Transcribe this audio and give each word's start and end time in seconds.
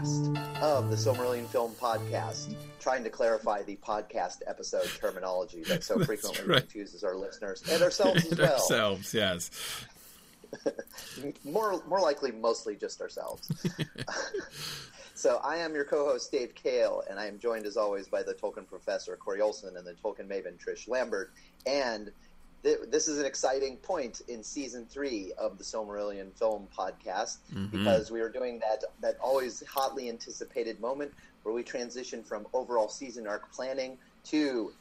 of 0.00 0.88
the 0.88 0.96
Silmarillion 0.96 1.46
Film 1.48 1.72
Podcast, 1.72 2.54
trying 2.78 3.04
to 3.04 3.10
clarify 3.10 3.62
the 3.62 3.76
podcast 3.76 4.38
episode 4.46 4.86
terminology 4.98 5.62
that 5.64 5.84
so 5.84 5.98
frequently 6.04 6.46
right. 6.46 6.60
confuses 6.60 7.04
our 7.04 7.14
listeners 7.14 7.62
and 7.70 7.82
ourselves 7.82 8.24
as 8.32 8.38
well. 8.38 8.54
ourselves, 8.54 9.12
yes. 9.12 9.50
more, 11.44 11.82
more 11.86 12.00
likely, 12.00 12.32
mostly 12.32 12.76
just 12.76 13.02
ourselves. 13.02 13.52
so 15.14 15.38
I 15.44 15.56
am 15.56 15.74
your 15.74 15.84
co-host 15.84 16.32
Dave 16.32 16.54
Kale, 16.54 17.02
and 17.10 17.20
I 17.20 17.26
am 17.26 17.38
joined 17.38 17.66
as 17.66 17.76
always 17.76 18.08
by 18.08 18.22
the 18.22 18.32
Tolkien 18.32 18.66
professor 18.66 19.14
Corey 19.16 19.42
Olsen 19.42 19.76
and 19.76 19.86
the 19.86 19.92
Tolkien 19.92 20.26
maven 20.26 20.56
Trish 20.56 20.88
Lambert. 20.88 21.30
And 21.66 22.10
this 22.62 23.08
is 23.08 23.18
an 23.18 23.24
exciting 23.26 23.76
point 23.78 24.20
in 24.28 24.42
season 24.44 24.86
three 24.90 25.32
of 25.38 25.56
the 25.58 25.64
Silmarillion 25.64 26.32
Film 26.34 26.68
Podcast 26.76 27.38
Mhm. 27.52 27.70
because 27.70 28.10
we 28.10 28.20
are 28.20 28.28
doing 28.28 28.58
that 28.60 28.84
that 29.00 29.18
always 29.20 29.62
hotly 29.66 30.08
anticipated 30.08 30.78
moment 30.80 31.12
where 31.42 31.54
we 31.54 31.62
transition 31.62 32.22
from 32.22 32.46
overall 32.52 32.88
season 32.88 33.26
arc 33.26 33.50
planning 33.52 33.98
to 34.24 34.72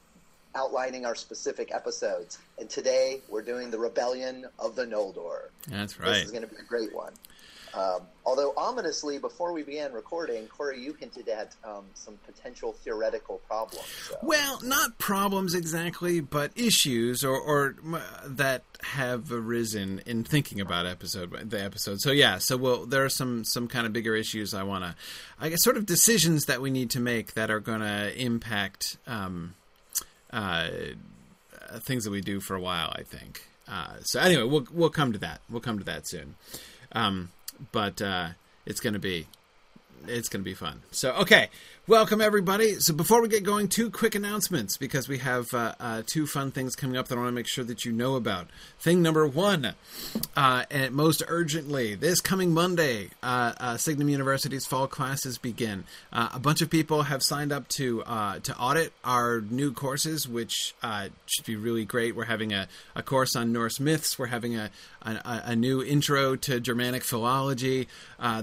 outlining 0.55 1.05
our 1.05 1.15
specific 1.15 1.73
episodes. 1.73 2.39
And 2.57 2.70
today 2.70 3.21
we're 3.29 3.43
doing 3.43 3.70
the 3.71 3.79
Rebellion 3.79 4.45
of 4.57 4.75
the 4.75 4.85
Noldor. 4.85 5.49
That's 5.67 5.99
right. 5.99 6.15
This 6.15 6.25
is 6.25 6.31
going 6.31 6.41
to 6.41 6.48
be 6.53 6.57
a 6.57 6.63
great 6.63 6.93
one. 6.93 7.13
Um, 7.73 8.01
although 8.25 8.53
ominously, 8.57 9.19
before 9.19 9.53
we 9.53 9.63
began 9.63 9.93
recording, 9.93 10.47
Corey, 10.47 10.81
you 10.81 10.93
hinted 10.93 11.29
at 11.29 11.55
um, 11.63 11.85
some 11.93 12.17
potential 12.25 12.73
theoretical 12.73 13.41
problems. 13.48 13.85
So. 14.07 14.17
Well, 14.23 14.59
not 14.63 14.98
problems 14.98 15.53
exactly, 15.53 16.20
but 16.20 16.51
issues 16.55 17.23
or, 17.23 17.39
or 17.39 17.76
that 18.26 18.63
have 18.81 19.31
arisen 19.31 20.01
in 20.05 20.23
thinking 20.23 20.59
about 20.59 20.85
episode 20.85 21.49
the 21.49 21.61
episode. 21.61 22.01
So 22.01 22.11
yeah, 22.11 22.39
so 22.39 22.57
well, 22.57 22.85
there 22.85 23.05
are 23.05 23.09
some 23.09 23.43
some 23.43 23.67
kind 23.67 23.85
of 23.85 23.93
bigger 23.93 24.15
issues 24.15 24.54
I 24.54 24.63
want 24.63 24.83
to, 24.83 24.95
I 25.39 25.49
guess, 25.49 25.63
sort 25.63 25.77
of 25.77 25.85
decisions 25.85 26.45
that 26.45 26.61
we 26.61 26.71
need 26.71 26.89
to 26.91 26.99
make 26.99 27.33
that 27.33 27.51
are 27.51 27.59
going 27.59 27.81
to 27.81 28.20
impact 28.20 28.98
um, 29.05 29.54
uh, 30.31 30.70
things 31.79 32.04
that 32.04 32.11
we 32.11 32.21
do 32.21 32.39
for 32.39 32.55
a 32.55 32.61
while. 32.61 32.91
I 32.95 33.04
think. 33.04 33.43
Uh, 33.67 33.98
so 34.01 34.20
anyway, 34.20 34.43
we'll 34.43 34.67
we'll 34.71 34.89
come 34.89 35.13
to 35.13 35.20
that. 35.20 35.41
We'll 35.49 35.61
come 35.61 35.77
to 35.77 35.85
that 35.85 36.07
soon. 36.07 36.35
Um, 36.91 37.29
but 37.71 38.02
uh, 38.02 38.29
it's 38.65 38.79
going 38.79 38.93
to 38.93 38.99
be 38.99 39.27
it's 40.07 40.29
going 40.29 40.41
to 40.41 40.46
be 40.46 40.54
fun. 40.54 40.82
So, 40.91 41.12
okay, 41.13 41.49
welcome 41.90 42.21
everybody. 42.21 42.76
So, 42.76 42.93
before 42.93 43.20
we 43.20 43.27
get 43.27 43.41
going, 43.41 43.68
two 43.68 43.90
quick 43.90 44.13
announcements 44.13 44.77
because 44.77 45.09
we 45.09 45.18
have 45.18 45.51
uh, 45.55 45.73
uh, 45.79 46.04
two 46.05 46.27
fun 46.27 46.51
things 46.51 46.76
coming 46.76 46.95
up 46.98 47.07
that 47.07 47.15
I 47.15 47.18
want 47.18 47.29
to 47.29 47.35
make 47.35 47.48
sure 47.48 47.63
that 47.63 47.84
you 47.84 47.91
know 47.91 48.15
about. 48.15 48.48
Thing 48.79 49.01
number 49.01 49.26
one, 49.26 49.73
uh, 50.35 50.65
and 50.70 50.93
most 50.93 51.23
urgently, 51.27 51.95
this 51.95 52.21
coming 52.21 52.54
Monday, 52.54 53.10
uh, 53.23 53.54
uh, 53.57 53.77
Signum 53.77 54.07
University's 54.07 54.67
fall 54.67 54.87
classes 54.87 55.40
begin. 55.40 55.84
Uh, 56.13 56.29
a 56.32 56.40
bunch 56.40 56.62
of 56.62 56.70
people 56.70 57.04
have 57.04 57.23
signed 57.23 57.51
up 57.51 57.67
to 57.70 58.04
to 58.43 58.55
audit 58.57 58.93
our 59.04 59.41
new 59.41 59.73
courses, 59.73 60.27
which 60.27 60.76
should 61.26 61.45
be 61.45 61.55
really 61.55 61.85
great. 61.85 62.15
We're 62.15 62.26
having 62.26 62.54
a, 62.54 62.67
a 62.95 63.01
course 63.01 63.35
on 63.35 63.51
Norse 63.51 63.79
myths. 63.79 64.19
We're 64.19 64.28
having 64.28 64.56
a 64.56 64.69
a, 65.01 65.41
a 65.45 65.56
new 65.56 65.81
intro 65.81 66.35
to 66.35 66.59
Germanic 66.59 67.03
philology. 67.03 67.88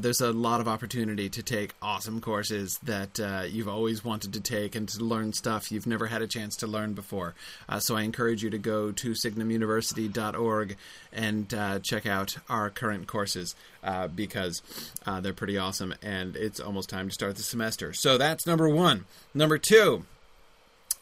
There's 0.01 0.21
a 0.21 0.33
lot 0.33 0.61
of 0.61 0.67
opportunity 0.67 1.29
to 1.29 1.43
take 1.45 1.75
awesome 1.81 2.21
courses 2.21 2.81
that 2.83 3.21
uh, 3.37 3.43
you've 3.43 3.69
always 3.69 4.05
wanted 4.05 4.33
to 4.33 4.41
take 4.41 4.75
and 4.75 4.89
to 4.89 5.05
learn 5.05 5.33
stuff 5.33 5.71
you've 5.71 5.87
never 5.87 6.07
had 6.07 6.23
a 6.23 6.27
chance 6.27 6.57
to 6.57 6.67
learn 6.67 6.95
before. 6.95 7.35
Uh, 7.69 7.79
so 7.79 7.97
I 7.97 8.03
encourage 8.03 8.43
you 8.43 8.51
to 8.51 8.59
go 8.59 8.93
to 8.93 9.11
signumuniversity.org 9.13 10.77
and 11.13 11.55
uh, 11.55 11.79
check 11.81 12.07
out 12.07 12.37
our 12.49 12.71
current 12.71 13.07
courses 13.07 13.55
uh, 13.83 14.09
because 14.09 14.63
uh, 15.07 15.21
they're 15.21 15.33
pretty 15.33 15.59
awesome 15.59 15.95
and 16.03 16.37
it's 16.37 16.61
almost 16.61 16.89
time 16.89 17.09
to 17.09 17.15
start 17.15 17.37
the 17.37 17.43
semester. 17.43 17.93
So 17.93 18.19
that's 18.19 18.47
number 18.47 18.69
one. 18.69 19.05
Number 19.35 19.59
two. 19.59 20.05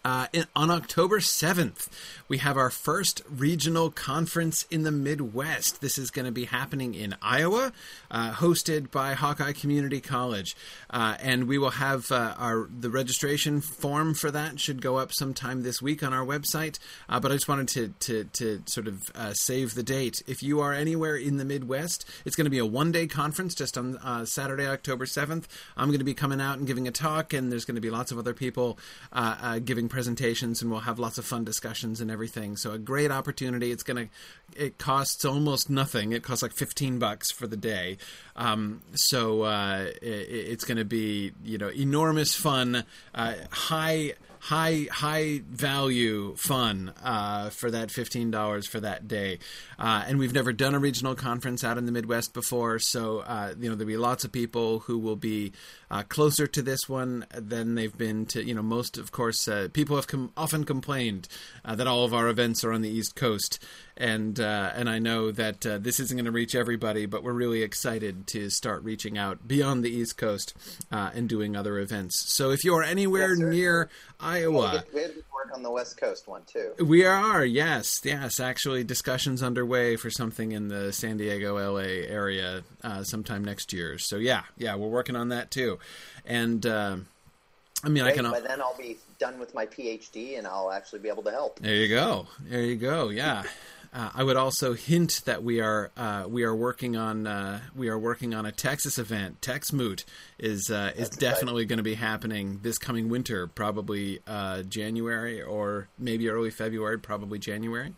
Uh, 0.05 0.27
in, 0.35 0.45
on 0.55 0.71
October 0.71 1.19
7th, 1.19 1.89
we 2.29 2.37
have 2.37 2.59
our 2.59 2.69
first 2.69 3.23
regional 3.31 3.91
conference 3.91 4.67
in 4.71 4.83
the 4.83 4.91
Midwest. 4.91 5.81
This 5.81 5.97
is 5.97 6.11
going 6.11 6.27
to 6.27 6.33
be 6.33 6.45
happening 6.45 6.95
in 6.95 7.17
Iowa, 7.23 7.73
uh, 8.11 8.33
hosted 8.33 8.91
by 8.91 9.15
Hawkeye 9.15 9.53
Community 9.53 10.03
College, 10.03 10.55
uh, 10.91 11.17
and 11.23 11.49
we 11.49 11.57
will 11.57 11.71
have 11.71 12.13
uh, 12.13 12.35
our 12.37 12.69
the 12.79 12.91
registration 12.91 13.63
form 13.63 14.13
for 14.13 14.31
that 14.31 14.61
should 14.61 14.83
go 14.83 14.97
up 14.97 15.11
sometime 15.11 15.63
this 15.63 15.81
week 15.81 16.03
on 16.03 16.13
our 16.13 16.25
website. 16.25 16.79
Uh, 17.09 17.19
but 17.19 17.33
I 17.33 17.37
just 17.37 17.49
wanted 17.49 17.69
to 17.69 17.89
to, 18.01 18.25
to 18.25 18.63
sort 18.67 18.89
of 18.89 19.11
uh, 19.15 19.33
save 19.33 19.75
the 19.75 19.83
date. 19.83 20.23
If 20.27 20.43
you 20.43 20.61
are 20.61 20.75
anywhere 20.75 21.17
in 21.17 21.39
the 21.39 21.47
Midwest, 21.47 22.05
it's 22.27 22.37
going 22.37 22.45
to 22.45 22.51
be 22.51 22.59
a 22.59 22.67
one 22.67 22.93
day 22.93 23.07
conference 23.07 23.55
just 23.55 23.79
on 23.79 24.27
Saturday, 24.27 24.67
October 24.67 25.07
7th. 25.07 25.45
I'm 25.79 25.89
going 25.89 25.99
to 25.99 26.05
be 26.05 26.15
coming 26.15 26.43
out 26.43 26.59
and 26.59 26.67
giving 26.67 26.87
a 26.87 26.91
talk, 26.91 27.33
and 27.33 27.51
there's 27.51 27.65
going 27.65 27.77
to 27.77 27.81
be 27.81 27.91
lots 27.91 28.13
of 28.13 28.19
other 28.19 28.35
people 28.35 28.79
giving 29.65 29.89
presentations, 29.95 30.61
and 30.61 30.73
we'll 30.73 30.81
have 30.81 30.99
lots 30.99 31.19
of 31.19 31.25
fun 31.25 31.45
discussions 31.45 32.01
and 32.01 32.11
everything. 32.11 32.57
So 32.57 32.73
a 32.73 32.79
great 32.79 33.13
opportunity. 33.13 33.71
It's 33.71 33.85
gonna 33.85 34.09
it 34.57 34.77
costs 34.77 35.25
almost 35.25 35.71
nothing. 35.71 36.13
It 36.13 36.25
costs 36.25 36.43
like 36.43 36.53
15 36.53 36.99
bucks 36.99 37.31
for 37.31 37.47
the 37.47 37.57
day. 37.57 37.99
Um, 38.35 38.83
so 38.95 39.43
uh, 39.43 39.87
it, 40.03 40.07
it's 40.07 40.65
to 40.79 40.85
be 40.85 41.33
you 41.45 41.59
know 41.59 41.69
enormous 41.69 42.35
fun, 42.35 42.85
uh, 43.15 43.35
high 43.53 44.15
high 44.45 44.87
high 44.91 45.41
value 45.49 46.37
fun 46.37 46.93
uh, 47.03 47.49
for 47.49 47.71
that 47.71 47.91
fifteen 47.91 48.31
dollars 48.31 48.67
for 48.67 48.79
that 48.79 49.09
day. 49.09 49.39
Uh, 49.79 50.05
and 50.07 50.19
we've 50.19 50.35
never 50.35 50.53
done 50.53 50.75
a 50.75 50.79
regional 50.79 51.15
conference 51.15 51.65
out 51.65 51.79
in 51.79 51.87
the 51.87 51.93
Midwest 51.93 52.35
before, 52.35 52.79
so 52.79 53.21
uh, 53.21 53.55
you 53.59 53.71
know 53.71 53.75
there'll 53.75 53.89
be 53.89 53.97
lots 53.97 54.23
of 54.23 54.33
people 54.33 54.81
who 54.81 54.99
will 54.99 55.17
be 55.17 55.53
uh, 55.91 56.03
closer 56.03 56.47
to 56.47 56.61
this 56.61 56.89
one 56.89 57.25
than 57.35 57.75
they've 57.75 57.97
been 57.97 58.27
to. 58.27 58.45
You 58.45 58.55
know, 58.55 58.63
most 58.63 58.99
of 58.99 59.13
course 59.13 59.49
uh, 59.49 59.69
people 59.73 59.97
have 59.97 60.07
com- 60.09 60.31
often 60.37 60.65
complained 60.65 61.27
uh, 61.65 61.75
that 61.77 61.87
all 61.87 62.05
of 62.05 62.13
our 62.13 62.29
events 62.29 62.63
are 62.65 62.73
on 62.73 62.83
the 62.83 62.91
East 62.91 63.17
Coast, 63.17 63.65
and 63.97 64.39
uh, 64.41 64.71
and 64.75 64.89
I 64.91 64.99
know 64.99 65.31
that 65.31 65.65
uh, 65.65 65.79
this 65.79 66.01
isn't 66.01 66.17
going 66.17 66.25
to 66.25 66.33
reach 66.33 66.55
everybody, 66.55 67.07
but 67.07 67.23
we're 67.23 67.33
really 67.33 67.63
excited 67.63 68.27
to 68.29 68.51
start 68.51 68.83
reaching 68.83 69.17
out 69.17 69.47
beyond 69.47 69.85
the 69.85 69.91
East 69.91 70.17
Coast 70.17 70.55
uh, 70.91 71.11
and 71.15 71.29
doing 71.29 71.57
other 71.57 71.79
events. 71.79 72.25
So 72.33 72.51
if 72.51 72.65
you're 72.65 72.83
anywhere 72.83 73.31
Yes, 73.31 73.39
near 73.39 73.91
we 74.21 74.27
Iowa. 74.27 74.69
had 74.71 74.93
to 74.93 75.23
work 75.33 75.55
on 75.55 75.63
the 75.63 75.71
West 75.71 75.97
Coast 75.97 76.27
one 76.27 76.43
too. 76.47 76.73
We 76.85 77.05
are, 77.05 77.45
yes, 77.45 78.01
yes. 78.05 78.41
Actually, 78.41 78.83
discussions 78.85 79.43
underway 79.43 79.97
for 79.97 80.11
something 80.11 80.53
in 80.53 80.69
the 80.69 80.93
San 80.93 81.17
Diego, 81.17 81.57
LA 81.57 81.81
area 82.09 82.63
uh, 82.83 83.05
sometime 83.05 83.45
next 83.45 83.73
year. 83.73 83.99
So 83.99 84.17
yeah, 84.17 84.43
yeah, 84.57 84.75
we're 84.77 84.89
working 84.89 85.15
on 85.17 85.29
that 85.29 85.51
too. 85.53 85.79
And 86.27 86.65
uh, 86.67 86.97
I 87.85 87.89
mean, 87.89 88.03
I 88.05 88.13
can. 88.13 88.29
by 88.31 88.41
then 88.41 88.61
I'll 88.61 88.77
be 88.77 88.97
done 89.21 89.39
with 89.39 89.55
my 89.55 89.67
PhD 89.67 90.37
and 90.39 90.47
I'll 90.47 90.73
actually 90.73 90.99
be 91.01 91.09
able 91.09 91.23
to 91.23 91.31
help. 91.31 91.61
There 91.61 91.75
you 91.75 91.89
go. 91.89 92.27
There 92.41 92.63
you 92.63 92.77
go. 92.77 93.11
Yeah. 93.11 93.45
Uh, 93.95 94.11
I 94.13 94.25
would 94.25 94.37
also 94.37 94.73
hint 94.73 95.23
that 95.25 95.45
we 95.45 95.61
are 95.61 95.93
uh, 95.97 96.25
we 96.29 96.43
are 96.43 96.55
working 96.55 96.97
on 96.97 97.29
uh, 97.29 97.61
we 97.77 97.89
are 97.89 97.99
working 97.99 98.35
on 98.35 98.45
a 98.45 98.51
Texas 98.51 98.99
event. 98.99 99.41
TexMoot 99.41 100.05
is 100.37 100.69
uh, 100.69 100.91
is 100.97 101.11
That's 101.11 101.17
definitely 101.17 101.65
going 101.65 101.77
to 101.77 101.85
be 101.85 101.95
happening 101.95 102.59
this 102.63 102.77
coming 102.77 103.09
winter, 103.09 103.47
probably 103.47 104.19
uh, 104.27 104.63
January 104.63 105.41
or 105.41 105.89
maybe 105.97 106.29
early 106.29 106.51
February, 106.51 106.99
probably 106.99 107.39
January. 107.39 107.95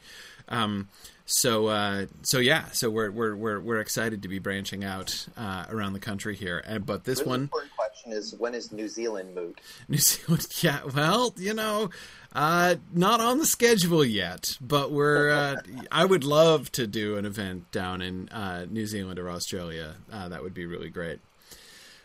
Um, 0.49 0.89
so 1.27 1.67
uh, 1.67 2.07
so 2.23 2.39
yeah, 2.39 2.67
so 2.71 2.89
we're 2.89 3.11
we're 3.11 3.35
we're 3.35 3.61
we're 3.61 3.81
excited 3.81 4.23
to 4.23 4.29
be 4.29 4.39
branching 4.39 4.85
out 4.85 5.27
uh, 5.37 5.67
around 5.69 5.93
the 5.93 6.01
country 6.01 6.37
here. 6.37 6.63
And 6.65 6.87
but 6.87 7.05
this 7.05 7.19
Really 7.19 7.29
one, 7.29 7.41
important 7.43 7.73
question 7.77 8.13
is 8.13 8.34
when 8.39 8.55
is 8.55 8.71
New 8.71 8.89
Zealand 8.89 9.34
moot? 9.34 9.61
New 9.89 9.99
Zealand, 9.99 10.47
yeah. 10.63 10.81
Well, 10.95 11.34
you 11.37 11.53
know, 11.53 11.91
uh, 12.33 12.77
not 12.93 13.21
on 13.21 13.39
the 13.39 13.47
schedule 13.47 14.05
yet, 14.05 14.57
but 14.61 14.93
we're. 14.93 15.31
Uh, 15.31 15.57
I 15.91 16.05
would 16.05 16.23
love 16.23 16.71
to 16.73 16.87
do 16.87 17.17
an 17.17 17.27
event 17.27 17.72
down 17.72 18.03
in 18.03 18.29
uh, 18.29 18.67
New 18.71 18.87
Zealand 18.87 19.19
or 19.19 19.29
Australia. 19.29 19.97
Uh, 20.13 20.29
that 20.29 20.45
would 20.45 20.55
be 20.55 20.65
really 20.65 20.91
great. 20.91 21.19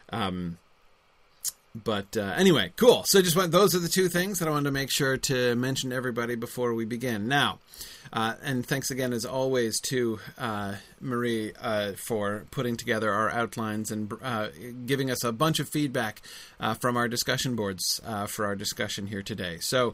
Um, 0.09 0.57
but 1.73 2.17
uh, 2.17 2.33
anyway, 2.35 2.73
cool. 2.75 3.03
So 3.05 3.21
just 3.21 3.35
want 3.35 3.51
those 3.51 3.75
are 3.75 3.79
the 3.79 3.87
two 3.87 4.09
things 4.09 4.39
that 4.39 4.47
I 4.47 4.51
wanted 4.51 4.65
to 4.65 4.71
make 4.71 4.91
sure 4.91 5.17
to 5.17 5.55
mention 5.55 5.91
to 5.91 5.95
everybody 5.95 6.35
before 6.35 6.73
we 6.73 6.83
begin. 6.83 7.27
Now, 7.27 7.59
uh, 8.11 8.33
and 8.43 8.65
thanks 8.65 8.91
again, 8.91 9.13
as 9.13 9.23
always, 9.23 9.79
to 9.81 10.19
uh, 10.37 10.75
Marie 10.99 11.53
uh, 11.61 11.93
for 11.93 12.45
putting 12.51 12.75
together 12.75 13.11
our 13.11 13.29
outlines 13.29 13.89
and 13.89 14.11
uh, 14.21 14.49
giving 14.85 15.09
us 15.09 15.23
a 15.23 15.31
bunch 15.31 15.59
of 15.59 15.69
feedback 15.69 16.21
uh, 16.59 16.73
from 16.73 16.97
our 16.97 17.07
discussion 17.07 17.55
boards 17.55 18.01
for 18.27 18.45
our 18.45 18.55
discussion 18.55 19.07
here 19.07 19.23
today. 19.23 19.57
So. 19.59 19.93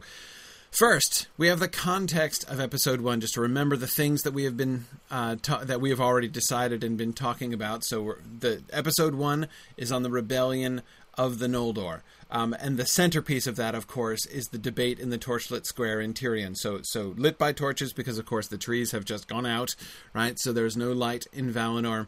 First, 0.70 1.28
we 1.38 1.48
have 1.48 1.60
the 1.60 1.68
context 1.68 2.44
of 2.48 2.60
episode 2.60 3.00
one, 3.00 3.22
just 3.22 3.32
to 3.34 3.40
remember 3.40 3.74
the 3.74 3.86
things 3.86 4.20
that 4.22 4.34
we 4.34 4.44
have 4.44 4.54
been 4.54 4.84
uh, 5.10 5.36
ta- 5.40 5.64
that 5.64 5.80
we 5.80 5.88
have 5.88 5.98
already 5.98 6.28
decided 6.28 6.84
and 6.84 6.98
been 6.98 7.14
talking 7.14 7.54
about. 7.54 7.84
So, 7.84 8.16
the 8.40 8.62
episode 8.70 9.14
one 9.14 9.48
is 9.78 9.90
on 9.90 10.02
the 10.02 10.10
rebellion 10.10 10.82
of 11.18 11.38
the 11.38 11.48
Noldor, 11.48 12.00
um, 12.30 12.54
and 12.58 12.76
the 12.78 12.86
centerpiece 12.86 13.46
of 13.46 13.56
that, 13.56 13.74
of 13.74 13.86
course, 13.86 14.24
is 14.26 14.46
the 14.46 14.58
debate 14.58 14.98
in 14.98 15.10
the 15.10 15.18
torchlit 15.18 15.66
square 15.66 16.00
in 16.00 16.14
Tirion. 16.14 16.56
So, 16.56 16.80
so 16.82 17.14
lit 17.16 17.36
by 17.36 17.52
torches 17.52 17.92
because, 17.92 18.18
of 18.18 18.26
course, 18.26 18.48
the 18.48 18.58
trees 18.58 18.92
have 18.92 19.04
just 19.04 19.28
gone 19.28 19.46
out, 19.46 19.74
right? 20.14 20.38
So 20.38 20.52
there's 20.52 20.76
no 20.76 20.92
light 20.92 21.26
in 21.32 21.52
Valinor. 21.52 22.06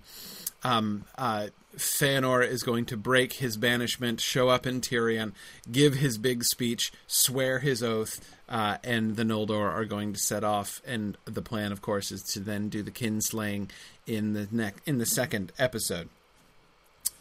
um, 0.63 1.05
uh, 1.19 1.49
Feanor 1.77 2.47
is 2.47 2.63
going 2.63 2.85
to 2.87 2.97
break 2.97 3.35
his 3.35 3.57
banishment, 3.57 4.21
show 4.21 4.49
up 4.49 4.67
in 4.67 4.81
Tirion, 4.81 5.33
give 5.71 5.95
his 5.95 6.19
big 6.19 6.45
speech, 6.45 6.93
swear 7.07 7.61
his 7.61 7.83
oath, 7.83 8.21
uh, 8.49 8.79
and 8.83 9.17
the 9.17 9.23
Noldor 9.23 9.71
are 9.73 9.85
going 9.85 10.13
to 10.13 10.19
set 10.19 10.43
off. 10.43 10.83
And 10.85 11.17
the 11.27 11.43
plan, 11.43 11.71
of 11.71 11.81
course, 11.81 12.11
is 12.11 12.23
to 12.35 12.41
then 12.41 12.69
do 12.69 12.83
the 12.83 12.91
kinslaying 12.91 13.71
in 14.07 14.33
the 14.33 14.49
neck 14.51 14.83
in 14.85 14.99
the 14.99 15.07
second 15.07 15.53
episode. 15.59 16.09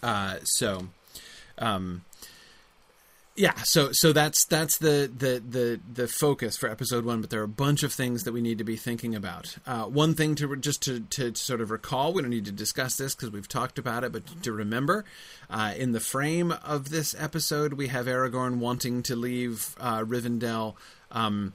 Uh, 0.02 0.38
so, 0.44 0.88
um, 1.60 2.04
yeah, 3.40 3.54
so 3.64 3.94
so 3.94 4.12
that's 4.12 4.44
that's 4.46 4.80
the, 4.80 5.10
the 5.16 5.42
the 5.48 5.80
the 5.94 6.08
focus 6.10 6.58
for 6.58 6.70
episode 6.70 7.06
one. 7.06 7.22
But 7.22 7.30
there 7.30 7.40
are 7.40 7.46
a 7.46 7.48
bunch 7.48 7.84
of 7.84 7.94
things 7.94 8.24
that 8.24 8.34
we 8.34 8.42
need 8.42 8.58
to 8.58 8.66
be 8.66 8.76
thinking 8.76 9.16
about. 9.16 9.56
Uh, 9.66 9.84
one 9.84 10.14
thing 10.14 10.36
to 10.36 10.58
just 10.58 10.82
to, 10.84 11.00
to 11.00 11.34
sort 11.36 11.62
of 11.62 11.72
recall, 11.72 12.12
we 12.12 12.22
don't 12.22 12.32
need 12.32 12.46
to 12.46 12.52
discuss 12.52 12.98
this 12.98 13.16
because 13.16 13.32
we've 13.32 13.48
talked 13.48 13.80
about 13.80 14.04
it, 14.04 14.12
but 14.12 14.44
to 14.44 14.52
remember, 14.52 15.06
uh, 15.50 15.74
in 15.78 15.94
the 15.94 16.02
frame 16.02 16.52
of 16.66 16.90
this 16.90 17.16
episode, 17.18 17.74
we 17.74 17.88
have 17.88 18.08
Aragorn 18.08 18.58
wanting 18.58 19.04
to 19.04 19.16
leave 19.16 19.74
uh, 19.80 20.04
Rivendell. 20.04 20.76
Um, 21.10 21.54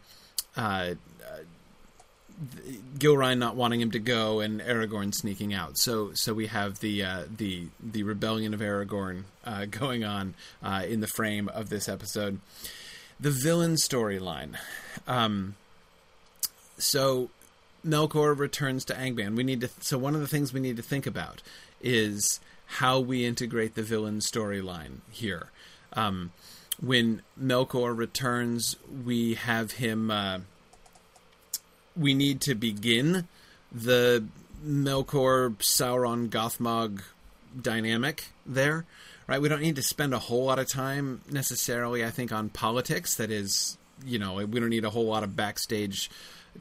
Gilraen 2.98 3.38
not 3.38 3.56
wanting 3.56 3.80
him 3.80 3.90
to 3.92 3.98
go 3.98 4.40
and 4.40 4.60
Aragorn 4.60 5.14
sneaking 5.14 5.54
out. 5.54 5.78
So 5.78 6.12
so 6.14 6.34
we 6.34 6.46
have 6.48 6.80
the 6.80 7.02
uh, 7.02 7.22
the 7.36 7.68
the 7.82 8.02
rebellion 8.02 8.54
of 8.54 8.60
Aragorn 8.60 9.24
uh, 9.44 9.66
going 9.66 10.04
on 10.04 10.34
uh, 10.62 10.84
in 10.86 11.00
the 11.00 11.06
frame 11.06 11.48
of 11.48 11.68
this 11.68 11.88
episode. 11.88 12.40
The 13.20 13.30
villain 13.30 13.74
storyline. 13.74 14.56
Um, 15.06 15.54
so 16.76 17.30
Melkor 17.86 18.36
returns 18.36 18.84
to 18.86 18.94
Angband. 18.94 19.36
We 19.36 19.44
need 19.44 19.60
to. 19.60 19.70
So 19.80 19.98
one 19.98 20.14
of 20.14 20.20
the 20.20 20.28
things 20.28 20.52
we 20.52 20.60
need 20.60 20.76
to 20.76 20.82
think 20.82 21.06
about 21.06 21.42
is 21.80 22.40
how 22.66 22.98
we 22.98 23.24
integrate 23.24 23.74
the 23.74 23.82
villain 23.82 24.18
storyline 24.18 25.00
here. 25.10 25.50
Um, 25.92 26.32
when 26.80 27.22
Melkor 27.40 27.96
returns, 27.96 28.76
we 29.04 29.34
have 29.34 29.72
him 29.72 30.10
uh, 30.10 30.40
we 31.96 32.14
need 32.14 32.40
to 32.42 32.54
begin 32.54 33.28
the 33.72 34.24
Melkor 34.64 35.56
Sauron 35.56 36.28
Gothmog 36.28 37.02
dynamic 37.60 38.28
there, 38.46 38.84
right? 39.26 39.40
We 39.40 39.48
don't 39.48 39.60
need 39.60 39.76
to 39.76 39.82
spend 39.82 40.14
a 40.14 40.18
whole 40.18 40.44
lot 40.44 40.58
of 40.58 40.68
time 40.68 41.20
necessarily, 41.30 42.04
I 42.04 42.10
think, 42.10 42.32
on 42.32 42.48
politics. 42.48 43.14
That 43.16 43.30
is, 43.30 43.78
you 44.04 44.18
know, 44.18 44.34
we 44.34 44.60
don't 44.60 44.70
need 44.70 44.84
a 44.84 44.90
whole 44.90 45.06
lot 45.06 45.22
of 45.22 45.36
backstage 45.36 46.10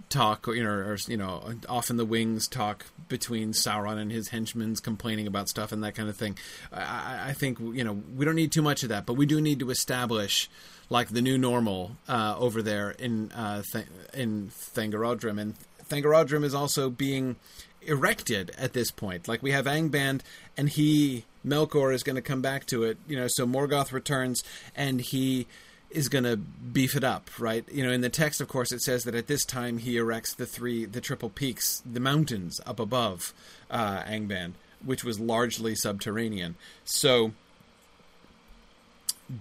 talk, 0.09 0.47
you 0.47 0.63
know, 0.63 0.69
or 0.69 0.97
you 1.07 1.17
know, 1.17 1.53
off 1.69 1.89
in 1.89 1.97
the 1.97 2.05
wings 2.05 2.47
talk 2.47 2.85
between 3.09 3.53
Sauron 3.53 3.97
and 3.97 4.11
his 4.11 4.29
henchmen 4.29 4.75
complaining 4.75 5.27
about 5.27 5.49
stuff 5.49 5.71
and 5.71 5.83
that 5.83 5.95
kind 5.95 6.09
of 6.09 6.17
thing. 6.17 6.37
I, 6.71 7.29
I 7.29 7.33
think 7.33 7.59
you 7.59 7.83
know 7.83 8.01
we 8.15 8.25
don't 8.25 8.35
need 8.35 8.51
too 8.51 8.61
much 8.61 8.83
of 8.83 8.89
that, 8.89 9.05
but 9.05 9.13
we 9.13 9.25
do 9.25 9.41
need 9.41 9.59
to 9.59 9.69
establish 9.69 10.49
like 10.93 11.09
the 11.09 11.23
new 11.23 11.39
normal 11.39 11.97
uh, 12.07 12.35
over 12.37 12.61
there 12.61 12.91
in 12.91 13.31
uh, 13.31 13.63
Th- 13.73 13.87
in 14.13 14.49
Thangorodrim, 14.49 15.41
and 15.41 15.55
Thangorodrim 15.89 16.43
is 16.43 16.53
also 16.53 16.91
being 16.91 17.35
erected 17.81 18.51
at 18.59 18.73
this 18.73 18.91
point. 18.91 19.27
Like 19.27 19.41
we 19.41 19.51
have 19.51 19.65
Angband, 19.65 20.21
and 20.55 20.69
he 20.69 21.25
Melkor 21.45 21.93
is 21.93 22.03
going 22.03 22.15
to 22.15 22.21
come 22.21 22.43
back 22.43 22.67
to 22.67 22.83
it. 22.83 22.99
You 23.07 23.17
know, 23.17 23.27
so 23.27 23.47
Morgoth 23.47 23.91
returns, 23.91 24.43
and 24.75 25.01
he 25.01 25.47
is 25.89 26.09
going 26.09 26.25
to 26.25 26.37
beef 26.37 26.95
it 26.95 27.03
up, 27.03 27.29
right? 27.39 27.65
You 27.71 27.83
know, 27.83 27.91
in 27.91 28.01
the 28.01 28.09
text, 28.09 28.39
of 28.39 28.47
course, 28.47 28.71
it 28.71 28.81
says 28.81 29.03
that 29.03 29.15
at 29.15 29.25
this 29.25 29.43
time 29.45 29.79
he 29.79 29.97
erects 29.97 30.35
the 30.35 30.45
three, 30.45 30.85
the 30.85 31.01
triple 31.01 31.29
peaks, 31.29 31.81
the 31.91 31.99
mountains 31.99 32.61
up 32.67 32.79
above 32.79 33.33
uh, 33.71 34.03
Angband, 34.03 34.53
which 34.85 35.03
was 35.03 35.19
largely 35.19 35.73
subterranean. 35.73 36.55
So 36.85 37.33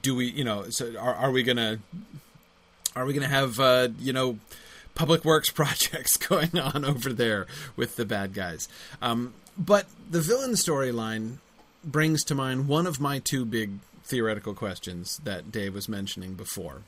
do 0.03 0.15
we 0.15 0.27
you 0.31 0.45
know 0.45 0.71
so 0.71 0.95
are, 0.99 1.15
are 1.15 1.31
we 1.31 1.43
gonna 1.43 1.79
are 2.95 3.05
we 3.05 3.13
gonna 3.13 3.29
have 3.29 3.59
uh, 3.61 3.89
you 3.99 4.13
know 4.13 4.39
public 4.95 5.25
works 5.25 5.51
projects 5.61 6.17
going 6.17 6.59
on 6.59 6.85
over 6.85 7.13
there 7.13 7.47
with 7.77 7.97
the 7.97 8.05
bad 8.05 8.35
guys? 8.35 8.69
Um, 9.01 9.35
but 9.59 9.87
the 10.11 10.21
villain 10.21 10.53
storyline 10.53 11.39
brings 11.85 12.25
to 12.25 12.35
mind 12.35 12.69
one 12.69 12.87
of 12.87 13.01
my 13.01 13.19
two 13.19 13.45
big 13.45 13.73
theoretical 14.05 14.55
questions 14.55 15.21
that 15.25 15.51
dave 15.51 15.75
was 15.75 15.89
mentioning 15.89 16.35
before. 16.35 16.83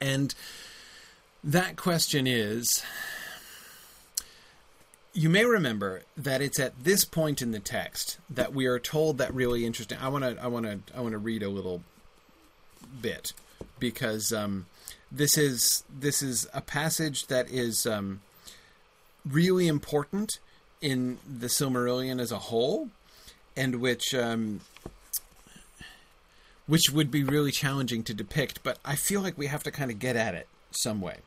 And 0.00 0.34
that 1.42 1.76
question 1.76 2.26
is 2.26 2.82
you 5.16 5.30
may 5.30 5.46
remember 5.46 6.02
that 6.14 6.42
it's 6.42 6.60
at 6.60 6.84
this 6.84 7.06
point 7.06 7.40
in 7.40 7.50
the 7.50 7.58
text 7.58 8.18
that 8.28 8.52
we 8.52 8.66
are 8.66 8.78
told 8.78 9.16
that 9.16 9.32
really 9.32 9.64
interesting. 9.64 9.96
I 9.98 10.08
want 10.08 10.24
to, 10.24 10.36
I 10.40 10.46
want 10.46 10.66
to, 10.66 10.78
I 10.94 11.00
want 11.00 11.12
to 11.12 11.18
read 11.18 11.42
a 11.42 11.48
little 11.48 11.82
bit 13.00 13.32
because 13.78 14.30
um, 14.30 14.66
this 15.10 15.38
is 15.38 15.84
this 15.88 16.22
is 16.22 16.46
a 16.52 16.60
passage 16.60 17.28
that 17.28 17.50
is 17.50 17.86
um, 17.86 18.20
really 19.24 19.68
important 19.68 20.38
in 20.82 21.18
the 21.26 21.46
Silmarillion 21.46 22.20
as 22.20 22.30
a 22.30 22.38
whole, 22.38 22.90
and 23.56 23.76
which 23.80 24.14
um, 24.14 24.60
which 26.66 26.90
would 26.92 27.10
be 27.10 27.24
really 27.24 27.52
challenging 27.52 28.02
to 28.02 28.12
depict. 28.12 28.62
But 28.62 28.78
I 28.84 28.96
feel 28.96 29.22
like 29.22 29.38
we 29.38 29.46
have 29.46 29.62
to 29.62 29.70
kind 29.70 29.90
of 29.90 29.98
get 29.98 30.14
at 30.14 30.34
it 30.34 30.46
some 30.72 31.00
way. 31.00 31.20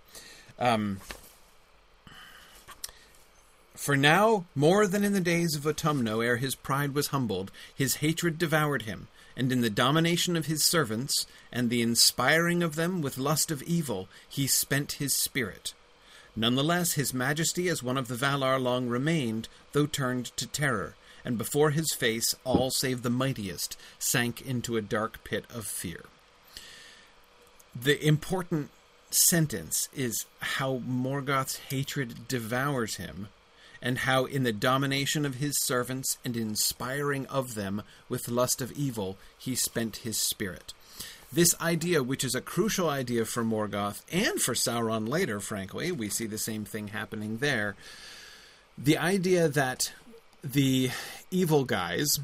For 3.79 3.95
now, 3.95 4.45
more 4.55 4.87
than 4.87 5.05
in 5.05 5.13
the 5.13 5.21
days 5.21 5.55
of 5.55 5.63
Utumno, 5.63 6.19
ere 6.19 6.35
his 6.35 6.53
pride 6.53 6.93
was 6.93 7.07
humbled, 7.07 7.49
his 7.73 7.95
hatred 8.03 8.37
devoured 8.37 8.81
him, 8.81 9.07
and 9.37 9.53
in 9.53 9.61
the 9.61 9.69
domination 9.69 10.35
of 10.35 10.47
his 10.47 10.65
servants, 10.65 11.25
and 11.49 11.69
the 11.69 11.81
inspiring 11.81 12.61
of 12.61 12.75
them 12.75 13.01
with 13.01 13.17
lust 13.17 13.51
of 13.51 13.63
evil, 13.63 14.09
he 14.27 14.47
spent 14.47 14.99
his 14.99 15.13
spirit. 15.13 15.73
None 16.35 16.55
the 16.55 16.63
less, 16.63 16.93
his 16.93 17.13
majesty 17.13 17.69
as 17.69 17.81
one 17.81 17.97
of 17.97 18.09
the 18.09 18.17
Valar 18.17 18.61
long 18.61 18.89
remained, 18.89 19.47
though 19.71 19.87
turned 19.87 20.35
to 20.35 20.45
terror, 20.45 20.95
and 21.23 21.37
before 21.37 21.69
his 21.69 21.93
face 21.93 22.35
all 22.43 22.71
save 22.71 23.01
the 23.01 23.09
mightiest 23.09 23.77
sank 23.97 24.41
into 24.41 24.75
a 24.75 24.81
dark 24.81 25.23
pit 25.23 25.45
of 25.49 25.65
fear. 25.65 26.03
The 27.73 28.05
important 28.05 28.71
sentence 29.09 29.87
is 29.95 30.25
how 30.41 30.79
Morgoth's 30.79 31.59
hatred 31.69 32.27
devours 32.27 32.97
him 32.97 33.29
and 33.81 33.99
how 33.99 34.25
in 34.25 34.43
the 34.43 34.51
domination 34.51 35.25
of 35.25 35.35
his 35.35 35.55
servants 35.63 36.17
and 36.23 36.35
inspiring 36.35 37.25
of 37.27 37.55
them 37.55 37.81
with 38.07 38.29
lust 38.29 38.61
of 38.61 38.71
evil 38.73 39.17
he 39.37 39.55
spent 39.55 39.97
his 39.97 40.17
spirit. 40.17 40.73
This 41.31 41.53
idea, 41.61 42.01
which 42.01 42.23
is 42.23 42.33
a 42.33 42.41
crucial 42.41 42.89
idea 42.89 43.23
for 43.23 43.43
Morgoth 43.43 44.01
and 44.11 44.41
for 44.41 44.55
Sauron 44.55 45.07
later, 45.07 45.39
frankly, 45.39 45.91
we 45.91 46.09
see 46.09 46.25
the 46.25 46.39
same 46.39 46.65
thing 46.65 46.87
happening 46.87 47.37
there. 47.37 47.75
The 48.77 48.97
idea 48.97 49.47
that 49.47 49.93
the 50.43 50.89
evil 51.29 51.65
guys 51.65 52.19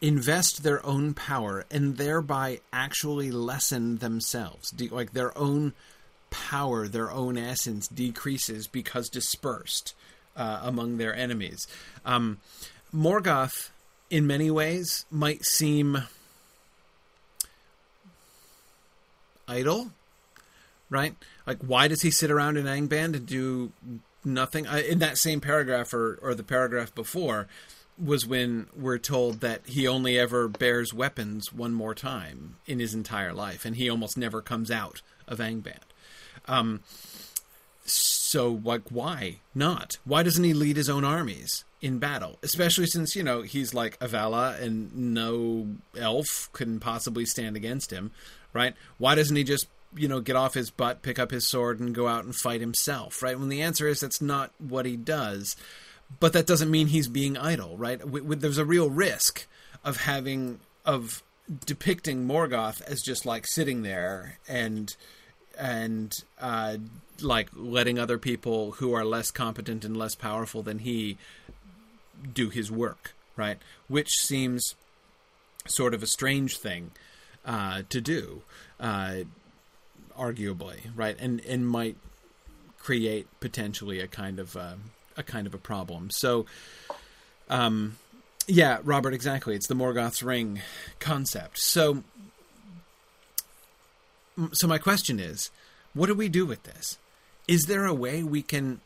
invest 0.00 0.62
their 0.62 0.84
own 0.86 1.12
power 1.12 1.66
and 1.70 1.96
thereby 1.96 2.60
actually 2.72 3.30
lessen 3.30 3.98
themselves, 3.98 4.72
like 4.90 5.12
their 5.12 5.36
own 5.36 5.74
power, 6.30 6.88
their 6.88 7.10
own 7.10 7.36
essence 7.36 7.88
decreases 7.88 8.66
because 8.66 9.08
dispersed 9.08 9.94
uh, 10.36 10.60
among 10.62 10.98
their 10.98 11.14
enemies. 11.14 11.66
Um, 12.04 12.38
Morgoth, 12.94 13.70
in 14.10 14.26
many 14.26 14.50
ways, 14.50 15.04
might 15.10 15.44
seem 15.44 16.04
idle, 19.46 19.90
right? 20.90 21.14
Like, 21.46 21.58
why 21.62 21.88
does 21.88 22.02
he 22.02 22.10
sit 22.10 22.30
around 22.30 22.56
in 22.56 22.66
Angband 22.66 23.14
and 23.14 23.26
do 23.26 23.72
nothing? 24.24 24.66
Uh, 24.66 24.82
in 24.88 24.98
that 25.00 25.18
same 25.18 25.40
paragraph, 25.40 25.92
or, 25.92 26.18
or 26.22 26.34
the 26.34 26.44
paragraph 26.44 26.94
before, 26.94 27.48
was 27.98 28.26
when 28.26 28.68
we're 28.76 28.98
told 28.98 29.40
that 29.40 29.62
he 29.66 29.88
only 29.88 30.18
ever 30.18 30.46
bears 30.46 30.94
weapons 30.94 31.52
one 31.52 31.72
more 31.72 31.94
time 31.94 32.56
in 32.66 32.78
his 32.78 32.94
entire 32.94 33.32
life, 33.32 33.64
and 33.64 33.76
he 33.76 33.90
almost 33.90 34.16
never 34.16 34.40
comes 34.40 34.70
out 34.70 35.02
of 35.26 35.38
Angband. 35.38 35.87
Um, 36.48 36.80
so, 37.84 38.60
like, 38.62 38.82
why 38.90 39.36
not? 39.54 39.98
Why 40.04 40.22
doesn't 40.22 40.44
he 40.44 40.52
lead 40.52 40.76
his 40.76 40.90
own 40.90 41.04
armies 41.04 41.64
in 41.80 41.98
battle? 41.98 42.38
Especially 42.42 42.86
since, 42.86 43.16
you 43.16 43.22
know, 43.22 43.42
he's 43.42 43.72
like 43.72 43.96
a 44.00 44.08
Vala 44.08 44.56
and 44.60 45.14
no 45.14 45.68
elf 45.96 46.50
couldn't 46.52 46.80
possibly 46.80 47.24
stand 47.24 47.56
against 47.56 47.90
him, 47.90 48.10
right? 48.52 48.74
Why 48.98 49.14
doesn't 49.14 49.36
he 49.36 49.44
just, 49.44 49.68
you 49.94 50.08
know, 50.08 50.20
get 50.20 50.36
off 50.36 50.54
his 50.54 50.70
butt, 50.70 51.02
pick 51.02 51.18
up 51.18 51.30
his 51.30 51.48
sword, 51.48 51.80
and 51.80 51.94
go 51.94 52.06
out 52.06 52.24
and 52.24 52.34
fight 52.34 52.60
himself, 52.60 53.22
right? 53.22 53.38
When 53.38 53.48
the 53.48 53.62
answer 53.62 53.88
is 53.88 54.00
that's 54.00 54.20
not 54.20 54.50
what 54.58 54.84
he 54.84 54.96
does. 54.96 55.56
But 56.20 56.32
that 56.32 56.46
doesn't 56.46 56.70
mean 56.70 56.88
he's 56.88 57.08
being 57.08 57.36
idle, 57.36 57.76
right? 57.76 58.00
there's 58.02 58.58
a 58.58 58.64
real 58.64 58.88
risk 58.88 59.46
of 59.84 59.98
having, 59.98 60.60
of 60.84 61.22
depicting 61.66 62.26
Morgoth 62.26 62.82
as 62.82 63.00
just 63.02 63.26
like 63.26 63.46
sitting 63.46 63.82
there 63.82 64.38
and 64.48 64.94
and 65.58 66.14
uh, 66.40 66.76
like 67.20 67.48
letting 67.54 67.98
other 67.98 68.18
people 68.18 68.72
who 68.72 68.92
are 68.92 69.04
less 69.04 69.30
competent 69.30 69.84
and 69.84 69.96
less 69.96 70.14
powerful 70.14 70.62
than 70.62 70.80
he 70.80 71.18
do 72.32 72.48
his 72.48 72.70
work, 72.70 73.14
right? 73.36 73.58
Which 73.88 74.10
seems 74.10 74.74
sort 75.66 75.94
of 75.94 76.02
a 76.02 76.06
strange 76.06 76.56
thing 76.58 76.92
uh, 77.44 77.82
to 77.88 78.00
do, 78.00 78.42
uh, 78.80 79.16
arguably, 80.18 80.80
right? 80.94 81.16
And 81.18 81.40
and 81.44 81.68
might 81.68 81.96
create 82.78 83.26
potentially 83.40 84.00
a 84.00 84.06
kind 84.06 84.38
of 84.38 84.56
uh, 84.56 84.74
a 85.16 85.22
kind 85.22 85.46
of 85.46 85.54
a 85.54 85.58
problem. 85.58 86.10
So, 86.10 86.46
um, 87.50 87.96
yeah, 88.46 88.78
Robert, 88.84 89.12
exactly. 89.12 89.54
It's 89.54 89.66
the 89.66 89.74
Morgoth's 89.74 90.22
ring 90.22 90.62
concept. 91.00 91.58
So, 91.58 92.04
so 94.52 94.66
my 94.66 94.78
question 94.78 95.18
is, 95.18 95.50
what 95.94 96.06
do 96.06 96.14
we 96.14 96.28
do 96.28 96.46
with 96.46 96.62
this? 96.64 96.98
Is 97.46 97.66
there 97.66 97.86
a 97.86 97.94
way 97.94 98.22
we 98.22 98.42
can 98.42 98.80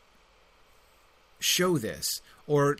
show 1.39 1.77
this 1.77 2.21
or 2.47 2.77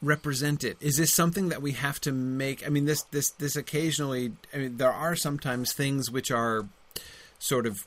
represent 0.00 0.62
it? 0.62 0.76
Is 0.80 0.96
this 0.96 1.12
something 1.12 1.48
that 1.48 1.60
we 1.60 1.72
have 1.72 2.00
to 2.02 2.12
make? 2.12 2.64
I 2.66 2.70
mean, 2.70 2.84
this 2.84 3.02
this 3.10 3.30
this 3.32 3.56
occasionally. 3.56 4.32
I 4.54 4.58
mean, 4.58 4.76
there 4.76 4.92
are 4.92 5.16
sometimes 5.16 5.72
things 5.72 6.10
which 6.10 6.30
are 6.30 6.66
sort 7.38 7.66
of 7.66 7.86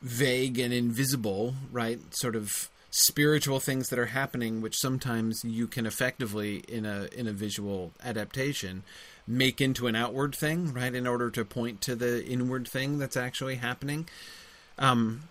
vague 0.00 0.58
and 0.58 0.72
invisible, 0.72 1.54
right? 1.70 1.98
Sort 2.14 2.36
of 2.36 2.70
spiritual 2.90 3.58
things 3.58 3.88
that 3.88 3.98
are 3.98 4.06
happening, 4.06 4.60
which 4.60 4.76
sometimes 4.76 5.44
you 5.44 5.66
can 5.66 5.86
effectively 5.86 6.58
in 6.68 6.86
a 6.86 7.08
in 7.16 7.26
a 7.26 7.32
visual 7.32 7.92
adaptation 8.04 8.84
make 9.26 9.60
into 9.60 9.86
an 9.86 9.94
outward 9.96 10.34
thing, 10.34 10.72
right? 10.72 10.94
In 10.94 11.06
order 11.06 11.30
to 11.30 11.44
point 11.44 11.80
to 11.82 11.94
the 11.94 12.24
inward 12.24 12.66
thing 12.68 12.98
that's 12.98 13.16
actually 13.16 13.56
happening. 13.56 14.08
Um, 14.78 15.24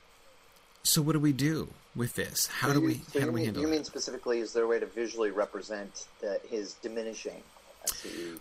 so 0.84 1.02
what 1.02 1.14
do 1.14 1.20
we 1.20 1.34
do 1.34 1.70
with 1.96 2.16
this? 2.16 2.48
How 2.48 2.70
So 2.70 2.74
do 2.76 2.80
you- 2.82 2.86
we 2.88 2.94
so 2.96 3.20
how 3.20 3.20
do 3.20 3.26
you 3.26 3.32
we 3.32 3.36
mean, 3.36 3.46
handle 3.46 3.62
You 3.64 3.68
mean 3.68 3.84
specifically, 3.84 4.40
is 4.40 4.54
there 4.54 4.64
a 4.64 4.68
way 4.68 4.80
to 4.80 4.86
visually 4.86 5.30
represent 5.32 6.06
that 6.22 6.42
his 6.50 6.74
diminishing? 6.82 7.44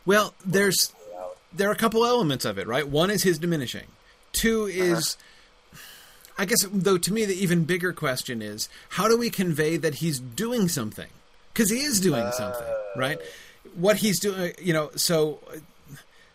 Well, 0.07 0.35
there's 0.45 0.93
there 1.53 1.69
are 1.69 1.73
a 1.73 1.77
couple 1.77 2.07
elements 2.07 2.45
of 2.45 2.59
it, 2.59 2.67
right? 2.69 2.87
One 2.87 3.11
is 3.11 3.25
his 3.25 3.39
diminishing. 3.39 3.89
Two 4.33 4.67
is, 4.67 5.17
I 6.39 6.45
guess, 6.45 6.65
though, 6.73 6.97
to 6.99 7.13
me, 7.13 7.25
the 7.25 7.35
even 7.35 7.65
bigger 7.65 7.93
question 7.93 8.41
is 8.41 8.69
how 8.91 9.09
do 9.09 9.17
we 9.17 9.31
convey 9.31 9.77
that 9.77 9.97
he's 9.97 10.21
doing 10.21 10.69
something? 10.69 11.09
Because 11.53 11.71
he 11.71 11.81
is 11.81 11.99
doing 12.01 12.31
something, 12.33 12.69
right? 12.97 13.19
What 13.75 13.97
he's 13.97 14.19
doing, 14.21 14.53
you 14.61 14.73
know. 14.73 14.91
So 14.97 15.41
uh, 15.49 15.57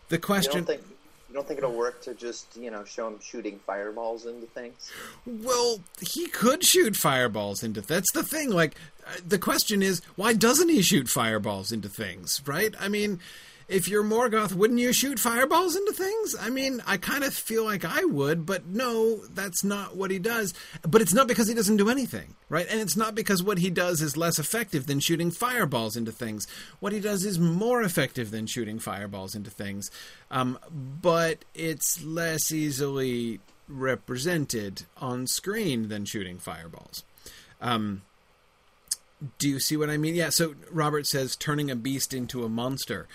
the 0.10 0.16
You 0.16 0.22
question, 0.22 0.64
don't 0.64 0.66
think 0.66 0.82
you 1.30 1.36
don't 1.36 1.48
think 1.48 1.58
it'll 1.58 1.74
work 1.74 2.02
to 2.04 2.14
just 2.14 2.56
you 2.58 2.72
know 2.72 2.84
show 2.84 3.08
him 3.08 3.20
shooting 3.22 3.60
fireballs 3.66 4.26
into 4.26 4.48
things? 4.48 4.92
well, 5.26 5.80
he 6.02 6.28
could 6.28 6.64
shoot 6.64 6.96
fireballs 6.96 7.64
into. 7.64 7.82
That's 7.82 8.12
the 8.14 8.24
thing. 8.24 8.50
Like, 8.52 8.76
uh, 9.06 9.12
the 9.28 9.40
question 9.40 9.82
is, 9.82 10.02
why 10.16 10.34
doesn't 10.34 10.70
he 10.70 10.82
shoot 10.82 11.10
fireballs 11.10 11.72
into 11.72 11.90
things? 11.90 12.42
Right? 12.46 12.74
I 12.80 12.88
mean. 12.88 13.20
If 13.68 13.88
you're 13.88 14.04
Morgoth, 14.04 14.54
wouldn't 14.54 14.80
you 14.80 14.94
shoot 14.94 15.20
fireballs 15.20 15.76
into 15.76 15.92
things? 15.92 16.36
I 16.40 16.52
mean, 16.52 16.84
I 16.86 16.98
kind 16.98 17.24
of 17.24 17.34
feel 17.34 17.64
like 17.64 17.84
I 17.84 18.06
would, 18.06 18.46
but 18.46 18.68
no, 18.68 19.18
that's 19.34 19.64
not 19.64 19.96
what 19.96 20.12
he 20.12 20.20
does. 20.20 20.54
But 20.84 21.02
it's 21.02 21.14
not 21.16 21.28
because 21.28 21.48
he 21.48 21.56
doesn't 21.56 21.78
do 21.78 21.90
anything, 21.90 22.36
right? 22.48 22.68
And 22.70 22.80
it's 22.80 22.96
not 22.96 23.16
because 23.16 23.42
what 23.42 23.58
he 23.58 23.72
does 23.72 24.02
is 24.02 24.16
less 24.16 24.38
effective 24.38 24.86
than 24.86 25.00
shooting 25.00 25.32
fireballs 25.32 25.98
into 25.98 26.12
things. 26.12 26.46
What 26.80 26.94
he 26.94 27.00
does 27.00 27.26
is 27.26 27.40
more 27.40 27.82
effective 27.82 28.30
than 28.30 28.46
shooting 28.46 28.78
fireballs 28.78 29.34
into 29.34 29.50
things. 29.50 29.90
Um, 30.30 30.60
but 30.72 31.44
it's 31.56 32.04
less 32.04 32.52
easily 32.52 33.40
represented 33.68 34.84
on 34.98 35.26
screen 35.26 35.88
than 35.90 36.06
shooting 36.06 36.38
fireballs. 36.38 37.04
Um, 37.60 38.04
do 39.40 39.50
you 39.50 39.60
see 39.60 39.76
what 39.76 39.90
I 39.90 39.98
mean? 39.98 40.14
Yeah. 40.14 40.30
So 40.30 40.56
Robert 40.72 41.08
says 41.08 41.36
turning 41.36 41.72
a 41.72 41.76
beast 41.76 42.14
into 42.14 42.44
a 42.44 42.50
monster. 42.50 43.08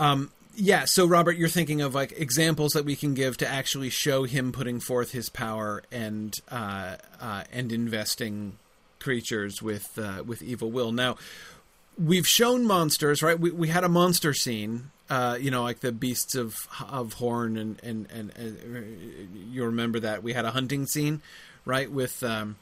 Um, 0.00 0.32
yeah. 0.56 0.86
So 0.86 1.06
Robert, 1.06 1.36
you're 1.36 1.48
thinking 1.48 1.80
of 1.80 1.94
like 1.94 2.12
examples 2.18 2.72
that 2.72 2.84
we 2.84 2.96
can 2.96 3.14
give 3.14 3.36
to 3.36 3.48
actually 3.48 3.90
show 3.90 4.24
him 4.24 4.50
putting 4.50 4.80
forth 4.80 5.12
his 5.12 5.28
power 5.28 5.82
and 5.92 6.34
uh, 6.50 6.96
uh, 7.20 7.44
and 7.52 7.70
investing 7.70 8.58
creatures 8.98 9.62
with 9.62 9.98
uh, 9.98 10.24
with 10.26 10.42
evil 10.42 10.70
will. 10.70 10.90
Now 10.90 11.16
we've 12.02 12.26
shown 12.26 12.64
monsters, 12.64 13.22
right? 13.22 13.38
We 13.38 13.50
we 13.50 13.68
had 13.68 13.84
a 13.84 13.88
monster 13.88 14.34
scene. 14.34 14.90
Uh, 15.08 15.36
you 15.40 15.50
know, 15.50 15.64
like 15.64 15.80
the 15.80 15.92
beasts 15.92 16.34
of 16.34 16.68
of 16.88 17.14
Horn, 17.14 17.56
and 17.56 17.80
and, 17.82 18.08
and 18.10 18.30
and 18.36 19.52
you 19.52 19.64
remember 19.64 20.00
that 20.00 20.22
we 20.22 20.32
had 20.32 20.44
a 20.44 20.52
hunting 20.52 20.86
scene, 20.86 21.20
right? 21.64 21.90
With 21.90 22.22
um, 22.22 22.56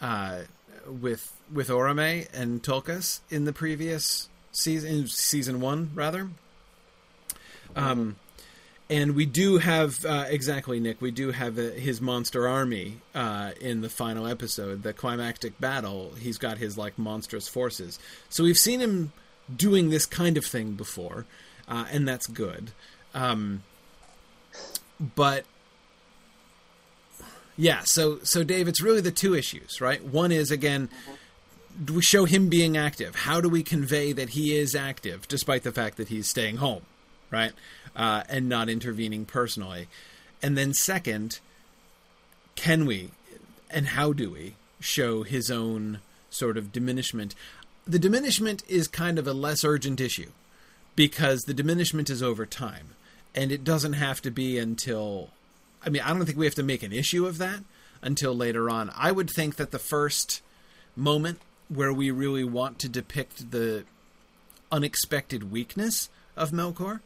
uh, 0.00 0.40
with 0.86 1.36
with 1.52 1.68
Orome 1.68 2.28
and 2.32 2.62
Tulkas 2.62 3.20
in 3.30 3.44
the 3.44 3.52
previous 3.52 4.30
season, 4.52 5.06
season 5.06 5.60
one 5.60 5.90
rather. 5.94 6.30
Um, 7.76 8.16
and 8.90 9.14
we 9.14 9.24
do 9.24 9.58
have 9.58 10.04
uh, 10.04 10.26
exactly 10.28 10.78
Nick. 10.78 11.00
We 11.00 11.10
do 11.10 11.30
have 11.30 11.58
uh, 11.58 11.70
his 11.70 12.00
monster 12.00 12.46
army 12.46 12.98
uh, 13.14 13.52
in 13.60 13.80
the 13.80 13.88
final 13.88 14.26
episode, 14.26 14.82
the 14.82 14.92
climactic 14.92 15.58
battle. 15.58 16.12
He's 16.18 16.36
got 16.36 16.58
his 16.58 16.76
like 16.76 16.98
monstrous 16.98 17.48
forces. 17.48 17.98
So 18.28 18.44
we've 18.44 18.58
seen 18.58 18.80
him 18.80 19.12
doing 19.54 19.90
this 19.90 20.04
kind 20.04 20.36
of 20.36 20.44
thing 20.44 20.72
before, 20.72 21.24
uh, 21.68 21.86
and 21.90 22.06
that's 22.06 22.26
good. 22.26 22.72
Um, 23.14 23.62
but 25.14 25.44
yeah, 27.56 27.80
so 27.84 28.18
so 28.22 28.44
Dave, 28.44 28.68
it's 28.68 28.80
really 28.82 29.00
the 29.00 29.10
two 29.10 29.34
issues, 29.34 29.80
right? 29.80 30.04
One 30.04 30.32
is 30.32 30.50
again, 30.50 30.88
do 31.82 31.94
we 31.94 32.02
show 32.02 32.24
him 32.24 32.48
being 32.48 32.76
active? 32.76 33.14
How 33.14 33.40
do 33.40 33.48
we 33.48 33.62
convey 33.62 34.12
that 34.12 34.30
he 34.30 34.56
is 34.56 34.74
active, 34.74 35.26
despite 35.28 35.62
the 35.62 35.72
fact 35.72 35.96
that 35.96 36.08
he's 36.08 36.28
staying 36.28 36.58
home, 36.58 36.82
right, 37.32 37.52
uh, 37.96 38.22
and 38.28 38.48
not 38.48 38.68
intervening 38.68 39.24
personally? 39.24 39.88
And 40.42 40.56
then 40.56 40.74
second, 40.74 41.40
can 42.54 42.86
we, 42.86 43.10
and 43.70 43.88
how 43.88 44.12
do 44.12 44.30
we 44.30 44.54
show 44.80 45.22
his 45.22 45.50
own 45.50 46.00
sort 46.30 46.56
of 46.56 46.72
diminishment? 46.72 47.34
The 47.86 47.98
diminishment 47.98 48.62
is 48.68 48.86
kind 48.86 49.18
of 49.18 49.26
a 49.26 49.32
less 49.32 49.64
urgent 49.64 50.00
issue 50.00 50.30
because 50.94 51.42
the 51.42 51.54
diminishment 51.54 52.10
is 52.10 52.22
over 52.22 52.46
time, 52.46 52.90
and 53.34 53.50
it 53.50 53.64
doesn't 53.64 53.94
have 53.94 54.20
to 54.22 54.30
be 54.30 54.58
until 54.58 55.30
I 55.84 55.90
mean, 55.90 56.02
I 56.02 56.12
don't 56.12 56.24
think 56.24 56.38
we 56.38 56.46
have 56.46 56.54
to 56.56 56.62
make 56.62 56.82
an 56.82 56.92
issue 56.92 57.26
of 57.26 57.38
that 57.38 57.60
until 58.02 58.34
later 58.34 58.70
on. 58.70 58.92
I 58.96 59.12
would 59.12 59.30
think 59.30 59.56
that 59.56 59.70
the 59.70 59.78
first 59.78 60.42
moment 60.94 61.40
where 61.68 61.92
we 61.92 62.10
really 62.10 62.44
want 62.44 62.78
to 62.80 62.88
depict 62.88 63.50
the 63.50 63.84
unexpected 64.70 65.50
weakness 65.50 66.08
of 66.36 66.50
Melkor, 66.50 67.00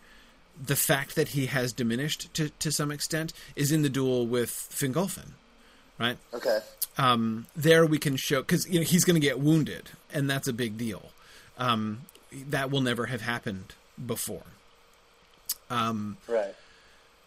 the 0.62 0.76
fact 0.76 1.14
that 1.16 1.28
he 1.28 1.46
has 1.46 1.72
diminished 1.72 2.32
to, 2.34 2.50
to 2.50 2.72
some 2.72 2.90
extent, 2.90 3.32
is 3.54 3.72
in 3.72 3.82
the 3.82 3.88
duel 3.88 4.26
with 4.26 4.50
Fingolfin, 4.50 5.30
right? 5.98 6.18
Okay. 6.32 6.60
Um, 6.98 7.46
there 7.54 7.84
we 7.84 7.98
can 7.98 8.16
show 8.16 8.40
because 8.40 8.66
you 8.68 8.80
know 8.80 8.84
he's 8.84 9.04
going 9.04 9.20
to 9.20 9.26
get 9.26 9.38
wounded, 9.38 9.90
and 10.12 10.28
that's 10.30 10.48
a 10.48 10.52
big 10.52 10.78
deal. 10.78 11.10
Um, 11.58 12.02
that 12.32 12.70
will 12.70 12.80
never 12.80 13.06
have 13.06 13.20
happened 13.22 13.74
before. 14.04 14.42
Um, 15.70 16.16
Right. 16.28 16.54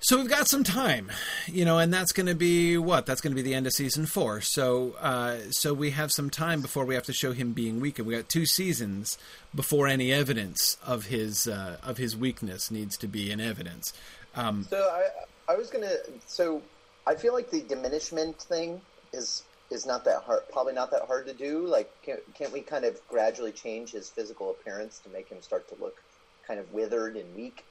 So 0.01 0.17
we've 0.17 0.29
got 0.29 0.47
some 0.47 0.63
time, 0.63 1.11
you 1.47 1.65
know, 1.65 1.77
and 1.77 1.93
that's 1.93 2.13
going 2.13 2.27
to 2.27 2.35
be 2.35 2.77
what? 2.77 3.05
That's 3.05 3.19
going 3.19 3.31
to 3.31 3.35
be 3.35 3.41
the 3.41 3.53
end 3.53 3.67
of 3.67 3.73
season 3.73 4.05
four. 4.05 4.39
So, 4.39 4.95
uh, 4.99 5.37
so 5.51 5.73
we 5.73 5.91
have 5.91 6.11
some 6.11 6.29
time 6.29 6.61
before 6.61 6.85
we 6.85 6.95
have 6.95 7.03
to 7.05 7.13
show 7.13 7.33
him 7.33 7.51
being 7.51 7.81
weak, 7.81 7.99
and 7.99 8.07
We 8.07 8.15
got 8.15 8.29
two 8.29 8.45
seasons 8.45 9.17
before 9.53 9.87
any 9.87 10.13
evidence 10.13 10.77
of 10.85 11.07
his 11.07 11.47
uh, 11.47 11.77
of 11.83 11.97
his 11.97 12.15
weakness 12.15 12.71
needs 12.71 12.97
to 12.97 13.07
be 13.07 13.29
in 13.29 13.41
evidence. 13.41 13.91
Um, 14.35 14.65
So 14.69 14.77
I 14.77 15.51
I 15.51 15.55
was 15.55 15.69
gonna 15.69 15.95
so 16.27 16.61
I 17.05 17.15
feel 17.15 17.33
like 17.33 17.49
the 17.49 17.61
diminishment 17.61 18.37
thing 18.37 18.79
is 19.11 19.43
is 19.69 19.85
not 19.85 20.05
that 20.05 20.21
hard 20.23 20.41
probably 20.51 20.73
not 20.73 20.91
that 20.91 21.03
hard 21.07 21.27
to 21.27 21.33
do. 21.33 21.65
Like 21.65 21.91
can, 22.03 22.17
can't 22.35 22.53
we 22.53 22.61
kind 22.61 22.85
of 22.85 22.99
gradually 23.09 23.51
change 23.51 23.91
his 23.91 24.09
physical 24.09 24.51
appearance 24.51 24.99
to 24.99 25.09
make 25.09 25.27
him 25.27 25.41
start 25.41 25.67
to 25.69 25.75
look 25.83 26.01
kind 26.47 26.59
of 26.59 26.71
withered 26.71 27.17
and 27.17 27.35
weak? 27.35 27.65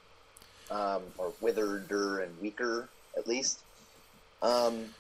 Um, 0.71 1.03
or 1.17 1.33
withereder 1.43 2.23
and 2.23 2.39
weaker 2.39 2.91
at 3.17 3.27
least. 3.27 3.65
Um, 4.43 4.95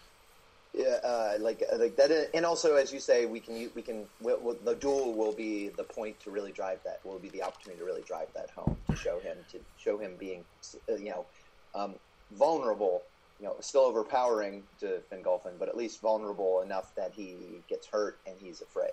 yeah, 0.75 0.99
uh, 1.03 1.35
like 1.41 1.63
like 1.79 1.97
that, 1.97 2.31
and 2.35 2.45
also 2.45 2.77
as 2.77 2.93
you 2.93 3.01
say, 3.01 3.27
we 3.27 3.41
can 3.41 3.71
we 3.75 3.83
can 3.83 4.07
we 4.21 4.35
we 4.35 4.55
the 4.65 4.75
duel 4.75 5.15
will 5.15 5.35
be 5.35 5.71
the 5.71 5.85
point 5.85 6.21
to 6.21 6.31
really 6.31 6.53
drive 6.53 6.79
that. 6.85 6.99
Will 7.05 7.19
be 7.19 7.31
the 7.31 7.43
opportunity 7.43 7.79
to 7.79 7.85
really 7.85 8.03
drive 8.03 8.29
that 8.35 8.51
home 8.51 8.77
to 8.89 8.97
show 8.97 9.21
him 9.21 9.39
to 9.51 9.61
show 9.77 9.99
him 9.99 10.17
being 10.19 10.45
uh, 10.91 10.97
you 10.97 11.11
know 11.11 11.27
um, 11.75 11.97
vulnerable, 12.33 13.03
you 13.39 13.47
know, 13.47 13.57
still 13.61 13.83
overpowering 13.83 14.65
to 14.81 15.03
Fingolfin, 15.13 15.59
but 15.59 15.69
at 15.69 15.77
least 15.77 16.01
vulnerable 16.01 16.61
enough 16.61 16.93
that 16.97 17.13
he 17.15 17.63
gets 17.69 17.89
hurt 17.91 18.19
and 18.27 18.37
he's 18.41 18.61
afraid. 18.61 18.91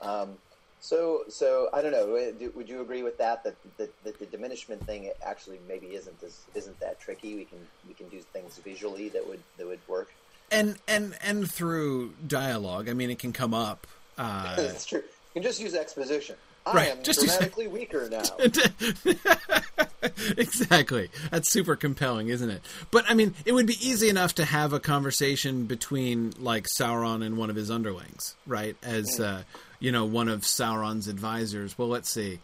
Um, 0.00 0.38
so, 0.84 1.24
so 1.28 1.68
I 1.72 1.80
don't 1.80 1.92
know. 1.92 2.14
uh, 2.16 2.48
Would 2.54 2.68
you 2.68 2.82
agree 2.82 3.02
with 3.02 3.16
that? 3.18 3.42
That, 3.44 3.54
that, 3.78 4.04
that 4.04 4.18
the 4.18 4.26
diminishment 4.26 4.84
thing 4.86 5.10
actually 5.24 5.58
maybe 5.66 5.86
isn't 5.94 6.22
as, 6.22 6.42
isn't 6.54 6.78
that 6.80 7.00
tricky. 7.00 7.34
We 7.36 7.44
can 7.46 7.58
we 7.88 7.94
can 7.94 8.08
do 8.10 8.20
things 8.32 8.58
visually 8.58 9.08
that 9.10 9.26
would 9.26 9.40
that 9.56 9.66
would 9.66 9.80
work. 9.88 10.10
and 10.50 10.76
and 10.86 11.16
and 11.22 11.50
through 11.50 12.12
dialogue, 12.26 12.88
I 12.88 12.92
mean, 12.92 13.10
it 13.10 13.18
can 13.18 13.32
come 13.32 13.54
up 13.54 13.86
Uh, 14.18 14.56
That's 14.60 14.84
true. 14.84 15.02
You 15.34 15.40
can 15.40 15.42
just 15.42 15.60
use 15.60 15.74
exposition. 15.74 16.36
I 16.66 16.72
Right, 16.74 16.88
am 16.90 17.02
just 17.02 17.20
use- 17.22 17.30
dramatically 17.36 17.66
weaker 17.66 18.08
now. 18.10 18.22
exactly. 20.36 21.10
That's 21.30 21.50
super 21.50 21.76
compelling, 21.76 22.28
isn't 22.28 22.48
it? 22.50 22.62
But 22.90 23.04
I 23.08 23.14
mean, 23.14 23.34
it 23.44 23.52
would 23.52 23.66
be 23.66 23.76
easy 23.86 24.08
enough 24.08 24.34
to 24.36 24.44
have 24.44 24.72
a 24.72 24.80
conversation 24.80 25.66
between 25.66 26.32
like 26.38 26.66
Sauron 26.78 27.24
and 27.24 27.36
one 27.36 27.50
of 27.50 27.56
his 27.56 27.70
underlings, 27.70 28.34
right? 28.46 28.76
As 28.82 29.18
uh, 29.20 29.42
you 29.80 29.92
know, 29.92 30.04
one 30.04 30.28
of 30.28 30.40
Sauron's 30.42 31.08
advisors. 31.08 31.76
Well, 31.78 31.88
let's 31.88 32.10
see. 32.10 32.40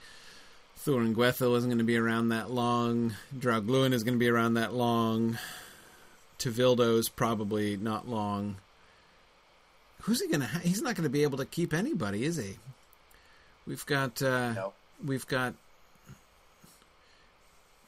Thuringwethil 0.85 1.57
isn't 1.59 1.69
going 1.69 1.79
to 1.79 1.85
be 1.85 1.97
around 1.97 2.31
that 2.31 2.51
long. 2.51 3.15
Draugluin 3.37 3.93
is 3.93 4.03
going 4.03 4.15
to 4.15 4.19
be 4.19 4.29
around 4.31 4.55
that 4.55 4.73
long. 4.75 5.39
Tevildo's 6.39 7.09
probably 7.11 7.77
not 7.77 8.09
long. 8.09 8.57
Who's 10.03 10.23
he 10.23 10.29
going 10.29 10.41
to? 10.41 10.47
Ha- 10.47 10.61
He's 10.61 10.81
not 10.81 10.95
going 10.95 11.05
to 11.05 11.11
be 11.11 11.23
able 11.23 11.37
to 11.39 11.45
keep 11.45 11.75
anybody, 11.75 12.25
is 12.25 12.37
he? 12.37 12.57
We've 13.67 13.85
got. 13.85 14.23
Uh, 14.23 14.53
No. 14.55 14.73
We've 15.05 15.27
got. 15.27 15.55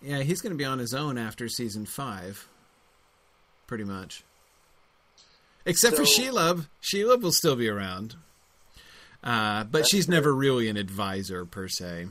Yeah, 0.02 0.20
he's 0.22 0.40
going 0.40 0.52
to 0.52 0.58
be 0.58 0.64
on 0.64 0.78
his 0.78 0.94
own 0.94 1.16
after 1.16 1.48
season 1.48 1.86
five, 1.86 2.48
pretty 3.66 3.84
much. 3.84 4.24
Except 5.64 5.96
for 5.96 6.04
So- 6.04 6.20
Shelob. 6.22 6.66
Shelob 6.82 7.22
will 7.22 7.32
still 7.32 7.56
be 7.56 7.68
around, 7.68 8.16
uh, 9.22 9.64
but 9.64 9.86
she's 9.86 10.08
never 10.08 10.34
really 10.34 10.68
an 10.68 10.76
advisor 10.76 11.44
per 11.44 11.68
se. 11.68 12.06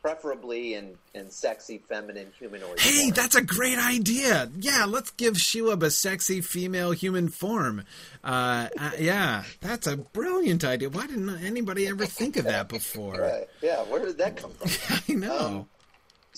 Preferably 0.00 0.74
in, 0.74 0.94
in 1.12 1.28
sexy, 1.30 1.78
feminine, 1.78 2.28
humanoid. 2.38 2.78
Hey, 2.78 3.02
form. 3.02 3.14
that's 3.14 3.34
a 3.34 3.42
great 3.42 3.78
idea. 3.78 4.48
Yeah, 4.58 4.84
let's 4.86 5.10
give 5.10 5.34
Shelob 5.34 5.82
a 5.82 5.90
sexy 5.90 6.40
female 6.40 6.92
human 6.92 7.28
form. 7.28 7.84
Uh, 8.22 8.68
uh, 8.78 8.92
yeah, 8.98 9.42
that's 9.60 9.86
a 9.86 9.96
brilliant 9.96 10.64
idea. 10.64 10.88
Why 10.88 11.06
didn't 11.08 11.44
anybody 11.44 11.88
ever 11.88 12.06
think 12.06 12.36
of 12.36 12.44
that 12.44 12.68
before? 12.68 13.20
Right. 13.20 13.48
Yeah, 13.60 13.82
where 13.82 14.04
did 14.04 14.18
that 14.18 14.36
come 14.36 14.52
from? 14.52 15.02
I 15.08 15.18
know. 15.18 15.46
Um, 15.46 15.68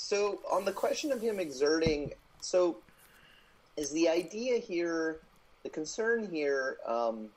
so 0.00 0.40
on 0.50 0.64
the 0.64 0.72
question 0.72 1.12
of 1.12 1.20
him 1.20 1.38
exerting 1.38 2.12
so 2.40 2.78
is 3.76 3.90
the 3.92 4.08
idea 4.08 4.58
here 4.58 5.18
the 5.62 5.68
concern 5.68 6.26
here 6.30 6.78
um, 6.86 7.28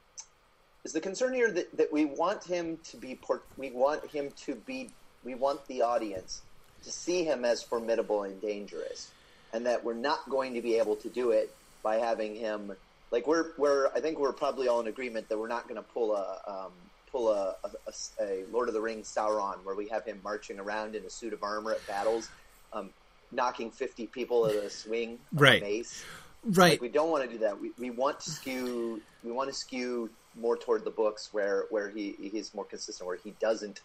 is 0.86 0.94
the 0.94 1.02
concern 1.02 1.34
here 1.34 1.52
that, 1.52 1.76
that 1.78 1.92
we 1.92 2.06
want 2.06 2.44
him 2.44 2.78
to 2.92 2.98
be 2.98 3.20
we 3.58 3.72
want 3.72 4.06
him 4.12 4.32
to 4.46 4.56
be 4.56 4.90
we 5.24 5.36
want 5.36 5.66
the 5.68 5.82
audience 5.82 6.42
to 6.84 6.92
see 6.92 7.24
him 7.24 7.46
as 7.46 7.64
formidable 7.64 8.24
and 8.24 8.42
dangerous 8.42 9.12
and 9.54 9.66
that 9.66 9.84
we're 9.84 9.94
not 9.94 10.20
going 10.30 10.54
to 10.54 10.62
be 10.62 10.76
able 10.76 10.96
to 10.98 11.10
do 11.10 11.32
it 11.32 11.56
by 11.84 11.96
having 11.96 12.36
him 12.36 12.72
like 13.12 13.28
we're 13.28 13.52
we're 13.58 13.88
I 13.96 14.00
think 14.02 14.20
we're 14.20 14.34
probably 14.34 14.68
all 14.68 14.82
in 14.82 14.88
agreement 14.88 15.30
that 15.30 15.38
we're 15.38 15.48
not 15.48 15.64
going 15.68 15.76
to 15.76 15.84
pull 15.94 16.16
a 16.16 16.40
um, 16.48 16.72
pull 17.12 17.30
a, 17.32 17.56
a, 17.64 18.24
a- 18.24 18.46
Lord 18.52 18.68
of 18.68 18.74
the 18.74 18.82
Rings 18.82 19.14
Sauron 19.16 19.64
where 19.64 19.76
we 19.76 19.88
have 19.90 20.04
him 20.06 20.20
marching 20.24 20.60
around 20.60 20.96
in 20.96 21.06
a 21.06 21.10
suit 21.10 21.32
of 21.32 21.44
armor 21.44 21.72
at 21.72 21.86
battles, 21.88 22.28
um, 22.74 22.90
knocking 23.32 23.70
fifty 23.72 24.08
people 24.08 24.48
at 24.48 24.56
a 24.56 24.70
swing 24.70 25.20
of 25.36 25.42
Right. 25.42 25.62
a 25.62 25.66
mace. 25.66 26.04
right. 26.44 26.72
Like 26.72 26.82
we 26.82 26.90
don't 26.90 27.12
want 27.12 27.24
to 27.24 27.30
do 27.30 27.38
that. 27.40 27.60
We, 27.62 27.72
we 27.78 27.92
want 27.92 28.20
to 28.22 28.32
skew 28.32 29.02
we 29.24 29.32
want 29.32 29.48
to 29.50 29.56
skew 29.56 30.10
more 30.36 30.58
toward 30.58 30.84
the 30.84 30.92
books 30.92 31.30
where 31.32 31.66
where 31.70 31.90
he 31.90 32.16
he's 32.32 32.54
more 32.54 32.66
consistent 32.66 33.08
where 33.08 33.18
he 33.24 33.32
doesn't 33.40 33.82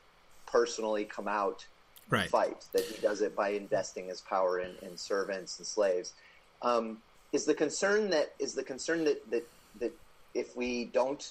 personally 0.46 1.04
come 1.04 1.28
out 1.28 1.64
Right. 2.10 2.30
fight 2.30 2.64
that 2.72 2.84
he 2.86 2.98
does 3.02 3.20
it 3.20 3.36
by 3.36 3.50
investing 3.50 4.08
his 4.08 4.22
power 4.22 4.60
in, 4.60 4.76
in 4.80 4.96
servants 4.96 5.58
and 5.58 5.66
slaves 5.66 6.14
um, 6.62 7.02
is 7.32 7.44
the 7.44 7.52
concern 7.52 8.08
that 8.10 8.28
is 8.40 8.54
the 8.54 8.62
concern 8.62 9.04
that 9.04 9.18
that, 9.30 9.42
that 9.78 9.92
if 10.34 10.56
we 10.56 10.86
don't 10.86 11.22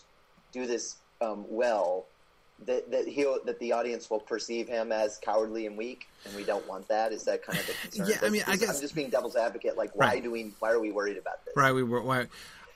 do 0.53 0.67
this 0.67 0.97
um, 1.19 1.45
well 1.49 2.05
that 2.67 2.91
that 2.91 3.07
he 3.07 3.23
that 3.45 3.57
the 3.59 3.71
audience 3.71 4.07
will 4.11 4.19
perceive 4.19 4.67
him 4.67 4.91
as 4.91 5.17
cowardly 5.25 5.65
and 5.65 5.75
weak 5.75 6.03
and 6.27 6.35
we 6.35 6.43
don't 6.43 6.67
want 6.67 6.87
that 6.89 7.11
is 7.11 7.23
that 7.23 7.43
kind 7.43 7.57
of 7.57 7.65
the 7.65 7.73
concern 7.73 8.07
Yeah, 8.07 8.19
I 8.21 8.29
mean, 8.29 8.43
I 8.45 8.55
guess- 8.55 8.75
I'm 8.75 8.79
just 8.81 8.93
being 8.93 9.09
devil's 9.09 9.35
advocate 9.35 9.77
like 9.77 9.95
why 9.95 10.05
Right. 10.09 10.23
do 10.23 10.29
we 10.29 10.53
why 10.59 10.69
are 10.69 10.79
we 10.79 10.91
worried 10.91 11.17
about 11.17 11.43
this 11.43 11.55
Right, 11.55 11.71
we 11.73 11.81
were. 11.81 12.03
Why, 12.03 12.27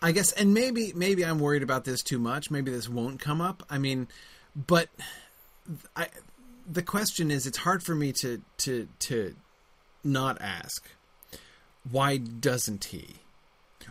I 0.01 0.11
guess, 0.11 0.31
and 0.31 0.53
maybe 0.53 0.93
maybe 0.95 1.23
I'm 1.23 1.39
worried 1.39 1.63
about 1.63 1.85
this 1.85 2.01
too 2.01 2.19
much. 2.19 2.49
Maybe 2.49 2.71
this 2.71 2.89
won't 2.89 3.19
come 3.19 3.41
up. 3.41 3.63
I 3.69 3.77
mean, 3.77 4.07
but 4.55 4.89
I, 5.95 6.07
the 6.69 6.81
question 6.81 7.29
is, 7.29 7.45
it's 7.45 7.59
hard 7.59 7.83
for 7.83 7.93
me 7.93 8.11
to 8.13 8.41
to 8.59 8.87
to 8.99 9.35
not 10.03 10.41
ask 10.41 10.89
why 11.89 12.17
doesn't 12.17 12.85
he, 12.85 13.15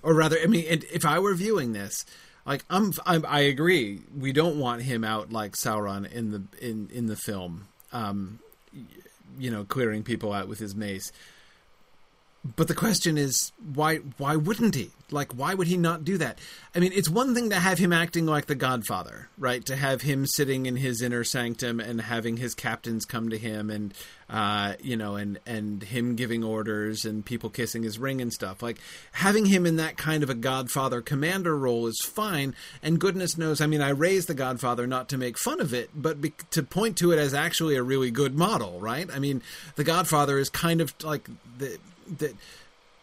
or 0.03 0.15
rather, 0.15 0.39
I 0.43 0.47
mean, 0.47 0.65
if 0.93 1.05
I 1.05 1.19
were 1.19 1.35
viewing 1.35 1.73
this. 1.73 2.05
Like 2.47 2.65
I'm, 2.71 2.95
I'm, 3.05 3.25
I 3.29 3.41
agree. 3.41 4.01
We 4.19 4.33
don't 4.33 4.59
want 4.59 4.83
him 4.83 5.05
out 5.05 5.31
like 5.31 5.53
Sauron 5.53 6.11
in 6.11 6.31
the 6.31 6.43
in 6.61 6.89
in 6.93 7.07
the 7.07 7.15
film. 7.15 7.69
Um, 7.93 8.41
you 9.39 9.51
know, 9.51 9.65
clearing 9.65 10.03
people 10.03 10.33
out 10.33 10.49
with 10.49 10.59
his 10.59 10.75
mace. 10.75 11.13
But 12.43 12.69
the 12.69 12.75
question 12.75 13.19
is, 13.19 13.53
why? 13.75 13.97
Why 14.17 14.35
wouldn't 14.35 14.75
he? 14.75 14.91
Like, 15.13 15.33
why 15.33 15.53
would 15.53 15.67
he 15.67 15.77
not 15.77 16.05
do 16.05 16.17
that? 16.19 16.39
I 16.75 16.79
mean, 16.79 16.93
it's 16.95 17.09
one 17.09 17.35
thing 17.35 17.51
to 17.51 17.57
have 17.57 17.79
him 17.79 17.93
acting 17.93 18.25
like 18.25 18.47
the 18.47 18.55
Godfather, 18.55 19.29
right? 19.37 19.63
To 19.67 19.77
have 19.77 20.03
him 20.03 20.25
sitting 20.25 20.65
in 20.65 20.77
his 20.77 21.03
inner 21.03 21.23
sanctum 21.23 21.81
and 21.81 22.01
having 22.01 22.39
his 22.39 22.55
captains 22.55 23.05
come 23.05 23.29
to 23.29 23.37
him, 23.37 23.69
and 23.69 23.93
uh, 24.31 24.75
you 24.81 24.97
know, 24.97 25.17
and 25.17 25.39
and 25.45 25.83
him 25.83 26.17
giving 26.17 26.43
orders 26.43 27.05
and 27.05 27.27
people 27.27 27.51
kissing 27.51 27.83
his 27.83 27.99
ring 27.99 28.23
and 28.23 28.33
stuff. 28.33 28.63
Like 28.63 28.79
having 29.13 29.45
him 29.45 29.67
in 29.67 29.77
that 29.77 29.99
kind 29.99 30.23
of 30.23 30.31
a 30.31 30.35
Godfather 30.35 31.03
commander 31.03 31.59
role 31.59 31.87
is 31.89 32.01
fine. 32.07 32.55
And 32.83 32.99
goodness 32.99 33.37
knows, 33.37 33.61
I 33.61 33.67
mean, 33.67 33.83
I 33.83 33.91
raised 33.91 34.29
the 34.29 34.35
Godfather 34.35 34.87
not 34.87 35.11
to 35.11 35.19
make 35.19 35.39
fun 35.39 35.61
of 35.61 35.75
it, 35.75 35.91
but 35.95 36.23
be- 36.23 36.33
to 36.53 36.63
point 36.63 36.97
to 36.99 37.13
it 37.13 37.19
as 37.19 37.35
actually 37.35 37.77
a 37.77 37.83
really 37.83 38.11
good 38.11 38.35
model, 38.35 38.81
right? 38.81 39.11
I 39.13 39.19
mean, 39.19 39.43
the 39.77 39.85
Godfather 39.85 40.39
is 40.39 40.49
kind 40.49 40.81
of 40.81 40.95
like 41.05 41.29
the 41.59 41.79
that 42.19 42.35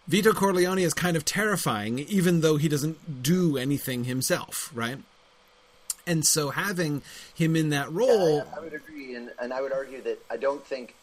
Vito 0.07 0.31
Corleone 0.33 0.79
is 0.79 0.93
kind 0.93 1.17
of 1.17 1.25
terrifying, 1.25 1.99
even 1.99 2.41
though 2.41 2.57
he 2.57 2.67
doesn't 2.67 3.21
do 3.23 3.57
anything 3.57 4.03
himself, 4.05 4.71
right? 4.73 4.99
And 6.05 6.25
so 6.25 6.51
having 6.51 7.01
him 7.35 7.55
in 7.55 7.69
that 7.71 7.91
role, 7.91 8.41
I, 8.53 8.57
I 8.57 8.59
would 8.61 8.73
agree, 8.73 9.15
and, 9.15 9.31
and 9.41 9.53
I 9.53 9.61
would 9.61 9.73
argue 9.73 10.01
that 10.03 10.19
I 10.31 10.37
don't 10.37 10.65
think 10.65 10.95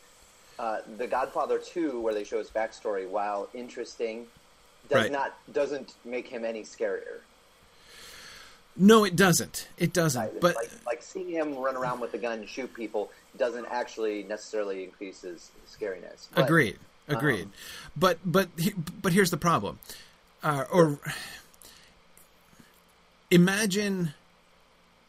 uh, 0.58 0.78
the 0.96 1.06
Godfather 1.06 1.58
Two, 1.58 2.00
where 2.00 2.14
they 2.14 2.24
show 2.24 2.38
his 2.38 2.48
backstory, 2.48 3.06
while 3.08 3.48
interesting, 3.52 4.26
does 4.88 5.02
Right. 5.02 5.12
not 5.12 5.34
doesn't 5.52 5.94
make 6.06 6.26
him 6.28 6.44
any 6.44 6.62
scarier. 6.62 7.20
no, 8.76 9.04
it 9.04 9.14
doesn't. 9.16 9.68
It 9.78 9.92
doesn't. 9.92 10.20
Right? 10.22 10.40
But 10.40 10.56
like, 10.56 10.70
like 10.86 11.02
seeing 11.02 11.28
him 11.28 11.54
run 11.56 11.76
around 11.76 12.00
with 12.00 12.14
a 12.14 12.18
gun 12.18 12.38
and 12.40 12.48
shoot 12.48 12.72
people 12.74 13.10
doesn't 13.36 13.66
actually 13.70 14.22
necessarily 14.24 14.84
increase 14.84 15.20
his 15.22 15.50
scariness. 15.70 16.28
But, 16.34 16.44
agreed, 16.44 16.78
agreed. 17.08 17.44
um, 17.44 17.52
but 17.96 18.18
but 18.24 18.48
but 19.02 19.12
here's 19.12 19.30
the 19.30 19.36
problem, 19.36 19.78
uh, 20.42 20.64
or 20.70 20.98
imagine 23.30 24.14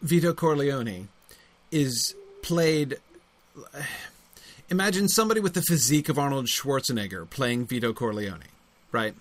Vito 0.02 0.34
Corleone 0.34 1.10
is 1.72 2.16
played. 2.42 2.98
Imagine 4.70 5.08
somebody 5.08 5.40
with 5.40 5.54
the 5.54 5.62
physique 5.62 6.10
of 6.10 6.18
Arnold 6.18 6.48
Schwarzenegger 6.48 7.30
playing 7.30 7.66
Vito 7.68 7.94
Corleone, 7.94 8.50
right? 8.92 9.14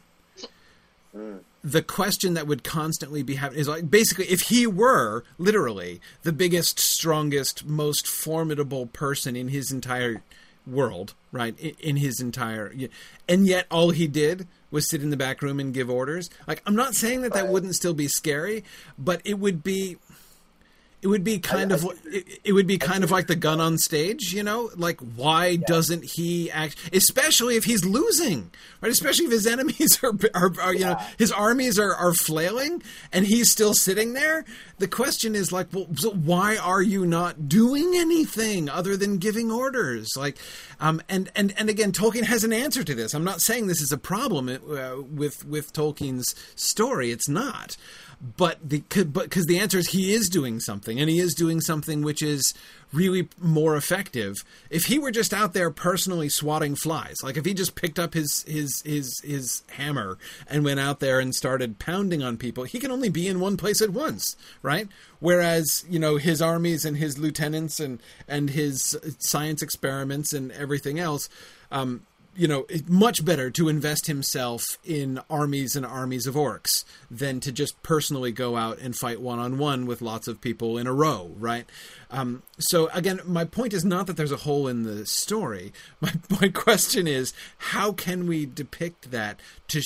the 1.64 1.82
question 1.82 2.34
that 2.34 2.46
would 2.46 2.62
constantly 2.62 3.22
be 3.22 3.36
happening 3.36 3.60
is 3.60 3.68
like 3.68 3.90
basically 3.90 4.26
if 4.26 4.42
he 4.42 4.66
were 4.66 5.24
literally 5.38 6.00
the 6.22 6.32
biggest, 6.32 6.78
strongest, 6.78 7.64
most 7.64 8.06
formidable 8.06 8.86
person 8.86 9.34
in 9.34 9.48
his 9.48 9.72
entire 9.72 10.22
world, 10.66 11.14
right? 11.34 11.58
In, 11.58 11.74
in 11.80 11.96
his 11.96 12.20
entire, 12.20 12.72
and 13.28 13.46
yet 13.46 13.66
all 13.70 13.90
he 13.90 14.06
did 14.06 14.46
was 14.70 14.88
sit 14.88 15.02
in 15.02 15.10
the 15.10 15.16
back 15.16 15.42
room 15.42 15.60
and 15.60 15.74
give 15.74 15.90
orders. 15.90 16.30
Like 16.46 16.62
I'm 16.66 16.76
not 16.76 16.94
saying 16.94 17.22
that 17.22 17.32
that 17.32 17.48
wouldn't 17.48 17.74
still 17.74 17.94
be 17.94 18.08
scary, 18.08 18.64
but 18.98 19.20
it 19.24 19.38
would 19.38 19.62
be. 19.62 19.96
It 21.02 21.08
would 21.08 21.22
be 21.22 21.38
kind 21.38 21.70
I 21.70 21.74
of 21.74 21.82
think 21.82 21.98
it, 22.06 22.40
it 22.44 22.52
would 22.54 22.66
be 22.66 22.78
kind 22.78 23.04
of 23.04 23.10
like 23.10 23.26
the 23.26 23.36
gun 23.36 23.60
on 23.60 23.76
stage, 23.76 24.32
you 24.32 24.42
know? 24.42 24.70
Like 24.74 24.98
why 25.00 25.56
doesn't 25.56 26.02
he 26.02 26.50
act 26.50 26.78
especially 26.94 27.56
if 27.56 27.64
he's 27.64 27.84
losing, 27.84 28.50
right? 28.80 28.90
Especially 28.90 29.26
if 29.26 29.32
his 29.32 29.46
enemies 29.54 30.02
are, 30.02 30.14
are, 30.34 30.50
are 30.62 30.72
you 30.72 30.86
know, 30.86 30.98
his 31.18 31.30
armies 31.30 31.78
are, 31.78 31.94
are 31.94 32.14
flailing 32.14 32.82
and 33.12 33.26
he's 33.26 33.50
still 33.50 33.74
sitting 33.74 34.14
there. 34.14 34.46
The 34.78 34.88
question 34.88 35.34
is 35.34 35.52
like, 35.52 35.68
well, 35.72 35.86
so 35.96 36.10
why 36.10 36.56
are 36.56 36.82
you 36.82 37.06
not 37.06 37.48
doing 37.48 37.92
anything 37.96 38.68
other 38.68 38.96
than 38.96 39.18
giving 39.18 39.50
orders? 39.50 40.08
Like, 40.16 40.36
um, 40.80 41.02
and 41.08 41.30
and 41.34 41.52
and 41.56 41.68
again, 41.68 41.92
Tolkien 41.92 42.24
has 42.24 42.44
an 42.44 42.52
answer 42.52 42.84
to 42.84 42.94
this. 42.94 43.14
I'm 43.14 43.24
not 43.24 43.40
saying 43.40 43.66
this 43.66 43.80
is 43.80 43.92
a 43.92 43.98
problem 43.98 44.48
uh, 44.48 45.02
with 45.02 45.44
with 45.44 45.72
Tolkien's 45.72 46.34
story. 46.56 47.10
It's 47.10 47.28
not. 47.28 47.76
But 48.36 48.58
the 48.62 48.82
but 49.04 49.24
because 49.24 49.46
the 49.46 49.58
answer 49.58 49.76
is 49.78 49.88
he 49.88 50.14
is 50.14 50.28
doing 50.28 50.60
something. 50.60 50.84
something, 50.84 51.00
and 51.00 51.10
he 51.10 51.20
is 51.20 51.34
doing 51.34 51.60
something 51.60 52.02
which 52.02 52.22
is 52.22 52.54
really 52.94 53.28
more 53.40 53.76
effective. 53.76 54.44
If 54.70 54.84
he 54.84 54.98
were 54.98 55.10
just 55.10 55.34
out 55.34 55.52
there 55.52 55.70
personally 55.70 56.28
swatting 56.28 56.74
flies, 56.74 57.16
like 57.22 57.36
if 57.36 57.44
he 57.44 57.54
just 57.54 57.74
picked 57.74 57.98
up 57.98 58.14
his 58.14 58.44
his 58.46 58.82
his 58.82 59.20
his 59.20 59.62
hammer 59.70 60.18
and 60.46 60.64
went 60.64 60.80
out 60.80 61.00
there 61.00 61.20
and 61.20 61.34
started 61.34 61.78
pounding 61.78 62.22
on 62.22 62.36
people, 62.36 62.64
he 62.64 62.78
can 62.78 62.90
only 62.90 63.08
be 63.08 63.28
in 63.28 63.40
one 63.40 63.56
place 63.56 63.82
at 63.82 63.90
once, 63.90 64.36
right? 64.62 64.88
Whereas 65.20 65.84
you 65.88 65.98
know 65.98 66.16
his 66.16 66.40
armies 66.40 66.84
and 66.84 66.96
his 66.96 67.18
lieutenants 67.18 67.80
and 67.80 68.00
and 68.28 68.50
his 68.50 68.96
science 69.18 69.62
experiments 69.62 70.32
and 70.32 70.52
everything 70.52 70.98
else. 70.98 71.28
Um, 71.70 72.02
you 72.36 72.48
know, 72.48 72.66
much 72.86 73.24
better 73.24 73.50
to 73.50 73.68
invest 73.68 74.06
himself 74.06 74.78
in 74.84 75.20
armies 75.30 75.76
and 75.76 75.86
armies 75.86 76.26
of 76.26 76.34
orcs 76.34 76.84
than 77.10 77.40
to 77.40 77.52
just 77.52 77.82
personally 77.82 78.32
go 78.32 78.56
out 78.56 78.78
and 78.78 78.96
fight 78.96 79.20
one 79.20 79.38
on 79.38 79.58
one 79.58 79.86
with 79.86 80.02
lots 80.02 80.28
of 80.28 80.40
people 80.40 80.78
in 80.78 80.86
a 80.86 80.92
row, 80.92 81.32
right? 81.38 81.66
Um, 82.10 82.42
so 82.58 82.88
again, 82.88 83.20
my 83.26 83.44
point 83.44 83.72
is 83.72 83.84
not 83.84 84.06
that 84.06 84.16
there's 84.16 84.32
a 84.32 84.38
hole 84.38 84.68
in 84.68 84.82
the 84.82 85.06
story. 85.06 85.72
My 86.00 86.12
my 86.40 86.48
question 86.48 87.06
is, 87.06 87.32
how 87.58 87.92
can 87.92 88.26
we 88.26 88.46
depict 88.46 89.10
that 89.10 89.40
to 89.68 89.80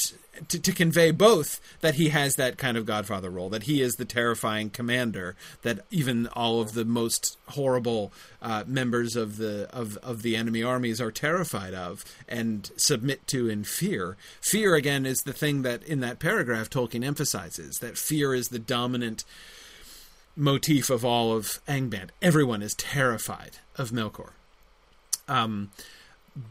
to, 0.48 0.58
to, 0.60 0.72
convey 0.72 1.10
both 1.10 1.60
that 1.80 1.96
he 1.96 2.10
has 2.10 2.36
that 2.36 2.58
kind 2.58 2.76
of 2.76 2.86
Godfather 2.86 3.30
role, 3.30 3.48
that 3.48 3.64
he 3.64 3.82
is 3.82 3.94
the 3.94 4.04
terrifying 4.04 4.70
commander, 4.70 5.36
that 5.62 5.80
even 5.90 6.26
all 6.28 6.60
of 6.60 6.72
the 6.72 6.84
most 6.84 7.36
horrible 7.48 8.12
uh, 8.40 8.64
members 8.66 9.16
of 9.16 9.36
the 9.36 9.68
of, 9.72 9.96
of 9.98 10.22
the 10.22 10.36
enemy 10.36 10.62
armies 10.62 11.00
are 11.00 11.10
terrified 11.10 11.74
of 11.74 12.04
and 12.28 12.70
submit 12.76 13.26
to 13.28 13.48
in 13.48 13.64
fear. 13.64 14.16
Fear 14.40 14.74
again 14.74 15.06
is 15.06 15.20
the 15.20 15.32
thing 15.32 15.62
that 15.62 15.82
in 15.82 16.00
that 16.00 16.18
paragraph 16.18 16.70
Tolkien 16.70 17.04
emphasizes 17.04 17.78
that 17.78 17.98
fear 17.98 18.34
is 18.34 18.48
the 18.48 18.58
dominant 18.58 19.24
motif 20.36 20.88
of 20.88 21.04
all 21.04 21.36
of 21.36 21.60
Angband. 21.66 22.10
Everyone 22.22 22.62
is 22.62 22.74
terrified 22.74 23.58
of 23.76 23.90
Melkor. 23.90 24.30
Um, 25.26 25.70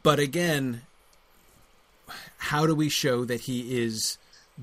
but 0.03 0.19
again, 0.19 0.81
how 2.37 2.65
do 2.65 2.75
we 2.75 2.89
show 2.89 3.25
that 3.25 3.41
he 3.41 3.81
is 3.81 4.17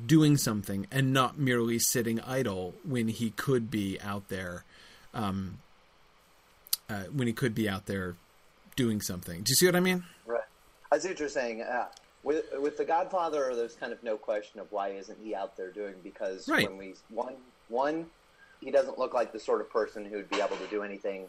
doing 0.07 0.37
something 0.37 0.87
and 0.91 1.13
not 1.13 1.39
merely 1.39 1.79
sitting 1.79 2.21
idle 2.21 2.75
when 2.85 3.09
he 3.09 3.31
could 3.31 3.71
be 3.71 3.99
out 4.01 4.29
there 4.29 4.65
um, 5.13 5.59
uh, 6.89 7.05
when 7.13 7.27
he 7.27 7.33
could 7.33 7.55
be 7.55 7.69
out 7.69 7.87
there 7.87 8.17
doing 8.77 9.01
something? 9.01 9.43
Do 9.43 9.51
you 9.51 9.57
see 9.57 9.67
what 9.67 9.77
i 9.77 9.81
mean? 9.81 10.05
Right. 10.27 10.43
I 10.91 10.99
see 10.99 11.09
what 11.09 11.21
you're 11.21 11.29
saying. 11.29 11.63
Uh, 11.63 11.87
with 12.25 12.47
with 12.59 12.77
the 12.77 12.85
godfather 12.85 13.55
there's 13.55 13.75
kind 13.75 13.93
of 13.93 14.03
no 14.03 14.17
question 14.17 14.59
of 14.59 14.73
why 14.73 14.89
isn't 14.89 15.19
he 15.23 15.35
out 15.35 15.57
there 15.57 15.71
doing 15.71 15.95
because 16.03 16.49
right. 16.49 16.69
when 16.69 16.79
we 16.79 16.95
one 17.11 17.35
one 17.69 18.07
he 18.61 18.71
doesn't 18.71 18.99
look 18.99 19.13
like 19.15 19.31
the 19.33 19.39
sort 19.39 19.61
of 19.61 19.71
person 19.71 20.05
who 20.05 20.17
would 20.17 20.31
be 20.31 20.41
able 20.41 20.57
to 20.57 20.67
do 20.71 20.83
anything 20.83 21.27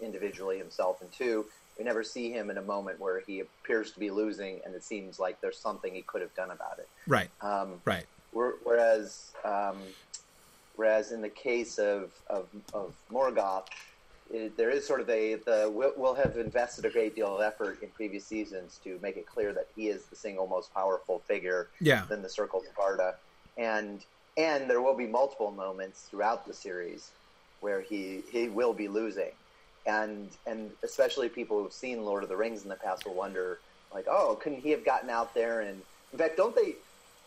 individually 0.00 0.58
himself 0.58 1.00
and 1.02 1.10
two 1.12 1.44
we 1.78 1.84
never 1.84 2.02
see 2.02 2.30
him 2.30 2.50
in 2.50 2.58
a 2.58 2.62
moment 2.62 2.98
where 2.98 3.20
he 3.20 3.40
appears 3.40 3.92
to 3.92 4.00
be 4.00 4.10
losing, 4.10 4.60
and 4.64 4.74
it 4.74 4.82
seems 4.82 5.20
like 5.20 5.40
there's 5.40 5.56
something 5.56 5.94
he 5.94 6.02
could 6.02 6.20
have 6.20 6.34
done 6.34 6.50
about 6.50 6.78
it. 6.78 6.88
Right. 7.06 7.30
Um, 7.40 7.80
right. 7.84 8.04
Whereas, 8.32 9.32
um, 9.44 9.78
whereas 10.76 11.12
in 11.12 11.22
the 11.22 11.28
case 11.28 11.78
of 11.78 12.12
of, 12.28 12.48
of 12.74 12.92
Morgoth, 13.10 13.66
it, 14.32 14.56
there 14.56 14.70
is 14.70 14.86
sort 14.86 15.00
of 15.00 15.08
a 15.08 15.36
the 15.36 15.70
we'll, 15.72 15.92
we'll, 15.96 16.14
have 16.14 16.36
invested 16.36 16.84
a 16.84 16.90
great 16.90 17.14
deal 17.14 17.36
of 17.36 17.40
effort 17.40 17.82
in 17.82 17.88
previous 17.90 18.26
seasons 18.26 18.80
to 18.84 18.98
make 19.02 19.16
it 19.16 19.26
clear 19.26 19.52
that 19.52 19.68
he 19.74 19.88
is 19.88 20.04
the 20.06 20.16
single 20.16 20.46
most 20.46 20.74
powerful 20.74 21.20
figure 21.20 21.68
yeah. 21.80 22.04
in 22.10 22.22
the 22.22 22.28
Circle 22.28 22.60
of 22.60 22.78
Arda, 22.78 23.14
and 23.56 24.04
and 24.36 24.68
there 24.68 24.82
will 24.82 24.96
be 24.96 25.06
multiple 25.06 25.50
moments 25.50 26.02
throughout 26.10 26.46
the 26.46 26.54
series 26.54 27.10
where 27.60 27.80
he 27.80 28.22
he 28.30 28.48
will 28.48 28.74
be 28.74 28.88
losing 28.88 29.32
and 29.88 30.28
and 30.46 30.70
especially 30.84 31.28
people 31.28 31.60
who've 31.60 31.72
seen 31.72 32.04
Lord 32.04 32.22
of 32.22 32.28
the 32.28 32.36
Rings 32.36 32.62
in 32.62 32.68
the 32.68 32.76
past 32.76 33.06
will 33.06 33.14
wonder, 33.14 33.58
like, 33.92 34.06
oh, 34.08 34.38
couldn't 34.40 34.60
he 34.60 34.70
have 34.70 34.84
gotten 34.84 35.10
out 35.10 35.34
there? 35.34 35.62
And 35.62 35.80
in 36.12 36.18
fact, 36.18 36.36
don't 36.36 36.54
they, 36.54 36.74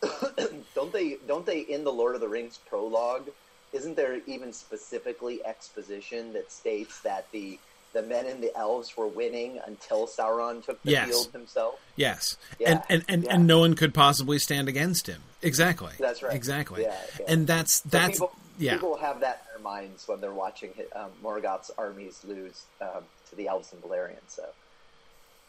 don't 0.76 0.94
they, 0.94 1.18
don't 1.28 1.46
they 1.46 1.60
in 1.62 1.84
the 1.84 1.92
Lord 1.92 2.16
of 2.16 2.22
the 2.22 2.30
Rings 2.30 2.60
prologue? 2.70 3.30
Isn't 3.74 3.96
there 3.96 4.20
even 4.28 4.54
specifically 4.54 5.44
exposition 5.46 6.34
that 6.34 6.52
states 6.52 7.02
that 7.02 7.30
the 7.32 7.58
the 7.94 8.02
men 8.02 8.26
and 8.26 8.42
the 8.42 8.56
elves 8.56 8.96
were 8.96 9.08
winning 9.08 9.60
until 9.66 10.08
Sauron 10.08 10.64
took 10.64 10.82
the 10.84 10.92
yes. 10.92 11.08
field 11.08 11.30
himself? 11.34 11.80
Yes, 11.96 12.38
yeah. 12.60 12.72
and 12.72 12.82
and 12.90 13.06
and, 13.08 13.24
yeah. 13.24 13.34
and 13.34 13.48
no 13.48 13.60
one 13.60 13.74
could 13.74 13.94
possibly 13.94 14.38
stand 14.38 14.70
against 14.70 15.08
him. 15.08 15.22
Exactly. 15.42 15.94
That's 16.00 16.22
right. 16.22 16.36
Exactly. 16.36 16.84
Yeah. 16.84 16.96
And 17.28 17.48
that's 17.48 17.82
so 17.82 17.90
that's 17.90 18.20
people, 18.20 18.36
yeah. 18.58 18.74
People 18.74 18.98
have 18.98 19.20
that 19.22 19.46
in 19.48 19.64
their 19.64 19.72
minds 19.72 20.08
when 20.08 20.22
they're 20.22 20.34
watching 20.34 20.72
um, 20.96 21.10
Morgoth's 21.24 21.72
armies 21.78 22.22
lose 22.28 22.66
um, 22.82 23.04
to 23.30 23.36
the 23.36 23.48
elves 23.48 23.74
and 23.74 23.82
Beleriand. 23.82 24.18
So. 24.28 24.46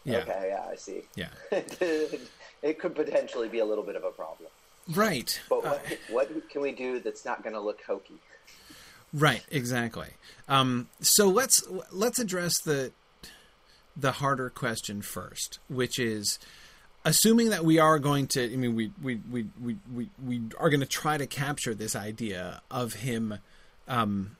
Yeah. 0.05 0.17
Okay. 0.17 0.49
Yeah, 0.49 0.65
I 0.69 0.75
see. 0.75 1.03
Yeah. 1.15 1.29
it 1.51 2.79
could 2.79 2.95
potentially 2.95 3.47
be 3.47 3.59
a 3.59 3.65
little 3.65 3.83
bit 3.83 3.95
of 3.95 4.03
a 4.03 4.11
problem. 4.11 4.49
Right. 4.93 5.39
But 5.49 5.63
what, 5.63 5.85
uh, 5.85 5.95
what 6.09 6.49
can 6.49 6.61
we 6.61 6.71
do 6.71 6.99
that's 6.99 7.23
not 7.23 7.41
going 7.41 7.53
to 7.53 7.61
look 7.61 7.81
hokey? 7.83 8.15
Right. 9.13 9.43
Exactly. 9.49 10.09
Um, 10.49 10.89
so 10.99 11.29
let's 11.29 11.63
let's 11.91 12.19
address 12.19 12.59
the 12.61 12.91
the 13.95 14.13
harder 14.13 14.49
question 14.49 15.01
first, 15.01 15.59
which 15.69 15.99
is 15.99 16.39
assuming 17.05 17.49
that 17.49 17.65
we 17.65 17.79
are 17.79 17.99
going 17.99 18.27
to 18.27 18.43
i 18.43 18.55
mean 18.55 18.75
we 18.75 18.91
we 19.01 19.19
we 19.29 19.47
we, 19.61 19.77
we, 19.93 20.09
we 20.25 20.41
are 20.59 20.69
going 20.69 20.79
to 20.79 20.85
try 20.85 21.17
to 21.17 21.27
capture 21.27 21.73
this 21.73 21.95
idea 21.95 22.61
of 22.71 22.93
him 22.93 23.39
um, 23.87 24.37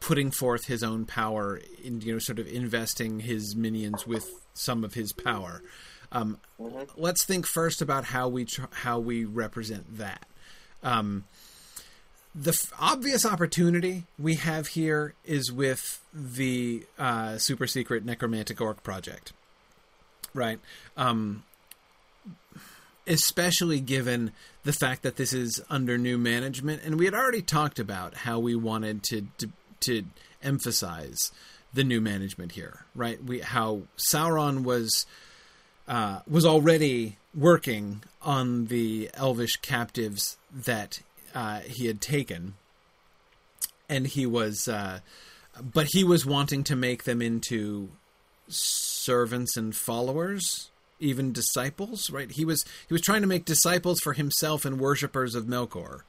putting 0.00 0.30
forth 0.30 0.66
his 0.66 0.82
own 0.82 1.04
power 1.04 1.60
in 1.82 2.00
you 2.00 2.14
know 2.14 2.18
sort 2.18 2.38
of 2.38 2.46
investing 2.48 3.20
his 3.20 3.54
minions 3.54 4.06
with 4.06 4.28
some 4.54 4.84
of 4.84 4.94
his 4.94 5.12
power. 5.12 5.62
Um, 6.12 6.38
mm-hmm. 6.60 6.82
let's 6.96 7.24
think 7.24 7.46
first 7.46 7.80
about 7.80 8.06
how 8.06 8.28
we 8.28 8.44
tr- 8.46 8.62
how 8.72 8.98
we 8.98 9.24
represent 9.24 9.98
that. 9.98 10.26
Um, 10.82 11.24
the 12.34 12.50
f- 12.50 12.72
obvious 12.78 13.26
opportunity 13.26 14.04
we 14.18 14.36
have 14.36 14.68
here 14.68 15.14
is 15.24 15.52
with 15.52 16.00
the 16.12 16.84
uh, 16.98 17.38
super 17.38 17.66
secret 17.66 18.04
necromantic 18.04 18.60
orc 18.60 18.82
project. 18.82 19.32
Right? 20.32 20.60
Um, 20.96 21.42
especially 23.06 23.80
given 23.80 24.32
the 24.62 24.72
fact 24.72 25.02
that 25.02 25.16
this 25.16 25.32
is 25.32 25.62
under 25.70 25.98
new 25.98 26.18
management. 26.18 26.82
And 26.84 26.98
we 26.98 27.06
had 27.06 27.14
already 27.14 27.42
talked 27.42 27.78
about 27.78 28.14
how 28.14 28.38
we 28.38 28.54
wanted 28.54 29.02
to 29.04 29.26
to, 29.38 29.50
to 29.80 30.04
emphasize 30.42 31.32
the 31.72 31.84
new 31.84 32.00
management 32.00 32.52
here 32.52 32.84
right? 32.94 33.22
We 33.22 33.40
how 33.40 33.82
Sauron 33.96 34.62
was 34.62 35.06
uh, 35.88 36.20
was 36.28 36.46
already 36.46 37.16
working 37.34 38.02
on 38.22 38.66
the 38.66 39.10
elvish 39.14 39.56
captives 39.56 40.36
that 40.52 41.00
uh, 41.34 41.60
he 41.60 41.86
had 41.86 42.00
taken. 42.00 42.54
And 43.88 44.06
he 44.06 44.26
was 44.26 44.68
uh, 44.68 45.00
but 45.60 45.88
he 45.90 46.04
was 46.04 46.24
wanting 46.24 46.64
to 46.64 46.76
make 46.76 47.04
them 47.04 47.20
into 47.20 47.90
servants 48.48 49.56
and 49.56 49.74
followers 49.74 50.69
even 51.00 51.32
disciples, 51.32 52.10
right? 52.10 52.30
He 52.30 52.44
was 52.44 52.64
he 52.86 52.94
was 52.94 53.02
trying 53.02 53.22
to 53.22 53.26
make 53.26 53.44
disciples 53.44 53.98
for 54.00 54.12
himself 54.12 54.64
and 54.64 54.78
worshippers 54.78 55.34
of 55.34 55.44
Melkor. 55.44 56.02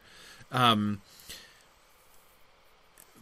Um, 0.51 1.01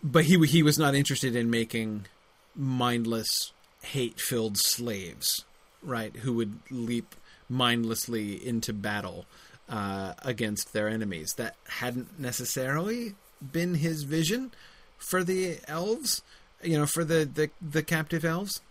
but 0.04 0.26
he 0.26 0.38
he 0.46 0.64
was 0.64 0.78
not 0.78 0.96
interested 0.96 1.36
in 1.36 1.50
making 1.50 2.08
mindless, 2.56 3.54
hate-filled 3.82 4.58
slaves, 4.58 5.46
right? 5.82 6.16
Who 6.18 6.34
would 6.34 6.60
leap 6.70 7.16
mindlessly 7.50 8.46
into 8.46 8.72
battle 8.74 9.26
uh, 9.70 10.14
against 10.24 10.74
their 10.74 10.88
enemies. 10.88 11.34
That 11.38 11.56
hadn't 11.68 12.20
necessarily 12.20 13.16
been 13.40 13.76
his 13.76 14.04
vision 14.04 14.52
for 14.98 15.24
the 15.24 15.60
elves, 15.68 16.22
you 16.62 16.78
know, 16.78 16.86
for 16.86 17.04
the 17.04 17.30
the, 17.32 17.50
the 17.62 17.84
captive 17.84 18.26
elves. 18.26 18.62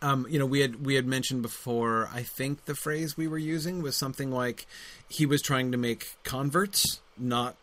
Um, 0.00 0.26
you 0.30 0.38
know, 0.38 0.46
we 0.46 0.60
had 0.60 0.84
we 0.84 0.94
had 0.94 1.06
mentioned 1.06 1.42
before. 1.42 2.08
I 2.12 2.22
think 2.22 2.66
the 2.66 2.74
phrase 2.74 3.16
we 3.16 3.26
were 3.26 3.38
using 3.38 3.82
was 3.82 3.96
something 3.96 4.30
like 4.30 4.66
he 5.08 5.26
was 5.26 5.42
trying 5.42 5.72
to 5.72 5.78
make 5.78 6.14
converts, 6.22 7.00
not 7.18 7.56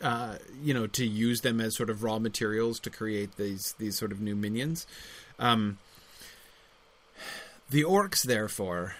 uh, 0.00 0.36
you 0.62 0.74
know, 0.74 0.86
to 0.86 1.06
use 1.06 1.40
them 1.40 1.60
as 1.60 1.76
sort 1.76 1.90
of 1.90 2.02
raw 2.02 2.18
materials 2.18 2.78
to 2.80 2.90
create 2.90 3.36
these 3.36 3.74
these 3.78 3.96
sort 3.96 4.12
of 4.12 4.20
new 4.20 4.36
minions. 4.36 4.86
Um, 5.38 5.78
the 7.70 7.82
orcs, 7.82 8.22
therefore, 8.22 8.94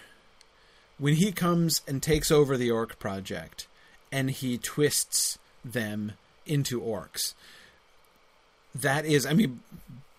when 0.97 1.15
he 1.15 1.31
comes 1.31 1.81
and 1.87 2.01
takes 2.01 2.31
over 2.31 2.57
the 2.57 2.71
orc 2.71 2.99
project, 2.99 3.67
and 4.11 4.31
he 4.31 4.57
twists 4.57 5.37
them 5.63 6.13
into 6.45 6.81
orcs, 6.81 7.33
that 8.73 9.05
is, 9.05 9.25
I 9.25 9.33
mean, 9.33 9.61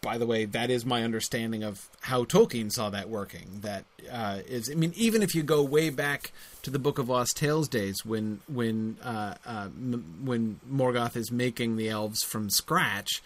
by 0.00 0.18
the 0.18 0.26
way, 0.26 0.44
that 0.44 0.70
is 0.70 0.84
my 0.86 1.02
understanding 1.02 1.62
of 1.62 1.88
how 2.00 2.24
Tolkien 2.24 2.70
saw 2.72 2.90
that 2.90 3.08
working. 3.08 3.60
That 3.60 3.84
uh, 4.10 4.40
is, 4.46 4.70
I 4.70 4.74
mean, 4.74 4.92
even 4.96 5.22
if 5.22 5.34
you 5.34 5.42
go 5.42 5.62
way 5.62 5.90
back 5.90 6.32
to 6.62 6.70
the 6.70 6.78
Book 6.78 6.98
of 6.98 7.08
Lost 7.08 7.36
Tales 7.36 7.68
days, 7.68 8.04
when 8.04 8.40
when 8.48 8.96
uh, 9.02 9.34
uh, 9.44 9.66
m- 9.66 10.20
when 10.24 10.60
Morgoth 10.70 11.16
is 11.16 11.30
making 11.32 11.76
the 11.76 11.88
elves 11.88 12.22
from 12.22 12.50
scratch, 12.50 13.22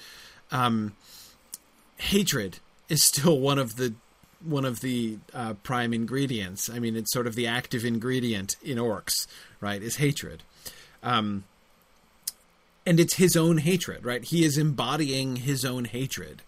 um, 0.51 0.95
hatred 1.97 2.59
is 2.89 3.03
still 3.03 3.39
one 3.39 3.59
of 3.59 3.77
the 3.77 3.95
one 4.45 4.65
of 4.65 4.81
the 4.81 5.19
uh, 5.33 5.55
prime 5.63 5.93
ingredients. 5.93 6.69
I 6.69 6.79
mean, 6.79 6.97
it's 6.97 7.13
sort 7.13 7.27
of 7.27 7.35
the 7.35 7.47
active 7.47 7.85
ingredient 7.85 8.57
in 8.63 8.79
orcs, 8.79 9.27
right? 9.61 9.83
Is 9.83 9.97
hatred. 9.97 10.43
Um, 11.03 11.45
and 12.85 12.99
it's 12.99 13.15
his 13.15 13.37
own 13.37 13.59
hatred, 13.59 14.05
right? 14.05 14.25
He 14.25 14.45
is 14.45 14.59
embodying 14.59 15.37
his 15.37 15.65
own 15.65 15.85
hatred 15.85 16.43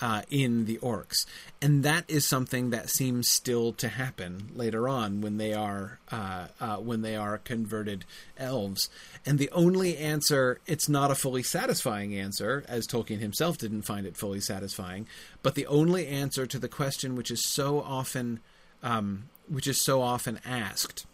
uh, 0.00 0.22
in 0.30 0.66
the 0.66 0.78
orcs, 0.78 1.26
and 1.60 1.82
that 1.82 2.04
is 2.08 2.24
something 2.24 2.70
that 2.70 2.88
seems 2.88 3.28
still 3.28 3.72
to 3.72 3.88
happen 3.88 4.50
later 4.54 4.88
on 4.88 5.20
when 5.20 5.38
they 5.38 5.52
are 5.52 5.98
uh, 6.12 6.46
uh, 6.60 6.76
when 6.76 7.02
they 7.02 7.16
are 7.16 7.38
converted 7.38 8.04
elves. 8.36 8.88
And 9.26 9.38
the 9.38 9.50
only 9.50 9.96
answer, 9.96 10.60
it's 10.66 10.88
not 10.88 11.10
a 11.10 11.16
fully 11.16 11.42
satisfying 11.42 12.14
answer, 12.14 12.64
as 12.68 12.86
Tolkien 12.86 13.18
himself 13.18 13.58
didn't 13.58 13.82
find 13.82 14.06
it 14.06 14.16
fully 14.16 14.40
satisfying. 14.40 15.08
But 15.42 15.56
the 15.56 15.66
only 15.66 16.06
answer 16.06 16.46
to 16.46 16.58
the 16.58 16.68
question, 16.68 17.16
which 17.16 17.30
is 17.30 17.44
so 17.44 17.80
often, 17.80 18.38
um, 18.84 19.24
which 19.48 19.66
is 19.66 19.84
so 19.84 20.00
often 20.00 20.38
asked, 20.44 21.06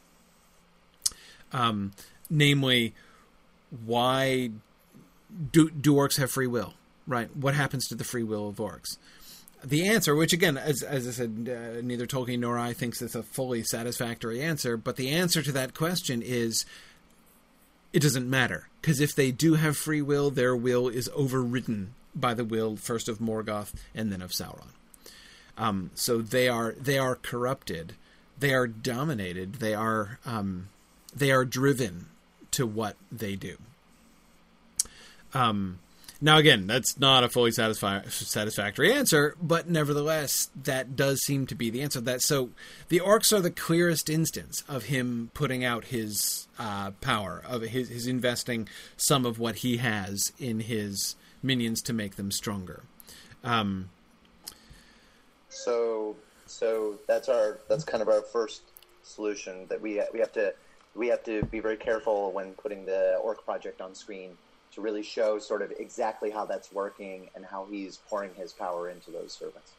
um, 1.53 1.93
namely, 2.29 2.93
why 3.85 4.51
do 5.53 5.71
do 5.71 5.95
orcs 5.95 6.17
have 6.19 6.31
free 6.31 6.47
will? 6.47 6.75
Right? 7.07 7.35
What 7.37 7.55
happens 7.55 7.87
to 7.89 7.95
the 7.95 8.05
free 8.05 8.23
will 8.23 8.49
of 8.49 8.57
orcs? 8.57 8.97
The 9.63 9.89
answer, 9.89 10.15
which 10.15 10.35
again, 10.35 10.59
as, 10.59 10.83
as 10.83 11.09
I 11.09 11.11
said, 11.11 11.49
uh, 11.51 11.81
neither 11.83 12.07
Tolkien 12.07 12.41
nor 12.41 12.59
I 12.59 12.75
thinks 12.75 13.01
it's 13.01 13.15
a 13.15 13.23
fully 13.23 13.63
satisfactory 13.63 14.43
answer, 14.43 14.77
but 14.77 14.97
the 14.97 15.09
answer 15.09 15.43
to 15.43 15.53
that 15.53 15.75
question 15.75 16.21
is 16.21 16.67
it 17.93 18.03
doesn't 18.03 18.29
matter 18.29 18.69
because 18.81 19.01
if 19.01 19.15
they 19.15 19.31
do 19.31 19.55
have 19.55 19.77
free 19.77 20.03
will, 20.03 20.31
their 20.31 20.55
will 20.55 20.89
is 20.89 21.11
overridden 21.15 21.95
by 22.15 22.35
the 22.35 22.45
will 22.45 22.77
first 22.77 23.09
of 23.09 23.19
Morgoth 23.19 23.73
and 23.95 24.13
then 24.13 24.21
of 24.21 24.33
Sauron. 24.33 24.69
Um, 25.57 25.91
so 25.95 26.19
they 26.19 26.49
are 26.49 26.73
they 26.73 26.99
are 26.99 27.15
corrupted, 27.15 27.95
they 28.39 28.53
are 28.53 28.67
dominated, 28.67 29.55
they 29.55 29.75
are 29.75 30.19
um, 30.27 30.69
they 31.15 31.31
are 31.31 31.45
driven 31.45 32.07
to 32.55 32.67
what 32.67 32.97
they 33.11 33.37
do. 33.37 33.57
Um, 35.33 35.79
now, 36.21 36.39
again, 36.39 36.67
that's 36.67 36.99
not 36.99 37.25
a 37.25 37.29
fully 37.29 37.51
satisfi- 37.51 38.11
satisfactory 38.11 38.93
answer, 38.93 39.37
but 39.43 39.69
nevertheless, 39.69 40.49
that 40.63 40.97
does 40.97 41.21
seem 41.23 41.47
to 41.49 41.55
be 41.55 41.71
the 41.71 41.83
answer. 41.83 42.01
That 42.01 42.23
so, 42.23 42.51
the 42.89 43.01
orcs 43.01 43.33
are 43.37 43.41
the 43.41 43.51
clearest 43.51 44.09
instance 44.09 44.63
of 44.69 44.85
him 44.85 45.31
putting 45.35 45.65
out 45.65 45.87
his 45.87 46.47
uh, 46.59 46.93
power, 47.01 47.43
of 47.47 47.63
his, 47.63 47.89
his 47.89 48.07
investing 48.07 48.69
some 48.97 49.27
of 49.27 49.39
what 49.39 49.57
he 49.57 49.79
has 49.79 50.33
in 50.39 50.61
his 50.61 51.17
minions 51.43 51.83
to 51.83 51.93
make 51.93 52.17
them 52.17 52.31
stronger. 52.31 52.85
Um, 53.43 53.91
so, 55.49 56.17
so 56.47 56.99
that's 57.07 57.29
our 57.29 57.59
that's 57.69 57.85
kind 57.85 58.03
of 58.03 58.09
our 58.09 58.23
first 58.23 58.63
solution 59.03 59.67
that 59.69 59.81
we 59.81 60.01
we 60.13 60.21
have 60.21 60.33
to 60.33 60.55
we 60.95 61.09
have 61.09 61.25
to 61.25 61.45
be 61.47 61.61
very 61.61 61.77
careful 61.77 62.33
when 62.33 62.53
putting 62.53 62.87
the 62.87 63.17
orc 63.23 63.45
project 63.45 63.81
on 63.81 63.95
screen 63.95 64.37
to 64.75 64.81
really 64.81 65.03
show 65.03 65.39
sort 65.39 65.63
of 65.63 65.73
exactly 65.79 66.31
how 66.31 66.45
that's 66.45 66.73
working 66.73 67.29
and 67.35 67.45
how 67.45 67.67
he's 67.71 67.99
pouring 68.09 68.35
his 68.35 68.53
power 68.53 68.89
into 68.89 69.11
those 69.11 69.33
servants. 69.33 69.73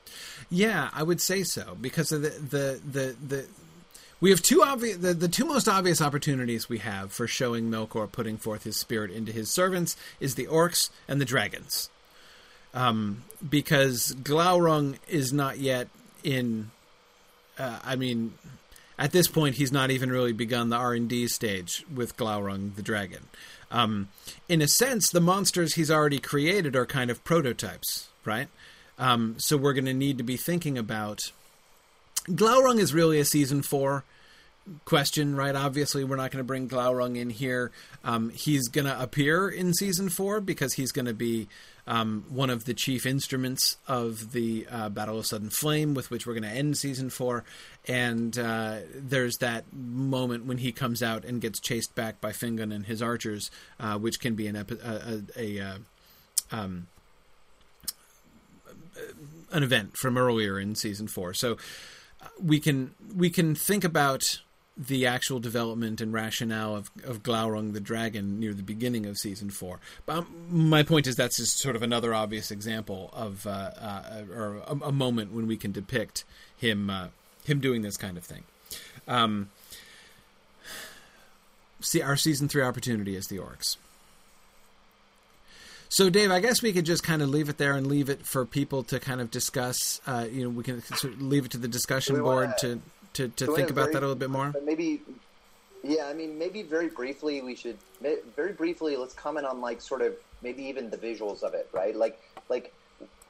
Yeah, 0.50 0.90
I 0.94 1.04
would 1.04 1.22
say 1.22 1.44
so 1.44 1.78
because 1.80 2.12
of 2.12 2.22
the 2.22 2.30
the 2.30 2.82
the, 2.92 3.16
the 3.28 3.46
we 4.22 4.30
have 4.30 4.42
two 4.42 4.64
obvious 4.64 4.98
the, 4.98 5.14
the 5.14 5.28
two 5.28 5.46
most 5.46 5.68
obvious 5.68 6.02
opportunities 6.02 6.70
we 6.70 6.80
have 6.80 7.12
for 7.12 7.28
showing 7.28 7.70
Melkor 7.70 8.12
putting 8.12 8.38
forth 8.38 8.64
his 8.64 8.78
spirit 8.78 9.12
into 9.12 9.32
his 9.32 9.50
servants 9.50 9.96
is 10.20 10.36
the 10.36 10.48
orcs 10.48 10.90
and 11.08 11.20
the 11.20 11.26
dragons. 11.26 11.90
Um, 12.74 13.24
because 13.48 14.14
Glaurung 14.22 14.98
is 15.08 15.32
not 15.32 15.60
yet 15.60 15.88
in 16.24 16.72
uh, 17.58 17.80
I 17.84 17.96
mean 17.96 18.34
at 18.98 19.12
this 19.12 19.28
point 19.28 19.56
he's 19.56 19.72
not 19.72 19.92
even 19.92 20.12
really 20.12 20.34
begun 20.34 20.70
the 20.70 20.78
R&D 20.78 21.28
stage 21.28 21.86
with 21.94 22.18
Glaurung 22.18 22.76
the 22.76 22.82
dragon. 22.82 23.28
Um, 23.72 24.10
in 24.48 24.62
a 24.62 24.68
sense, 24.68 25.10
the 25.10 25.20
monsters 25.20 25.74
he's 25.74 25.92
already 25.92 26.20
created 26.20 26.76
are 26.76 26.86
kind 26.86 27.10
of 27.10 27.24
prototypes, 27.24 28.10
right? 28.24 28.48
Um, 28.98 29.36
so 29.38 29.58
we're 29.58 29.74
going 29.74 29.86
to 29.86 29.94
need 29.94 30.18
to 30.18 30.24
be 30.24 30.38
thinking 30.38 30.78
about. 30.78 31.32
Glaurung 32.30 32.80
is 32.80 32.94
really 32.94 33.20
a 33.20 33.26
season 33.26 33.62
four 33.62 34.04
question, 34.86 35.36
right? 35.36 35.56
Obviously, 35.56 36.04
we're 36.04 36.16
not 36.16 36.32
going 36.32 36.40
to 36.40 36.48
bring 36.48 36.68
Glaurung 36.68 37.18
in 37.18 37.30
here. 37.30 37.72
Um, 38.04 38.30
he's 38.32 38.68
going 38.68 38.86
to 38.86 39.02
appear 39.02 39.48
in 39.48 39.74
season 39.74 40.10
four 40.10 40.42
because 40.42 40.74
he's 40.74 40.92
going 40.92 41.06
to 41.06 41.14
be 41.14 41.48
um, 41.88 42.26
one 42.30 42.50
of 42.50 42.66
the 42.66 42.74
chief 42.74 43.06
instruments 43.06 43.78
of 43.88 44.32
the 44.32 44.66
uh, 44.72 44.90
Battle 44.90 45.20
of 45.20 45.28
Sudden 45.28 45.52
Flame, 45.52 45.94
with 45.94 46.10
which 46.10 46.26
we're 46.26 46.34
going 46.34 46.44
to 46.44 46.50
end 46.50 46.78
season 46.78 47.10
four. 47.10 47.44
And 47.88 48.38
uh, 48.38 48.80
there's 48.94 49.38
that 49.38 49.66
moment 49.72 50.46
when 50.46 50.58
he 50.58 50.72
comes 50.72 51.04
out 51.04 51.26
and 51.26 51.40
gets 51.40 51.60
chased 51.60 51.94
back 51.94 52.20
by 52.20 52.32
Fingon 52.32 52.74
and 52.74 52.86
his 52.86 53.02
archers, 53.02 53.52
uh, 53.80 53.98
which 54.00 54.20
can 54.20 54.36
be 54.36 54.48
an 54.48 54.56
epi- 54.56 54.80
a, 54.84 55.22
a, 55.38 55.60
a 55.60 55.60
uh, 55.60 55.78
um, 56.52 56.88
an 59.52 59.64
event 59.64 59.96
from 59.98 60.18
earlier 60.18 60.60
in 60.60 60.76
season 60.76 61.08
four. 61.08 61.34
So 61.34 61.58
uh, 62.22 62.28
we 62.42 62.60
can 62.60 62.96
we 63.16 63.30
can 63.30 63.54
think 63.54 63.84
about 63.84 64.42
the 64.78 65.06
actual 65.06 65.40
development 65.40 66.02
and 66.02 66.12
rationale 66.12 66.76
of, 66.76 66.92
of 67.06 67.24
Glaurung 67.24 67.74
the 67.74 67.80
dragon 67.80 68.40
near 68.40 68.54
the 68.54 68.64
beginning 68.64 69.06
of 69.06 69.18
season 69.18 69.50
four. 69.50 69.80
But 70.06 70.18
um, 70.18 70.28
my 70.50 70.84
point 70.84 71.08
is 71.08 71.16
that's 71.16 71.38
just 71.38 71.60
sort 71.60 71.76
of 71.76 71.82
another 71.82 72.14
obvious 72.14 72.52
example 72.52 73.10
of 73.14 73.48
uh, 73.48 73.50
uh, 73.50 74.24
or 74.34 74.58
a, 74.68 74.88
a, 74.88 74.92
moment 74.92 75.32
when 75.32 75.48
we 75.48 75.56
can 75.56 75.72
depict 75.72 76.26
him 76.58 76.90
uh, 76.90 77.08
him 77.46 77.60
doing 77.60 77.84
this 77.84 77.96
kind 77.96 78.18
of 78.18 78.24
thing. 78.24 78.44
Um, 79.08 79.50
see, 81.80 82.02
our 82.02 82.18
season 82.18 82.50
three 82.50 82.64
opportunity 82.64 83.16
is 83.16 83.28
the 83.28 83.38
orcs. 83.38 83.78
So, 85.88 86.10
Dave, 86.10 86.32
I 86.32 86.42
guess 86.42 86.62
we 86.62 86.74
could 86.74 86.86
just 86.86 87.04
kind 87.04 87.22
of 87.22 87.30
leave 87.30 87.48
it 87.48 87.58
there 87.58 87.74
and 87.74 87.88
leave 87.88 88.10
it 88.10 88.26
for 88.26 88.44
people 88.46 88.84
to 88.84 89.00
kind 89.00 89.22
of 89.22 89.32
discuss. 89.32 90.02
Uh, 90.06 90.26
you 90.30 90.44
know, 90.44 90.50
we 90.50 90.64
can 90.64 90.82
sort 90.82 91.14
of 91.14 91.22
leave 91.22 91.46
it 91.46 91.52
to 91.52 91.58
the 91.58 91.68
discussion 91.70 92.22
board 92.22 92.52
wanna, 92.62 92.82
to 93.16 93.28
to, 93.30 93.56
think 93.56 93.70
about 93.70 93.84
very, 93.84 93.94
that 93.94 94.00
a 94.00 94.08
little 94.08 94.16
bit 94.16 94.30
more? 94.30 94.54
Maybe, 94.64 95.02
yeah. 95.84 96.06
I 96.06 96.14
mean, 96.14 96.38
maybe 96.38 96.62
very 96.62 96.90
briefly, 96.90 97.42
we 97.42 97.56
should 97.56 97.78
very 98.36 98.54
briefly 98.54 98.96
let's 98.98 99.14
comment 99.14 99.46
on 99.46 99.62
like 99.62 99.82
sort 99.82 100.02
of 100.02 100.14
maybe 100.42 100.64
even 100.64 100.90
the 100.90 100.98
visuals 100.98 101.42
of 101.42 101.54
it, 101.54 101.70
right? 101.74 101.96
Like 101.96 102.22
like 102.50 102.74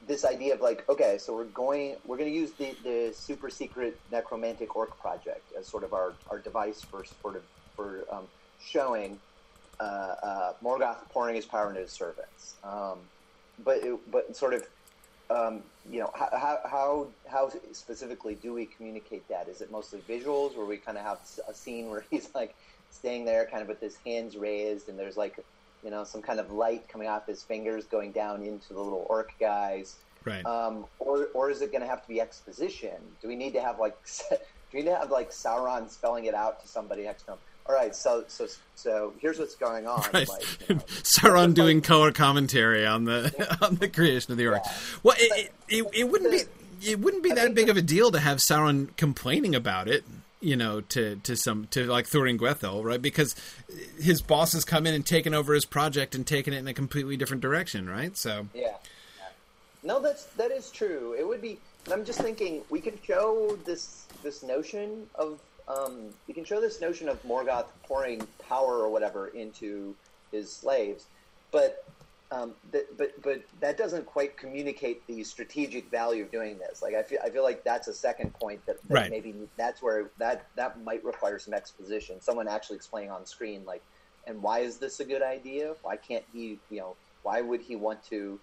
this 0.06 0.24
idea 0.24 0.54
of 0.54 0.60
like 0.60 0.88
okay, 0.88 1.18
so 1.18 1.34
we're 1.34 1.44
going 1.44 1.96
we're 2.04 2.16
going 2.16 2.30
to 2.30 2.36
use 2.36 2.52
the 2.52 2.74
the 2.82 3.12
super 3.14 3.48
secret 3.48 3.98
necromantic 4.12 4.76
orc 4.76 4.98
project 5.00 5.44
as 5.58 5.66
sort 5.66 5.84
of 5.84 5.94
our 5.94 6.14
our 6.30 6.38
device 6.38 6.82
for 6.82 7.04
sort 7.22 7.36
of 7.36 7.42
for 7.74 8.04
um, 8.10 8.24
showing 8.60 9.18
uh, 9.78 9.82
uh, 9.82 10.52
Morgoth 10.62 11.08
pouring 11.10 11.36
his 11.36 11.46
power 11.46 11.68
into 11.68 11.80
his 11.80 11.92
servants. 11.92 12.54
Um, 12.64 12.98
but 13.64 13.78
it, 13.78 14.10
but 14.10 14.36
sort 14.36 14.54
of 14.54 14.66
um, 15.30 15.62
you 15.90 16.00
know, 16.00 16.10
how, 16.14 16.58
how, 16.64 17.06
how 17.28 17.50
specifically 17.72 18.34
do 18.34 18.52
we 18.52 18.66
communicate 18.66 19.28
that? 19.28 19.48
Is 19.48 19.60
it 19.60 19.70
mostly 19.70 20.00
visuals 20.08 20.56
where 20.56 20.66
we 20.66 20.76
kind 20.76 20.96
of 20.96 21.04
have 21.04 21.18
a 21.48 21.54
scene 21.54 21.90
where 21.90 22.04
he's 22.10 22.28
like 22.34 22.54
staying 22.90 23.24
there 23.24 23.46
kind 23.46 23.62
of 23.62 23.68
with 23.68 23.80
his 23.80 23.96
hands 24.04 24.36
raised 24.36 24.88
and 24.88 24.98
there's 24.98 25.16
like, 25.16 25.38
you 25.84 25.90
know, 25.90 26.04
some 26.04 26.22
kind 26.22 26.40
of 26.40 26.52
light 26.52 26.88
coming 26.88 27.08
off 27.08 27.26
his 27.26 27.42
fingers 27.42 27.84
going 27.84 28.12
down 28.12 28.42
into 28.42 28.72
the 28.72 28.80
little 28.80 29.06
orc 29.08 29.32
guys? 29.40 29.96
Right. 30.24 30.44
Um, 30.44 30.86
or, 30.98 31.28
or 31.34 31.50
is 31.50 31.62
it 31.62 31.70
going 31.70 31.82
to 31.82 31.88
have 31.88 32.02
to 32.02 32.08
be 32.08 32.20
exposition? 32.20 32.96
Do 33.22 33.28
we 33.28 33.36
need 33.36 33.52
to 33.52 33.60
have 33.60 33.78
like, 33.78 33.96
do 34.30 34.36
we 34.74 34.80
need 34.80 34.90
to 34.90 34.96
have 34.96 35.10
like 35.10 35.30
Sauron 35.30 35.90
spelling 35.90 36.24
it 36.24 36.34
out 36.34 36.60
to 36.62 36.68
somebody 36.68 37.02
next 37.04 37.24
to 37.24 37.32
him? 37.32 37.38
All 37.68 37.74
right, 37.74 37.94
so 37.94 38.24
so 38.28 38.46
so 38.74 39.12
here's 39.18 39.38
what's 39.38 39.56
going 39.56 39.86
on. 39.86 40.02
Right. 40.12 40.28
Like, 40.28 40.68
you 40.68 40.74
know, 40.76 40.80
Sauron 41.02 41.54
doing 41.54 41.78
like, 41.78 41.84
color 41.84 42.12
commentary 42.12 42.86
on 42.86 43.04
the 43.04 43.34
yeah. 43.38 43.56
on 43.66 43.76
the 43.76 43.88
creation 43.88 44.32
of 44.32 44.38
the 44.38 44.46
orc. 44.46 44.62
Yeah. 44.64 44.72
Well, 45.02 45.16
it, 45.18 45.52
it, 45.68 45.78
it, 45.78 45.86
it, 45.94 46.04
wouldn't 46.04 46.30
be 46.30 46.88
it 46.88 47.00
wouldn't 47.00 47.22
be 47.22 47.32
I 47.32 47.36
that 47.36 47.54
big 47.54 47.68
of 47.68 47.76
a 47.76 47.82
deal 47.82 48.10
to 48.12 48.20
have 48.20 48.38
Sauron 48.38 48.96
complaining 48.96 49.54
about 49.54 49.88
it. 49.88 50.04
You 50.40 50.54
know, 50.54 50.82
to 50.82 51.16
to 51.16 51.34
some 51.34 51.66
to 51.68 51.86
like 51.86 52.06
Thuringwethil, 52.06 52.84
right? 52.84 53.00
Because 53.00 53.34
his 53.98 54.20
boss 54.20 54.52
has 54.52 54.64
come 54.64 54.86
in 54.86 54.94
and 54.94 55.04
taken 55.04 55.34
over 55.34 55.54
his 55.54 55.64
project 55.64 56.14
and 56.14 56.26
taken 56.26 56.52
it 56.52 56.58
in 56.58 56.68
a 56.68 56.74
completely 56.74 57.16
different 57.16 57.40
direction, 57.40 57.88
right? 57.88 58.16
So 58.16 58.46
yeah, 58.54 58.62
yeah. 59.16 59.28
no, 59.82 60.00
that's 60.00 60.24
that 60.36 60.52
is 60.52 60.70
true. 60.70 61.16
It 61.18 61.26
would 61.26 61.40
be. 61.40 61.58
I'm 61.90 62.04
just 62.04 62.20
thinking 62.20 62.62
we 62.68 62.80
could 62.80 62.98
show 63.02 63.58
this 63.64 64.04
this 64.22 64.42
notion 64.42 65.06
of 65.14 65.40
um, 65.68 66.10
you 66.26 66.34
can 66.34 66.44
show 66.44 66.60
this 66.60 66.80
notion 66.80 67.08
of 67.08 67.22
Morgoth 67.24 67.66
pouring 67.82 68.26
power 68.48 68.78
or 68.78 68.88
whatever 68.88 69.28
into 69.28 69.94
his 70.32 70.50
slaves, 70.50 71.06
but 71.50 71.84
um, 72.30 72.54
that, 72.72 72.96
but 72.96 73.20
but 73.22 73.42
that 73.60 73.76
doesn't 73.78 74.06
quite 74.06 74.36
communicate 74.36 75.06
the 75.06 75.22
strategic 75.22 75.90
value 75.90 76.24
of 76.24 76.30
doing 76.30 76.58
this. 76.58 76.82
Like 76.82 76.94
I 76.94 77.02
feel 77.02 77.18
I 77.24 77.30
feel 77.30 77.44
like 77.44 77.62
that's 77.64 77.88
a 77.88 77.94
second 77.94 78.32
point 78.34 78.64
that, 78.66 78.76
that 78.88 78.94
right. 78.94 79.10
maybe 79.10 79.34
that's 79.56 79.82
where 79.82 80.10
that 80.18 80.46
that 80.56 80.82
might 80.82 81.04
require 81.04 81.38
some 81.38 81.54
exposition. 81.54 82.20
Someone 82.20 82.48
actually 82.48 82.76
explaining 82.76 83.10
on 83.10 83.24
screen 83.26 83.64
like, 83.64 83.82
and 84.26 84.42
why 84.42 84.60
is 84.60 84.78
this 84.78 85.00
a 85.00 85.04
good 85.04 85.22
idea? 85.22 85.74
Why 85.82 85.96
can't 85.96 86.24
he? 86.32 86.58
You 86.70 86.80
know, 86.80 86.96
why 87.22 87.40
would 87.40 87.60
he 87.60 87.76
want 87.76 88.04
to? 88.06 88.38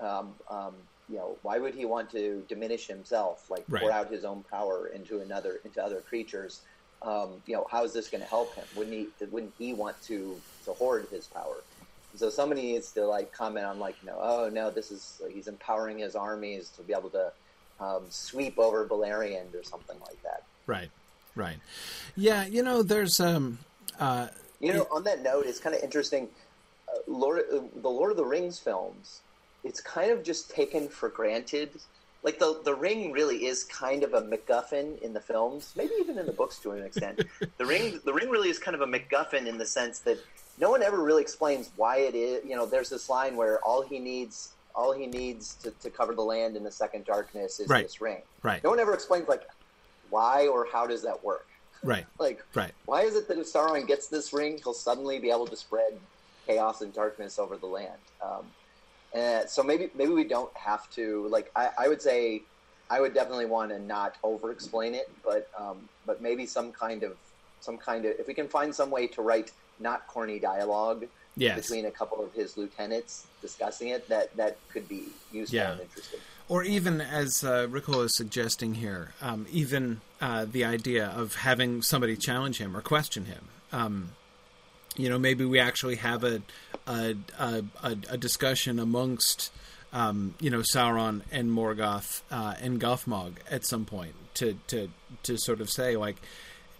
Um, 0.00 0.34
um, 0.48 0.74
you 1.08 1.16
know, 1.16 1.36
why 1.42 1.58
would 1.58 1.74
he 1.74 1.84
want 1.84 2.10
to 2.10 2.44
diminish 2.48 2.86
himself, 2.86 3.48
like 3.50 3.64
Right. 3.68 3.82
pour 3.82 3.90
out 3.92 4.10
his 4.10 4.24
own 4.24 4.44
power 4.50 4.88
into 4.88 5.20
another 5.20 5.60
into 5.64 5.82
other 5.82 6.00
creatures? 6.00 6.60
Um, 7.02 7.42
you 7.46 7.54
know, 7.54 7.66
how 7.70 7.84
is 7.84 7.92
this 7.92 8.08
going 8.08 8.22
to 8.22 8.28
help 8.28 8.54
him? 8.54 8.64
Wouldn't 8.76 8.94
he? 8.94 9.24
Wouldn't 9.26 9.54
he 9.58 9.72
want 9.72 10.00
to 10.04 10.40
to 10.64 10.72
hoard 10.74 11.06
his 11.10 11.26
power? 11.26 11.56
So 12.16 12.30
somebody 12.30 12.62
needs 12.62 12.90
to 12.92 13.06
like 13.06 13.32
comment 13.32 13.64
on 13.66 13.78
like, 13.78 13.94
you 14.02 14.08
know, 14.08 14.18
oh 14.20 14.48
no, 14.52 14.70
this 14.70 14.90
is 14.90 15.20
he's 15.32 15.46
empowering 15.46 15.98
his 15.98 16.16
armies 16.16 16.70
to 16.76 16.82
be 16.82 16.92
able 16.92 17.10
to 17.10 17.30
um, 17.80 18.02
sweep 18.10 18.58
over 18.58 18.84
Beleriand 18.86 19.54
or 19.54 19.62
something 19.62 19.96
like 20.00 20.20
that. 20.24 20.42
Right. 20.66 20.90
Right. 21.36 21.58
Yeah. 22.16 22.44
You 22.46 22.62
know, 22.62 22.82
there's 22.82 23.20
um. 23.20 23.58
Uh, 24.00 24.28
You 24.60 24.72
know, 24.72 24.86
on 24.90 25.04
that 25.04 25.22
note, 25.22 25.46
it's 25.46 25.60
kind 25.60 25.74
of 25.76 25.82
interesting. 25.82 26.28
Uh, 26.88 26.98
Lord, 27.06 27.44
uh, 27.52 27.60
the 27.76 27.88
Lord 27.88 28.10
of 28.10 28.16
the 28.16 28.24
Rings 28.24 28.58
films, 28.58 29.20
it's 29.68 29.80
kind 29.82 30.10
of 30.10 30.22
just 30.24 30.50
taken 30.50 30.88
for 30.88 31.10
granted. 31.10 31.80
Like 32.22 32.38
the 32.40 32.62
the 32.64 32.74
ring 32.74 33.12
really 33.12 33.46
is 33.46 33.64
kind 33.64 34.02
of 34.02 34.14
a 34.14 34.22
MacGuffin 34.22 34.98
in 35.00 35.12
the 35.12 35.20
films, 35.20 35.72
maybe 35.76 35.92
even 36.00 36.18
in 36.18 36.26
the 36.26 36.32
books 36.32 36.58
to 36.60 36.72
an 36.72 36.82
extent. 36.84 37.20
the 37.58 37.66
ring 37.66 38.00
the 38.04 38.12
ring 38.14 38.30
really 38.30 38.48
is 38.48 38.58
kind 38.58 38.74
of 38.74 38.80
a 38.80 38.86
MacGuffin 38.86 39.46
in 39.46 39.58
the 39.58 39.66
sense 39.66 40.00
that 40.00 40.18
no 40.56 40.70
one 40.70 40.82
ever 40.82 41.02
really 41.04 41.22
explains 41.22 41.70
why 41.76 41.98
it 41.98 42.14
is. 42.16 42.40
You 42.44 42.56
know, 42.56 42.66
there's 42.66 42.88
this 42.90 43.08
line 43.08 43.36
where 43.36 43.60
all 43.64 43.82
he 43.82 44.00
needs 44.00 44.56
all 44.74 44.92
he 44.92 45.06
needs 45.06 45.54
to, 45.56 45.70
to 45.82 45.90
cover 45.90 46.14
the 46.14 46.22
land 46.22 46.56
in 46.56 46.64
the 46.64 46.72
second 46.72 47.04
darkness 47.04 47.60
is 47.60 47.68
Right. 47.68 47.82
this 47.84 48.00
ring. 48.00 48.22
right. 48.42 48.62
No 48.64 48.70
one 48.70 48.80
ever 48.80 48.94
explains 48.94 49.28
like 49.28 49.42
why 50.08 50.46
or 50.48 50.66
how 50.72 50.86
does 50.86 51.02
that 51.02 51.22
work. 51.22 51.46
Right. 51.84 52.06
Like 52.18 52.40
Right. 52.54 52.72
why 52.86 53.02
is 53.02 53.14
it 53.14 53.28
that 53.28 53.38
if 53.38 53.46
Sauron 53.52 53.86
gets 53.86 54.08
this 54.08 54.32
ring, 54.32 54.58
he'll 54.64 54.74
suddenly 54.74 55.20
be 55.20 55.30
able 55.30 55.46
to 55.46 55.56
spread 55.56 56.00
chaos 56.48 56.80
and 56.80 56.92
darkness 56.92 57.38
over 57.38 57.56
the 57.56 57.66
land? 57.68 58.02
Um, 58.24 58.54
and 59.14 59.48
so 59.48 59.62
maybe 59.62 59.90
maybe 59.94 60.12
we 60.12 60.24
don't 60.24 60.54
have 60.56 60.88
to. 60.92 61.26
Like 61.28 61.50
I, 61.56 61.70
I 61.78 61.88
would 61.88 62.02
say, 62.02 62.42
I 62.90 63.00
would 63.00 63.14
definitely 63.14 63.46
want 63.46 63.70
to 63.70 63.78
not 63.78 64.16
over 64.22 64.50
explain 64.50 64.94
it, 64.94 65.10
but 65.24 65.48
um, 65.58 65.88
but 66.06 66.20
maybe 66.22 66.46
some 66.46 66.72
kind 66.72 67.02
of 67.02 67.16
some 67.60 67.76
kind 67.78 68.04
of 68.04 68.12
if 68.18 68.26
we 68.26 68.34
can 68.34 68.48
find 68.48 68.74
some 68.74 68.90
way 68.90 69.06
to 69.08 69.22
write 69.22 69.52
not 69.80 70.06
corny 70.06 70.38
dialogue 70.38 71.06
Yes. 71.36 71.68
between 71.68 71.86
a 71.86 71.90
couple 71.92 72.20
of 72.24 72.32
his 72.32 72.56
lieutenants 72.56 73.24
discussing 73.40 73.88
it, 73.90 74.08
that 74.08 74.36
that 74.36 74.58
could 74.72 74.88
be 74.88 75.04
useful 75.30 75.56
Yeah. 75.56 75.70
and 75.72 75.82
interesting. 75.82 76.18
Or 76.48 76.64
even 76.64 77.00
as 77.00 77.44
uh, 77.44 77.68
Rickle 77.70 78.00
is 78.00 78.16
suggesting 78.16 78.74
here, 78.74 79.12
um, 79.22 79.46
even 79.48 80.00
uh, 80.20 80.46
the 80.50 80.64
idea 80.64 81.06
of 81.06 81.36
having 81.36 81.80
somebody 81.82 82.16
challenge 82.16 82.58
him 82.58 82.76
or 82.76 82.80
question 82.80 83.26
him. 83.26 83.44
Um, 83.72 84.10
you 84.98 85.08
know, 85.08 85.18
maybe 85.18 85.44
we 85.44 85.58
actually 85.58 85.96
have 85.96 86.24
a 86.24 86.42
a, 86.86 87.14
a, 87.38 87.64
a, 87.82 88.16
discussion 88.16 88.78
amongst 88.78 89.52
um, 89.92 90.34
you 90.40 90.50
know 90.50 90.60
Sauron 90.74 91.22
and 91.30 91.50
Morgoth 91.50 92.22
uh, 92.30 92.54
and 92.60 92.80
Gothmog 92.80 93.34
at 93.50 93.64
some 93.64 93.84
point 93.84 94.14
to 94.34 94.58
to 94.68 94.90
to 95.22 95.38
sort 95.38 95.60
of 95.60 95.70
say 95.70 95.96
like, 95.96 96.16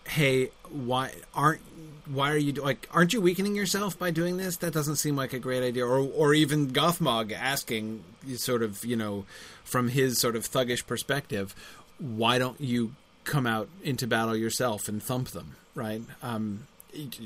hey, 0.06 0.50
why 0.70 1.12
aren't 1.34 1.60
why 2.06 2.32
are 2.32 2.38
you 2.38 2.52
like 2.52 2.88
aren't 2.92 3.12
you 3.12 3.20
weakening 3.20 3.54
yourself 3.54 3.98
by 3.98 4.10
doing 4.10 4.36
this? 4.36 4.56
That 4.56 4.72
doesn't 4.72 4.96
seem 4.96 5.16
like 5.16 5.32
a 5.32 5.38
great 5.38 5.62
idea. 5.62 5.86
Or 5.86 5.98
or 5.98 6.34
even 6.34 6.70
Gothmog 6.70 7.32
asking 7.32 8.02
sort 8.36 8.62
of 8.62 8.84
you 8.84 8.96
know 8.96 9.24
from 9.64 9.88
his 9.88 10.18
sort 10.18 10.36
of 10.36 10.48
thuggish 10.48 10.86
perspective, 10.86 11.54
why 11.98 12.38
don't 12.38 12.60
you 12.60 12.94
come 13.24 13.46
out 13.46 13.68
into 13.84 14.06
battle 14.06 14.36
yourself 14.36 14.88
and 14.88 15.02
thump 15.02 15.28
them? 15.28 15.56
Right. 15.74 16.02
Um, 16.22 16.66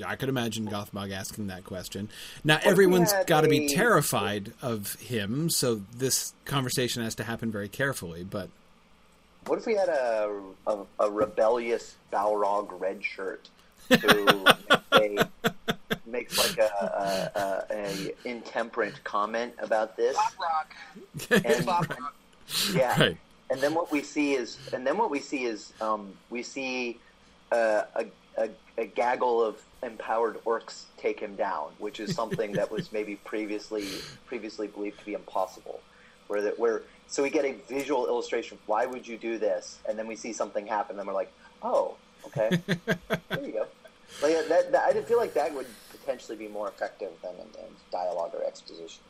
I 0.07 0.17
could 0.17 0.29
imagine 0.29 0.67
Gothmog 0.67 1.13
asking 1.13 1.47
that 1.49 1.65
question. 1.65 2.09
Now 2.45 2.57
if 2.57 2.65
we 2.65 2.71
everyone's 2.71 3.13
had 3.13 3.27
got 3.27 3.43
to 3.43 3.49
be 3.49 3.69
terrified 3.69 4.53
of 4.63 4.95
him, 4.97 5.51
so 5.51 5.83
this 5.97 6.35
conversation 6.45 7.03
has 7.03 7.15
to 7.17 7.25
happen 7.25 7.51
very 7.51 7.69
carefully. 7.69 8.25
But 8.25 8.49
What 9.47 9.59
if 9.59 9.67
we 9.67 9.75
had 9.75 9.89
a 9.89 10.41
a, 10.67 10.79
a 11.01 11.11
rebellious 11.11 11.97
Balrog 12.13 12.69
red 12.81 13.03
shirt 13.05 13.49
who 13.89 14.45
makes, 14.99 15.25
a, 15.43 15.55
makes 16.07 16.39
like 16.39 16.59
a, 16.59 16.71
a, 16.83 17.41
a, 17.41 17.65
a 17.71 18.15
intemperate 18.29 19.03
comment 19.05 19.53
about 19.59 19.97
this? 19.97 20.17
Bob 20.17 20.33
Rock. 20.41 20.75
And, 21.45 21.67
Bob 21.67 21.91
Rock. 21.91 22.15
yeah, 22.75 23.01
right, 23.01 23.17
and 23.51 23.61
then 23.61 23.75
what 23.75 23.91
we 23.93 24.03
see 24.03 24.33
is, 24.33 24.59
and 24.73 24.87
then 24.87 24.97
what 24.97 25.11
we 25.11 25.21
see 25.21 25.45
is, 25.45 25.73
um, 25.81 26.13
we 26.31 26.43
see 26.43 26.99
uh, 27.53 27.83
a, 27.97 28.07
a 28.39 28.49
a 28.79 28.87
gaggle 28.87 29.43
of 29.43 29.63
empowered 29.83 30.43
orcs 30.45 30.85
take 30.97 31.21
him 31.21 31.35
down, 31.37 31.69
which 31.79 32.01
is 32.01 32.15
something 32.15 32.53
that 32.53 32.71
was 32.71 32.93
maybe 32.93 33.17
previously 33.17 33.89
previously 34.27 34.67
believed 34.67 34.99
to 34.99 35.05
be 35.05 35.15
impossible. 35.15 35.81
Where 36.29 36.43
that 36.43 36.59
where 36.59 36.83
so 37.09 37.23
we 37.23 37.31
get 37.31 37.45
a 37.45 37.53
visual 37.69 38.07
illustration. 38.07 38.57
of 38.57 38.69
Why 38.69 38.87
would 38.87 39.07
you 39.07 39.19
do 39.19 39.39
this? 39.39 39.79
And 39.89 39.99
then 39.99 40.07
we 40.07 40.17
see 40.17 40.33
something 40.33 40.67
happen, 40.67 40.99
and 40.99 41.07
we're 41.07 41.15
like, 41.15 41.33
oh, 41.63 41.97
okay, 42.27 42.49
there 42.67 43.45
you 43.45 43.53
go. 43.53 43.67
Like 44.23 44.49
that, 44.49 44.73
that, 44.73 44.97
I 44.97 45.03
feel 45.03 45.19
like 45.19 45.35
that 45.35 45.55
would 45.55 45.67
potentially 45.91 46.37
be 46.37 46.49
more 46.49 46.69
effective 46.69 47.11
than 47.23 47.35
in, 47.35 47.65
in 47.65 47.71
dialogue 47.91 48.33
or 48.35 48.45
exposition. 48.45 49.03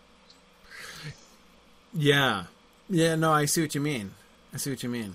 yeah, 1.95 2.45
yeah. 2.89 3.15
No, 3.15 3.33
I 3.33 3.45
see 3.45 3.61
what 3.61 3.75
you 3.75 3.81
mean. 3.81 4.13
I 4.53 4.57
see 4.57 4.71
what 4.71 4.83
you 4.83 4.89
mean. 4.89 5.15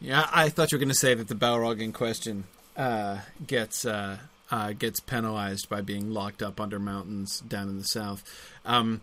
Yeah, 0.00 0.26
I 0.32 0.48
thought 0.48 0.72
you 0.72 0.76
were 0.76 0.80
going 0.80 0.88
to 0.88 0.94
say 0.94 1.14
that 1.14 1.28
the 1.28 1.34
Balrog 1.34 1.80
in 1.80 1.92
question 1.92 2.44
uh, 2.80 3.18
gets 3.46 3.84
uh, 3.84 4.16
uh, 4.50 4.72
gets 4.72 5.00
penalized 5.00 5.68
by 5.68 5.82
being 5.82 6.12
locked 6.12 6.42
up 6.42 6.58
under 6.58 6.78
mountains 6.78 7.40
down 7.40 7.68
in 7.68 7.76
the 7.78 7.84
south. 7.84 8.24
Um, 8.64 9.02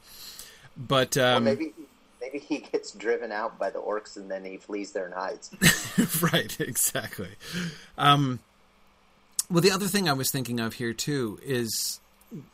but 0.76 1.16
um, 1.16 1.44
maybe 1.44 1.74
maybe 2.20 2.40
he 2.40 2.58
gets 2.58 2.92
driven 2.92 3.32
out 3.32 3.60
by 3.60 3.70
the 3.70 3.80
orcs 3.80 4.18
and 4.18 4.32
then 4.32 4.44
he 4.44 4.58
flees 4.58 4.94
there 4.94 5.06
and 5.06 5.14
hides. 5.14 5.52
right, 6.22 6.60
exactly. 6.60 7.30
Um, 8.00 8.40
well, 9.50 9.62
the 9.62 9.72
other 9.72 9.88
thing 9.88 10.10
I 10.10 10.14
was 10.14 10.32
thinking 10.32 10.60
of 10.60 10.74
here 10.74 10.94
too 10.94 11.40
is 11.46 12.00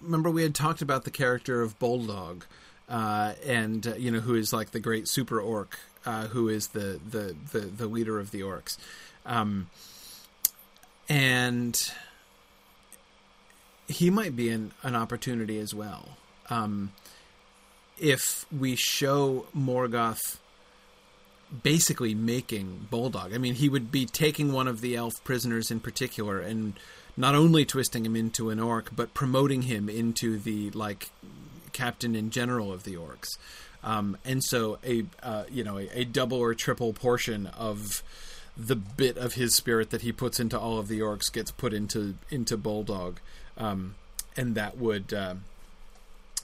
remember 0.02 0.30
we 0.30 0.44
had 0.44 0.54
talked 0.54 0.82
about 0.82 1.06
the 1.06 1.12
character 1.12 1.62
of 1.62 1.80
Boldog, 1.80 2.44
uh, 2.90 3.34
and 3.46 3.88
uh, 3.88 3.96
you 3.96 4.12
know 4.12 4.20
who 4.20 4.36
is 4.36 4.52
like 4.52 4.72
the 4.72 4.80
great 4.82 5.08
super 5.08 5.40
orc, 5.40 5.80
uh, 6.06 6.28
who 6.28 6.50
is 6.50 6.68
the, 6.68 7.00
the 7.10 7.34
the 7.54 7.60
the 7.60 7.88
leader 7.88 8.20
of 8.20 8.32
the 8.32 8.42
orcs, 8.42 8.78
um, 9.26 9.70
and 11.10 11.92
he 13.88 14.10
might 14.10 14.36
be 14.36 14.50
an 14.50 14.72
an 14.84 14.96
opportunity 14.96 15.60
as 15.60 15.74
well. 15.74 16.10
Um, 16.50 16.92
if 18.00 18.46
we 18.52 18.76
show 18.76 19.46
Morgoth 19.56 20.38
basically 21.62 22.16
making 22.16 22.88
Boldog. 22.92 23.34
I 23.34 23.38
mean, 23.38 23.56
he 23.56 23.70
would 23.70 23.92
be 23.92 24.06
taking 24.06 24.52
one 24.52 24.68
of 24.68 24.82
the 24.82 24.96
elf 24.96 25.13
prisoners 25.24 25.70
in 25.70 25.80
particular 25.80 26.39
and 26.39 26.74
not 27.16 27.36
only 27.36 27.63
twisting 27.63 28.06
him 28.06 28.16
into 28.16 28.50
an 28.50 28.60
orc, 28.60 28.89
but 28.96 29.13
promoting 29.13 29.63
him 29.63 29.88
into 29.88 30.39
the 30.39 30.72
like 30.72 31.12
captain 31.72 32.16
and 32.16 32.32
general 32.32 32.74
of 32.74 32.84
the 32.84 32.96
orcs. 32.96 33.38
Um, 33.84 34.18
and 34.26 34.44
so 34.44 34.80
a 34.84 35.06
uh, 35.22 35.44
you 35.52 35.63
know 35.63 35.78
a, 35.78 35.89
a 35.94 36.04
double 36.06 36.38
or 36.38 36.56
triple 36.56 36.94
portion 36.94 37.48
of 37.48 38.02
the 38.56 38.76
bit 38.76 39.18
of 39.18 39.34
his 39.34 39.56
spirit 39.56 39.89
that 39.89 40.02
he 40.02 40.12
puts 40.12 40.39
into 40.39 40.60
all 40.60 40.78
of 40.78 40.88
the 40.88 41.00
orcs 41.00 41.32
gets 41.32 41.52
put 41.52 41.74
into 41.74 42.16
into 42.30 42.58
Boldog, 42.58 43.18
um, 43.58 43.96
and 44.36 44.56
that 44.56 44.78
would. 44.78 45.13
Uh, 45.13 45.36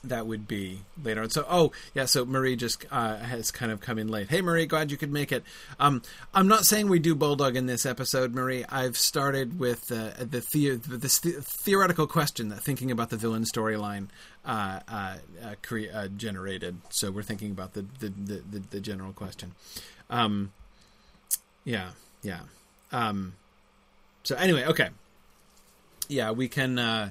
that 0.03 0.25
would 0.25 0.47
be 0.47 0.79
later 1.03 1.21
on. 1.21 1.29
So, 1.29 1.45
oh 1.49 1.71
yeah, 1.93 2.05
so 2.05 2.25
Marie 2.25 2.55
just 2.55 2.85
uh, 2.91 3.17
has 3.17 3.51
kind 3.51 3.71
of 3.71 3.81
come 3.81 3.97
in 3.97 4.07
late. 4.07 4.29
Hey, 4.29 4.41
Marie, 4.41 4.65
glad 4.65 4.91
you 4.91 4.97
could 4.97 5.11
make 5.11 5.31
it. 5.31 5.43
Um, 5.79 6.01
I'm 6.33 6.47
not 6.47 6.65
saying 6.65 6.87
we 6.87 6.99
do 6.99 7.15
Boldog 7.15 7.55
in 7.55 7.65
this 7.65 7.85
episode, 7.85 8.33
Marie. 8.33 8.65
I've 8.69 8.97
started 8.97 9.59
with 9.59 9.91
uh, 9.91 10.11
the, 10.17 10.39
the 10.39 11.45
theoretical 11.63 12.07
question 12.07 12.49
that 12.49 12.61
thinking 12.61 12.91
about 12.91 13.09
the 13.09 13.17
villain 13.17 13.43
storyline 13.43 14.07
uh, 14.45 14.79
uh, 14.87 15.17
uh, 15.43 15.55
cre- 15.61 16.07
generated. 16.15 16.77
So 16.89 17.11
we're 17.11 17.23
thinking 17.23 17.51
about 17.51 17.73
the, 17.73 17.85
the, 17.99 18.09
the, 18.09 18.59
the 18.69 18.79
general 18.79 19.11
question. 19.11 19.53
Um, 20.09 20.53
yeah, 21.63 21.89
yeah. 22.21 22.41
Um, 22.91 23.33
so 24.23 24.35
anyway, 24.35 24.65
okay. 24.65 24.89
Yeah, 26.07 26.31
we 26.31 26.47
can. 26.47 26.79
Uh, 26.79 27.09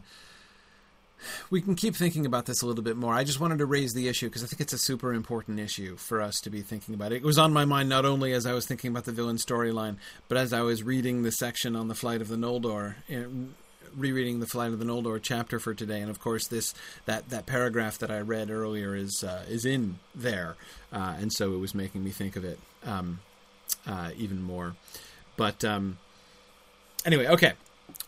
we 1.50 1.60
can 1.60 1.74
keep 1.74 1.96
thinking 1.96 2.26
about 2.26 2.46
this 2.46 2.62
a 2.62 2.66
little 2.66 2.82
bit 2.82 2.96
more. 2.96 3.14
I 3.14 3.24
just 3.24 3.40
wanted 3.40 3.58
to 3.58 3.66
raise 3.66 3.92
the 3.92 4.08
issue 4.08 4.28
because 4.28 4.44
I 4.44 4.46
think 4.46 4.60
it's 4.60 4.72
a 4.72 4.78
super 4.78 5.12
important 5.12 5.58
issue 5.58 5.96
for 5.96 6.20
us 6.20 6.36
to 6.42 6.50
be 6.50 6.62
thinking 6.62 6.94
about. 6.94 7.12
It 7.12 7.22
was 7.22 7.38
on 7.38 7.52
my 7.52 7.64
mind 7.64 7.88
not 7.88 8.04
only 8.04 8.32
as 8.32 8.46
I 8.46 8.52
was 8.52 8.66
thinking 8.66 8.90
about 8.90 9.04
the 9.04 9.12
villain 9.12 9.36
storyline, 9.36 9.96
but 10.28 10.38
as 10.38 10.52
I 10.52 10.60
was 10.62 10.82
reading 10.82 11.22
the 11.22 11.32
section 11.32 11.76
on 11.76 11.88
the 11.88 11.94
flight 11.94 12.20
of 12.20 12.28
the 12.28 12.36
Noldor, 12.36 12.94
eh, 13.08 13.24
rereading 13.96 14.40
the 14.40 14.46
flight 14.46 14.72
of 14.72 14.78
the 14.78 14.84
Noldor 14.84 15.20
chapter 15.20 15.58
for 15.58 15.74
today, 15.74 16.00
and 16.00 16.10
of 16.10 16.20
course 16.20 16.46
this 16.46 16.74
that 17.06 17.30
that 17.30 17.46
paragraph 17.46 17.98
that 17.98 18.10
I 18.10 18.20
read 18.20 18.50
earlier 18.50 18.94
is 18.94 19.24
uh, 19.26 19.44
is 19.48 19.64
in 19.64 19.98
there, 20.14 20.56
uh, 20.92 21.16
and 21.18 21.32
so 21.32 21.54
it 21.54 21.58
was 21.58 21.74
making 21.74 22.04
me 22.04 22.10
think 22.10 22.36
of 22.36 22.44
it 22.44 22.58
um, 22.84 23.20
uh, 23.86 24.10
even 24.16 24.42
more. 24.42 24.74
But 25.36 25.64
um, 25.64 25.98
anyway, 27.04 27.26
okay, 27.26 27.52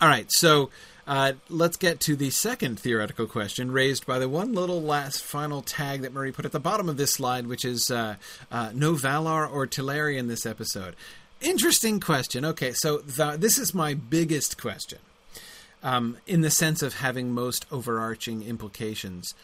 all 0.01 0.09
right, 0.09 0.27
so. 0.31 0.71
Uh, 1.07 1.33
let's 1.49 1.77
get 1.77 1.99
to 1.99 2.15
the 2.15 2.31
second 2.31 2.79
theoretical 2.79 3.27
question 3.27 3.73
raised 3.73 4.07
by 4.07 4.21
the 4.21 4.29
one 4.29 4.53
little 4.53 4.81
last 4.81 5.25
final 5.25 5.61
tag 5.61 6.03
that 6.03 6.13
Marie 6.13 6.31
put 6.31 6.45
at 6.45 6.53
the 6.53 6.61
bottom 6.61 6.89
of 6.89 6.97
this 6.97 7.11
slide, 7.11 7.49
which 7.49 7.65
is 7.65 7.91
uh, 7.91 8.15
uh, 8.53 8.71
no 8.75 8.93
Valar 8.93 9.51
or 9.51 9.67
Teleri 9.67 10.17
in 10.17 10.29
this 10.29 10.47
episode. 10.47 10.95
Interesting 11.41 11.99
question. 11.99 12.45
Okay, 12.45 12.73
so 12.73 12.99
the, 12.99 13.37
this 13.37 13.59
is 13.59 13.75
my 13.75 13.95
biggest 13.95 14.61
question 14.61 15.01
um, 15.83 16.17
in 16.27 16.43
the 16.43 16.51
sense 16.51 16.83
of 16.83 16.95
having 16.95 17.33
most 17.33 17.67
overarching 17.73 18.43
implications. 18.43 19.35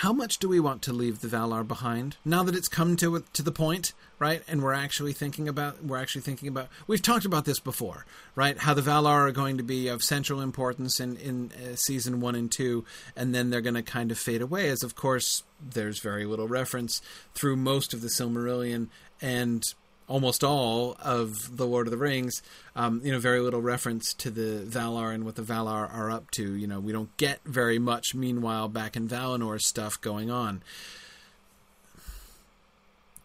How 0.00 0.12
much 0.12 0.36
do 0.36 0.46
we 0.46 0.60
want 0.60 0.82
to 0.82 0.92
leave 0.92 1.22
the 1.22 1.28
Valar 1.28 1.66
behind 1.66 2.18
now 2.22 2.42
that 2.42 2.54
it's 2.54 2.68
come 2.68 2.96
to 2.96 3.24
to 3.32 3.42
the 3.42 3.50
point, 3.50 3.94
right? 4.18 4.42
And 4.46 4.62
we're 4.62 4.74
actually 4.74 5.14
thinking 5.14 5.48
about 5.48 5.82
we're 5.82 5.96
actually 5.96 6.20
thinking 6.20 6.48
about 6.48 6.68
we've 6.86 7.00
talked 7.00 7.24
about 7.24 7.46
this 7.46 7.60
before, 7.60 8.04
right? 8.34 8.58
How 8.58 8.74
the 8.74 8.82
Valar 8.82 9.26
are 9.26 9.32
going 9.32 9.56
to 9.56 9.62
be 9.62 9.88
of 9.88 10.04
central 10.04 10.42
importance 10.42 11.00
in 11.00 11.16
in 11.16 11.50
uh, 11.52 11.76
season 11.76 12.20
one 12.20 12.34
and 12.34 12.52
two, 12.52 12.84
and 13.16 13.34
then 13.34 13.48
they're 13.48 13.62
going 13.62 13.74
to 13.74 13.82
kind 13.82 14.10
of 14.10 14.18
fade 14.18 14.42
away. 14.42 14.68
As 14.68 14.82
of 14.82 14.96
course, 14.96 15.44
there's 15.58 16.00
very 16.00 16.26
little 16.26 16.46
reference 16.46 17.00
through 17.32 17.56
most 17.56 17.94
of 17.94 18.02
the 18.02 18.08
Silmarillion 18.08 18.88
and 19.22 19.62
almost 20.08 20.44
all 20.44 20.96
of 21.00 21.56
the 21.56 21.66
Lord 21.66 21.86
of 21.86 21.90
the 21.90 21.96
Rings, 21.96 22.42
um, 22.74 23.00
you 23.04 23.12
know, 23.12 23.18
very 23.18 23.40
little 23.40 23.60
reference 23.60 24.14
to 24.14 24.30
the 24.30 24.64
Valar 24.64 25.14
and 25.14 25.24
what 25.24 25.36
the 25.36 25.42
Valar 25.42 25.92
are 25.92 26.10
up 26.10 26.30
to. 26.32 26.54
You 26.54 26.66
know, 26.66 26.80
we 26.80 26.92
don't 26.92 27.14
get 27.16 27.40
very 27.44 27.78
much. 27.78 28.14
Meanwhile, 28.14 28.68
back 28.68 28.96
in 28.96 29.08
Valinor, 29.08 29.60
stuff 29.60 30.00
going 30.00 30.30
on. 30.30 30.62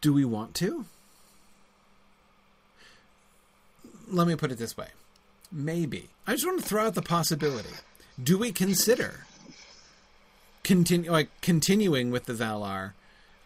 Do 0.02 0.14
we 0.14 0.26
want 0.26 0.56
to? 0.56 0.86
Let 4.08 4.28
me 4.28 4.36
put 4.36 4.52
it 4.52 4.58
this 4.58 4.76
way: 4.76 4.88
maybe. 5.52 6.10
I 6.26 6.34
just 6.34 6.46
want 6.46 6.60
to 6.60 6.66
throw 6.66 6.88
out 6.88 6.96
the 6.96 7.02
possibility. 7.02 7.76
Do 8.22 8.38
we 8.38 8.52
consider 8.52 9.26
continue 10.64 11.12
like 11.12 11.30
continuing 11.42 12.12
with 12.12 12.26
the 12.26 12.34
Valar? 12.34 12.94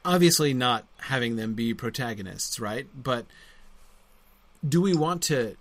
Obviously 0.05 0.53
not 0.53 0.85
having 0.99 1.35
them 1.35 1.53
be 1.53 1.73
protagonists, 1.73 2.59
right? 2.59 2.87
But 2.95 3.25
do 4.67 4.81
we 4.81 4.93
want 4.93 5.23
to 5.23 5.55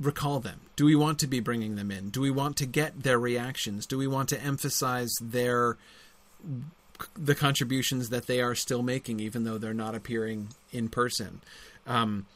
recall 0.00 0.40
them? 0.40 0.60
Do 0.76 0.84
we 0.84 0.96
want 0.96 1.18
to 1.20 1.26
be 1.26 1.40
bringing 1.40 1.76
them 1.76 1.90
in? 1.90 2.10
Do 2.10 2.20
we 2.20 2.30
want 2.30 2.56
to 2.58 2.66
get 2.66 3.02
their 3.02 3.18
reactions? 3.18 3.86
Do 3.86 3.96
we 3.96 4.06
want 4.06 4.28
to 4.30 4.40
emphasize 4.40 5.12
their 5.20 5.76
the 7.16 7.34
contributions 7.34 8.10
that 8.10 8.26
they 8.26 8.40
are 8.40 8.54
still 8.54 8.82
making, 8.82 9.18
even 9.20 9.44
though 9.44 9.58
they're 9.58 9.72
not 9.72 9.94
appearing 9.94 10.48
in 10.72 10.88
person? 10.88 11.40
Um, 11.86 12.26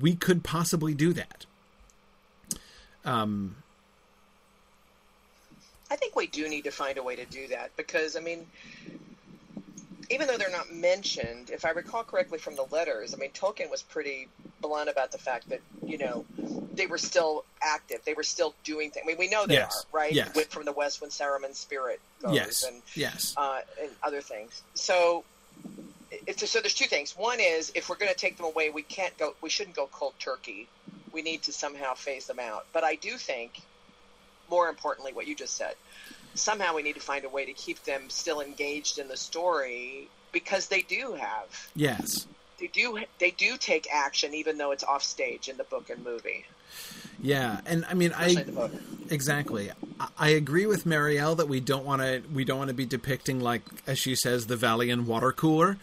we 0.00 0.14
could 0.14 0.42
possibly 0.42 0.94
do 0.94 1.12
that. 1.12 1.46
Um, 3.04 3.56
I 5.90 5.96
think 5.96 6.14
we 6.14 6.26
do 6.26 6.48
need 6.48 6.64
to 6.64 6.70
find 6.70 6.98
a 6.98 7.02
way 7.02 7.16
to 7.16 7.24
do 7.26 7.48
that 7.48 7.76
because, 7.76 8.16
I 8.16 8.20
mean, 8.20 8.46
even 10.10 10.26
though 10.26 10.36
they're 10.36 10.50
not 10.50 10.72
mentioned, 10.72 11.50
if 11.50 11.64
I 11.64 11.70
recall 11.70 12.02
correctly 12.02 12.38
from 12.38 12.56
the 12.56 12.66
letters, 12.70 13.14
I 13.14 13.16
mean, 13.16 13.30
Tolkien 13.30 13.70
was 13.70 13.82
pretty 13.82 14.28
blunt 14.60 14.90
about 14.90 15.12
the 15.12 15.18
fact 15.18 15.48
that, 15.50 15.60
you 15.86 15.98
know, 15.98 16.26
they 16.74 16.86
were 16.86 16.98
still 16.98 17.44
active. 17.62 18.00
They 18.04 18.14
were 18.14 18.24
still 18.24 18.54
doing 18.64 18.90
things. 18.90 19.04
I 19.04 19.06
mean, 19.06 19.18
we 19.18 19.28
know 19.28 19.46
they 19.46 19.54
yes. 19.54 19.86
are, 19.92 19.96
right? 19.96 20.12
Yes. 20.12 20.34
With, 20.34 20.48
from 20.48 20.64
the 20.64 20.72
West 20.72 21.00
when 21.00 21.10
Saruman's 21.10 21.58
spirit 21.58 22.00
goes 22.22 22.34
yes. 22.34 22.64
and, 22.64 22.82
yes. 22.94 23.34
Uh, 23.36 23.60
and 23.80 23.90
other 24.02 24.20
things. 24.20 24.62
So, 24.74 25.24
if, 26.26 26.40
so 26.40 26.58
there's 26.60 26.74
two 26.74 26.86
things. 26.86 27.16
One 27.16 27.38
is 27.38 27.70
if 27.76 27.88
we're 27.88 27.96
going 27.96 28.12
to 28.12 28.18
take 28.18 28.36
them 28.36 28.46
away, 28.46 28.70
we 28.70 28.82
can't 28.82 29.16
go, 29.16 29.34
we 29.40 29.48
shouldn't 29.48 29.76
go 29.76 29.88
cold 29.92 30.14
turkey. 30.18 30.66
We 31.12 31.22
need 31.22 31.42
to 31.42 31.52
somehow 31.52 31.94
phase 31.94 32.26
them 32.26 32.40
out. 32.40 32.66
But 32.72 32.82
I 32.82 32.96
do 32.96 33.12
think, 33.12 33.60
more 34.50 34.68
importantly, 34.68 35.12
what 35.12 35.28
you 35.28 35.36
just 35.36 35.56
said, 35.56 35.74
somehow 36.34 36.74
we 36.74 36.82
need 36.82 36.94
to 36.94 37.00
find 37.00 37.24
a 37.24 37.28
way 37.28 37.44
to 37.44 37.52
keep 37.52 37.82
them 37.84 38.08
still 38.08 38.40
engaged 38.40 38.98
in 38.98 39.08
the 39.08 39.16
story 39.16 40.08
because 40.32 40.68
they 40.68 40.82
do 40.82 41.14
have. 41.14 41.70
Yes. 41.74 42.26
They 42.58 42.66
do 42.66 43.00
they 43.18 43.30
do 43.30 43.56
take 43.56 43.88
action 43.92 44.34
even 44.34 44.58
though 44.58 44.72
it's 44.72 44.84
off 44.84 45.02
stage 45.02 45.48
in 45.48 45.56
the 45.56 45.64
book 45.64 45.90
and 45.90 46.04
movie. 46.04 46.44
Yeah 47.22 47.60
and 47.66 47.84
i 47.86 47.94
mean 47.94 48.12
i 48.16 48.44
exactly. 49.10 49.70
I 50.18 50.30
agree 50.30 50.66
with 50.66 50.84
marielle 50.84 51.36
that 51.36 51.48
we 51.48 51.60
don't 51.60 51.84
want 51.84 52.00
to 52.02 52.22
we 52.32 52.44
don't 52.44 52.58
want 52.58 52.68
to 52.68 52.74
be 52.74 52.86
depicting 52.86 53.40
like 53.40 53.62
as 53.86 53.98
she 53.98 54.14
says 54.14 54.46
the 54.46 54.56
valley 54.56 54.90
and 54.90 55.06
water 55.06 55.32
cooler 55.32 55.78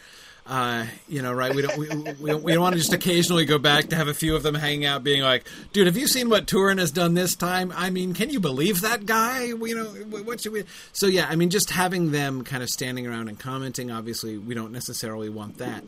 uh, 0.48 0.86
you 1.10 1.22
know, 1.22 1.34
right? 1.34 1.54
We 1.54 1.62
don't 1.62 1.78
we, 1.78 1.90
we 1.90 2.32
don't, 2.32 2.44
we 2.44 2.54
don't 2.54 2.62
want 2.62 2.74
to 2.74 2.80
just 2.80 2.94
occasionally 2.94 3.46
go 3.46 3.58
back 3.58 3.90
to 3.90 3.96
have 3.96 4.08
a 4.08 4.14
few 4.14 4.36
of 4.36 4.44
them 4.44 4.56
hanging 4.56 4.86
out, 4.86 5.04
being 5.04 5.22
like, 5.22 5.48
"Dude, 5.74 5.88
have 5.88 5.98
you 5.98 6.08
seen 6.08 6.30
what 6.30 6.48
Turin 6.48 6.78
has 6.78 6.92
done 6.92 7.14
this 7.14 7.36
time? 7.36 7.74
I 7.76 7.90
mean, 7.90 8.14
can 8.14 8.30
you 8.30 8.40
believe 8.40 8.82
that 8.82 9.06
guy? 9.06 9.44
You 9.44 9.76
know, 9.76 9.86
what 10.22 10.42
should 10.42 10.54
we?" 10.54 10.64
So 10.94 11.08
yeah, 11.08 11.28
I 11.30 11.36
mean, 11.36 11.50
just 11.50 11.72
having 11.72 12.12
them 12.12 12.44
kind 12.44 12.64
of 12.64 12.70
standing 12.70 13.06
around 13.06 13.28
and 13.28 13.38
commenting. 13.38 13.92
Obviously, 13.92 14.38
we 14.38 14.56
don't 14.56 14.72
necessarily 14.72 15.30
want 15.30 15.58
that, 15.58 15.84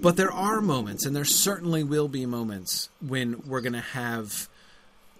but 0.00 0.16
there 0.16 0.32
are 0.32 0.60
moments, 0.60 1.04
and 1.04 1.16
there 1.16 1.24
certainly 1.24 1.82
will 1.82 2.08
be 2.08 2.24
moments 2.24 2.90
when 3.00 3.42
we're 3.46 3.60
going 3.60 3.72
to 3.72 3.80
have 3.80 4.48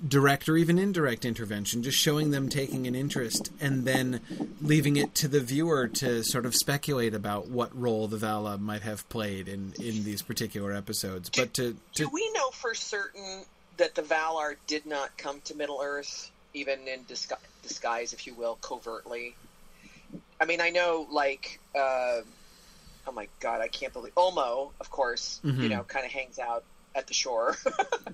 direct 0.06 0.48
or 0.48 0.56
even 0.56 0.78
indirect 0.78 1.24
intervention, 1.24 1.82
just 1.82 1.98
showing 1.98 2.30
them 2.30 2.48
taking 2.48 2.86
an 2.86 2.94
interest 2.94 3.50
and 3.60 3.84
then 3.84 4.20
leaving 4.62 4.96
it 4.96 5.14
to 5.16 5.28
the 5.28 5.40
viewer 5.40 5.88
to 5.88 6.22
sort 6.22 6.46
of 6.46 6.54
speculate 6.54 7.14
about 7.14 7.48
what 7.48 7.76
role 7.78 8.06
the 8.06 8.16
Vala 8.16 8.58
might 8.58 8.82
have 8.82 9.08
played 9.08 9.48
in, 9.48 9.72
in 9.80 10.04
these 10.04 10.22
particular 10.22 10.72
episodes. 10.72 11.28
Do, 11.30 11.42
but 11.42 11.54
to, 11.54 11.72
to, 11.94 12.04
do 12.04 12.08
we 12.12 12.30
know 12.32 12.50
for 12.50 12.74
certain 12.74 13.42
that 13.76 13.94
the 13.94 14.02
Valar 14.02 14.54
did 14.66 14.86
not 14.86 15.16
come 15.18 15.40
to 15.42 15.56
Middle 15.56 15.80
Earth, 15.82 16.30
even 16.54 16.86
in 16.86 17.04
disguise, 17.08 17.40
disguise 17.62 18.12
if 18.12 18.26
you 18.26 18.34
will, 18.34 18.56
covertly? 18.62 19.34
I 20.40 20.44
mean, 20.44 20.60
I 20.60 20.70
know, 20.70 21.06
like, 21.10 21.58
uh, 21.76 22.20
oh 23.06 23.12
my 23.12 23.26
god, 23.40 23.60
I 23.60 23.68
can't 23.68 23.92
believe 23.92 24.14
Ulmo, 24.14 24.70
of 24.80 24.90
course, 24.90 25.40
Mhm. 25.44 25.62
you 25.62 25.68
know, 25.68 25.82
kind 25.82 26.06
of 26.06 26.12
hangs 26.12 26.38
out 26.38 26.62
at 26.94 27.06
the 27.08 27.14
shore. 27.14 27.56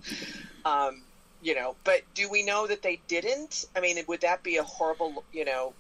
um, 0.65 1.03
you 1.45 1.55
know, 1.55 1.77
but 1.85 2.01
do 2.15 2.29
we 2.29 2.43
know 2.43 2.67
that 2.67 2.83
they 2.83 3.01
didn't? 3.07 3.67
I 3.77 3.81
mean, 3.81 3.99
would 4.09 4.23
that 4.23 4.43
be 4.43 4.57
a 4.57 4.65
horrible, 4.65 5.23
you 5.33 5.45
know, 5.45 5.75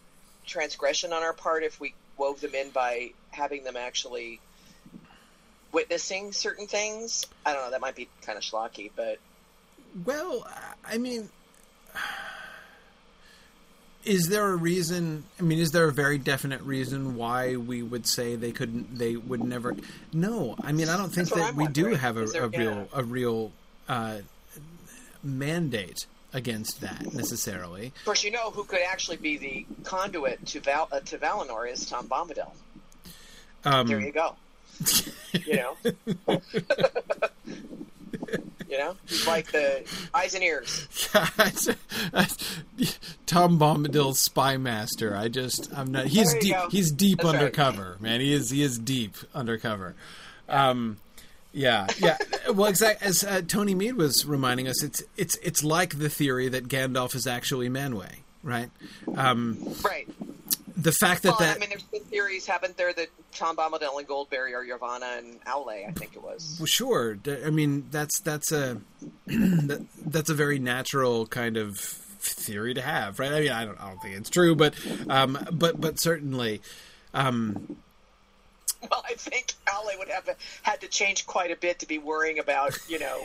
transgression 0.46 1.12
on 1.12 1.22
our 1.22 1.32
part 1.32 1.64
if 1.64 1.80
we 1.80 1.94
wove 2.18 2.40
them 2.42 2.54
in 2.54 2.68
by 2.70 3.12
having 3.30 3.64
them 3.64 3.74
actually 3.76 4.40
witnessing 5.72 6.32
certain 6.32 6.66
things? 6.66 7.24
I 7.46 7.54
don't 7.54 7.64
know. 7.64 7.70
That 7.70 7.80
might 7.80 7.96
be 7.96 8.08
kind 8.22 8.36
of 8.36 8.44
schlocky, 8.44 8.90
but 8.94 9.18
well, 10.04 10.46
I 10.86 10.98
mean, 10.98 11.30
is 14.04 14.28
there 14.28 14.46
a 14.46 14.56
reason? 14.56 15.24
I 15.40 15.42
mean, 15.44 15.58
is 15.58 15.72
there 15.72 15.88
a 15.88 15.92
very 15.92 16.18
definite 16.18 16.60
reason 16.60 17.16
why 17.16 17.56
we 17.56 17.82
would 17.82 18.06
say 18.06 18.36
they 18.36 18.52
couldn't? 18.52 18.98
They 18.98 19.16
would 19.16 19.42
never. 19.42 19.74
No, 20.12 20.56
I 20.62 20.72
mean, 20.72 20.90
I 20.90 20.98
don't 20.98 21.08
think 21.10 21.30
That's 21.30 21.40
that 21.40 21.54
we 21.54 21.68
do 21.68 21.94
have 21.94 22.18
a, 22.18 22.26
there- 22.26 22.44
a 22.44 22.48
real 22.48 22.60
yeah. 22.74 22.84
a 22.92 23.02
real 23.02 23.52
uh, 23.88 24.16
mandate 25.24 26.06
against 26.32 26.80
that 26.80 27.12
necessarily. 27.14 27.86
of 27.86 28.04
course, 28.04 28.24
you 28.24 28.30
know 28.30 28.50
who 28.50 28.64
could 28.64 28.80
actually 28.86 29.16
be 29.16 29.36
the 29.36 29.66
conduit 29.84 30.44
to 30.46 30.60
Val 30.60 30.88
uh, 30.92 31.00
to 31.00 31.18
Valinor 31.18 31.70
is 31.70 31.86
Tom 31.86 32.08
Bombadil. 32.08 32.50
Um, 33.64 33.86
There 33.86 34.00
you 34.00 34.12
go. 34.12 34.34
You 35.46 35.56
know. 35.56 35.76
you 38.68 38.78
know, 38.78 38.96
he's 39.06 39.26
like 39.26 39.50
the 39.52 39.84
eyes 40.12 40.34
and 40.34 40.42
ears. 40.42 40.88
Tom 43.26 43.58
Bombadil's 43.58 44.18
spy 44.18 44.56
master. 44.56 45.16
I 45.16 45.28
just 45.28 45.70
I'm 45.76 45.92
not. 45.92 46.06
He's 46.06 46.34
deep. 46.34 46.54
go. 46.54 46.68
He's 46.70 46.90
deep 46.90 47.18
That's 47.18 47.26
right. 47.26 47.36
undercover, 47.36 47.96
man. 48.00 48.20
He 48.20 48.32
is. 48.32 48.50
He 48.50 48.62
is 48.62 48.78
deep 48.78 49.14
undercover. 49.34 49.94
Um, 50.48 50.98
yeah, 51.54 51.86
yeah. 51.98 52.18
Well, 52.52 52.66
exactly 52.66 53.06
as 53.06 53.24
uh, 53.24 53.40
Tony 53.46 53.74
Mead 53.74 53.94
was 53.96 54.26
reminding 54.26 54.68
us, 54.68 54.82
it's 54.82 55.02
it's 55.16 55.36
it's 55.36 55.64
like 55.64 55.98
the 55.98 56.08
theory 56.10 56.48
that 56.48 56.68
Gandalf 56.68 57.14
is 57.14 57.26
actually 57.26 57.68
Manwe, 57.70 58.10
right? 58.42 58.70
Um, 59.16 59.58
Right. 59.82 60.06
the 60.76 60.92
fact 60.92 61.22
that 61.22 61.30
Well, 61.30 61.38
that 61.38 61.56
I 61.56 61.60
mean, 61.60 61.70
there's 61.70 61.82
been 61.84 62.02
theories, 62.02 62.46
haven't 62.46 62.76
there, 62.76 62.92
that 62.92 63.08
Tom 63.32 63.56
Bombadil 63.56 63.96
and 63.98 64.06
Goldberry 64.06 64.54
are 64.54 64.64
Yavanna 64.64 65.18
and 65.18 65.42
Aule, 65.44 65.88
I 65.88 65.92
think 65.92 66.14
it 66.14 66.22
was. 66.22 66.56
Well, 66.58 66.66
sure. 66.66 67.18
I 67.44 67.50
mean, 67.50 67.86
that's 67.90 68.20
that's 68.20 68.52
a 68.52 68.80
that, 69.26 69.86
that's 70.06 70.30
a 70.30 70.34
very 70.34 70.58
natural 70.58 71.26
kind 71.26 71.56
of 71.56 71.78
theory 71.78 72.74
to 72.74 72.80
have, 72.82 73.18
right? 73.18 73.32
I 73.32 73.40
mean, 73.40 73.52
I 73.52 73.64
don't, 73.64 73.80
I 73.80 73.88
don't 73.88 74.00
think 74.02 74.16
it's 74.16 74.30
true, 74.30 74.54
but 74.54 74.74
um, 75.08 75.38
but 75.52 75.80
but 75.80 76.00
certainly, 76.00 76.60
um, 77.12 77.76
Well, 78.90 79.04
I 79.08 79.14
think 79.14 79.54
Aule 79.66 79.98
would 79.98 80.08
have 80.08 80.28
had 80.62 80.80
to 80.82 80.88
change 80.88 81.26
quite 81.26 81.50
a 81.50 81.56
bit 81.56 81.78
to 81.80 81.86
be 81.86 81.98
worrying 81.98 82.38
about, 82.38 82.76
you 82.88 82.98
know, 82.98 83.22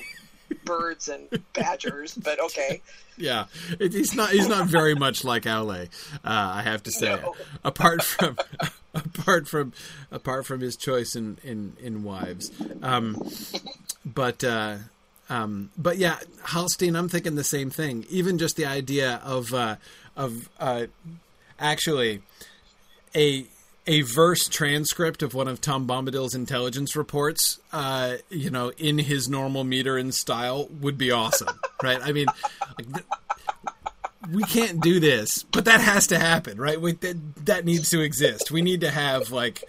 birds 0.64 1.08
and 1.10 1.28
badgers, 1.54 2.14
but 2.16 2.40
okay. 2.40 2.82
yeah, 3.18 3.46
it, 3.80 3.94
he's 3.94 4.16
not 4.16 4.30
he's 4.30 4.48
not 4.48 4.68
very 4.68 4.96
much 4.96 5.24
like 5.24 5.44
Aule, 5.44 5.88
uh, 6.14 6.20
I 6.24 6.62
have 6.64 6.82
to 6.84 6.92
say. 6.92 7.20
No. 7.22 7.36
Apart 7.64 8.04
from 8.04 8.38
apart 8.94 9.48
from 9.48 9.74
apart 10.12 10.46
from 10.46 10.62
his 10.62 10.76
choice 10.76 11.16
in 11.16 11.38
in 11.44 11.74
in 11.82 12.04
wives, 12.04 12.52
um, 12.82 13.18
but. 14.06 14.44
Uh, 14.44 14.78
Um, 15.32 15.70
but 15.78 16.00
yeah, 16.00 16.18
Halstein, 16.44 16.96
I'm 16.98 17.08
thinking 17.08 17.36
the 17.36 17.44
same 17.44 17.70
thing. 17.70 18.04
Even 18.10 18.40
just 18.40 18.56
the 18.56 18.66
idea 18.66 19.22
of 19.24 19.54
uh, 19.54 19.76
of 20.18 20.50
uh, 20.60 20.88
actually 21.60 22.24
a 23.14 23.46
a 23.90 24.02
verse 24.02 24.48
transcript 24.48 25.24
of 25.24 25.34
one 25.34 25.48
of 25.48 25.60
Tom 25.60 25.88
Bombadil's 25.88 26.36
intelligence 26.36 26.96
reports, 26.96 27.60
uh, 27.74 28.18
you 28.30 28.52
know, 28.52 28.72
in 28.78 29.00
his 29.00 29.28
normal 29.28 29.64
meter 29.64 29.98
and 29.98 30.14
style 30.14 30.70
would 30.80 30.96
be 30.96 31.10
awesome, 31.10 31.60
right? 31.84 32.00
I 32.00 32.12
mean, 32.12 32.28
like, 32.78 32.94
th- 32.94 33.06
we 34.32 34.44
can't 34.44 34.80
do 34.80 35.00
this, 35.00 35.42
but 35.52 35.66
that 35.66 35.82
has 35.82 36.06
to 36.08 36.20
happen, 36.20 36.62
right? 36.62 36.80
We, 36.80 36.92
that, 36.92 37.46
that 37.48 37.66
needs 37.66 37.90
to 37.90 38.02
exist. 38.02 38.52
We 38.52 38.62
need 38.62 38.82
to 38.82 38.92
have 38.92 39.32
like 39.32 39.64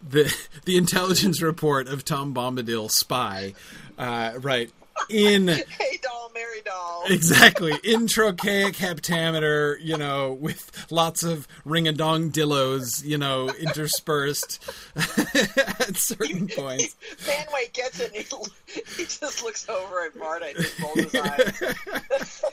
the 0.00 0.34
the 0.64 0.78
intelligence 0.78 1.42
report 1.42 1.88
of 1.88 2.06
Tom 2.06 2.32
Bombadil 2.32 2.90
spy, 2.90 3.52
uh, 3.98 4.32
right? 4.40 4.70
In 5.10 5.48
hey 5.48 5.98
doll, 6.02 6.30
Mary 6.34 6.60
doll. 6.64 7.04
exactly 7.08 7.72
in 7.84 8.06
trochaic 8.06 8.74
heptameter, 8.74 9.76
you 9.80 9.96
know, 9.96 10.32
with 10.34 10.70
lots 10.90 11.22
of 11.22 11.48
ring 11.64 11.88
a 11.88 11.92
dong 11.92 12.30
dillos, 12.30 13.04
you 13.04 13.16
know, 13.18 13.48
interspersed 13.48 14.60
at 14.96 15.96
certain 15.96 16.48
points. 16.56 16.96
Fanway 17.18 17.72
gets 17.72 18.00
it. 18.00 18.12
And 18.14 18.24
he, 18.66 18.82
he 18.96 19.04
just 19.04 19.42
looks 19.42 19.68
over 19.68 20.04
at 20.04 20.18
Bart 20.18 20.42
and 20.42 20.56
just 20.56 20.78
rolls 20.80 20.96
his 20.96 21.14
eyes. 21.14 22.44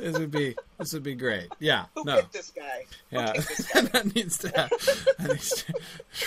this 0.00 0.18
would 0.18 0.30
be 0.30 0.56
this 0.78 0.92
would 0.92 1.02
be 1.02 1.14
great. 1.14 1.48
Yeah, 1.58 1.86
Who 1.94 2.04
no, 2.04 2.20
this 2.32 2.50
guy? 2.50 2.84
Yeah, 3.10 3.32
this 3.32 3.70
guy? 3.72 3.80
that 3.82 4.14
needs 4.14 4.38
to 4.38 4.48
happen. 4.48 4.78
That 5.18 5.28
needs 5.28 5.64
to, 5.64 5.74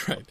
right. 0.10 0.26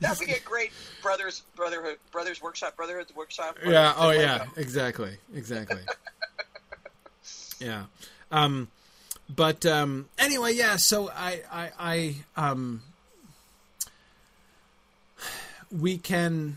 That 0.00 0.18
would 0.18 0.28
be 0.28 0.34
a 0.34 0.40
great 0.40 0.70
brothers 1.02 1.42
brotherhood 1.56 1.98
brothers 2.12 2.40
workshop 2.40 2.76
brotherhood 2.76 3.06
workshop. 3.16 3.58
Yeah. 3.64 3.92
Oh, 3.96 4.10
yeah. 4.10 4.46
Exactly. 4.56 5.16
Exactly. 5.34 5.80
yeah. 7.60 7.84
Um, 8.30 8.68
but 9.34 9.66
um, 9.66 10.08
anyway, 10.18 10.54
yeah. 10.54 10.76
So 10.76 11.10
I, 11.10 11.42
I, 11.52 11.70
I, 11.78 12.14
um, 12.36 12.82
we 15.70 15.98
can, 15.98 16.56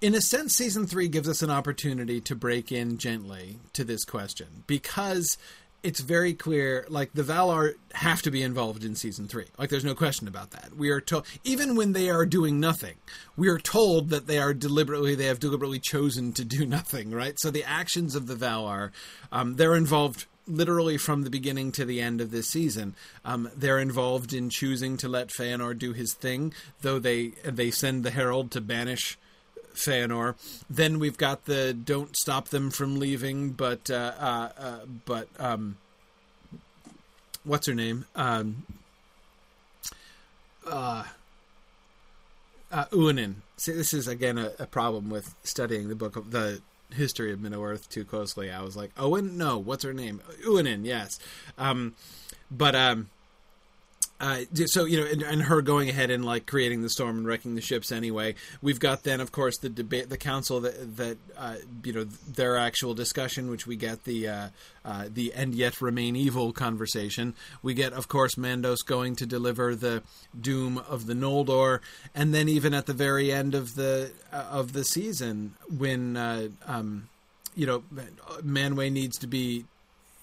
in 0.00 0.14
a 0.14 0.20
sense, 0.20 0.54
season 0.54 0.86
three 0.86 1.08
gives 1.08 1.28
us 1.28 1.42
an 1.42 1.50
opportunity 1.50 2.20
to 2.22 2.34
break 2.34 2.72
in 2.72 2.98
gently 2.98 3.58
to 3.74 3.84
this 3.84 4.04
question 4.04 4.64
because 4.66 5.36
it's 5.82 6.00
very 6.00 6.34
clear 6.34 6.84
like 6.88 7.12
the 7.12 7.22
Valar 7.22 7.74
have 7.94 8.22
to 8.22 8.30
be 8.30 8.42
involved 8.42 8.84
in 8.84 8.94
season 8.94 9.28
3 9.28 9.44
like 9.58 9.70
there's 9.70 9.84
no 9.84 9.94
question 9.94 10.28
about 10.28 10.50
that. 10.50 10.76
We 10.76 10.90
are 10.90 11.00
told 11.00 11.26
even 11.44 11.76
when 11.76 11.92
they 11.92 12.10
are 12.10 12.26
doing 12.26 12.60
nothing 12.60 12.96
we 13.36 13.48
are 13.48 13.58
told 13.58 14.10
that 14.10 14.26
they 14.26 14.38
are 14.38 14.54
deliberately 14.54 15.14
they 15.14 15.26
have 15.26 15.40
deliberately 15.40 15.78
chosen 15.78 16.32
to 16.34 16.44
do 16.44 16.66
nothing 16.78 17.10
right? 17.10 17.38
So 17.38 17.50
the 17.50 17.64
actions 17.64 18.14
of 18.14 18.26
the 18.26 18.34
Valar 18.34 18.90
um, 19.30 19.56
they're 19.56 19.76
involved 19.76 20.26
literally 20.46 20.96
from 20.96 21.22
the 21.22 21.30
beginning 21.30 21.70
to 21.72 21.84
the 21.84 22.00
end 22.00 22.22
of 22.22 22.30
this 22.30 22.48
season. 22.48 22.94
Um, 23.22 23.50
they're 23.54 23.78
involved 23.78 24.32
in 24.32 24.48
choosing 24.48 24.96
to 24.96 25.06
let 25.06 25.28
Feanor 25.28 25.78
do 25.78 25.92
his 25.92 26.14
thing 26.14 26.52
though 26.82 26.98
they 26.98 27.28
they 27.44 27.70
send 27.70 28.04
the 28.04 28.10
herald 28.10 28.50
to 28.52 28.60
banish 28.60 29.18
Feanor. 29.78 30.34
Then 30.68 30.98
we've 30.98 31.16
got 31.16 31.44
the 31.44 31.72
don't 31.72 32.16
stop 32.16 32.48
them 32.48 32.70
from 32.70 32.98
leaving, 32.98 33.52
but 33.52 33.90
uh, 33.90 34.12
uh, 34.18 34.48
uh, 34.58 34.78
but 35.04 35.28
um, 35.38 35.76
what's 37.44 37.66
her 37.66 37.74
name? 37.74 38.04
Um, 38.14 38.66
uh, 40.66 41.04
uh, 42.70 42.84
Uinen. 42.86 43.36
See, 43.56 43.72
this 43.72 43.94
is 43.94 44.06
again 44.08 44.38
a, 44.38 44.52
a 44.58 44.66
problem 44.66 45.10
with 45.10 45.34
studying 45.42 45.88
the 45.88 45.94
book 45.94 46.16
of 46.16 46.30
the 46.30 46.60
history 46.92 47.32
of 47.32 47.40
Middle 47.40 47.62
Earth 47.62 47.88
too 47.88 48.04
closely. 48.04 48.50
I 48.50 48.62
was 48.62 48.76
like, 48.76 48.90
Owen, 48.98 49.36
no, 49.36 49.58
what's 49.58 49.84
her 49.84 49.92
name? 49.92 50.20
Uinen, 50.46 50.84
yes. 50.84 51.18
Um, 51.56 51.94
but 52.50 52.74
um, 52.74 53.10
uh, 54.20 54.40
so 54.66 54.84
you 54.84 55.00
know, 55.00 55.06
and, 55.06 55.22
and 55.22 55.42
her 55.42 55.62
going 55.62 55.88
ahead 55.88 56.10
and 56.10 56.24
like 56.24 56.46
creating 56.46 56.82
the 56.82 56.88
storm 56.88 57.18
and 57.18 57.26
wrecking 57.26 57.54
the 57.54 57.60
ships 57.60 57.92
anyway. 57.92 58.34
We've 58.60 58.80
got 58.80 59.04
then, 59.04 59.20
of 59.20 59.30
course, 59.30 59.58
the 59.58 59.68
debate, 59.68 60.08
the 60.08 60.16
council 60.16 60.60
that 60.60 60.96
that 60.96 61.18
uh, 61.36 61.56
you 61.84 61.92
know 61.92 62.04
their 62.04 62.56
actual 62.56 62.94
discussion, 62.94 63.48
which 63.48 63.66
we 63.66 63.76
get 63.76 64.04
the 64.04 64.28
uh, 64.28 64.48
uh, 64.84 65.04
the 65.08 65.32
and 65.34 65.54
yet 65.54 65.80
remain 65.80 66.16
evil 66.16 66.52
conversation. 66.52 67.34
We 67.62 67.74
get, 67.74 67.92
of 67.92 68.08
course, 68.08 68.34
Mandos 68.34 68.84
going 68.84 69.14
to 69.16 69.26
deliver 69.26 69.76
the 69.76 70.02
doom 70.38 70.78
of 70.78 71.06
the 71.06 71.14
Noldor, 71.14 71.78
and 72.12 72.34
then 72.34 72.48
even 72.48 72.74
at 72.74 72.86
the 72.86 72.94
very 72.94 73.30
end 73.30 73.54
of 73.54 73.76
the 73.76 74.10
uh, 74.32 74.46
of 74.50 74.72
the 74.72 74.82
season, 74.82 75.54
when 75.70 76.16
uh, 76.16 76.48
um, 76.66 77.08
you 77.54 77.66
know 77.66 77.84
Manwe 78.42 78.90
needs 78.90 79.16
to 79.18 79.28
be 79.28 79.64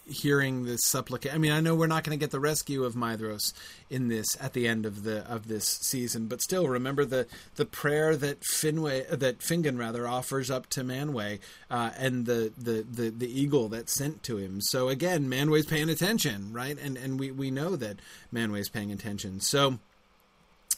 hearing 0.07 0.65
this 0.65 0.81
supplicate. 0.83 1.33
I 1.33 1.37
mean, 1.37 1.51
I 1.51 1.59
know 1.59 1.75
we're 1.75 1.87
not 1.87 2.03
going 2.03 2.17
to 2.17 2.21
get 2.21 2.31
the 2.31 2.39
rescue 2.39 2.83
of 2.83 2.93
Maedhros 2.93 3.53
in 3.89 4.07
this 4.07 4.27
at 4.39 4.53
the 4.53 4.67
end 4.67 4.85
of 4.85 5.03
the 5.03 5.25
of 5.31 5.47
this 5.47 5.65
season, 5.65 6.27
but 6.27 6.41
still, 6.41 6.67
remember 6.67 7.05
the 7.05 7.27
the 7.55 7.65
prayer 7.65 8.15
that 8.15 8.41
Finwe 8.41 9.07
that 9.09 9.39
Fingon 9.39 9.77
rather 9.77 10.07
offers 10.07 10.51
up 10.51 10.67
to 10.67 10.81
Manwe, 10.81 11.39
uh, 11.69 11.91
and 11.97 12.25
the, 12.25 12.51
the 12.57 12.85
the 12.89 13.09
the 13.09 13.41
eagle 13.41 13.69
that's 13.69 13.93
sent 13.93 14.23
to 14.23 14.37
him. 14.37 14.61
So 14.61 14.89
again, 14.89 15.27
Manwe's 15.27 15.65
paying 15.65 15.89
attention, 15.89 16.53
right? 16.53 16.77
And 16.79 16.97
and 16.97 17.19
we 17.19 17.31
we 17.31 17.51
know 17.51 17.75
that 17.75 17.97
Manwe's 18.33 18.69
paying 18.69 18.91
attention. 18.91 19.39
So, 19.39 19.79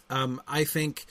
um, 0.09 0.41
I 0.47 0.63
think 0.63 1.05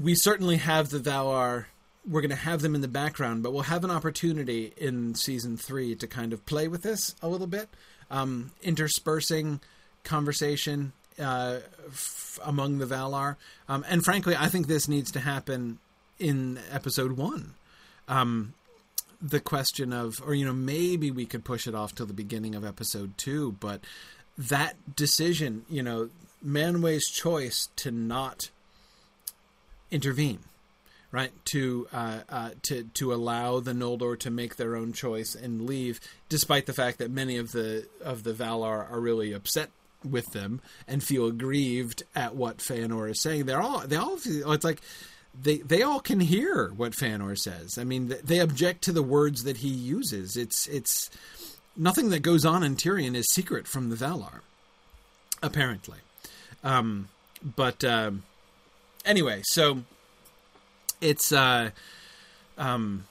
we 0.00 0.14
certainly 0.14 0.56
have 0.56 0.90
the 0.90 0.98
Valar 0.98 1.66
we're 2.08 2.22
going 2.22 2.30
to 2.30 2.36
have 2.36 2.62
them 2.62 2.74
in 2.74 2.80
the 2.80 2.88
background, 2.88 3.42
but 3.42 3.52
we'll 3.52 3.62
have 3.62 3.84
an 3.84 3.90
opportunity 3.90 4.72
in 4.76 5.14
season 5.14 5.56
three 5.56 5.94
to 5.96 6.06
kind 6.06 6.32
of 6.32 6.44
play 6.46 6.66
with 6.66 6.82
this 6.82 7.14
a 7.22 7.28
little 7.28 7.46
bit, 7.46 7.68
um, 8.10 8.52
interspersing 8.62 9.60
conversation 10.04 10.92
uh, 11.20 11.58
f- 11.88 12.38
among 12.44 12.78
the 12.78 12.86
Valar. 12.86 13.36
Um, 13.68 13.84
and 13.88 14.04
frankly, 14.04 14.34
I 14.36 14.48
think 14.48 14.66
this 14.66 14.88
needs 14.88 15.10
to 15.12 15.20
happen 15.20 15.78
in 16.18 16.58
episode 16.70 17.12
one. 17.12 17.54
Um, 18.08 18.54
the 19.20 19.40
question 19.40 19.92
of, 19.92 20.22
or 20.24 20.34
you 20.34 20.46
know, 20.46 20.52
maybe 20.52 21.10
we 21.10 21.26
could 21.26 21.44
push 21.44 21.66
it 21.66 21.74
off 21.74 21.94
till 21.94 22.06
the 22.06 22.14
beginning 22.14 22.54
of 22.54 22.64
episode 22.64 23.18
two, 23.18 23.52
but 23.60 23.80
that 24.38 24.76
decision, 24.96 25.64
you 25.68 25.82
know, 25.82 26.08
Manwe's 26.42 27.06
choice 27.06 27.68
to 27.76 27.90
not 27.90 28.50
intervene 29.90 30.38
right 31.10 31.32
to 31.46 31.86
uh, 31.92 32.20
uh, 32.28 32.50
to 32.62 32.84
to 32.94 33.12
allow 33.12 33.60
the 33.60 33.72
Noldor 33.72 34.18
to 34.20 34.30
make 34.30 34.56
their 34.56 34.76
own 34.76 34.92
choice 34.92 35.34
and 35.34 35.66
leave, 35.66 36.00
despite 36.28 36.66
the 36.66 36.72
fact 36.72 36.98
that 36.98 37.10
many 37.10 37.36
of 37.36 37.52
the 37.52 37.86
of 38.02 38.24
the 38.24 38.32
Valar 38.32 38.90
are 38.90 39.00
really 39.00 39.32
upset 39.32 39.70
with 40.08 40.32
them 40.32 40.60
and 40.86 41.02
feel 41.02 41.26
aggrieved 41.26 42.04
at 42.14 42.34
what 42.34 42.58
Feanor 42.58 43.10
is 43.10 43.20
saying. 43.20 43.46
They're 43.46 43.60
all 43.60 43.80
they 43.80 43.96
all 43.96 44.18
it's 44.24 44.64
like 44.64 44.80
they 45.40 45.58
they 45.58 45.82
all 45.82 46.00
can 46.00 46.20
hear 46.20 46.68
what 46.68 46.92
Feanor 46.92 47.38
says. 47.38 47.78
I 47.78 47.84
mean, 47.84 48.14
they 48.22 48.38
object 48.38 48.82
to 48.84 48.92
the 48.92 49.02
words 49.02 49.44
that 49.44 49.58
he 49.58 49.68
uses. 49.68 50.36
It's 50.36 50.66
it's 50.68 51.10
nothing 51.76 52.10
that 52.10 52.20
goes 52.20 52.44
on 52.44 52.62
in 52.62 52.76
Tirion 52.76 53.14
is 53.14 53.26
secret 53.32 53.66
from 53.66 53.90
the 53.90 53.96
Valar, 53.96 54.40
apparently. 55.42 55.98
Um, 56.64 57.08
but 57.42 57.84
um, 57.84 58.24
anyway, 59.04 59.42
so 59.44 59.82
it's 61.00 61.32
uh 61.32 61.70
um 62.56 63.04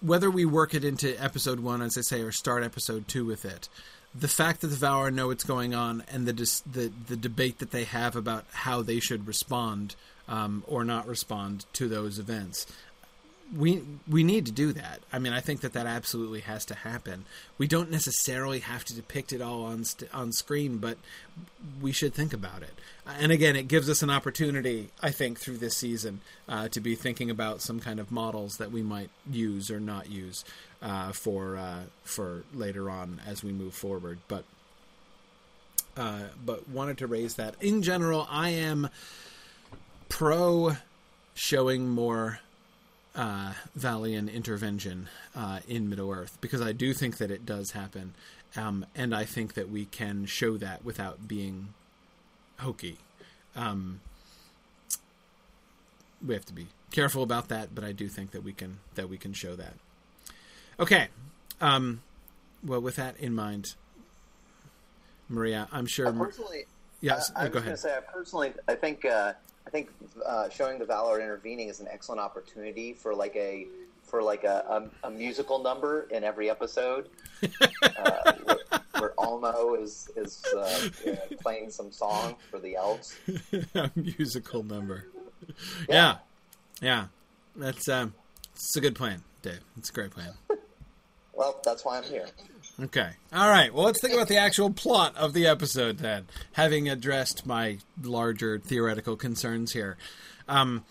whether 0.00 0.30
we 0.30 0.44
work 0.44 0.74
it 0.74 0.84
into 0.84 1.22
episode 1.22 1.60
one 1.60 1.82
as 1.82 1.96
i 1.96 2.00
say 2.00 2.20
or 2.20 2.32
start 2.32 2.62
episode 2.62 3.06
two 3.08 3.24
with 3.24 3.44
it 3.44 3.68
the 4.14 4.28
fact 4.28 4.60
that 4.60 4.66
the 4.66 4.76
Valar 4.76 5.12
know 5.12 5.28
what's 5.28 5.44
going 5.44 5.74
on 5.74 6.04
and 6.12 6.26
the 6.26 6.32
dis- 6.32 6.60
the 6.60 6.92
the 7.08 7.16
debate 7.16 7.58
that 7.60 7.70
they 7.70 7.84
have 7.84 8.14
about 8.14 8.44
how 8.52 8.82
they 8.82 9.00
should 9.00 9.26
respond 9.26 9.96
um, 10.28 10.62
or 10.66 10.84
not 10.84 11.06
respond 11.06 11.64
to 11.72 11.88
those 11.88 12.18
events 12.18 12.66
we 13.56 13.82
we 14.08 14.24
need 14.24 14.46
to 14.46 14.52
do 14.52 14.72
that. 14.72 15.00
I 15.12 15.18
mean, 15.18 15.32
I 15.32 15.40
think 15.40 15.60
that 15.60 15.74
that 15.74 15.86
absolutely 15.86 16.40
has 16.40 16.64
to 16.66 16.74
happen. 16.74 17.24
We 17.58 17.66
don't 17.66 17.90
necessarily 17.90 18.60
have 18.60 18.84
to 18.86 18.94
depict 18.94 19.32
it 19.32 19.42
all 19.42 19.64
on 19.64 19.84
st- 19.84 20.12
on 20.14 20.32
screen, 20.32 20.78
but 20.78 20.96
we 21.80 21.92
should 21.92 22.14
think 22.14 22.32
about 22.32 22.62
it. 22.62 22.74
And 23.06 23.32
again, 23.32 23.56
it 23.56 23.68
gives 23.68 23.90
us 23.90 24.02
an 24.02 24.10
opportunity, 24.10 24.90
I 25.02 25.10
think, 25.10 25.38
through 25.38 25.58
this 25.58 25.76
season 25.76 26.20
uh, 26.48 26.68
to 26.68 26.80
be 26.80 26.94
thinking 26.94 27.30
about 27.30 27.60
some 27.60 27.80
kind 27.80 28.00
of 28.00 28.10
models 28.10 28.56
that 28.56 28.70
we 28.70 28.82
might 28.82 29.10
use 29.30 29.70
or 29.70 29.80
not 29.80 30.10
use 30.10 30.44
uh, 30.80 31.12
for 31.12 31.56
uh, 31.56 31.82
for 32.04 32.44
later 32.54 32.88
on 32.88 33.20
as 33.26 33.44
we 33.44 33.52
move 33.52 33.74
forward. 33.74 34.18
But 34.28 34.44
uh, 35.96 36.28
but 36.44 36.68
wanted 36.68 36.98
to 36.98 37.06
raise 37.06 37.34
that. 37.34 37.54
In 37.60 37.82
general, 37.82 38.26
I 38.30 38.50
am 38.50 38.88
pro 40.08 40.76
showing 41.34 41.88
more 41.88 42.40
uh, 43.14 43.52
Valiant 43.74 44.28
intervention 44.30 45.08
uh, 45.36 45.60
in 45.68 45.88
Middle 45.88 46.10
Earth 46.10 46.38
because 46.40 46.60
I 46.60 46.72
do 46.72 46.94
think 46.94 47.18
that 47.18 47.30
it 47.30 47.44
does 47.44 47.72
happen, 47.72 48.14
um, 48.56 48.86
and 48.94 49.14
I 49.14 49.24
think 49.24 49.54
that 49.54 49.70
we 49.70 49.84
can 49.84 50.26
show 50.26 50.56
that 50.56 50.84
without 50.84 51.28
being 51.28 51.74
hokey. 52.58 52.98
Um, 53.54 54.00
we 56.24 56.34
have 56.34 56.46
to 56.46 56.52
be 56.52 56.68
careful 56.92 57.22
about 57.22 57.48
that. 57.48 57.74
But 57.74 57.84
I 57.84 57.92
do 57.92 58.08
think 58.08 58.30
that 58.30 58.42
we 58.42 58.52
can 58.52 58.78
that 58.94 59.08
we 59.08 59.18
can 59.18 59.32
show 59.32 59.56
that. 59.56 59.74
Okay. 60.78 61.08
Um, 61.60 62.02
well, 62.64 62.80
with 62.80 62.96
that 62.96 63.16
in 63.18 63.34
mind, 63.34 63.74
Maria, 65.28 65.68
I'm 65.72 65.86
sure. 65.86 66.08
Uh, 66.08 66.12
personally, 66.12 66.66
yes, 67.00 67.30
I 67.34 67.40
go 67.40 67.44
was 67.44 67.52
going 67.52 67.64
ahead. 67.66 67.78
say, 67.78 67.96
I 67.96 68.00
personally, 68.00 68.52
I 68.68 68.74
think, 68.74 69.04
uh, 69.04 69.32
I 69.32 69.34
think 69.72 69.90
uh, 70.24 70.48
showing 70.50 70.78
the 70.78 70.84
valor 70.84 71.20
intervening 71.20 71.68
is 71.68 71.80
an 71.80 71.88
excellent 71.90 72.20
opportunity 72.20 72.92
for 72.92 73.14
like 73.14 73.34
a 73.34 73.66
for 74.04 74.22
like 74.22 74.44
a, 74.44 74.88
a, 75.02 75.08
a 75.08 75.10
musical 75.10 75.62
number 75.62 76.06
in 76.10 76.22
every 76.22 76.50
episode, 76.50 77.08
uh, 77.42 78.32
where, 78.44 78.58
where 78.98 79.14
Ulmo 79.18 79.82
is 79.82 80.10
is 80.14 80.44
uh, 80.54 80.88
you 81.04 81.12
know, 81.12 81.36
playing 81.40 81.70
some 81.70 81.90
song 81.90 82.36
for 82.50 82.58
the 82.58 82.76
elves. 82.76 83.16
a 83.74 83.90
musical 83.96 84.62
number. 84.62 85.06
Yeah, 85.88 86.18
yeah, 86.82 87.06
that's 87.56 87.88
um, 87.88 88.12
it's 88.54 88.76
a 88.76 88.80
good 88.80 88.94
plan, 88.94 89.22
Dave. 89.40 89.60
It's 89.78 89.90
a 89.90 89.92
great 89.92 90.10
plan. 90.10 90.32
Well, 91.34 91.62
that's 91.64 91.82
why 91.82 91.96
I'm 91.96 92.04
here. 92.04 92.26
Okay. 92.80 93.10
All 93.32 93.48
right. 93.48 93.72
Well, 93.72 93.84
let's 93.84 94.00
think 94.00 94.14
about 94.14 94.28
the 94.28 94.38
actual 94.38 94.70
plot 94.70 95.16
of 95.16 95.34
the 95.34 95.46
episode 95.46 95.98
then, 95.98 96.26
having 96.52 96.88
addressed 96.88 97.46
my 97.46 97.78
larger 98.02 98.58
theoretical 98.58 99.16
concerns 99.16 99.72
here. 99.72 99.96
Um, 100.48 100.84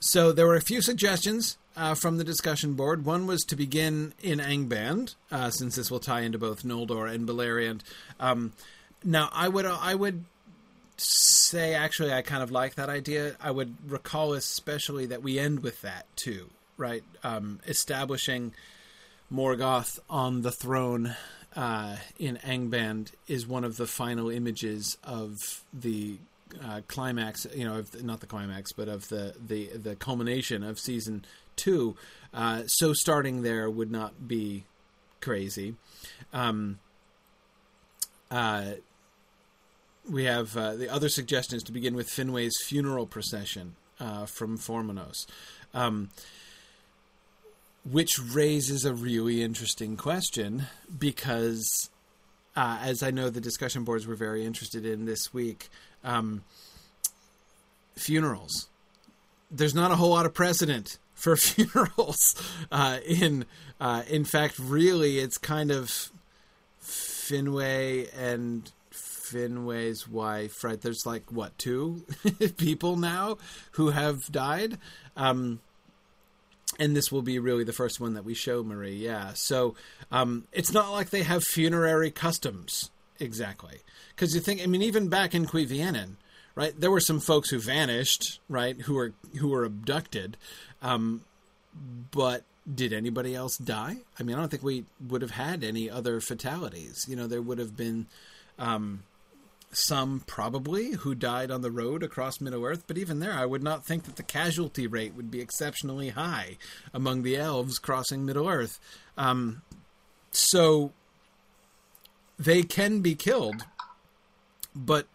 so 0.00 0.32
there 0.32 0.46
were 0.46 0.56
a 0.56 0.60
few 0.60 0.80
suggestions 0.80 1.58
uh, 1.76 1.94
from 1.94 2.18
the 2.18 2.24
discussion 2.24 2.74
board. 2.74 3.04
One 3.04 3.26
was 3.26 3.42
to 3.44 3.56
begin 3.56 4.14
in 4.20 4.38
Angband, 4.38 5.14
uh, 5.30 5.50
since 5.50 5.76
this 5.76 5.90
will 5.90 6.00
tie 6.00 6.20
into 6.20 6.38
both 6.38 6.64
Noldor 6.64 7.12
and 7.12 7.28
Beleriand. 7.28 7.82
Um, 8.18 8.52
now, 9.04 9.28
I 9.32 9.48
would 9.48 9.64
I 9.64 9.94
would 9.94 10.24
say 10.96 11.74
actually 11.74 12.12
I 12.12 12.22
kind 12.22 12.42
of 12.42 12.50
like 12.50 12.74
that 12.74 12.88
idea. 12.88 13.36
I 13.40 13.50
would 13.50 13.76
recall 13.86 14.32
especially 14.32 15.06
that 15.06 15.22
we 15.22 15.38
end 15.38 15.60
with 15.60 15.82
that 15.82 16.06
too, 16.16 16.50
right? 16.76 17.04
Um, 17.22 17.60
establishing 17.66 18.52
Morgoth 19.32 19.98
on 20.08 20.42
the 20.42 20.50
throne 20.50 21.14
uh, 21.54 21.96
in 22.18 22.36
Angband 22.38 23.12
is 23.26 23.46
one 23.46 23.64
of 23.64 23.76
the 23.76 23.86
final 23.86 24.30
images 24.30 24.96
of 25.04 25.36
the 25.72 26.16
uh, 26.64 26.80
climax. 26.88 27.46
You 27.54 27.64
know, 27.64 27.82
the, 27.82 28.02
not 28.02 28.20
the 28.20 28.26
climax, 28.26 28.72
but 28.72 28.88
of 28.88 29.08
the 29.08 29.34
the 29.44 29.68
the 29.76 29.96
culmination 29.96 30.62
of 30.62 30.78
season 30.78 31.24
two. 31.56 31.96
Uh, 32.32 32.62
so 32.66 32.92
starting 32.92 33.42
there 33.42 33.68
would 33.68 33.90
not 33.90 34.28
be 34.28 34.64
crazy. 35.20 35.74
Um, 36.32 36.78
uh, 38.30 38.72
we 40.08 40.24
have 40.24 40.56
uh, 40.56 40.74
the 40.74 40.88
other 40.88 41.08
suggestion 41.08 41.56
is 41.56 41.62
to 41.64 41.72
begin 41.72 41.94
with 41.94 42.08
Finwe's 42.08 42.56
funeral 42.64 43.06
procession 43.06 43.76
uh, 44.00 44.26
from 44.26 44.58
Formenos. 44.58 45.26
Um, 45.74 46.10
which 47.90 48.18
raises 48.18 48.84
a 48.84 48.94
really 48.94 49.42
interesting 49.42 49.96
question 49.96 50.66
because, 50.98 51.90
uh, 52.56 52.78
as 52.82 53.02
I 53.02 53.10
know 53.10 53.30
the 53.30 53.40
discussion 53.40 53.84
boards 53.84 54.06
were 54.06 54.14
very 54.14 54.44
interested 54.44 54.84
in 54.84 55.04
this 55.04 55.32
week, 55.32 55.68
um, 56.04 56.42
funerals. 57.96 58.68
There's 59.50 59.74
not 59.74 59.90
a 59.90 59.96
whole 59.96 60.10
lot 60.10 60.26
of 60.26 60.34
precedent 60.34 60.98
for 61.14 61.36
funerals. 61.36 62.34
Uh, 62.70 62.98
in 63.06 63.46
uh, 63.80 64.02
in 64.08 64.24
fact, 64.24 64.58
really, 64.58 65.18
it's 65.18 65.38
kind 65.38 65.70
of 65.70 66.10
Finwe 66.82 68.08
and 68.16 68.70
Finwe's 68.92 70.08
wife. 70.08 70.62
Right? 70.62 70.80
There's 70.80 71.06
like 71.06 71.30
what 71.32 71.56
two 71.58 72.04
people 72.56 72.96
now 72.96 73.38
who 73.72 73.90
have 73.90 74.30
died. 74.30 74.78
Um, 75.16 75.60
and 76.78 76.96
this 76.96 77.10
will 77.10 77.22
be 77.22 77.38
really 77.38 77.64
the 77.64 77.72
first 77.72 78.00
one 78.00 78.14
that 78.14 78.24
we 78.24 78.34
show 78.34 78.62
Marie. 78.62 78.96
Yeah, 78.96 79.32
so 79.34 79.74
um, 80.10 80.46
it's 80.52 80.72
not 80.72 80.92
like 80.92 81.10
they 81.10 81.22
have 81.22 81.44
funerary 81.44 82.10
customs 82.10 82.90
exactly, 83.18 83.78
because 84.14 84.34
you 84.34 84.40
think, 84.40 84.62
I 84.62 84.66
mean, 84.66 84.82
even 84.82 85.08
back 85.08 85.34
in 85.34 85.46
Cuivianen, 85.46 86.12
right, 86.54 86.78
there 86.78 86.90
were 86.90 87.00
some 87.00 87.20
folks 87.20 87.50
who 87.50 87.58
vanished, 87.58 88.40
right, 88.48 88.80
who 88.80 88.94
were 88.94 89.12
who 89.38 89.48
were 89.48 89.64
abducted, 89.64 90.36
um, 90.82 91.22
but 92.10 92.44
did 92.72 92.92
anybody 92.92 93.34
else 93.34 93.56
die? 93.56 93.96
I 94.18 94.22
mean, 94.22 94.36
I 94.36 94.40
don't 94.40 94.50
think 94.50 94.62
we 94.62 94.84
would 95.08 95.22
have 95.22 95.32
had 95.32 95.64
any 95.64 95.88
other 95.88 96.20
fatalities. 96.20 97.06
You 97.08 97.16
know, 97.16 97.26
there 97.26 97.42
would 97.42 97.58
have 97.58 97.76
been. 97.76 98.06
Um, 98.58 99.04
some 99.70 100.22
probably 100.26 100.92
who 100.92 101.14
died 101.14 101.50
on 101.50 101.60
the 101.60 101.70
road 101.70 102.02
across 102.02 102.40
Middle 102.40 102.64
Earth, 102.64 102.84
but 102.86 102.98
even 102.98 103.20
there, 103.20 103.34
I 103.34 103.44
would 103.44 103.62
not 103.62 103.84
think 103.84 104.04
that 104.04 104.16
the 104.16 104.22
casualty 104.22 104.86
rate 104.86 105.14
would 105.14 105.30
be 105.30 105.40
exceptionally 105.40 106.10
high 106.10 106.56
among 106.94 107.22
the 107.22 107.36
elves 107.36 107.78
crossing 107.78 108.24
Middle 108.24 108.48
Earth. 108.48 108.80
Um, 109.16 109.62
so 110.30 110.92
they 112.38 112.62
can 112.62 113.00
be 113.00 113.14
killed, 113.14 113.66
but 114.74 115.06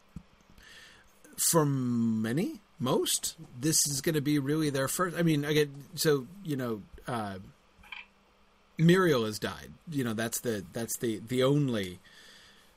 for 1.38 1.66
many, 1.66 2.62
most, 2.80 3.36
this 3.60 3.88
is 3.88 4.02
going 4.02 4.16
to 4.16 4.22
be 4.22 4.40
really 4.40 4.70
their 4.70 4.88
first. 4.88 5.18
I 5.18 5.24
mean, 5.24 5.42
get 5.42 5.70
so 5.96 6.28
you 6.44 6.56
know. 6.56 6.82
Uh, 7.08 7.36
Miriel 8.80 9.26
has 9.26 9.38
died. 9.38 9.72
You 9.90 10.04
know 10.04 10.14
that's 10.14 10.40
the 10.40 10.66
that's 10.74 10.98
the 10.98 11.22
the 11.28 11.44
only 11.44 12.00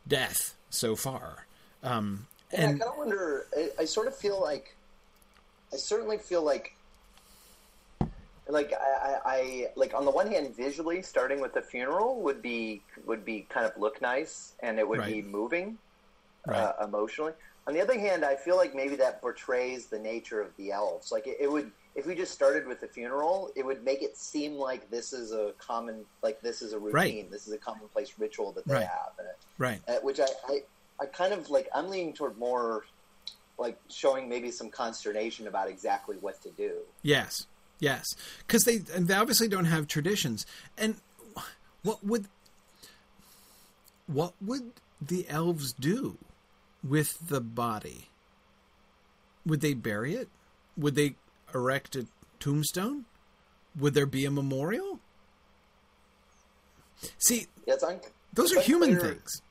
death 0.06 0.54
so 0.68 0.94
far. 0.94 1.45
Um, 1.82 2.26
and, 2.52 2.62
and 2.62 2.82
I 2.82 2.84
kind 2.84 2.92
of 2.92 2.98
wonder. 2.98 3.46
I, 3.56 3.70
I, 3.80 3.84
sort 3.84 4.06
of 4.06 4.16
feel 4.16 4.40
like, 4.40 4.74
I 5.72 5.76
certainly 5.76 6.18
feel 6.18 6.42
like, 6.42 6.74
like 8.48 8.72
I, 8.72 9.16
I, 9.24 9.66
like 9.76 9.94
on 9.94 10.04
the 10.04 10.10
one 10.10 10.28
hand, 10.28 10.54
visually 10.56 11.02
starting 11.02 11.40
with 11.40 11.54
the 11.54 11.62
funeral 11.62 12.20
would 12.22 12.42
be 12.42 12.82
would 13.04 13.24
be 13.24 13.46
kind 13.48 13.66
of 13.66 13.76
look 13.76 14.00
nice, 14.00 14.52
and 14.60 14.78
it 14.78 14.88
would 14.88 15.00
right. 15.00 15.12
be 15.12 15.22
moving, 15.22 15.78
right. 16.46 16.56
uh, 16.56 16.84
emotionally. 16.84 17.32
On 17.66 17.74
the 17.74 17.80
other 17.80 17.98
hand, 17.98 18.24
I 18.24 18.36
feel 18.36 18.56
like 18.56 18.74
maybe 18.74 18.94
that 18.96 19.20
portrays 19.20 19.86
the 19.86 19.98
nature 19.98 20.40
of 20.40 20.56
the 20.56 20.70
elves. 20.70 21.10
Like 21.10 21.26
it, 21.26 21.38
it 21.40 21.50
would, 21.50 21.72
if 21.96 22.06
we 22.06 22.14
just 22.14 22.32
started 22.32 22.66
with 22.66 22.80
the 22.80 22.86
funeral, 22.86 23.50
it 23.56 23.66
would 23.66 23.84
make 23.84 24.02
it 24.02 24.16
seem 24.16 24.54
like 24.54 24.88
this 24.88 25.12
is 25.12 25.32
a 25.32 25.52
common, 25.58 26.04
like 26.22 26.40
this 26.40 26.62
is 26.62 26.72
a 26.72 26.78
routine, 26.78 26.92
right. 26.92 27.30
this 27.30 27.48
is 27.48 27.52
a 27.52 27.58
commonplace 27.58 28.12
ritual 28.18 28.52
that 28.52 28.64
they 28.66 28.74
right. 28.74 28.86
have, 28.86 29.12
it, 29.18 29.36
right? 29.58 29.80
Uh, 29.88 29.94
which 30.02 30.20
I, 30.20 30.26
I 30.46 30.60
I 31.00 31.06
kind 31.06 31.32
of 31.32 31.50
like 31.50 31.68
I'm 31.74 31.88
leaning 31.88 32.12
toward 32.12 32.38
more 32.38 32.84
like 33.58 33.78
showing 33.88 34.28
maybe 34.28 34.50
some 34.50 34.70
consternation 34.70 35.46
about 35.46 35.68
exactly 35.68 36.16
what 36.20 36.42
to 36.42 36.50
do. 36.50 36.78
Yes, 37.02 37.46
yes, 37.78 38.04
because 38.46 38.64
they 38.64 38.80
and 38.94 39.08
they 39.08 39.14
obviously 39.14 39.48
don't 39.48 39.66
have 39.66 39.86
traditions. 39.86 40.46
And 40.76 40.96
what 41.82 42.04
would 42.04 42.26
what 44.06 44.34
would 44.40 44.72
the 45.00 45.28
elves 45.28 45.72
do 45.72 46.16
with 46.82 47.28
the 47.28 47.40
body? 47.40 48.08
Would 49.44 49.60
they 49.60 49.74
bury 49.74 50.14
it? 50.14 50.28
Would 50.76 50.94
they 50.94 51.16
erect 51.54 51.96
a 51.96 52.06
tombstone? 52.40 53.04
Would 53.78 53.94
there 53.94 54.06
be 54.06 54.24
a 54.24 54.30
memorial? 54.30 55.00
See, 57.18 57.46
yeah, 57.66 57.74
un- 57.86 58.00
those 58.32 58.54
are 58.54 58.60
human 58.60 58.98
things 58.98 59.42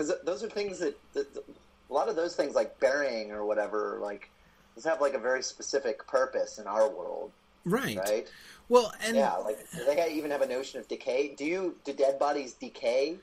because 0.00 0.14
those 0.24 0.42
are 0.42 0.48
things 0.48 0.78
that, 0.78 0.98
that, 1.12 1.32
that, 1.34 1.44
a 1.90 1.92
lot 1.92 2.08
of 2.08 2.16
those 2.16 2.34
things 2.34 2.54
like 2.54 2.78
burying 2.80 3.32
or 3.32 3.44
whatever 3.44 3.98
like 4.00 4.30
does 4.74 4.84
have 4.84 5.00
like 5.00 5.14
a 5.14 5.18
very 5.18 5.42
specific 5.42 6.06
purpose 6.06 6.58
in 6.58 6.66
our 6.66 6.88
world. 6.88 7.32
Right. 7.66 7.98
Right? 7.98 8.30
Well 8.70 8.92
and 9.04 9.16
yeah 9.16 9.34
like 9.34 9.58
they 9.86 10.12
even 10.14 10.30
have 10.30 10.40
a 10.40 10.46
notion 10.46 10.80
of 10.80 10.88
decay? 10.88 11.34
Do 11.36 11.44
you 11.44 11.76
do 11.84 11.92
dead 11.92 12.18
bodies 12.18 12.54
decay 12.54 13.16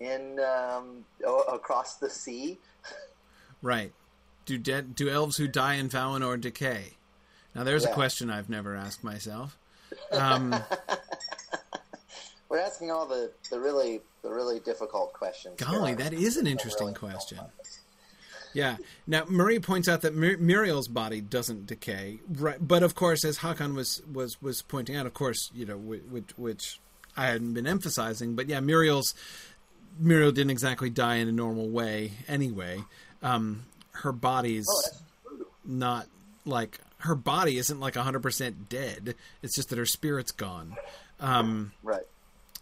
in 0.00 0.40
um, 0.40 1.04
across 1.52 1.96
the 1.96 2.10
sea? 2.10 2.58
Right. 3.64 3.92
Do 4.44 4.58
dead 4.58 4.96
do 4.96 5.08
elves 5.08 5.36
who 5.36 5.46
die 5.46 5.74
in 5.74 5.88
valinor 5.88 6.40
decay? 6.40 6.94
Now 7.54 7.62
there's 7.62 7.84
yeah. 7.84 7.90
a 7.90 7.94
question 7.94 8.28
i've 8.28 8.50
never 8.50 8.74
asked 8.74 9.04
myself. 9.04 9.56
Um, 10.10 10.54
we're 12.48 12.58
asking 12.58 12.90
all 12.90 13.06
the, 13.06 13.30
the 13.50 13.60
really 13.60 14.00
the 14.22 14.30
really 14.30 14.60
difficult 14.60 15.12
questions. 15.12 15.56
Golly, 15.58 15.94
that 15.94 16.12
is 16.12 16.36
an 16.36 16.46
interesting 16.46 16.88
really 16.88 16.98
question. 16.98 17.38
Yeah. 18.54 18.76
Now 19.06 19.24
Marie 19.28 19.58
points 19.58 19.88
out 19.88 20.02
that 20.02 20.14
Mur- 20.14 20.36
Miriel's 20.36 20.88
body 20.88 21.20
doesn't 21.20 21.66
decay, 21.66 22.20
right? 22.28 22.56
But 22.60 22.82
of 22.82 22.94
course, 22.94 23.24
as 23.24 23.38
Hakan 23.38 23.74
was 23.74 24.02
was 24.10 24.40
was 24.40 24.62
pointing 24.62 24.96
out, 24.96 25.06
of 25.06 25.14
course, 25.14 25.50
you 25.54 25.66
know, 25.66 25.76
which, 25.76 26.36
which 26.36 26.80
I 27.16 27.26
hadn't 27.26 27.54
been 27.54 27.66
emphasizing, 27.66 28.34
but 28.34 28.48
yeah, 28.48 28.60
Miriel's 28.60 29.14
Miriel 30.00 30.32
didn't 30.32 30.50
exactly 30.50 30.90
die 30.90 31.16
in 31.16 31.28
a 31.28 31.32
normal 31.32 31.68
way 31.68 32.12
anyway. 32.28 32.82
Um, 33.22 33.64
her 33.92 34.12
body's 34.12 34.66
oh, 34.68 35.44
not 35.64 36.06
like 36.44 36.78
her 36.98 37.14
body 37.14 37.58
isn't 37.58 37.80
like 37.80 37.94
100% 37.94 38.68
dead. 38.68 39.14
It's 39.42 39.56
just 39.56 39.70
that 39.70 39.78
her 39.78 39.86
spirit's 39.86 40.30
gone. 40.30 40.76
Um, 41.20 41.72
right 41.82 42.04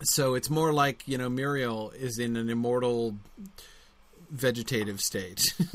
so 0.02 0.34
it's 0.34 0.50
more 0.50 0.72
like 0.72 1.06
you 1.06 1.18
know 1.18 1.28
Miriel 1.28 1.94
is 1.94 2.18
in 2.18 2.36
an 2.36 2.50
immortal 2.50 3.16
vegetative 4.30 5.00
state, 5.00 5.54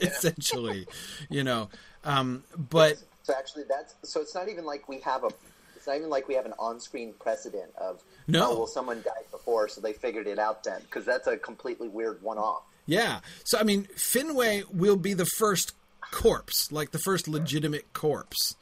essentially, 0.00 0.86
you 1.28 1.42
know. 1.44 1.68
Um, 2.04 2.44
but 2.56 2.98
So 3.22 3.34
actually, 3.36 3.64
that's 3.68 3.94
so. 4.02 4.20
It's 4.20 4.34
not 4.34 4.48
even 4.48 4.64
like 4.64 4.88
we 4.88 5.00
have 5.00 5.24
a. 5.24 5.30
It's 5.76 5.86
not 5.86 5.96
even 5.96 6.10
like 6.10 6.28
we 6.28 6.34
have 6.34 6.44
an 6.44 6.52
on-screen 6.58 7.14
precedent 7.18 7.70
of 7.76 8.02
No. 8.26 8.50
Oh, 8.50 8.58
well, 8.58 8.66
someone 8.66 8.98
died 8.98 9.30
before, 9.30 9.68
so 9.68 9.80
they 9.80 9.94
figured 9.94 10.26
it 10.26 10.38
out 10.38 10.62
then, 10.62 10.80
because 10.82 11.06
that's 11.06 11.26
a 11.26 11.38
completely 11.38 11.88
weird 11.88 12.22
one-off. 12.22 12.62
Yeah. 12.84 13.20
So 13.44 13.58
I 13.58 13.62
mean, 13.62 13.84
Finwe 13.96 14.64
will 14.72 14.96
be 14.96 15.14
the 15.14 15.26
first 15.38 15.72
corpse, 16.10 16.70
like 16.70 16.90
the 16.90 16.98
first 16.98 17.28
legitimate 17.28 17.92
corpse 17.92 18.56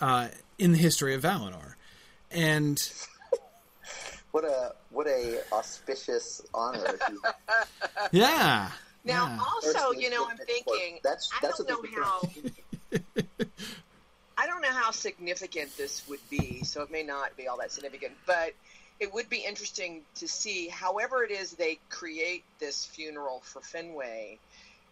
uh, 0.00 0.28
in 0.58 0.72
the 0.72 0.78
history 0.78 1.14
of 1.14 1.22
Valinor, 1.22 1.74
and 2.30 2.78
What 4.32 4.44
a 4.44 4.74
what 4.90 5.06
a 5.06 5.40
auspicious 5.52 6.42
honor. 6.54 6.84
yeah. 8.12 8.70
Now, 9.04 9.26
yeah. 9.26 9.38
also, 9.40 9.92
you 9.92 10.10
know, 10.10 10.26
I'm 10.28 10.36
thinking. 10.36 10.98
corpse. 11.02 11.02
That's- 11.02 11.30
I 11.42 11.46
don't 11.46 11.68
know 11.68 12.02
how. 12.02 12.28
I 14.36 14.46
don't 14.46 14.62
know 14.62 14.72
how 14.72 14.90
significant 14.90 15.76
this 15.76 16.06
would 16.08 16.20
be, 16.30 16.62
so 16.64 16.82
it 16.82 16.90
may 16.90 17.02
not 17.02 17.36
be 17.36 17.46
all 17.46 17.58
that 17.58 17.72
significant. 17.72 18.12
But 18.26 18.54
it 18.98 19.12
would 19.12 19.28
be 19.28 19.38
interesting 19.38 20.02
to 20.16 20.28
see, 20.28 20.68
however 20.68 21.24
it 21.24 21.30
is 21.30 21.52
they 21.52 21.78
create 21.88 22.44
this 22.58 22.84
funeral 22.84 23.40
for 23.44 23.60
Finwe. 23.60 24.38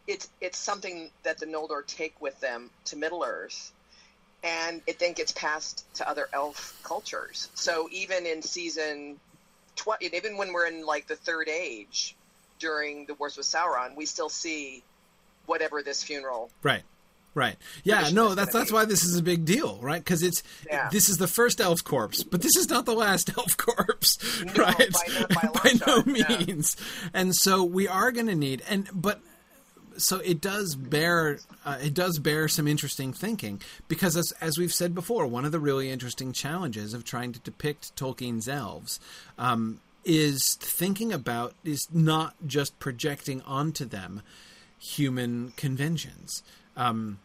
It's 0.06 0.28
it's 0.40 0.58
something 0.58 1.10
that 1.22 1.38
the 1.38 1.46
Noldor 1.46 1.86
take 1.86 2.20
with 2.20 2.38
them 2.40 2.70
to 2.86 2.96
Middle 2.96 3.24
Earth, 3.24 3.72
and 4.42 4.80
it 4.86 4.98
then 4.98 5.12
gets 5.12 5.32
passed 5.32 5.84
to 5.94 6.08
other 6.08 6.28
elf 6.32 6.78
cultures. 6.82 7.48
So 7.54 7.88
even 7.92 8.26
in 8.26 8.42
season, 8.42 9.20
tw- 9.78 10.02
even 10.02 10.36
when 10.36 10.52
we're 10.52 10.66
in 10.66 10.84
like 10.84 11.06
the 11.06 11.16
Third 11.16 11.48
Age, 11.48 12.14
during 12.58 13.06
the 13.06 13.14
Wars 13.14 13.36
with 13.36 13.46
Sauron, 13.46 13.96
we 13.96 14.04
still 14.04 14.28
see 14.28 14.82
whatever 15.46 15.82
this 15.82 16.02
funeral. 16.02 16.50
Right. 16.62 16.82
Right. 17.34 17.56
Yeah, 17.84 18.08
no, 18.12 18.34
that's 18.34 18.52
that's 18.52 18.70
be. 18.70 18.74
why 18.74 18.84
this 18.84 19.04
is 19.04 19.16
a 19.16 19.22
big 19.22 19.44
deal, 19.44 19.78
right? 19.80 20.02
Because 20.02 20.24
it's 20.24 20.42
Yeah. 20.66 20.88
this 20.90 21.08
is 21.08 21.18
the 21.18 21.28
first 21.28 21.60
elf 21.60 21.84
corpse, 21.84 22.24
but 22.24 22.42
this 22.42 22.56
is 22.56 22.68
not 22.68 22.84
the 22.84 22.94
last 22.94 23.30
elf 23.38 23.56
corpse, 23.56 24.18
No, 24.42 24.52
right? 24.54 24.92
by 24.92 25.04
no- 25.42 25.52
by 25.52 25.70
no 25.86 26.02
shot, 26.02 26.06
yeah. 26.30 26.38
means. 26.46 26.76
And 27.14 27.34
so 27.36 27.62
we 27.62 27.86
are 27.86 28.10
going 28.10 28.26
to 28.26 28.34
need 28.34 28.62
and 28.68 28.88
but 28.92 29.20
so 29.98 30.18
it 30.18 30.40
does 30.40 30.74
bear 30.74 31.38
uh, 31.64 31.78
it 31.82 31.94
does 31.94 32.18
bear 32.18 32.48
some 32.48 32.66
interesting 32.66 33.12
thinking 33.12 33.60
because 33.88 34.16
as 34.16 34.32
as 34.40 34.58
we've 34.58 34.72
said 34.72 34.94
before, 34.94 35.26
one 35.26 35.44
of 35.44 35.52
the 35.52 35.60
really 35.60 35.90
interesting 35.90 36.32
challenges 36.32 36.94
of 36.94 37.04
trying 37.04 37.32
to 37.32 37.40
depict 37.40 37.94
Tolkien's 37.96 38.48
elves 38.48 39.00
um, 39.38 39.80
is 40.04 40.56
thinking 40.60 41.12
about 41.12 41.54
is 41.64 41.86
not 41.92 42.34
just 42.46 42.78
projecting 42.78 43.42
onto 43.42 43.84
them 43.84 44.22
human 44.78 45.52
conventions. 45.56 46.42
Um, 46.76 47.18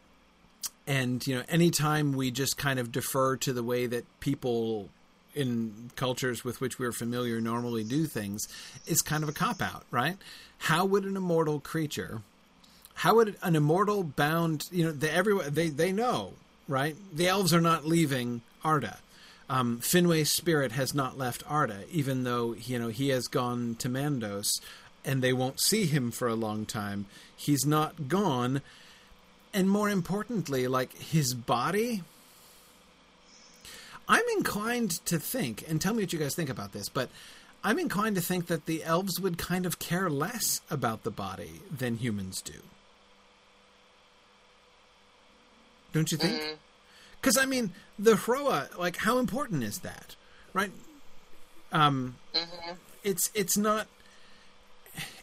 and 0.86 1.26
you 1.26 1.36
know, 1.36 1.44
anytime 1.48 2.14
we 2.14 2.32
just 2.32 2.58
kind 2.58 2.80
of 2.80 2.92
defer 2.92 3.38
to 3.38 3.54
the 3.54 3.64
way 3.64 3.86
that 3.86 4.06
people 4.20 4.90
in 5.36 5.90
cultures 5.96 6.44
with 6.44 6.62
which 6.62 6.78
we're 6.78 6.92
familiar 6.92 7.42
normally 7.42 7.84
do 7.84 8.06
things, 8.06 8.48
is 8.86 9.02
kind 9.02 9.24
of 9.24 9.30
a 9.30 9.34
cop 9.34 9.62
out, 9.62 9.84
right? 9.92 10.18
How 10.60 10.86
would 10.86 11.06
an 11.06 11.18
immortal 11.18 11.60
creature, 11.60 12.22
how 12.96 13.16
would 13.16 13.36
an 13.42 13.56
immortal 13.56 14.04
bound, 14.04 14.68
you 14.72 14.86
know, 14.86 14.92
they, 14.92 15.10
everyone 15.10 15.54
they 15.54 15.70
they 15.70 15.92
know, 15.92 16.34
right? 16.68 16.96
The 17.14 17.28
elves 17.28 17.54
are 17.54 17.62
not 17.62 17.86
leaving 17.86 18.42
Arda. 18.64 19.00
Um, 19.50 19.80
Finwe's 19.80 20.32
spirit 20.32 20.72
has 20.72 20.94
not 20.94 21.18
left 21.18 21.44
Arda, 21.50 21.84
even 21.92 22.24
though 22.24 22.54
you 22.54 22.80
know 22.80 22.88
he 22.88 23.10
has 23.10 23.28
gone 23.28 23.76
to 23.80 23.90
Mandos, 23.90 24.62
and 25.04 25.22
they 25.22 25.34
won't 25.34 25.60
see 25.60 25.86
him 25.86 26.12
for 26.12 26.28
a 26.28 26.36
long 26.36 26.66
time. 26.66 27.06
He's 27.36 27.66
not 27.66 28.08
gone 28.08 28.62
and 29.54 29.70
more 29.70 29.90
importantly, 29.90 30.68
like 30.68 30.98
his 30.98 31.34
body. 31.34 32.02
I'm 34.08 34.26
inclined 34.36 34.92
to 35.06 35.20
think, 35.20 35.64
and 35.70 35.80
tell 35.80 35.94
me 35.94 36.04
what 36.04 36.12
you 36.12 36.20
guys 36.20 36.36
think 36.36 36.50
about 36.50 36.74
this, 36.74 36.90
but 36.90 37.10
I'm 37.64 37.80
inclined 37.80 38.16
to 38.16 38.22
think 38.22 38.48
that 38.48 38.66
the 38.66 38.84
elves 38.84 39.20
would 39.20 39.38
kind 39.38 39.66
of 39.66 39.80
care 39.80 40.10
less 40.10 40.60
about 40.70 41.04
the 41.04 41.12
body 41.12 41.62
than 41.72 41.98
humans 41.98 42.42
do. 42.42 42.60
Don't 45.94 46.12
you 46.12 46.18
think? 46.18 46.42
Because 47.22 47.38
I 47.38 47.46
mean, 47.46 47.72
the 47.98 48.14
Hroa, 48.14 48.78
like, 48.78 48.98
how 48.98 49.20
important 49.20 49.64
is 49.64 49.80
that, 49.80 50.16
right? 50.54 50.72
Um, 51.72 52.18
it's 53.04 53.32
it's 53.34 53.58
not 53.58 53.88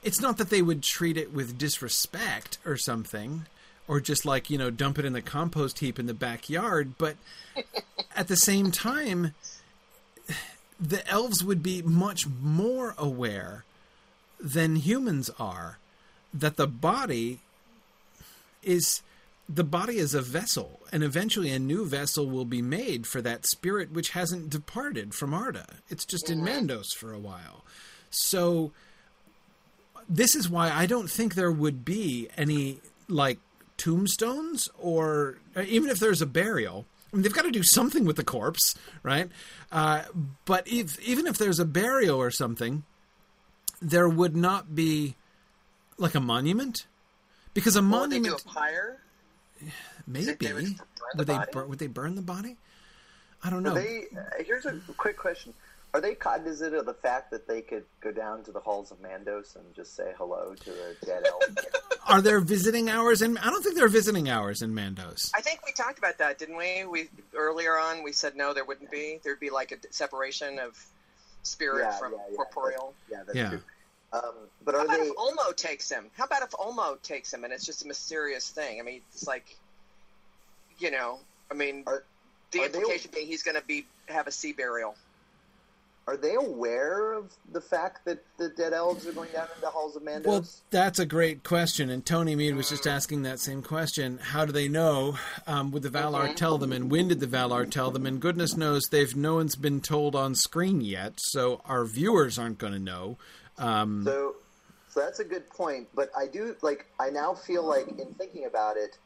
it's 0.03 0.21
not 0.21 0.39
that 0.39 0.51
they 0.51 0.63
would 0.63 0.83
treat 0.83 1.17
it 1.17 1.33
with 1.33 1.59
disrespect 1.59 2.59
or 2.65 2.77
something 2.77 3.47
or 3.87 4.01
just 4.01 4.25
like 4.25 4.51
you 4.51 4.59
know 4.59 4.71
dump 4.71 4.99
it 4.99 5.05
in 5.05 5.13
the 5.13 5.23
compost 5.23 5.79
heap 5.79 5.99
in 5.99 6.07
the 6.07 6.15
backyard 6.15 6.95
but 6.99 7.17
at 8.17 8.29
the 8.29 8.37
same 8.37 8.71
time 8.71 9.35
the 10.81 11.07
elves 11.09 11.45
would 11.45 11.63
be 11.63 11.83
much 11.83 12.27
more 12.27 12.95
aware 12.99 13.65
than 14.41 14.77
humans 14.77 15.31
are 15.39 15.79
that 16.33 16.57
the 16.57 16.67
body 16.67 17.39
is 18.63 19.03
the 19.53 19.65
body 19.65 19.99
is 19.99 20.15
a 20.15 20.23
vessel 20.23 20.81
and 20.93 21.03
eventually 21.03 21.51
a 21.51 21.59
new 21.59 21.85
vessel 21.85 22.29
will 22.29 22.45
be 22.45 22.63
made 22.63 23.07
for 23.07 23.21
that 23.21 23.45
spirit 23.47 23.91
which 23.91 24.11
hasn't 24.11 24.49
departed 24.49 25.15
from 25.15 25.35
arda 25.35 25.67
it's 25.89 26.05
just 26.05 26.31
in 26.31 26.41
mandos 26.41 26.95
for 26.95 27.13
a 27.13 27.19
while 27.19 27.65
so 28.11 28.73
this 30.11 30.35
is 30.35 30.51
why 30.51 30.71
I 30.71 30.87
don't 30.87 31.09
think 31.09 31.35
there 31.35 31.53
would 31.53 31.85
be 31.85 32.29
any 32.37 32.81
like 33.09 33.39
tombstones 33.77 34.69
or 34.79 35.39
uh, 35.57 35.63
even 35.63 35.89
if 35.89 36.01
there's 36.01 36.21
a 36.21 36.27
burial. 36.27 36.85
I 37.13 37.17
mean, 37.17 37.23
they've 37.23 37.33
got 37.33 37.45
to 37.45 37.51
do 37.51 37.63
something 37.63 38.05
with 38.05 38.17
the 38.17 38.25
corpse, 38.25 38.75
right? 39.03 39.29
Uh, 39.73 40.03
but 40.45 40.67
if, 40.67 41.01
even 41.01 41.27
if 41.27 41.39
there's 41.39 41.59
a 41.59 41.65
burial 41.65 42.21
or 42.21 42.31
something, 42.31 42.85
there 43.81 44.09
would 44.09 44.37
not 44.37 44.75
be 44.75 45.17
like 45.97 46.15
a 46.15 46.21
monument 46.21 46.87
because 47.55 47.77
a 47.77 47.79
Or 47.79 47.83
they 47.83 47.89
do 47.89 47.91
monument 47.99 48.43
a 48.43 48.49
pyre. 48.49 49.01
Maybe 50.07 50.33
they 50.35 50.53
would 50.53 50.65
burn 50.65 50.77
the 51.17 51.25
they 51.25 51.39
bur- 51.53 51.67
would 51.67 51.79
they 51.79 51.87
burn 51.87 52.15
the 52.15 52.23
body? 52.23 52.57
I 53.43 53.51
don't 53.51 53.63
know. 53.63 53.75
They 53.75 54.05
uh, 54.17 54.43
here's 54.45 54.67
a 54.67 54.79
quick 54.97 55.17
question: 55.17 55.55
Are 55.95 56.01
they 56.01 56.15
cognizant 56.15 56.75
of 56.75 56.87
the 56.87 56.95
fact 56.95 57.31
that 57.31 57.49
they 57.49 57.63
could 57.63 57.85
go 58.01 58.11
down 58.13 58.43
to 58.45 58.53
the 58.53 58.61
halls 58.61 58.91
of 58.91 59.01
Mandos 59.03 59.57
and 59.57 59.65
just 59.75 59.95
say 59.97 60.13
hello 60.19 60.55
to 60.65 60.71
a 60.71 61.07
dead 61.07 61.25
elf? 61.27 61.43
Are 62.07 62.21
there 62.21 62.41
visiting 62.41 62.89
hours? 62.91 63.23
And 63.23 63.39
I 63.39 63.45
don't 63.51 63.63
think 63.63 63.77
there 63.77 63.85
are 63.85 63.89
visiting 63.89 64.29
hours 64.29 64.63
in 64.63 64.75
Mandos. 64.75 65.31
I 65.35 65.41
think 65.43 65.61
we 65.65 65.73
talked 65.73 65.99
about 65.99 66.19
that, 66.19 66.39
didn't 66.39 66.57
we? 66.57 66.85
We 66.85 67.09
earlier 67.37 67.79
on 67.79 68.03
we 68.03 68.13
said 68.13 68.37
no, 68.37 68.53
there 68.53 68.65
wouldn't 68.65 68.91
be. 68.91 69.21
There'd 69.23 69.39
be 69.41 69.51
like 69.51 69.71
a 69.73 69.77
separation 69.91 70.59
of 70.59 70.77
spirit 71.43 71.83
Yeah, 71.85 71.99
from 71.99 72.13
yeah, 72.13 72.19
yeah. 72.31 72.37
corporeal. 72.37 72.95
yeah, 73.11 73.23
that's 73.25 73.37
Yeah. 73.37 73.49
true. 73.51 73.61
Um, 74.13 74.21
but 74.65 74.75
How 74.75 74.81
are 74.81 74.85
about 74.87 74.99
they? 75.01 75.07
if 75.07 75.15
Ulmo 75.17 75.57
takes 75.57 75.91
him? 75.91 76.07
How 76.17 76.25
about 76.25 76.43
if 76.43 76.51
Ulmo 76.51 77.01
takes 77.03 77.33
him 77.33 77.45
and 77.45 77.53
it's 77.53 77.65
just 77.65 77.85
a 77.85 77.89
mysterious 77.89 78.49
thing? 78.51 78.81
I 78.81 78.83
mean, 78.83 79.01
it's 79.15 79.27
like, 79.27 79.57
you 80.79 80.91
know, 80.91 81.21
I 81.51 81.55
mean, 81.55 81.85
Are- 81.87 82.03
the 82.51 82.61
are 82.63 82.69
they- 82.69 82.79
implication 82.79 83.11
being 83.15 83.27
he's 83.29 83.43
going 83.43 83.57
to 83.57 83.63
be 83.65 83.87
have 84.09 84.27
a 84.27 84.33
sea 84.33 84.53
burial. 84.53 84.97
Are 86.09 86.17
they 86.17 86.35
aware 86.35 87.13
of 87.13 87.31
the 87.53 87.61
fact 87.61 88.05
that 88.07 88.25
the 88.37 88.49
dead 88.49 88.73
elves 88.73 89.07
are 89.07 89.13
going 89.13 89.31
down 89.31 89.47
into 89.49 89.61
the 89.61 89.69
halls 89.71 89.95
of 89.95 90.03
Mandos? 90.03 90.27
Well, 90.27 90.45
that's 90.71 90.99
a 90.99 91.07
great 91.07 91.45
question, 91.45 91.89
and 91.89 92.05
Tony 92.05 92.35
Mead 92.35 92.57
was 92.57 92.69
just 92.71 92.89
asking 92.89 93.23
that 93.23 93.39
same 93.39 93.63
question. 93.63 94.19
How 94.19 94.45
do 94.45 94.51
they 94.51 94.67
know? 94.67 95.19
Um, 95.47 95.71
would 95.71 95.85
the 95.85 95.91
Valar 95.91 96.35
tell 96.35 96.59
them, 96.59 96.73
and 96.73 96.91
when 96.91 97.07
did 97.07 97.21
the 97.21 97.29
Valar 97.29 97.71
tell 97.71 97.93
them? 97.93 98.07
And 98.07 98.19
goodness 98.21 98.57
knows, 98.57 98.89
they've 98.91 99.15
no 99.15 99.35
one's 99.37 99.55
been 99.55 99.81
told 99.81 100.17
on 100.17 100.35
screen 100.35 100.81
yet, 100.81 101.13
so 101.19 101.61
our 101.67 101.85
viewers 101.85 102.41
aren't 102.41 102.59
going 102.59 102.73
to 102.73 102.81
know. 102.81 103.17
Um, 103.61 104.03
So, 104.05 104.35
so 104.89 105.01
that's 105.01 105.21
a 105.21 105.25
good 105.25 105.49
point. 105.51 105.89
But 105.95 106.11
I 106.17 106.27
do 106.27 106.57
like. 106.63 106.87
I 106.99 107.11
now 107.11 107.35
feel 107.35 107.65
like, 107.65 107.89
in 107.89 108.15
thinking 108.15 108.47
about 108.47 108.77
it, 108.77 108.97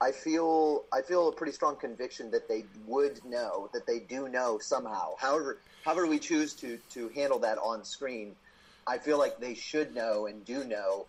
I 0.00 0.12
feel 0.12 0.84
I 0.92 1.02
feel 1.02 1.28
a 1.28 1.32
pretty 1.32 1.52
strong 1.52 1.76
conviction 1.76 2.30
that 2.30 2.48
they 2.48 2.64
would 2.86 3.24
know 3.24 3.68
that 3.74 3.86
they 3.86 4.00
do 4.00 4.28
know 4.28 4.58
somehow. 4.60 5.14
However, 5.18 5.60
however 5.84 6.06
we 6.06 6.18
choose 6.18 6.54
to 6.56 6.78
to 6.90 7.08
handle 7.10 7.38
that 7.40 7.58
on 7.58 7.84
screen, 7.84 8.36
I 8.86 8.98
feel 8.98 9.18
like 9.18 9.38
they 9.38 9.54
should 9.54 9.94
know 9.94 10.26
and 10.26 10.44
do 10.44 10.64
know, 10.64 11.06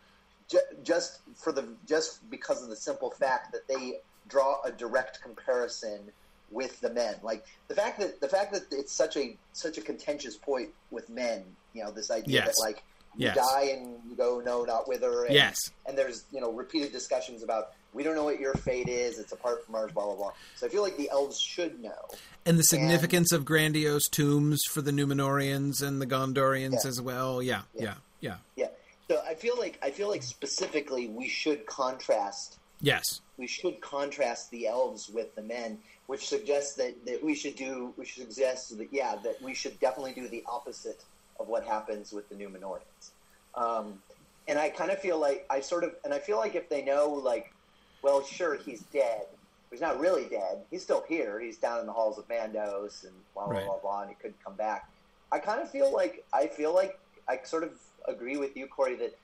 ju- 0.50 0.60
just 0.84 1.20
for 1.38 1.52
the 1.52 1.78
just 1.88 2.30
because 2.30 2.64
of 2.64 2.70
the 2.70 2.76
simple 2.76 3.12
fact 3.12 3.54
that 3.54 3.68
they 3.68 4.00
draw 4.28 4.62
a 4.64 4.72
direct 4.72 5.22
comparison 5.22 6.12
with 6.50 6.80
the 6.82 6.90
men. 6.92 7.16
Like 7.24 7.44
the 7.68 7.76
fact 7.76 8.00
that 8.00 8.22
the 8.22 8.28
fact 8.30 8.54
that 8.54 8.64
it's 8.72 8.94
such 8.94 9.18
a 9.18 9.38
such 9.54 9.78
a 9.78 9.82
contentious 9.82 10.36
point 10.38 10.70
with 10.92 11.10
men. 11.10 11.44
You 11.74 11.84
know, 11.84 11.92
this 11.92 12.12
idea 12.12 12.36
Yes. 12.36 12.56
that 12.56 12.62
like 12.62 12.82
you 13.18 13.28
Yes. 13.28 13.36
die 13.38 13.64
and 13.74 14.00
you 14.10 14.16
go 14.16 14.42
no, 14.46 14.64
not 14.64 14.88
with 14.88 15.02
her. 15.02 15.26
And, 15.26 15.34
Yes. 15.36 15.58
and 15.86 15.98
there's 15.98 16.24
you 16.32 16.42
know 16.42 16.52
repeated 16.52 16.92
discussions 16.92 17.44
about 17.44 17.74
we 17.94 18.04
don't 18.04 18.16
know 18.16 18.26
what 18.26 18.40
your 18.40 18.54
fate 18.56 18.90
is. 18.90 19.20
It's 19.20 19.32
apart 19.32 19.66
from 19.66 19.76
ours. 19.76 19.92
Blah 19.94 20.06
blah 20.06 20.16
blah. 20.16 20.32
So 20.56 20.66
I 20.68 20.70
feel 20.70 20.82
like 20.82 20.98
the 20.98 21.10
elves 21.10 21.40
should 21.40 21.82
know. 21.82 22.10
and 22.48 22.60
the 22.60 22.64
significance 22.64 23.32
of 23.32 23.44
grandiose 23.46 24.08
tombs 24.08 24.62
for 24.70 24.82
the 24.82 24.92
Numenorians 24.92 25.82
and 25.82 26.00
the 26.02 26.06
Gondorians 26.06 26.84
Yeah. 26.84 26.90
as 26.90 27.02
well. 27.02 27.42
Yeah, 27.42 27.62
yeah, 27.74 27.96
yeah. 28.22 28.38
Yeah. 28.56 28.68
So 29.10 29.22
I 29.28 29.34
feel 29.36 29.58
like 29.58 29.80
I 29.82 29.92
feel 29.92 30.10
like 30.10 30.24
specifically 30.24 31.08
we 31.08 31.28
should 31.28 31.66
contrast 31.66 32.58
Yes. 32.82 33.22
we 33.38 33.48
should 33.48 33.80
contrast 33.82 34.52
the 34.52 34.68
elves 34.68 35.10
with 35.10 35.34
the 35.36 35.42
men 35.42 35.80
which 36.08 36.28
suggests 36.28 36.76
that, 36.76 37.04
that 37.06 37.24
we 37.24 37.34
should 37.34 37.56
do 37.56 37.94
we 37.98 38.06
should 38.06 38.32
suggest 38.32 38.78
that 38.78 38.90
yeah 38.92 39.16
that 39.24 39.42
we 39.42 39.54
should 39.56 39.80
definitely 39.80 40.12
do 40.14 40.28
the 40.28 40.44
opposite 40.48 41.04
of 41.40 41.48
what 41.48 41.64
happens 41.66 42.12
with 42.12 42.28
the 42.30 42.36
Numenorians. 42.36 43.12
Um, 43.56 44.02
and 44.48 44.60
I 44.60 44.70
kind 44.70 44.92
of 44.92 45.00
feel 45.00 45.20
like 45.20 45.46
I 45.50 45.60
sort 45.60 45.84
of 45.84 45.96
and 46.04 46.14
I 46.14 46.20
feel 46.20 46.38
like 46.38 46.56
if 46.56 46.70
they 46.70 46.84
know 46.84 47.10
like, 47.10 47.52
well, 48.02 48.24
sure 48.24 48.56
he's 48.56 48.82
dead, 48.94 49.26
he's 49.72 49.82
not 49.82 50.00
really 50.00 50.26
dead. 50.26 50.64
He's 50.70 50.84
still 50.84 51.04
here. 51.08 51.40
He's 51.40 51.58
down 51.58 51.80
in 51.80 51.86
the 51.88 51.94
halls 51.94 52.18
of 52.18 52.28
Mandos 52.28 53.04
and 53.04 53.14
blah 53.34 53.46
blah 53.46 53.56
Right. 53.56 53.66
blah 53.66 53.78
blah, 53.80 54.02
and 54.02 54.10
he 54.10 54.16
couldn't 54.16 54.44
come 54.44 54.56
back. 54.56 54.88
I 55.32 55.40
kind 55.40 55.62
of 55.62 55.70
feel 55.70 55.92
like 55.94 56.24
I 56.34 56.48
feel 56.48 56.74
like 56.74 57.00
I 57.28 57.40
sort 57.44 57.64
of 57.64 57.72
agree 58.08 58.38
with 58.38 58.56
you, 58.56 58.68
Corey, 58.68 58.96
that 58.96 59.18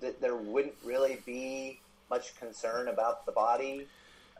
that 0.00 0.20
there 0.20 0.34
wouldn't 0.36 0.74
really 0.84 1.18
be 1.24 1.78
much 2.10 2.38
concern 2.38 2.88
about 2.88 3.24
the 3.26 3.32
body. 3.32 3.86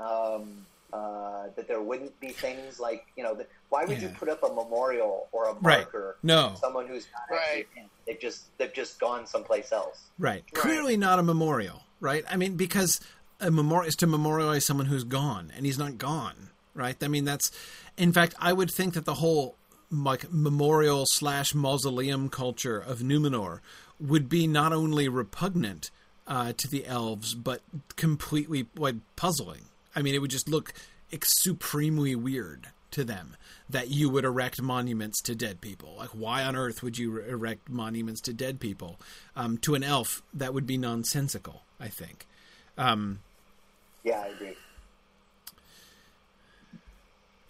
Um, 0.00 0.66
uh, 0.92 1.44
that 1.56 1.66
there 1.68 1.80
wouldn't 1.82 2.18
be 2.20 2.28
things 2.28 2.78
like 2.78 3.06
you 3.16 3.22
know, 3.24 3.34
the, 3.34 3.46
why 3.68 3.84
would 3.84 4.00
you 4.00 4.08
put 4.10 4.28
up 4.28 4.42
a 4.42 4.48
memorial 4.48 5.28
or 5.32 5.48
a 5.48 5.52
Right. 5.54 5.78
marker? 5.84 6.16
No. 6.22 6.54
Someone 6.60 6.86
who's 6.86 7.06
not 7.12 7.36
Right. 7.36 7.66
in. 7.76 7.84
They've 8.06 8.20
just 8.20 8.56
they've 8.58 8.72
just 8.72 9.00
gone 9.00 9.26
someplace 9.26 9.72
else. 9.72 10.04
Right. 10.18 10.44
Right. 10.44 10.54
Clearly 10.54 10.96
not 10.96 11.18
a 11.18 11.22
memorial, 11.22 11.82
right? 12.00 12.24
I 12.30 12.36
mean, 12.36 12.56
because 12.56 13.00
a 13.40 13.50
memorial 13.50 13.88
is 13.88 13.96
to 13.96 14.06
memorialize 14.06 14.64
someone 14.64 14.86
who's 14.86 15.04
gone, 15.04 15.52
and 15.56 15.66
he's 15.66 15.78
not 15.78 15.98
gone, 15.98 16.50
right? 16.74 16.96
I 17.02 17.08
mean, 17.08 17.24
that's. 17.24 17.50
In 17.96 18.12
fact, 18.12 18.34
I 18.38 18.52
would 18.52 18.70
think 18.70 18.94
that 18.94 19.04
the 19.04 19.14
whole 19.14 19.56
like 19.90 20.32
memorial 20.32 21.04
slash 21.08 21.54
mausoleum 21.54 22.28
culture 22.28 22.78
of 22.78 22.98
Numenor 23.00 23.60
would 24.00 24.28
be 24.28 24.46
not 24.46 24.72
only 24.72 25.08
repugnant 25.08 25.90
uh, 26.26 26.52
to 26.56 26.68
the 26.68 26.84
elves, 26.86 27.34
but 27.34 27.60
completely 27.96 28.66
like 28.76 28.96
puzzling. 29.16 29.62
I 29.94 30.02
mean, 30.02 30.14
it 30.14 30.18
would 30.18 30.30
just 30.30 30.48
look 30.48 30.72
supremely 31.22 32.14
weird 32.14 32.68
to 32.90 33.04
them 33.04 33.36
that 33.68 33.88
you 33.88 34.08
would 34.08 34.24
erect 34.24 34.62
monuments 34.62 35.20
to 35.22 35.34
dead 35.34 35.60
people. 35.60 35.94
Like, 35.98 36.10
why 36.10 36.44
on 36.44 36.54
earth 36.56 36.82
would 36.82 36.98
you 36.98 37.18
erect 37.18 37.68
monuments 37.68 38.20
to 38.22 38.32
dead 38.32 38.60
people? 38.60 39.00
Um, 39.34 39.58
to 39.58 39.74
an 39.74 39.82
elf, 39.82 40.22
that 40.32 40.54
would 40.54 40.66
be 40.66 40.78
nonsensical. 40.78 41.62
I 41.80 41.88
think. 41.88 42.26
Um, 42.78 43.20
Yeah, 44.04 44.20
I 44.20 44.28
agree. 44.28 44.56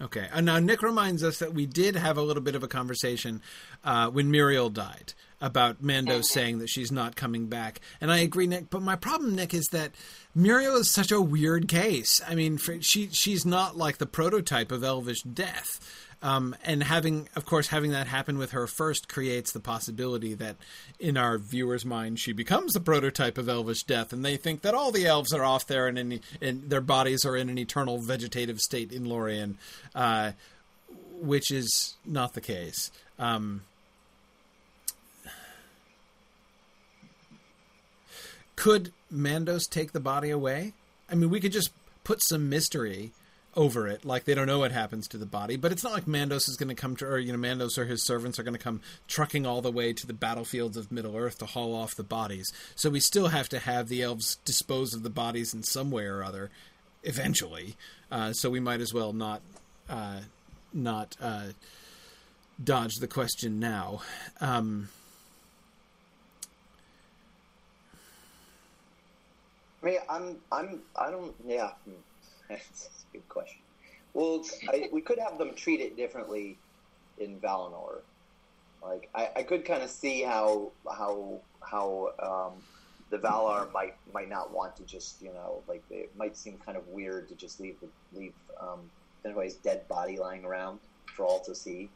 Okay. 0.00 0.28
And 0.32 0.46
now 0.46 0.58
Nick 0.58 0.82
reminds 0.82 1.22
us 1.22 1.38
that 1.38 1.54
we 1.54 1.66
did 1.66 1.94
have 1.94 2.16
a 2.18 2.22
little 2.22 2.42
bit 2.42 2.56
of 2.56 2.62
a 2.62 2.68
conversation 2.68 3.40
uh, 3.84 4.10
when 4.10 4.30
Miriel 4.30 4.72
died 4.72 5.14
about 5.40 5.82
Mando 5.82 6.20
saying 6.20 6.58
that 6.58 6.68
she's 6.68 6.90
not 6.90 7.16
coming 7.16 7.46
back. 7.46 7.80
And 8.00 8.10
I 8.10 8.18
agree, 8.18 8.46
Nick. 8.46 8.70
But 8.70 8.82
my 8.82 8.96
problem, 8.96 9.36
Nick, 9.36 9.54
is 9.54 9.66
that 9.72 9.92
Miriel 10.36 10.78
is 10.80 10.90
such 10.90 11.12
a 11.12 11.20
weird 11.20 11.68
case. 11.68 12.20
I 12.26 12.34
mean, 12.34 12.58
for, 12.58 12.80
she 12.80 13.08
she's 13.12 13.44
not 13.44 13.76
like 13.76 13.98
the 13.98 14.06
prototype 14.06 14.72
of 14.72 14.82
elvish 14.82 15.22
death. 15.22 16.03
Um, 16.24 16.56
and 16.64 16.82
having, 16.82 17.28
of 17.36 17.44
course, 17.44 17.68
having 17.68 17.90
that 17.90 18.06
happen 18.06 18.38
with 18.38 18.52
her 18.52 18.66
first 18.66 19.08
creates 19.08 19.52
the 19.52 19.60
possibility 19.60 20.32
that 20.32 20.56
in 20.98 21.18
our 21.18 21.36
viewers' 21.36 21.84
mind 21.84 22.18
she 22.18 22.32
becomes 22.32 22.72
the 22.72 22.80
prototype 22.80 23.36
of 23.36 23.46
elvish 23.46 23.82
death, 23.82 24.10
and 24.10 24.24
they 24.24 24.38
think 24.38 24.62
that 24.62 24.72
all 24.72 24.90
the 24.90 25.06
elves 25.06 25.34
are 25.34 25.44
off 25.44 25.66
there 25.66 25.86
and 25.86 25.98
in, 25.98 26.20
in 26.40 26.70
their 26.70 26.80
bodies 26.80 27.26
are 27.26 27.36
in 27.36 27.50
an 27.50 27.58
eternal 27.58 27.98
vegetative 27.98 28.58
state 28.58 28.90
in 28.90 29.04
Lorien, 29.04 29.58
uh, 29.94 30.32
which 31.20 31.50
is 31.50 31.94
not 32.06 32.32
the 32.32 32.40
case. 32.40 32.90
Um, 33.18 33.60
could 38.56 38.92
Mandos 39.12 39.68
take 39.68 39.92
the 39.92 40.00
body 40.00 40.30
away? 40.30 40.72
I 41.10 41.16
mean, 41.16 41.28
we 41.28 41.38
could 41.38 41.52
just 41.52 41.70
put 42.02 42.22
some 42.22 42.48
mystery 42.48 43.12
over 43.56 43.86
it, 43.86 44.04
like 44.04 44.24
they 44.24 44.34
don't 44.34 44.46
know 44.46 44.58
what 44.58 44.72
happens 44.72 45.08
to 45.08 45.18
the 45.18 45.26
body. 45.26 45.56
But 45.56 45.72
it's 45.72 45.84
not 45.84 45.92
like 45.92 46.06
Mandos 46.06 46.48
is 46.48 46.56
going 46.56 46.68
to 46.68 46.74
come 46.74 46.96
to, 46.96 47.06
or 47.06 47.18
you 47.18 47.32
know, 47.32 47.38
Mandos 47.38 47.78
or 47.78 47.84
his 47.84 48.04
servants 48.04 48.38
are 48.38 48.42
going 48.42 48.56
to 48.56 48.62
come 48.62 48.80
trucking 49.08 49.46
all 49.46 49.62
the 49.62 49.70
way 49.70 49.92
to 49.92 50.06
the 50.06 50.12
battlefields 50.12 50.76
of 50.76 50.92
Middle 50.92 51.16
Earth 51.16 51.38
to 51.38 51.46
haul 51.46 51.74
off 51.74 51.94
the 51.94 52.02
bodies. 52.02 52.52
So 52.74 52.90
we 52.90 53.00
still 53.00 53.28
have 53.28 53.48
to 53.50 53.58
have 53.58 53.88
the 53.88 54.02
elves 54.02 54.36
dispose 54.44 54.94
of 54.94 55.02
the 55.02 55.10
bodies 55.10 55.54
in 55.54 55.62
some 55.62 55.90
way 55.90 56.04
or 56.04 56.22
other, 56.22 56.50
eventually. 57.02 57.76
Uh, 58.10 58.32
so 58.32 58.50
we 58.50 58.60
might 58.60 58.80
as 58.80 58.92
well 58.92 59.12
not, 59.12 59.40
uh, 59.88 60.20
not 60.72 61.16
uh, 61.20 61.48
dodge 62.62 62.96
the 62.96 63.08
question 63.08 63.60
now. 63.60 64.00
Um, 64.40 64.88
I 69.82 69.86
mean, 69.86 69.98
I'm, 70.08 70.36
I'm, 70.50 70.80
I 70.96 71.10
don't, 71.10 71.34
yeah, 71.46 71.70
hmm. 71.84 71.92
That's 72.62 73.04
a 73.10 73.12
good 73.12 73.28
question. 73.28 73.60
Well, 74.12 74.44
I, 74.68 74.88
we 74.92 75.00
could 75.00 75.18
have 75.18 75.38
them 75.38 75.54
treat 75.54 75.80
it 75.80 75.96
differently 75.96 76.56
in 77.18 77.40
Valinor. 77.40 78.00
Like, 78.82 79.08
I, 79.14 79.30
I 79.36 79.42
could 79.42 79.64
kind 79.64 79.82
of 79.82 79.90
see 79.90 80.22
how, 80.22 80.70
how, 80.88 81.40
how 81.60 82.12
um, 82.22 82.62
the 83.10 83.18
Valar 83.18 83.72
might, 83.72 83.96
might 84.12 84.28
not 84.28 84.52
want 84.52 84.76
to 84.76 84.82
just, 84.84 85.20
you 85.22 85.32
know, 85.32 85.62
like 85.66 85.82
it 85.90 86.14
might 86.16 86.36
seem 86.36 86.58
kind 86.64 86.76
of 86.76 86.86
weird 86.88 87.28
to 87.28 87.34
just 87.34 87.60
leave, 87.60 87.76
the, 87.80 87.88
leave, 88.18 88.34
um, 88.60 88.80
anybody's 89.24 89.54
dead 89.54 89.88
body 89.88 90.18
lying 90.18 90.44
around 90.44 90.78
for 91.16 91.24
all 91.24 91.40
to 91.40 91.54
see. 91.54 91.88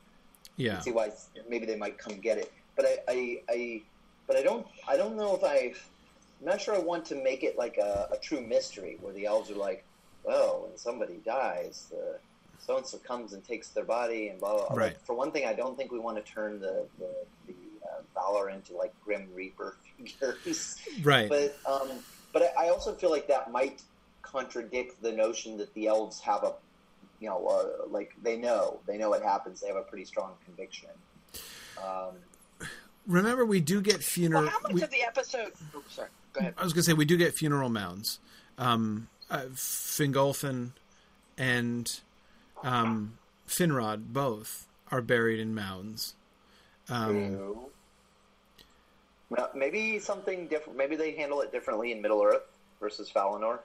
yeah. 0.56 0.80
see 0.80 0.92
why 0.92 1.10
maybe 1.48 1.66
they 1.66 1.76
might 1.76 1.98
come 1.98 2.18
get 2.20 2.38
it. 2.38 2.52
But 2.74 2.86
I, 2.86 2.98
I, 3.08 3.40
I 3.48 3.82
but 4.26 4.36
I 4.36 4.42
don't, 4.42 4.66
I 4.86 4.96
don't 4.96 5.16
know 5.16 5.34
if 5.34 5.44
I, 5.44 5.74
I'm 6.40 6.46
not 6.46 6.60
sure 6.60 6.74
I 6.74 6.78
want 6.78 7.04
to 7.06 7.14
make 7.14 7.42
it 7.42 7.58
like 7.58 7.78
a, 7.78 8.08
a 8.12 8.16
true 8.18 8.40
mystery 8.40 8.98
where 9.00 9.12
the 9.12 9.26
elves 9.26 9.50
are 9.50 9.56
like, 9.56 9.84
well, 10.24 10.64
when 10.68 10.76
somebody 10.76 11.20
dies, 11.24 11.86
the 11.90 12.18
so 12.58 12.76
and 12.76 12.86
so 12.86 12.98
comes 12.98 13.32
and 13.32 13.44
takes 13.44 13.68
their 13.68 13.84
body 13.84 14.28
and 14.28 14.40
blah 14.40 14.54
blah. 14.54 14.68
blah. 14.68 14.76
Right. 14.76 14.86
Like, 14.92 15.04
for 15.04 15.14
one 15.14 15.30
thing, 15.30 15.46
I 15.46 15.52
don't 15.54 15.76
think 15.76 15.90
we 15.92 15.98
want 15.98 16.16
to 16.24 16.32
turn 16.32 16.60
the 16.60 16.86
the, 16.98 17.14
the 17.46 17.54
uh, 17.84 18.00
Valor 18.14 18.50
into 18.50 18.74
like 18.76 18.92
Grim 19.04 19.28
Reaper 19.34 19.76
figures. 19.98 20.76
Right. 21.02 21.28
But 21.28 21.56
um, 21.66 21.88
but 22.32 22.42
I 22.58 22.66
I 22.66 22.68
also 22.70 22.92
feel 22.94 23.10
like 23.10 23.28
that 23.28 23.50
might 23.50 23.82
contradict 24.22 25.00
the 25.02 25.12
notion 25.12 25.56
that 25.56 25.72
the 25.72 25.86
elves 25.86 26.20
have 26.20 26.44
a, 26.44 26.52
you 27.20 27.28
know, 27.28 27.46
uh, 27.46 27.88
like 27.88 28.12
they 28.22 28.36
know 28.36 28.80
they 28.86 28.98
know 28.98 29.08
what 29.10 29.22
happens. 29.22 29.60
They 29.60 29.68
have 29.68 29.76
a 29.76 29.82
pretty 29.82 30.04
strong 30.04 30.32
conviction. 30.44 30.90
Um, 31.82 32.16
Remember, 33.06 33.46
we 33.46 33.60
do 33.60 33.80
get 33.80 34.02
funeral. 34.02 34.42
Well, 34.42 34.50
how 34.50 34.60
much 34.60 34.72
we- 34.72 34.82
of 34.82 34.90
the 34.90 35.02
episode? 35.02 35.52
Oh, 35.74 35.82
sorry. 35.88 36.08
Go 36.34 36.40
ahead. 36.40 36.54
I 36.58 36.64
was 36.64 36.74
going 36.74 36.82
to 36.82 36.90
say 36.90 36.92
we 36.92 37.06
do 37.06 37.16
get 37.16 37.32
funeral 37.34 37.70
mounds. 37.70 38.18
Um, 38.58 39.08
uh, 39.30 39.44
Fingolfin 39.52 40.70
and 41.36 42.00
um, 42.62 43.18
Finrod 43.46 44.12
both 44.12 44.66
are 44.90 45.02
buried 45.02 45.40
in 45.40 45.54
mounds. 45.54 46.14
Um, 46.88 47.66
Well, 49.30 49.50
maybe 49.54 49.98
something 49.98 50.46
different. 50.48 50.78
Maybe 50.78 50.96
they 50.96 51.12
handle 51.12 51.42
it 51.42 51.52
differently 51.52 51.92
in 51.92 52.00
Middle 52.00 52.22
Earth 52.22 52.46
versus 52.80 53.10
Valinor. 53.14 53.58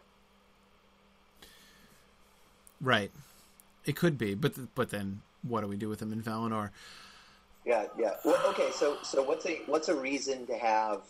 right. 2.82 3.11
It 3.86 3.95
could 3.95 4.18
be, 4.18 4.34
but 4.34 4.53
but 4.76 4.89
then 4.89 5.22
what 5.41 5.61
do 5.61 5.68
we 5.68 5.76
do 5.76 5.89
with 5.89 5.99
them 5.99 6.14
in 6.14 6.22
Valinor? 6.22 6.70
Yeah, 7.66 7.86
yeah. 7.97 8.16
Well, 8.24 8.41
okay, 8.47 8.72
so 8.72 8.97
so 9.03 9.24
what's 9.24 9.45
a 9.45 9.61
what's 9.68 9.89
a 9.89 9.95
reason 9.95 10.45
to 10.47 10.57
have 10.57 11.01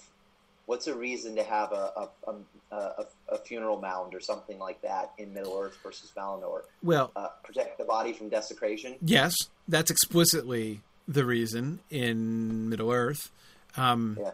what's 0.66 0.88
a 0.88 0.96
reason 0.96 1.36
to 1.36 1.44
have 1.44 1.72
a 1.72 1.92
a, 2.26 2.32
a, 2.32 2.76
a, 2.76 3.06
a 3.30 3.38
funeral 3.40 3.80
mound 3.80 4.14
or 4.16 4.20
something 4.20 4.58
like 4.60 4.82
that 4.82 5.12
in 5.18 5.34
Middle 5.34 5.58
Earth 5.58 5.78
versus 5.84 6.12
Valinor? 6.16 6.62
Well, 6.82 7.12
Uh, 7.16 7.28
protect 7.44 7.78
the 7.78 7.86
body 7.86 8.14
from 8.14 8.30
desecration. 8.30 8.96
yes, 9.02 9.36
that's 9.68 9.92
explicitly 9.92 10.82
the 11.08 11.26
reason 11.26 11.80
in 11.90 12.70
Middle 12.70 12.92
Earth. 12.92 13.30
Um, 13.76 14.18
Yeah. 14.20 14.32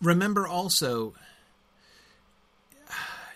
remember 0.00 0.46
also 0.46 1.14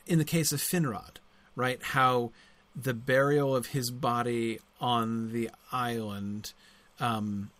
in 0.06 0.18
the 0.18 0.24
case 0.24 0.52
of 0.52 0.60
Finrod, 0.60 1.16
right? 1.56 1.82
How 1.82 2.30
the 2.76 2.94
burial 2.94 3.54
of 3.54 3.68
his 3.68 3.90
body 3.90 4.60
on 4.80 5.32
the 5.32 5.50
island 5.72 6.52
um, 7.00 7.50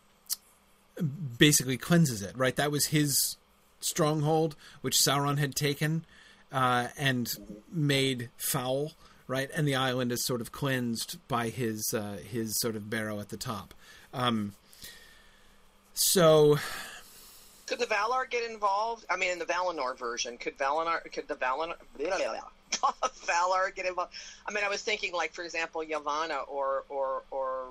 basically 1.38 1.76
cleanses 1.76 2.20
it, 2.22 2.36
right? 2.36 2.54
That 2.56 2.70
was 2.70 2.86
his 2.86 3.36
stronghold, 3.84 4.56
which 4.80 4.96
Sauron 4.96 5.38
had 5.38 5.54
taken 5.54 6.04
uh, 6.52 6.88
and 6.96 7.36
made 7.70 8.30
foul, 8.36 8.92
right? 9.26 9.50
And 9.54 9.66
the 9.66 9.74
island 9.74 10.12
is 10.12 10.24
sort 10.24 10.40
of 10.40 10.52
cleansed 10.52 11.18
by 11.28 11.48
his 11.48 11.92
uh, 11.92 12.18
his 12.28 12.58
sort 12.60 12.76
of 12.76 12.88
barrow 12.88 13.20
at 13.20 13.28
the 13.28 13.36
top. 13.36 13.74
Um, 14.12 14.54
so 15.94 16.58
Could 17.66 17.78
the 17.78 17.86
Valar 17.86 18.28
get 18.28 18.48
involved? 18.50 19.04
I 19.08 19.16
mean, 19.16 19.30
in 19.30 19.38
the 19.38 19.46
Valinor 19.46 19.96
version, 19.96 20.36
could 20.36 20.58
Valinor, 20.58 21.00
could 21.12 21.28
the 21.28 21.36
Valinor, 21.36 21.76
Valar 23.26 23.74
get 23.74 23.86
involved? 23.86 24.12
I 24.46 24.52
mean, 24.52 24.64
I 24.64 24.68
was 24.68 24.82
thinking, 24.82 25.12
like, 25.12 25.32
for 25.32 25.44
example, 25.44 25.82
Yavanna 25.82 26.48
or, 26.48 26.84
or, 26.88 27.22
or, 27.30 27.68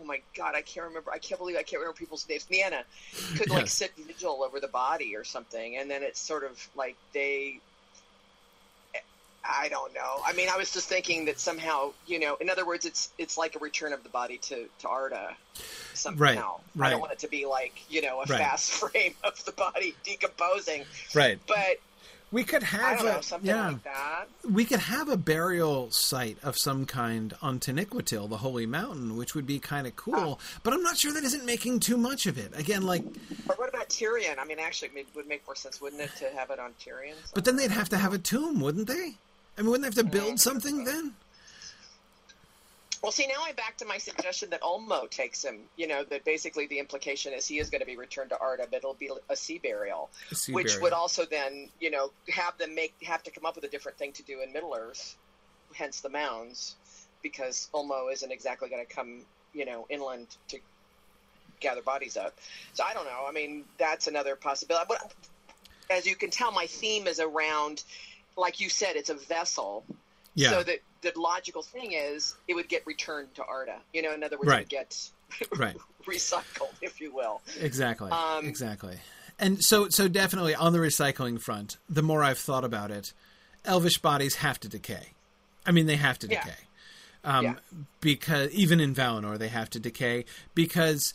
oh 0.00 0.04
my 0.04 0.20
God, 0.36 0.54
I 0.54 0.62
can't 0.62 0.86
remember. 0.86 1.10
I 1.12 1.18
can't 1.18 1.38
believe 1.38 1.56
I 1.56 1.62
can't 1.62 1.80
remember 1.80 1.96
people's 1.96 2.26
names. 2.28 2.46
Nienna 2.50 2.82
could 3.36 3.50
like 3.50 3.68
sit 3.68 3.92
vigil 3.96 4.42
over 4.42 4.60
the 4.60 4.68
body 4.68 5.16
or 5.16 5.24
something, 5.24 5.76
and 5.76 5.90
then 5.90 6.02
it's 6.02 6.20
sort 6.20 6.44
of 6.44 6.58
like 6.74 6.96
they. 7.14 7.60
I 9.44 9.68
don't 9.68 9.92
know. 9.92 10.20
I 10.24 10.32
mean, 10.34 10.48
I 10.48 10.56
was 10.56 10.72
just 10.72 10.88
thinking 10.88 11.24
that 11.24 11.40
somehow, 11.40 11.92
you 12.06 12.20
know, 12.20 12.36
in 12.36 12.48
other 12.48 12.64
words, 12.64 12.84
it's 12.84 13.10
it's 13.18 13.36
like 13.36 13.56
a 13.56 13.58
return 13.58 13.92
of 13.92 14.02
the 14.04 14.08
body 14.08 14.38
to 14.38 14.66
to 14.80 14.88
Arda. 14.88 15.36
Somehow, 15.94 16.20
Right, 16.22 16.44
right. 16.76 16.86
I 16.86 16.90
don't 16.90 17.00
want 17.00 17.12
it 17.12 17.18
to 17.20 17.28
be 17.28 17.44
like 17.44 17.74
you 17.90 18.00
know 18.02 18.18
a 18.22 18.26
Right. 18.26 18.38
fast 18.38 18.70
frame 18.80 19.14
of 19.24 19.44
the 19.44 19.52
body 19.52 19.94
decomposing, 20.04 20.84
Right. 21.14 21.38
but 21.46 21.78
We 22.32 22.44
could 22.44 22.62
have 22.62 23.04
know 23.04 23.18
a 23.18 23.22
something 23.22 23.48
yeah. 23.48 23.68
like 23.68 23.84
that. 23.84 24.24
we 24.50 24.64
could 24.64 24.80
have 24.80 25.10
a 25.10 25.18
burial 25.18 25.90
site 25.90 26.38
of 26.42 26.56
some 26.56 26.86
kind 26.86 27.34
on 27.42 27.60
Taniquetil, 27.60 28.28
the 28.30 28.38
holy 28.38 28.64
mountain, 28.64 29.16
which 29.18 29.34
would 29.34 29.46
be 29.46 29.58
kind 29.58 29.86
of 29.86 29.94
cool. 29.96 30.40
Ah. 30.40 30.60
But 30.62 30.72
I'm 30.72 30.82
not 30.82 30.96
sure 30.96 31.12
that 31.12 31.24
isn't 31.24 31.44
making 31.44 31.80
too 31.80 31.98
much 31.98 32.24
of 32.24 32.38
it. 32.38 32.58
Again, 32.58 32.82
like, 32.84 33.04
But 33.46 33.58
what 33.58 33.68
about 33.68 33.90
Tirion? 33.90 34.38
I 34.38 34.46
mean, 34.46 34.58
actually, 34.58 34.88
it 34.96 35.06
would 35.14 35.28
make 35.28 35.46
more 35.46 35.54
sense, 35.54 35.78
wouldn't 35.78 36.00
it, 36.00 36.10
to 36.20 36.30
have 36.34 36.50
it 36.50 36.58
on 36.58 36.72
Tirion? 36.82 37.14
but 37.34 37.44
then 37.44 37.56
they'd 37.56 37.70
have 37.70 37.90
to 37.90 37.98
have 37.98 38.14
a 38.14 38.18
tomb, 38.18 38.60
wouldn't 38.60 38.88
they? 38.88 39.14
I 39.58 39.60
mean, 39.60 39.70
wouldn't 39.70 39.82
they 39.82 40.00
have 40.00 40.10
to 40.10 40.18
hmm. 40.18 40.24
build 40.24 40.40
something 40.40 40.80
hmm. 40.80 40.84
then? 40.84 41.14
Well, 43.02 43.10
see, 43.10 43.26
now 43.26 43.42
I'm 43.44 43.56
back 43.56 43.76
to 43.78 43.84
my 43.84 43.98
suggestion 43.98 44.50
that 44.50 44.62
Ulmo 44.62 45.10
takes 45.10 45.44
him. 45.44 45.62
You 45.76 45.88
know, 45.88 46.04
that 46.04 46.24
basically 46.24 46.68
the 46.68 46.78
implication 46.78 47.32
is 47.32 47.46
he 47.48 47.58
is 47.58 47.68
going 47.68 47.80
to 47.80 47.86
be 47.86 47.96
returned 47.96 48.30
to 48.30 48.38
Arda, 48.38 48.66
but 48.70 48.76
it'll 48.76 48.94
be 48.94 49.10
a 49.28 49.34
sea 49.34 49.58
burial, 49.58 50.08
A 50.30 50.34
sea 50.36 50.52
which 50.52 50.66
burial. 50.66 50.82
would 50.82 50.92
also 50.92 51.24
then, 51.24 51.68
you 51.80 51.90
know, 51.90 52.10
have 52.32 52.56
them 52.58 52.76
make 52.76 52.94
have 53.02 53.22
to 53.24 53.32
come 53.32 53.44
up 53.44 53.56
with 53.56 53.64
a 53.64 53.68
different 53.68 53.98
thing 53.98 54.12
to 54.12 54.22
do 54.22 54.40
in 54.40 54.52
Middle 54.52 54.74
Earth, 54.78 55.16
hence 55.74 56.00
the 56.00 56.10
mounds, 56.10 56.76
because 57.22 57.68
Ulmo 57.74 58.12
isn't 58.12 58.30
exactly 58.30 58.68
going 58.68 58.86
to 58.86 58.94
come, 58.94 59.22
you 59.52 59.64
know, 59.64 59.84
inland 59.90 60.28
to 60.48 60.58
gather 61.58 61.82
bodies 61.82 62.16
up. 62.16 62.38
So 62.72 62.84
I 62.84 62.94
don't 62.94 63.04
know. 63.04 63.24
I 63.28 63.32
mean, 63.32 63.64
that's 63.78 64.06
another 64.06 64.36
possibility. 64.36 64.86
But 64.88 65.12
as 65.90 66.06
you 66.06 66.14
can 66.14 66.30
tell, 66.30 66.52
my 66.52 66.66
theme 66.66 67.08
is 67.08 67.18
around, 67.18 67.82
like 68.36 68.60
you 68.60 68.68
said, 68.68 68.94
it's 68.94 69.10
a 69.10 69.14
vessel. 69.14 69.84
Yeah. 70.34 70.50
So 70.50 70.62
that 70.62 70.78
the 71.02 71.12
logical 71.16 71.62
thing 71.62 71.92
is 71.92 72.34
it 72.48 72.54
would 72.54 72.68
get 72.68 72.86
returned 72.86 73.34
to 73.34 73.44
Arda. 73.44 73.78
You 73.92 74.02
know, 74.02 74.12
in 74.14 74.22
other 74.22 74.38
words, 74.38 74.48
Right. 74.48 74.60
it 74.60 74.62
would 74.62 74.68
get 74.70 75.10
right. 75.58 75.76
recycled, 76.06 76.72
if 76.80 77.00
you 77.00 77.12
will. 77.14 77.40
Exactly. 77.60 78.10
Um, 78.10 78.46
exactly. 78.46 78.96
And 79.38 79.62
so, 79.64 79.88
so 79.88 80.08
definitely 80.08 80.54
on 80.54 80.72
the 80.72 80.78
recycling 80.78 81.40
front, 81.40 81.76
the 81.88 82.02
more 82.02 82.22
I've 82.22 82.38
thought 82.38 82.64
about 82.64 82.90
it, 82.90 83.12
elvish 83.64 83.98
bodies 83.98 84.36
have 84.36 84.60
to 84.60 84.68
decay. 84.68 85.08
I 85.66 85.72
mean, 85.72 85.86
they 85.86 85.96
have 85.96 86.18
to 86.20 86.28
Yeah. 86.28 86.42
decay. 86.44 86.56
Um, 87.24 87.44
Yeah. 87.44 87.54
Because 88.00 88.50
even 88.52 88.80
in 88.80 88.94
Valinor, 88.94 89.38
they 89.38 89.48
have 89.48 89.70
to 89.70 89.80
decay 89.80 90.24
because 90.54 91.14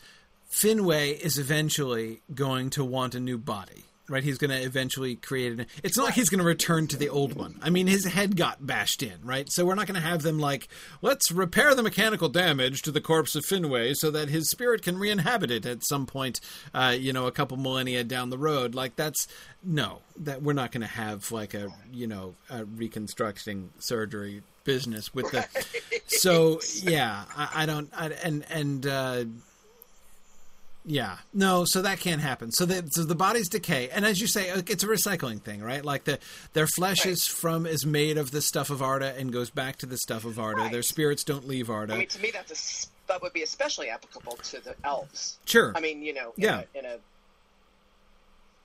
Finwë 0.52 1.20
is 1.20 1.38
eventually 1.38 2.22
going 2.34 2.70
to 2.72 2.84
want 2.84 3.14
a 3.16 3.20
new 3.20 3.38
body. 3.38 3.84
Right, 4.10 4.24
he's 4.24 4.38
going 4.38 4.52
to 4.52 4.62
eventually 4.62 5.18
create 5.18 5.60
it. 5.60 5.68
It's 5.84 5.98
not 5.98 6.06
like 6.06 6.14
he's 6.14 6.30
going 6.30 6.40
to 6.40 6.46
return 6.46 6.88
to 6.88 6.96
the 6.96 7.10
old 7.10 7.34
one. 7.34 7.60
I 7.62 7.70
mean, 7.70 7.88
his 7.88 8.06
head 8.06 8.38
got 8.38 8.66
bashed 8.66 9.04
in, 9.04 9.18
right? 9.22 9.52
So 9.52 9.66
we're 9.66 9.76
not 9.76 9.86
going 9.86 10.00
to 10.02 10.08
have 10.08 10.22
them 10.22 10.40
like, 10.40 10.70
let's 11.02 11.30
repair 11.30 11.76
the 11.76 11.84
mechanical 11.84 12.30
damage 12.30 12.84
to 12.84 12.92
the 12.92 13.02
corpse 13.02 13.36
of 13.36 13.44
Finwë 13.44 13.96
so 13.98 14.10
that 14.12 14.30
his 14.30 14.50
spirit 14.50 14.82
can 14.82 14.98
re-inhabit 14.98 15.52
it 15.52 15.66
at 15.66 15.84
some 15.84 16.06
point, 16.06 16.40
uh, 16.74 16.96
you 16.98 17.12
know, 17.12 17.28
a 17.28 17.34
couple 17.34 17.58
millennia 17.58 18.02
down 18.06 18.30
the 18.30 18.38
road. 18.38 18.74
Like 18.74 18.96
that's 18.96 19.28
no, 19.62 20.00
that 20.22 20.42
we're 20.42 20.54
not 20.54 20.72
going 20.72 20.82
to 20.82 20.88
have 20.88 21.30
like 21.34 21.54
a 21.54 21.68
you 21.92 22.08
know 22.08 22.36
a 22.50 22.64
reconstructing 22.64 23.72
surgery 23.80 24.42
business 24.64 25.14
with 25.14 25.30
the. 25.32 25.46
So 26.08 26.62
yeah, 26.82 27.26
I, 27.36 27.64
I 27.64 27.66
don't, 27.66 27.90
I, 27.94 28.12
and 28.24 28.46
and. 28.50 28.88
uh 28.88 29.26
yeah, 30.90 31.18
no, 31.34 31.66
so 31.66 31.82
that 31.82 32.00
can't 32.00 32.22
happen. 32.22 32.52
So 32.54 32.66
that 32.66 32.94
so 32.94 33.04
the 33.04 33.14
bodies 33.14 33.50
decay, 33.50 33.90
and 33.90 34.06
as 34.06 34.22
you 34.22 34.26
say, 34.28 34.50
uh, 34.50 34.62
it's 34.68 34.84
a 34.84 34.88
recycling 34.88 35.42
thing, 35.42 35.62
right? 35.62 35.84
Like 35.84 36.06
the 36.06 36.18
their 36.54 36.66
flesh 36.68 37.06
is 37.06 37.26
from 37.28 37.66
is 37.66 37.86
made 37.86 38.18
of 38.18 38.32
the 38.32 38.42
stuff 38.42 38.70
of 38.70 38.82
Arda 38.82 39.14
and 39.18 39.32
goes 39.34 39.50
back 39.50 39.76
to 39.80 39.86
the 39.86 39.98
stuff 39.98 40.24
of 40.24 40.40
Arda. 40.40 40.62
Right. 40.62 40.72
Their 40.72 40.82
spirits 40.84 41.26
don't 41.26 41.46
leave 41.46 41.70
Arda. 41.70 41.94
I 41.94 41.98
mean, 41.98 42.08
to 42.08 42.22
me, 42.22 42.32
that's 42.34 42.88
a 42.88 43.08
that 43.10 43.22
would 43.22 43.34
be 43.34 43.44
especially 43.44 43.90
applicable 43.90 44.38
to 44.38 44.62
the 44.64 44.76
elves. 44.86 45.38
sure, 45.46 45.74
I 45.76 45.82
mean, 45.82 46.02
you 46.02 46.14
know, 46.14 46.34
in 46.38 46.44
Yeah. 46.44 46.62
a, 46.74 46.80
in 46.80 46.86
a 46.86 46.98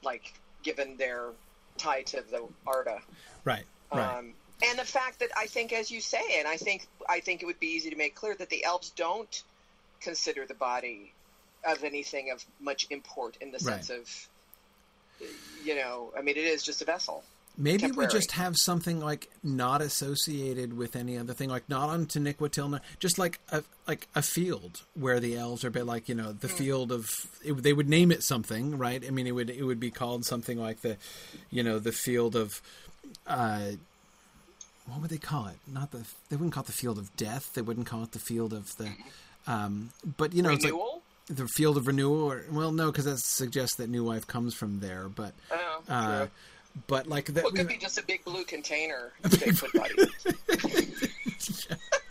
like 0.04 0.32
given 0.62 0.96
their 0.96 1.30
tie 1.76 2.02
to 2.02 2.22
the 2.30 2.46
Arda. 2.66 3.00
right, 3.44 3.64
right, 3.92 4.18
Um, 4.18 4.34
and 4.64 4.78
the 4.78 4.84
fact 4.84 5.18
that 5.20 5.30
I 5.36 5.46
think, 5.46 5.72
as 5.72 5.90
you 5.90 6.00
say, 6.00 6.22
and 6.38 6.46
I 6.46 6.56
think 6.56 6.86
I 7.08 7.20
think 7.20 7.42
it 7.42 7.46
would 7.46 7.58
be 7.60 7.66
easy 7.68 7.90
to 7.90 7.96
make 7.96 8.14
clear 8.14 8.34
that 8.36 8.48
the 8.50 8.64
elves 8.64 8.90
don't 8.90 9.42
consider 10.00 10.46
the 10.46 10.54
body 10.54 11.12
of 11.64 11.84
anything 11.84 12.30
of 12.30 12.44
much 12.60 12.86
import 12.90 13.36
in 13.40 13.50
the 13.52 13.58
sense 13.58 13.90
of, 13.90 14.28
you 15.64 15.74
know, 15.76 16.12
I 16.16 16.22
mean, 16.22 16.36
it 16.36 16.44
is 16.44 16.62
just 16.62 16.82
a 16.82 16.84
vessel. 16.84 17.22
Maybe 17.58 17.90
we 17.90 18.06
just 18.06 18.32
have 18.32 18.56
something 18.56 18.98
like 18.98 19.28
not 19.42 19.82
associated 19.82 20.74
with 20.74 20.96
any 20.96 21.18
other 21.18 21.34
thing, 21.34 21.50
like 21.50 21.68
not 21.68 21.90
on 21.90 22.06
Taniquetil, 22.06 22.80
just 22.98 23.18
like 23.18 23.40
a 23.50 23.62
like 23.86 24.08
a 24.14 24.22
field 24.22 24.80
where 24.94 25.20
the 25.20 25.36
elves 25.36 25.62
are, 25.62 25.68
bit 25.68 25.84
like 25.84 26.08
you 26.08 26.14
know 26.14 26.32
the 26.32 26.48
Hmm. 26.48 26.56
field 26.56 26.92
of. 26.92 27.10
It, 27.44 27.52
they 27.62 27.74
would 27.74 27.90
name 27.90 28.10
it 28.10 28.22
something, 28.22 28.78
right? 28.78 29.04
I 29.06 29.10
mean, 29.10 29.26
it 29.26 29.32
would 29.32 29.50
it 29.50 29.64
would 29.64 29.78
be 29.78 29.90
called 29.90 30.24
something 30.24 30.58
like 30.58 30.80
the, 30.80 30.96
you 31.50 31.62
know, 31.62 31.78
the 31.78 31.92
field 31.92 32.34
of. 32.36 32.62
Uh, 33.26 33.72
what 34.86 35.02
would 35.02 35.10
they 35.10 35.18
call 35.18 35.46
it? 35.48 35.56
Not 35.70 35.90
the. 35.90 36.06
They 36.30 36.36
wouldn't 36.36 36.54
call 36.54 36.62
it 36.62 36.68
the 36.68 36.72
field 36.72 36.96
of 36.96 37.14
death. 37.18 37.52
They 37.52 37.60
wouldn't 37.62 37.86
call 37.86 38.02
it 38.02 38.12
the 38.12 38.18
field 38.18 38.54
of 38.54 38.74
the. 38.78 38.92
Um, 39.46 39.90
but 40.16 40.32
you 40.32 40.40
know, 40.42 40.50
it's 40.50 40.64
like 40.64 40.72
Renewal. 40.72 41.01
The 41.28 41.46
field 41.48 41.76
of 41.76 41.86
renewal. 41.86 42.30
Or 42.30 42.44
well, 42.50 42.72
no, 42.72 42.86
because 42.90 43.04
that 43.06 43.18
suggests 43.18 43.76
that 43.76 43.88
new 43.90 44.04
life 44.04 44.26
comes 44.26 44.54
from 44.54 44.80
there. 44.80 45.08
But 45.08 45.34
Oh, 45.50 45.82
uh, 45.88 46.18
true. 46.20 46.30
but 46.86 47.06
like 47.06 47.26
that. 47.26 47.44
Well, 47.44 47.52
it 47.52 47.56
could 47.56 47.68
be 47.68 47.76
just 47.76 47.98
a 47.98 48.04
big 48.04 48.24
blue 48.24 48.44
container 48.44 49.12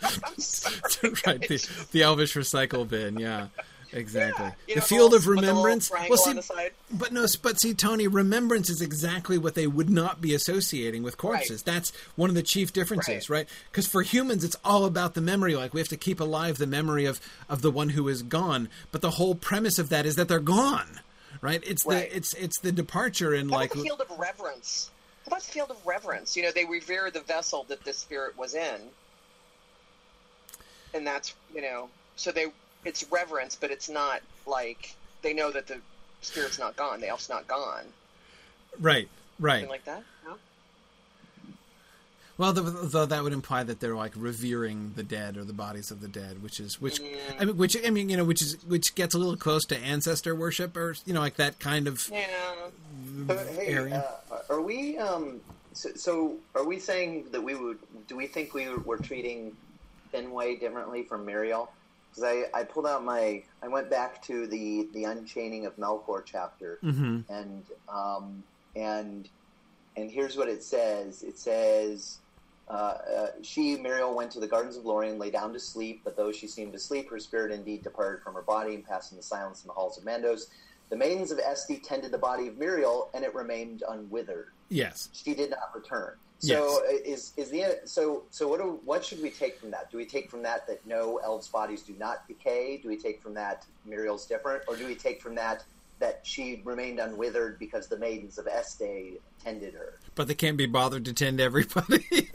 I'm 0.04 0.38
sorry. 0.38 1.14
right, 1.28 1.42
the, 1.48 1.86
the 1.92 2.02
Elvish 2.04 2.34
recycle 2.36 2.88
bin, 2.88 3.18
yeah, 3.20 3.48
exactly. 3.94 4.46
Yeah, 4.68 4.76
the 4.76 4.80
know, 4.82 4.86
field 4.86 5.12
little- 5.12 5.32
of 5.34 5.38
remembrance. 5.38 5.92
Well, 5.92 6.18
see, 6.18 6.32
on 6.32 6.36
the 6.38 6.42
side. 6.44 6.72
But 7.02 7.12
no, 7.12 7.26
but 7.42 7.60
see, 7.60 7.74
Tony, 7.74 8.08
remembrance 8.08 8.70
is 8.70 8.80
exactly 8.80 9.40
what 9.40 9.56
they 9.56 9.66
would 9.66 9.90
not 9.90 10.22
be 10.22 10.36
associating 10.36 11.02
with 11.02 11.18
corpses. 11.18 11.64
That's 11.64 11.92
one 12.16 12.30
of 12.30 12.36
the 12.36 12.44
chief 12.44 12.72
differences, 12.72 13.28
right? 13.28 13.50
Because 13.72 13.88
for 13.88 14.04
humans, 14.04 14.44
it's 14.44 14.56
all 14.64 14.86
about 14.86 15.16
the 15.16 15.22
memory. 15.22 15.56
Like 15.56 15.74
we 15.74 15.80
have 15.80 15.88
to 15.90 15.98
keep 15.98 16.20
alive 16.20 16.60
the 16.60 16.68
memory 16.68 17.06
of 17.06 17.20
of 17.50 17.64
the 17.64 17.72
one 17.72 17.90
who 17.90 18.08
is 18.08 18.22
gone. 18.22 18.70
But 18.92 19.02
the 19.02 19.12
whole 19.12 19.34
premise 19.34 19.80
of 19.80 19.90
that 19.90 20.06
is 20.06 20.16
that 20.16 20.28
they're 20.28 20.40
gone, 20.40 21.00
right? 21.42 21.64
It's 21.66 21.84
Right. 21.88 22.08
the 22.08 22.18
it's 22.18 22.36
it's 22.36 22.60
the 22.60 22.72
departure 22.72 23.34
in 23.34 23.48
like 23.48 23.72
about 23.72 23.82
the 23.82 23.90
field 23.90 24.02
of 24.02 24.20
reverence? 24.20 24.92
How 25.26 25.30
about 25.30 25.42
the 25.42 25.52
field 25.52 25.72
of 25.72 25.86
reverence? 25.88 26.38
You 26.38 26.44
know, 26.44 26.52
they 26.52 26.66
revere 26.66 27.10
the 27.10 27.22
vessel 27.22 27.66
that 27.70 27.84
the 27.84 27.94
spirit 27.94 28.38
was 28.38 28.54
in, 28.54 28.80
and 30.94 31.08
that's 31.08 31.34
you 31.52 31.64
know, 31.64 31.90
so 32.16 32.32
they 32.32 32.46
it's 32.86 33.04
reverence, 33.12 33.56
but 33.60 33.72
it's 33.72 33.90
not 33.90 34.22
like 34.46 34.96
they 35.24 35.34
know 35.34 35.50
that 35.50 35.66
the 35.66 35.80
spirit's 36.22 36.60
not 36.60 36.76
gone, 36.76 37.02
the 37.02 37.08
elf's 37.08 37.30
not 37.30 37.48
gone, 37.48 37.84
right, 38.80 39.08
right. 39.40 39.56
something 39.60 39.70
like 39.70 39.86
that. 39.86 40.04
No? 40.26 40.36
Well, 42.38 42.54
though, 42.54 42.62
though 42.64 43.06
that 43.06 43.24
would 43.24 43.34
imply 43.34 43.64
that 43.64 43.80
they're 43.80 43.96
like 43.96 44.14
revering 44.16 44.94
the 44.96 45.04
dead 45.04 45.38
or 45.38 45.44
the 45.44 45.54
bodies 45.54 45.92
of 45.92 46.02
the 46.02 46.08
dead, 46.08 46.42
which 46.42 46.60
is 46.60 46.82
which, 46.82 47.00
I 47.40 47.46
mean, 47.46 47.58
which 47.58 47.78
I 47.86 47.90
mean, 47.92 48.10
you 48.10 48.18
know, 48.18 48.24
which 48.24 48.42
is 48.42 48.58
which 48.66 48.96
gets 48.96 49.14
a 49.14 49.20
little 49.20 49.36
close 49.38 49.64
to 49.66 49.78
ancestor 49.78 50.34
worship 50.34 50.76
or 50.76 50.96
you 51.06 51.14
know, 51.14 51.20
like 51.20 51.36
that 51.36 51.60
kind 51.60 51.88
of 51.88 52.10
Yeah. 52.12 52.26
But 53.28 53.46
hey, 53.48 53.68
area. 53.68 54.06
uh, 54.32 54.38
are 54.50 54.62
we? 54.62 54.98
Um, 54.98 55.42
so, 55.74 55.90
so, 55.96 56.36
are 56.56 56.66
we 56.66 56.80
saying 56.80 57.26
that 57.32 57.42
we 57.44 57.56
would? 57.56 57.78
Do 58.08 58.16
we 58.16 58.28
think 58.28 58.54
we 58.54 58.70
were 58.70 58.98
treating 58.98 59.56
Finwë 60.14 60.60
differently 60.60 61.04
from 61.04 61.26
Míriel? 61.26 61.68
Because 62.12 62.24
I, 62.24 62.60
I 62.60 62.64
pulled 62.64 62.88
out 62.88 63.04
my, 63.04 63.44
I 63.64 63.68
went 63.68 63.90
back 63.90 64.22
to 64.24 64.46
the 64.48 64.88
the 64.94 65.06
Unchaining 65.06 65.66
of 65.66 65.76
Melkor 65.78 66.24
chapter, 66.26 66.80
Mhm. 66.84 67.24
and 67.30 67.64
um, 67.88 68.44
and 68.76 69.30
and 69.98 70.12
here's 70.12 70.36
what 70.38 70.48
it 70.50 70.64
says. 70.64 71.24
It 71.24 71.38
says. 71.38 72.20
Uh, 72.70 72.74
uh, 73.18 73.28
she, 73.42 73.76
Míriel, 73.76 74.16
went 74.16 74.32
to 74.32 74.40
the 74.40 74.48
gardens 74.48 74.78
of 74.78 74.86
Lorien, 74.86 75.20
lay 75.20 75.30
down 75.30 75.52
to 75.52 75.60
sleep, 75.60 76.00
but 76.06 76.16
though 76.16 76.32
she 76.32 76.48
seemed 76.48 76.74
asleep, 76.74 77.10
her 77.10 77.20
spirit 77.20 77.52
indeed 77.52 77.84
departed 77.84 78.24
from 78.24 78.34
her 78.34 78.44
body 78.44 78.76
and 78.76 78.86
passed 78.86 79.12
into 79.12 79.22
silence 79.22 79.62
in 79.64 79.68
the 79.68 79.74
halls 79.74 79.98
of 79.98 80.06
Mandos. 80.06 80.44
The 80.90 80.96
maidens 80.96 81.32
of 81.32 81.40
Este 81.40 81.84
tended 81.84 82.12
the 82.12 82.18
body 82.18 82.48
of 82.48 82.54
Míriel, 82.54 83.08
and 83.14 83.26
it 83.26 83.36
remained 83.36 83.84
unwithered. 83.90 84.46
yes, 84.70 85.10
She 85.12 85.34
did 85.34 85.50
not 85.50 85.60
return. 85.76 86.14
So 86.42 86.80
uh, 86.88 86.92
is 87.06 87.34
is 87.38 87.50
the 87.52 87.80
so 87.86 88.24
so 88.32 88.48
what 88.48 88.60
do, 88.60 88.80
what 88.84 89.06
should 89.06 89.22
we 89.22 89.30
take 89.30 89.60
from 89.60 89.72
that? 89.72 89.92
Do 89.92 89.98
we 89.98 90.06
take 90.06 90.30
from 90.30 90.42
that 90.44 90.66
that 90.68 90.86
no 90.88 91.18
elves' 91.24 91.48
bodies 91.48 91.82
do 91.84 91.94
not 92.00 92.28
decay? 92.28 92.78
Do 92.82 92.90
we 92.90 92.98
take 92.98 93.22
from 93.22 93.34
that 93.36 93.66
Míriel's 93.88 94.26
different, 94.26 94.64
or 94.68 94.76
do 94.76 94.86
we 94.88 94.96
take 94.96 95.22
from 95.22 95.36
that 95.36 95.64
that 96.00 96.22
she 96.24 96.62
remained 96.66 96.98
unwithered 96.98 97.60
because 97.60 97.88
the 97.88 97.98
maidens 97.98 98.40
of 98.40 98.48
Este 98.48 99.18
tended 99.44 99.74
her? 99.76 100.00
but 100.16 100.28
they 100.28 100.34
can't 100.34 100.58
be 100.58 100.66
bothered 100.66 101.06
to 101.06 101.14
tend 101.14 101.40
everybody. 101.40 102.06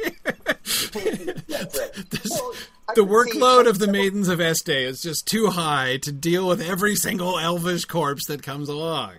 That's 0.57 1.77
it. 1.79 2.11
This- 2.11 2.31
Well, 2.31 2.53
the 2.95 3.03
workload 3.05 3.67
of 3.69 3.79
the 3.79 3.87
maidens 3.93 4.29
of 4.29 4.41
Este 4.41 4.69
is 4.71 5.03
just 5.03 5.27
too 5.27 5.49
high 5.49 5.97
to 5.99 6.13
deal 6.13 6.47
with 6.49 6.61
every 6.61 6.95
single 6.97 7.39
elvish 7.39 7.85
corpse 7.85 8.27
that 8.27 8.43
comes 8.43 8.69
along. 8.69 9.15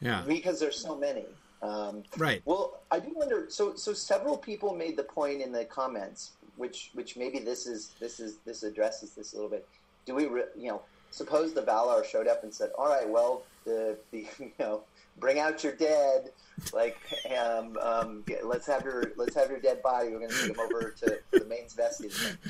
Yeah, 0.00 0.22
because 0.26 0.58
there's 0.60 0.78
so 0.80 0.96
many. 0.96 1.24
Um, 1.62 2.02
right. 2.18 2.42
Well, 2.44 2.80
I 2.90 2.98
do 2.98 3.12
wonder. 3.14 3.46
So, 3.48 3.74
so 3.74 3.92
several 3.92 4.36
people 4.36 4.74
made 4.74 4.96
the 4.96 5.04
point 5.04 5.40
in 5.40 5.52
the 5.52 5.64
comments, 5.64 6.32
which, 6.56 6.90
which 6.94 7.16
maybe 7.16 7.38
this 7.38 7.66
is 7.66 7.92
this 8.00 8.18
is 8.18 8.38
this 8.44 8.64
addresses 8.64 9.12
this 9.12 9.32
a 9.32 9.36
little 9.36 9.50
bit. 9.50 9.66
Do 10.04 10.16
we, 10.16 10.26
re, 10.26 10.42
you 10.58 10.68
know, 10.68 10.82
suppose 11.12 11.52
the 11.52 11.62
Valar 11.62 12.04
showed 12.04 12.26
up 12.26 12.42
and 12.42 12.52
said, 12.52 12.70
"All 12.76 12.88
right, 12.88 13.08
well, 13.08 13.44
the, 13.64 13.96
the 14.10 14.26
you 14.40 14.50
know, 14.58 14.82
bring 15.18 15.38
out 15.38 15.62
your 15.62 15.74
dead, 15.74 16.32
like, 16.72 16.98
um, 17.38 17.78
um, 17.80 18.24
get, 18.26 18.44
let's 18.44 18.66
have 18.66 18.84
your 18.84 19.12
let's 19.16 19.36
have 19.36 19.48
your 19.48 19.60
dead 19.60 19.82
body. 19.82 20.08
We're 20.08 20.18
going 20.18 20.30
to 20.30 20.38
take 20.40 20.56
him 20.56 20.60
over 20.60 20.90
to, 20.90 21.18
the 21.30 21.44
Main's 21.44 21.74
vestige." 21.74 22.36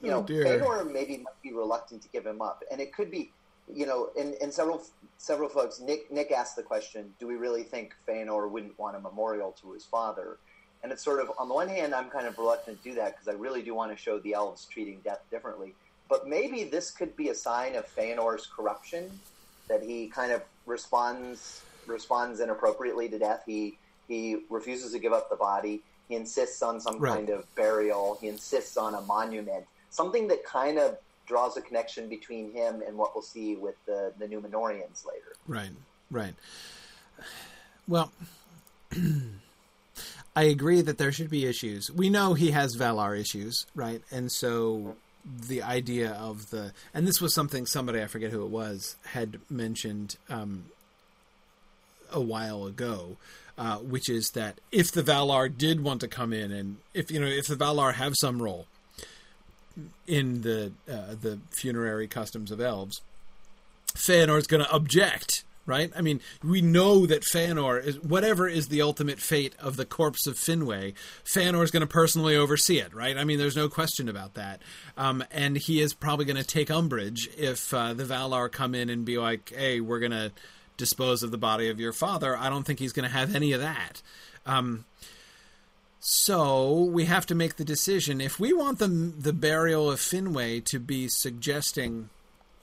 You 0.00 0.10
know, 0.10 0.18
oh, 0.20 0.24
Fëanor 0.24 0.90
maybe 0.90 1.18
might 1.18 1.42
be 1.42 1.52
reluctant 1.52 2.00
to 2.02 2.08
give 2.08 2.24
him 2.24 2.40
up, 2.40 2.62
and 2.70 2.80
it 2.80 2.94
could 2.94 3.10
be 3.10 3.32
you 3.72 3.86
know, 3.86 4.10
and, 4.18 4.34
and 4.40 4.52
several 4.52 4.82
several 5.18 5.48
folks, 5.48 5.80
Nick 5.80 6.10
Nick 6.10 6.30
asked 6.30 6.56
the 6.56 6.62
question, 6.62 7.12
do 7.18 7.26
we 7.26 7.34
really 7.34 7.62
think 7.62 7.94
Fëanor 8.06 8.50
wouldn't 8.50 8.78
want 8.78 8.96
a 8.96 9.00
memorial 9.00 9.52
to 9.62 9.72
his 9.72 9.84
father? 9.84 10.38
And 10.82 10.92
it's 10.92 11.02
sort 11.02 11.20
of 11.20 11.32
on 11.38 11.48
the 11.48 11.54
one 11.54 11.68
hand, 11.68 11.94
I'm 11.94 12.10
kind 12.10 12.26
of 12.26 12.38
reluctant 12.38 12.82
to 12.82 12.90
do 12.90 12.94
that 12.96 13.14
because 13.14 13.28
I 13.28 13.32
really 13.32 13.62
do 13.62 13.74
want 13.74 13.90
to 13.90 13.96
show 13.96 14.18
the 14.18 14.34
elves 14.34 14.66
treating 14.66 15.00
death 15.00 15.22
differently. 15.30 15.74
But 16.08 16.28
maybe 16.28 16.64
this 16.64 16.90
could 16.90 17.16
be 17.16 17.30
a 17.30 17.34
sign 17.34 17.74
of 17.74 17.92
Fëanor's 17.92 18.46
corruption, 18.46 19.10
that 19.68 19.82
he 19.82 20.06
kind 20.08 20.32
of 20.32 20.42
responds 20.64 21.62
responds 21.86 22.40
inappropriately 22.40 23.08
to 23.08 23.18
death. 23.18 23.42
He 23.46 23.78
he 24.06 24.36
refuses 24.50 24.92
to 24.92 24.98
give 24.98 25.12
up 25.12 25.28
the 25.30 25.36
body. 25.36 25.82
He 26.08 26.14
insists 26.14 26.62
on 26.62 26.80
some 26.80 26.98
right. 26.98 27.14
kind 27.14 27.30
of 27.30 27.52
burial. 27.56 28.18
He 28.20 28.28
insists 28.28 28.76
on 28.76 28.94
a 28.94 29.00
monument, 29.00 29.64
something 29.90 30.28
that 30.28 30.44
kind 30.44 30.78
of 30.78 30.98
draws 31.26 31.56
a 31.56 31.60
connection 31.60 32.08
between 32.08 32.52
him 32.52 32.82
and 32.86 32.96
what 32.96 33.14
we'll 33.14 33.22
see 33.22 33.56
with 33.56 33.74
the 33.86 34.12
the 34.18 34.26
Numenoreans 34.26 35.04
later. 35.06 35.34
Right, 35.46 35.70
right. 36.10 36.34
Well, 37.88 38.12
I 40.36 40.44
agree 40.44 40.82
that 40.82 40.98
there 40.98 41.12
should 41.12 41.30
be 41.30 41.46
issues. 41.46 41.90
We 41.90 42.10
know 42.10 42.34
he 42.34 42.50
has 42.50 42.76
Valar 42.76 43.18
issues, 43.18 43.66
right? 43.74 44.02
And 44.10 44.30
so 44.30 44.96
the 45.24 45.62
idea 45.62 46.12
of 46.12 46.50
the 46.50 46.72
and 46.94 47.06
this 47.06 47.20
was 47.20 47.34
something 47.34 47.66
somebody 47.66 48.02
I 48.02 48.06
forget 48.06 48.30
who 48.30 48.44
it 48.44 48.50
was 48.50 48.96
had 49.06 49.40
mentioned 49.50 50.16
um, 50.28 50.66
a 52.12 52.20
while 52.20 52.66
ago. 52.66 53.16
Uh, 53.58 53.78
which 53.78 54.10
is 54.10 54.32
that 54.32 54.60
if 54.70 54.92
the 54.92 55.02
Valar 55.02 55.48
did 55.48 55.82
want 55.82 56.02
to 56.02 56.08
come 56.08 56.34
in 56.34 56.52
and 56.52 56.76
if 56.92 57.10
you 57.10 57.18
know 57.18 57.26
if 57.26 57.46
the 57.46 57.56
Valar 57.56 57.94
have 57.94 58.12
some 58.20 58.42
role 58.42 58.66
in 60.06 60.42
the 60.42 60.72
uh, 60.90 61.14
the 61.20 61.38
funerary 61.50 62.08
customs 62.08 62.50
of 62.50 62.60
elves, 62.60 63.00
Fëanor 63.94 64.38
is 64.38 64.46
going 64.46 64.64
to 64.64 64.70
object, 64.72 65.44
right? 65.64 65.90
I 65.96 66.00
mean, 66.00 66.20
we 66.42 66.62
know 66.62 67.06
that 67.06 67.22
Fëanor 67.22 67.84
is 67.84 68.00
whatever 68.00 68.48
is 68.48 68.68
the 68.68 68.82
ultimate 68.82 69.18
fate 69.18 69.54
of 69.58 69.76
the 69.76 69.84
corpse 69.84 70.26
of 70.26 70.36
Finwë. 70.36 70.94
Fëanor 71.24 71.62
is 71.62 71.70
going 71.70 71.82
to 71.82 71.86
personally 71.86 72.36
oversee 72.36 72.78
it, 72.78 72.94
right? 72.94 73.16
I 73.16 73.24
mean, 73.24 73.38
there's 73.38 73.56
no 73.56 73.68
question 73.68 74.08
about 74.08 74.34
that. 74.34 74.60
Um, 74.96 75.24
and 75.30 75.56
he 75.56 75.80
is 75.80 75.92
probably 75.94 76.24
going 76.24 76.36
to 76.36 76.44
take 76.44 76.70
umbrage 76.70 77.28
if 77.36 77.72
uh, 77.74 77.94
the 77.94 78.04
Valar 78.04 78.50
come 78.50 78.74
in 78.74 78.88
and 78.88 79.04
be 79.04 79.18
like, 79.18 79.52
"Hey, 79.54 79.80
we're 79.80 80.00
going 80.00 80.12
to 80.12 80.32
dispose 80.76 81.22
of 81.22 81.30
the 81.30 81.38
body 81.38 81.68
of 81.68 81.80
your 81.80 81.92
father." 81.92 82.36
I 82.36 82.48
don't 82.48 82.64
think 82.64 82.78
he's 82.78 82.92
going 82.92 83.08
to 83.08 83.14
have 83.14 83.34
any 83.34 83.52
of 83.52 83.60
that. 83.60 84.02
Um, 84.46 84.84
so 86.08 86.84
we 86.84 87.06
have 87.06 87.26
to 87.26 87.34
make 87.34 87.56
the 87.56 87.64
decision 87.64 88.20
if 88.20 88.38
we 88.38 88.52
want 88.52 88.78
the 88.78 88.86
the 88.86 89.32
burial 89.32 89.90
of 89.90 89.98
Finwë 89.98 90.64
to 90.66 90.78
be 90.78 91.08
suggesting 91.08 92.10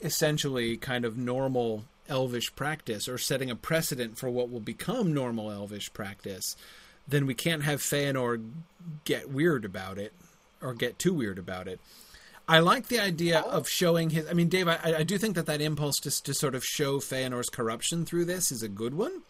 essentially 0.01 0.77
kind 0.77 1.03
of 1.03 1.17
normal 1.17 1.83
elvish 2.07 2.55
practice 2.55 3.09
or 3.09 3.17
setting 3.17 3.51
a 3.51 3.55
precedent 3.57 4.17
for 4.17 4.29
what 4.29 4.49
will 4.49 4.61
become 4.61 5.13
normal 5.13 5.51
elvish 5.51 5.91
practice, 5.91 6.55
then 7.05 7.25
we 7.25 7.33
can't 7.33 7.63
have 7.63 7.81
Fëanor 7.81 8.49
get 9.03 9.29
weird 9.29 9.65
about 9.65 9.97
it 9.97 10.13
or 10.61 10.73
get 10.73 10.97
too 10.97 11.13
weird 11.13 11.37
about 11.37 11.67
it. 11.67 11.81
I 12.47 12.59
like 12.59 12.87
the 12.87 13.01
idea 13.01 13.41
of 13.41 13.67
showing 13.67 14.11
his. 14.11 14.25
I 14.29 14.33
mean, 14.33 14.47
Dave, 14.47 14.69
I, 14.69 14.79
I 14.99 15.03
do 15.03 15.17
think 15.17 15.35
that 15.35 15.47
that 15.47 15.59
impulse 15.59 15.97
to, 16.03 16.23
to 16.23 16.33
sort 16.33 16.55
of 16.55 16.63
show 16.63 16.99
Fëanor's 16.99 17.49
corruption 17.49 18.05
through 18.05 18.23
this 18.23 18.53
is 18.53 18.63
a 18.63 18.69
good 18.69 18.93
one 18.93 19.21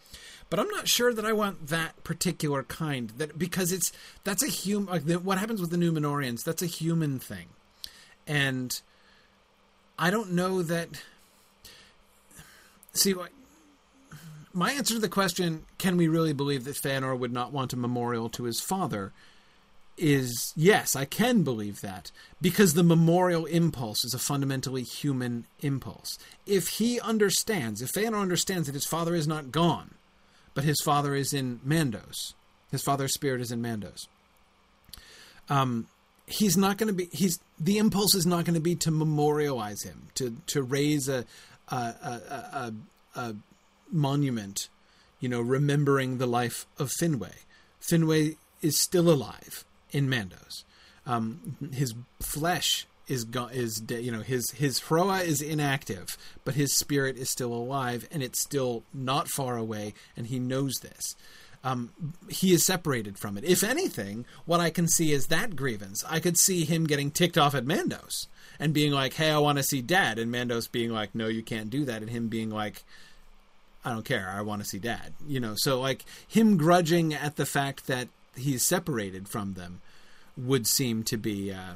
but 0.54 0.60
I'm 0.60 0.70
not 0.70 0.88
sure 0.88 1.12
that 1.12 1.26
I 1.26 1.34
want 1.34 1.70
that 1.70 2.04
particular 2.04 2.62
kind. 2.62 3.10
That 3.18 3.40
because 3.40 3.72
it's 3.72 3.92
that's 4.24 4.44
a 4.44 4.48
human. 4.48 5.04
Like 5.04 5.24
what 5.24 5.40
happens 5.40 5.60
with 5.60 5.72
the 5.72 5.78
Numenoreans, 5.78 6.44
that's 6.44 6.62
a 6.62 6.68
human 6.68 7.18
thing, 7.18 7.48
and 8.28 8.80
I 9.98 10.12
don't 10.12 10.34
know 10.34 10.62
that. 10.62 10.90
See, 12.94 13.16
my 14.54 14.74
answer 14.74 14.94
to 14.94 15.00
the 15.00 15.10
question, 15.10 15.66
can 15.80 15.98
we 15.98 16.08
really 16.08 16.34
believe 16.34 16.66
that 16.66 16.76
Fëanor 16.76 17.18
would 17.18 17.34
not 17.34 17.52
want 17.52 17.74
a 17.74 17.76
memorial 17.76 18.30
to 18.30 18.44
his 18.44 18.62
father? 18.62 19.12
Is 19.98 20.54
yes, 20.56 20.96
I 20.96 21.06
can 21.06 21.42
believe 21.42 21.82
that 21.82 22.12
because 22.40 22.76
the 22.76 22.84
memorial 22.84 23.48
impulse 23.48 24.06
is 24.06 24.14
a 24.14 24.20
fundamentally 24.20 24.84
human 24.84 25.48
impulse. 25.62 26.20
If 26.46 26.68
he 26.68 27.00
understands, 27.00 27.82
if 27.82 27.92
Fëanor 27.94 28.22
understands 28.22 28.68
that 28.68 28.76
his 28.76 28.86
father 28.86 29.16
is 29.16 29.28
not 29.28 29.52
gone, 29.52 29.96
but 30.54 30.64
his 30.64 30.80
father 30.84 31.16
is 31.16 31.34
in 31.34 31.60
Mandos. 31.66 32.34
His 32.72 32.82
father's 32.82 33.14
spirit 33.14 33.42
is 33.42 33.52
in 33.52 33.62
Mandos. 33.62 34.08
Um, 35.50 35.88
he's 36.26 36.58
not 36.58 36.78
going 36.78 36.88
to 36.88 36.94
be. 36.94 37.10
He's 37.12 37.40
the 37.60 37.78
impulse 37.78 38.16
is 38.16 38.26
not 38.26 38.46
going 38.46 38.56
to 38.56 38.62
be 38.62 38.76
to 38.76 38.92
memorialize 38.92 39.84
him, 39.84 40.08
to 40.16 40.38
to 40.48 40.64
raise 40.64 41.08
a 41.08 41.26
a, 41.70 41.76
a, 41.76 42.74
a, 43.16 43.20
a 43.20 43.36
monument, 43.92 44.70
you 45.20 45.30
know, 45.30 45.42
remembering 45.42 46.18
the 46.18 46.28
life 46.28 46.66
of 46.78 46.90
Finwë. 47.00 47.32
Finwë 47.82 48.36
is 48.62 48.80
still 48.80 49.10
alive 49.10 49.66
in 49.92 50.08
Mandos. 50.08 50.64
Um, 51.06 51.58
his 51.74 51.94
flesh 52.22 52.88
is 53.08 53.24
go- 53.24 53.48
is 53.48 53.76
de- 53.76 54.02
you 54.02 54.12
know 54.12 54.22
his 54.22 54.50
his 54.52 54.82
Hroa 54.82 55.24
is 55.26 55.42
inactive, 55.42 56.18
but 56.46 56.56
his 56.56 56.74
spirit 56.74 57.18
is 57.18 57.30
still 57.30 57.54
alive, 57.54 58.08
and 58.12 58.24
it's 58.24 58.42
still 58.42 58.84
not 58.94 59.28
far 59.28 59.58
away, 59.58 59.94
and 60.16 60.28
he 60.28 60.40
knows 60.40 60.76
this. 60.82 61.16
Um, 61.66 61.92
he 62.28 62.52
is 62.52 62.66
separated 62.66 63.18
from 63.18 63.38
it. 63.38 63.46
If 63.46 63.64
anything, 63.64 64.26
what 64.46 64.60
I 64.60 64.70
can 64.70 64.88
see 64.88 65.14
is 65.14 65.28
that 65.28 65.56
grievance. 65.56 66.04
I 66.10 66.20
could 66.20 66.38
see 66.38 66.66
him 66.66 66.86
getting 66.86 67.10
ticked 67.10 67.38
off 67.38 67.56
at 67.56 67.66
Mandos 67.66 68.28
and 68.60 68.74
being 68.74 68.92
like, 68.92 69.14
"Hey, 69.14 69.32
I 69.32 69.38
want 69.38 69.58
to 69.58 69.64
see 69.64 69.82
Dad," 69.82 70.20
and 70.20 70.32
Mandos 70.34 70.70
being 70.70 70.92
like, 70.92 71.16
"No, 71.16 71.28
you 71.28 71.42
can't 71.44 71.70
do 71.70 71.86
that," 71.86 72.02
and 72.02 72.12
him 72.12 72.28
being 72.28 72.50
like. 72.50 72.84
I 73.86 73.92
don't 73.92 74.06
care. 74.06 74.34
I 74.34 74.40
want 74.40 74.62
to 74.62 74.68
see 74.68 74.80
dad. 74.80 75.12
You 75.28 75.42
know, 75.42 75.56
so 75.58 75.78
like 75.82 76.06
him 76.26 76.56
grudging 76.56 77.14
at 77.14 77.36
the 77.36 77.46
fact 77.46 77.88
that 77.88 78.08
he's 78.34 78.64
separated 78.64 79.28
from 79.28 79.56
them 79.56 79.82
would 80.38 80.68
seem 80.68 81.04
to 81.04 81.18
be 81.18 81.52
uh, 81.52 81.74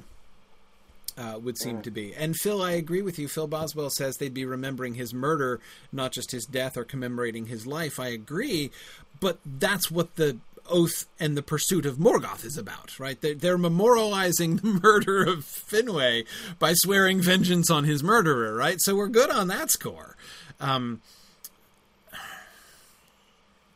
uh, 1.18 1.39
would 1.41 1.57
seem 1.57 1.82
to 1.82 1.91
be. 1.91 2.13
And 2.15 2.36
Phil, 2.36 2.61
I 2.61 2.72
agree 2.72 3.01
with 3.01 3.18
you. 3.18 3.28
Phil 3.28 3.47
Boswell 3.47 3.89
says 3.89 4.17
they'd 4.17 4.33
be 4.33 4.46
remembering 4.46 4.96
his 4.96 5.13
murder, 5.13 5.59
not 5.92 6.12
just 6.12 6.32
his 6.32 6.46
death 6.46 6.78
or 6.78 6.83
commemorating 6.83 7.47
his 7.47 7.66
life. 7.66 8.00
I 8.00 8.09
agree, 8.09 8.71
but 9.20 9.39
that's 9.46 9.89
what 9.89 10.16
the 10.16 10.37
oath 10.70 11.05
and 11.20 11.36
the 11.37 11.42
pursuit 11.42 11.86
of 11.86 11.97
Morgoth 11.97 12.46
is 12.46 12.58
about, 12.58 13.00
right? 13.00 13.20
They're, 13.20 13.33
they're 13.33 13.58
memorializing 13.58 14.62
the 14.62 14.79
murder 14.82 15.24
of 15.24 15.39
Finwë 15.39 16.25
by 16.59 16.74
swearing 16.74 17.21
vengeance 17.21 17.71
on 17.71 17.86
his 17.86 18.04
murderer, 18.04 18.54
right? 18.54 18.78
So 18.79 18.96
we're 18.96 19.08
good 19.08 19.32
on 19.32 19.47
that 19.47 19.71
score. 19.71 20.16
Um, 20.59 21.01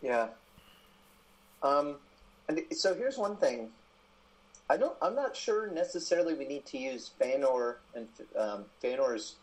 yeah. 0.02 0.28
Um, 1.64 1.96
and 2.48 2.62
so 2.72 2.94
here's 2.94 3.18
one 3.18 3.36
thing 3.38 3.70
I 4.72 4.78
don't. 4.78 4.96
I'm 5.02 5.16
not 5.16 5.36
sure 5.36 5.70
necessarily 5.70 6.34
we 6.34 6.46
need 6.46 6.66
to 6.68 6.78
use 6.78 7.12
Fëanor 7.20 7.76
and 7.94 8.08
um, 8.38 8.64
Fëanor's 8.82 9.36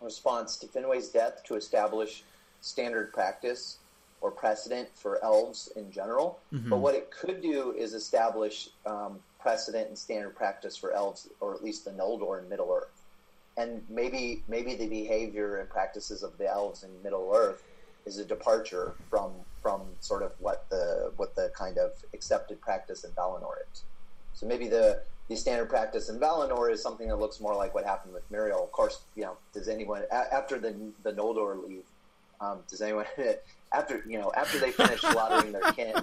response 0.00 0.56
to 0.58 0.68
Finwë's 0.68 1.08
death 1.08 1.42
to 1.46 1.56
establish 1.56 2.22
standard 2.60 3.12
practice 3.12 3.78
or 4.20 4.30
precedent 4.30 4.88
for 4.94 5.22
elves 5.24 5.72
in 5.74 5.90
general. 5.90 6.38
Mm-hmm. 6.52 6.70
But 6.70 6.78
what 6.78 6.94
it 6.94 7.10
could 7.10 7.42
do 7.42 7.74
is 7.76 7.92
establish 7.92 8.68
um, 8.86 9.18
precedent 9.40 9.88
and 9.88 9.98
standard 9.98 10.36
practice 10.36 10.76
for 10.76 10.92
elves, 10.92 11.28
or 11.40 11.52
at 11.52 11.64
least 11.64 11.84
the 11.84 11.90
Noldor 11.90 12.40
in 12.40 12.48
Middle 12.48 12.72
Earth. 12.72 13.02
And 13.56 13.82
maybe 13.90 14.44
maybe 14.46 14.76
the 14.76 14.86
behavior 14.86 15.58
and 15.58 15.68
practices 15.68 16.22
of 16.22 16.38
the 16.38 16.48
elves 16.48 16.84
in 16.84 16.90
Middle 17.02 17.32
Earth 17.34 17.64
is 18.06 18.18
a 18.18 18.24
departure 18.24 18.94
from 19.10 19.32
from 19.60 19.82
sort 19.98 20.22
of 20.22 20.30
what 20.38 20.70
the 20.70 21.10
what 21.16 21.34
the 21.34 21.50
kind 21.52 21.78
of 21.78 21.90
accepted 22.14 22.60
practice 22.60 23.02
in 23.02 23.10
Valinor 23.10 23.56
is. 23.72 23.82
So 24.34 24.46
maybe 24.46 24.68
the 24.68 25.02
the 25.28 25.36
standard 25.36 25.68
practice 25.68 26.08
in 26.08 26.18
Valinor 26.18 26.72
is 26.72 26.82
something 26.82 27.06
that 27.08 27.16
looks 27.16 27.40
more 27.40 27.54
like 27.54 27.72
what 27.74 27.84
happened 27.84 28.12
with 28.12 28.30
Míriel. 28.32 28.62
Of 28.64 28.72
course, 28.72 29.00
you 29.14 29.22
know, 29.22 29.36
does 29.52 29.68
anyone 29.68 30.02
after 30.10 30.58
the 30.58 30.74
the 31.02 31.12
Noldor 31.12 31.66
leave? 31.66 31.84
Um, 32.40 32.60
does 32.68 32.80
anyone 32.80 33.06
after 33.72 34.02
you 34.06 34.18
know 34.18 34.32
after 34.36 34.58
they 34.58 34.72
finish 34.72 35.00
slaughtering 35.00 35.52
their 35.52 35.72
kin? 35.72 35.94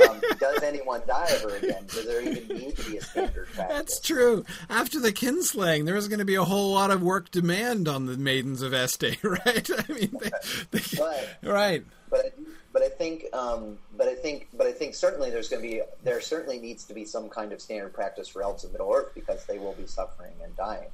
Um, 0.00 0.20
does 0.38 0.62
anyone 0.62 1.02
die 1.08 1.26
ever 1.30 1.56
again? 1.56 1.86
Does 1.88 2.06
there 2.06 2.20
even 2.20 2.56
need 2.56 2.76
to 2.76 2.90
be 2.90 2.98
a 2.98 3.02
standard 3.02 3.48
practice? 3.52 3.76
That's 3.76 4.00
true. 4.00 4.44
After 4.70 5.00
the 5.00 5.12
kinslaying, 5.12 5.86
there's 5.86 6.06
going 6.06 6.20
to 6.20 6.24
be 6.24 6.36
a 6.36 6.44
whole 6.44 6.72
lot 6.72 6.92
of 6.92 7.02
work 7.02 7.32
demand 7.32 7.88
on 7.88 8.06
the 8.06 8.16
maidens 8.16 8.62
of 8.62 8.72
Este, 8.72 9.16
right? 9.24 9.68
I 9.70 9.92
mean, 9.92 10.16
they, 10.20 10.30
they, 10.70 10.96
but, 10.96 11.38
right. 11.42 11.84
But 12.08 12.38
but 12.76 12.82
I 12.82 12.90
think, 12.90 13.24
um, 13.32 13.78
but 13.96 14.06
I 14.06 14.14
think, 14.14 14.48
but 14.52 14.66
I 14.66 14.72
think 14.72 14.94
certainly 14.94 15.30
there's 15.30 15.48
going 15.48 15.62
to 15.62 15.66
be 15.66 15.80
there 16.02 16.20
certainly 16.20 16.58
needs 16.58 16.84
to 16.84 16.92
be 16.92 17.06
some 17.06 17.30
kind 17.30 17.54
of 17.54 17.62
standard 17.62 17.94
practice 17.94 18.28
for 18.28 18.42
elves 18.42 18.64
of 18.64 18.72
Middle 18.72 18.92
Earth 18.92 19.12
because 19.14 19.46
they 19.46 19.58
will 19.58 19.72
be 19.72 19.86
suffering 19.86 20.34
and 20.44 20.54
dying. 20.58 20.90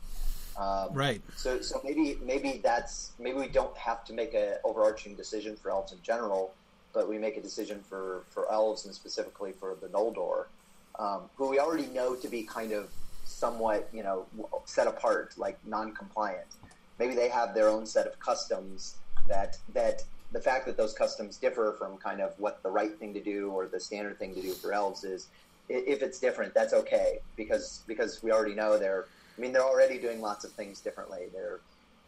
Um, 0.56 0.90
right. 0.92 1.20
So, 1.34 1.60
so 1.60 1.80
maybe 1.82 2.18
maybe 2.24 2.60
that's 2.62 3.10
maybe 3.18 3.36
we 3.36 3.48
don't 3.48 3.76
have 3.76 4.04
to 4.04 4.12
make 4.12 4.32
an 4.32 4.58
overarching 4.62 5.16
decision 5.16 5.56
for 5.56 5.72
elves 5.72 5.90
in 5.90 5.98
general, 6.04 6.54
but 6.92 7.08
we 7.08 7.18
make 7.18 7.36
a 7.36 7.42
decision 7.42 7.80
for 7.88 8.22
for 8.30 8.48
elves 8.52 8.84
and 8.84 8.94
specifically 8.94 9.50
for 9.50 9.76
the 9.80 9.88
Noldor, 9.88 10.44
um, 11.00 11.22
who 11.34 11.48
we 11.48 11.58
already 11.58 11.88
know 11.88 12.14
to 12.14 12.28
be 12.28 12.44
kind 12.44 12.70
of 12.70 12.90
somewhat 13.24 13.88
you 13.92 14.04
know 14.04 14.24
set 14.66 14.86
apart, 14.86 15.34
like 15.36 15.58
non-compliant. 15.66 16.46
Maybe 17.00 17.16
they 17.16 17.28
have 17.28 17.56
their 17.56 17.68
own 17.68 17.86
set 17.86 18.06
of 18.06 18.20
customs 18.20 18.98
that 19.26 19.58
that 19.74 20.04
the 20.32 20.40
fact 20.40 20.66
that 20.66 20.76
those 20.76 20.92
customs 20.94 21.36
differ 21.36 21.74
from 21.78 21.96
kind 21.98 22.20
of 22.20 22.32
what 22.38 22.62
the 22.62 22.70
right 22.70 22.96
thing 22.98 23.12
to 23.14 23.20
do 23.20 23.50
or 23.50 23.66
the 23.66 23.78
standard 23.80 24.18
thing 24.18 24.34
to 24.34 24.40
do 24.42 24.52
for 24.52 24.72
elves 24.72 25.04
is 25.04 25.28
if 25.68 26.02
it's 26.02 26.18
different 26.18 26.52
that's 26.54 26.72
okay 26.72 27.18
because 27.36 27.82
because 27.86 28.22
we 28.22 28.32
already 28.32 28.54
know 28.54 28.76
they're 28.78 29.06
i 29.36 29.40
mean 29.40 29.52
they're 29.52 29.62
already 29.64 29.98
doing 29.98 30.20
lots 30.20 30.44
of 30.44 30.50
things 30.52 30.80
differently 30.80 31.26
they're 31.32 31.60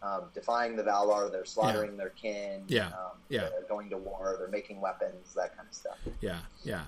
um, 0.02 0.22
defying 0.34 0.76
the 0.76 0.82
valar 0.82 1.30
they're 1.30 1.44
slaughtering 1.46 1.92
Yeah. 1.92 1.96
their 1.96 2.08
kin 2.10 2.62
Yeah. 2.68 2.86
um, 2.88 2.92
Yeah. 3.28 3.48
they're 3.50 3.62
going 3.68 3.88
to 3.90 3.96
war 3.96 4.36
they're 4.38 4.48
making 4.48 4.80
weapons 4.80 5.32
that 5.34 5.56
kind 5.56 5.68
of 5.68 5.74
stuff 5.74 5.98
Yeah. 6.20 6.40
Yeah. 6.64 6.82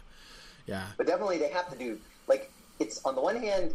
Yeah. 0.67 0.87
but 0.97 1.07
definitely 1.07 1.39
they 1.39 1.49
have 1.51 1.71
to 1.71 1.79
do 1.79 1.99
like 2.27 2.51
it's 2.79 3.01
on 3.05 3.15
the 3.15 3.21
one 3.23 3.37
hand 3.37 3.75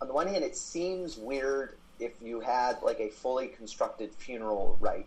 on 0.00 0.08
the 0.08 0.14
one 0.14 0.26
hand 0.26 0.42
it 0.44 0.56
seems 0.56 1.16
weird 1.16 1.76
if 2.00 2.12
you 2.22 2.40
had 2.40 2.82
like 2.82 2.98
a 2.98 3.08
fully 3.08 3.48
constructed 3.48 4.10
funeral 4.14 4.76
rite 4.80 5.06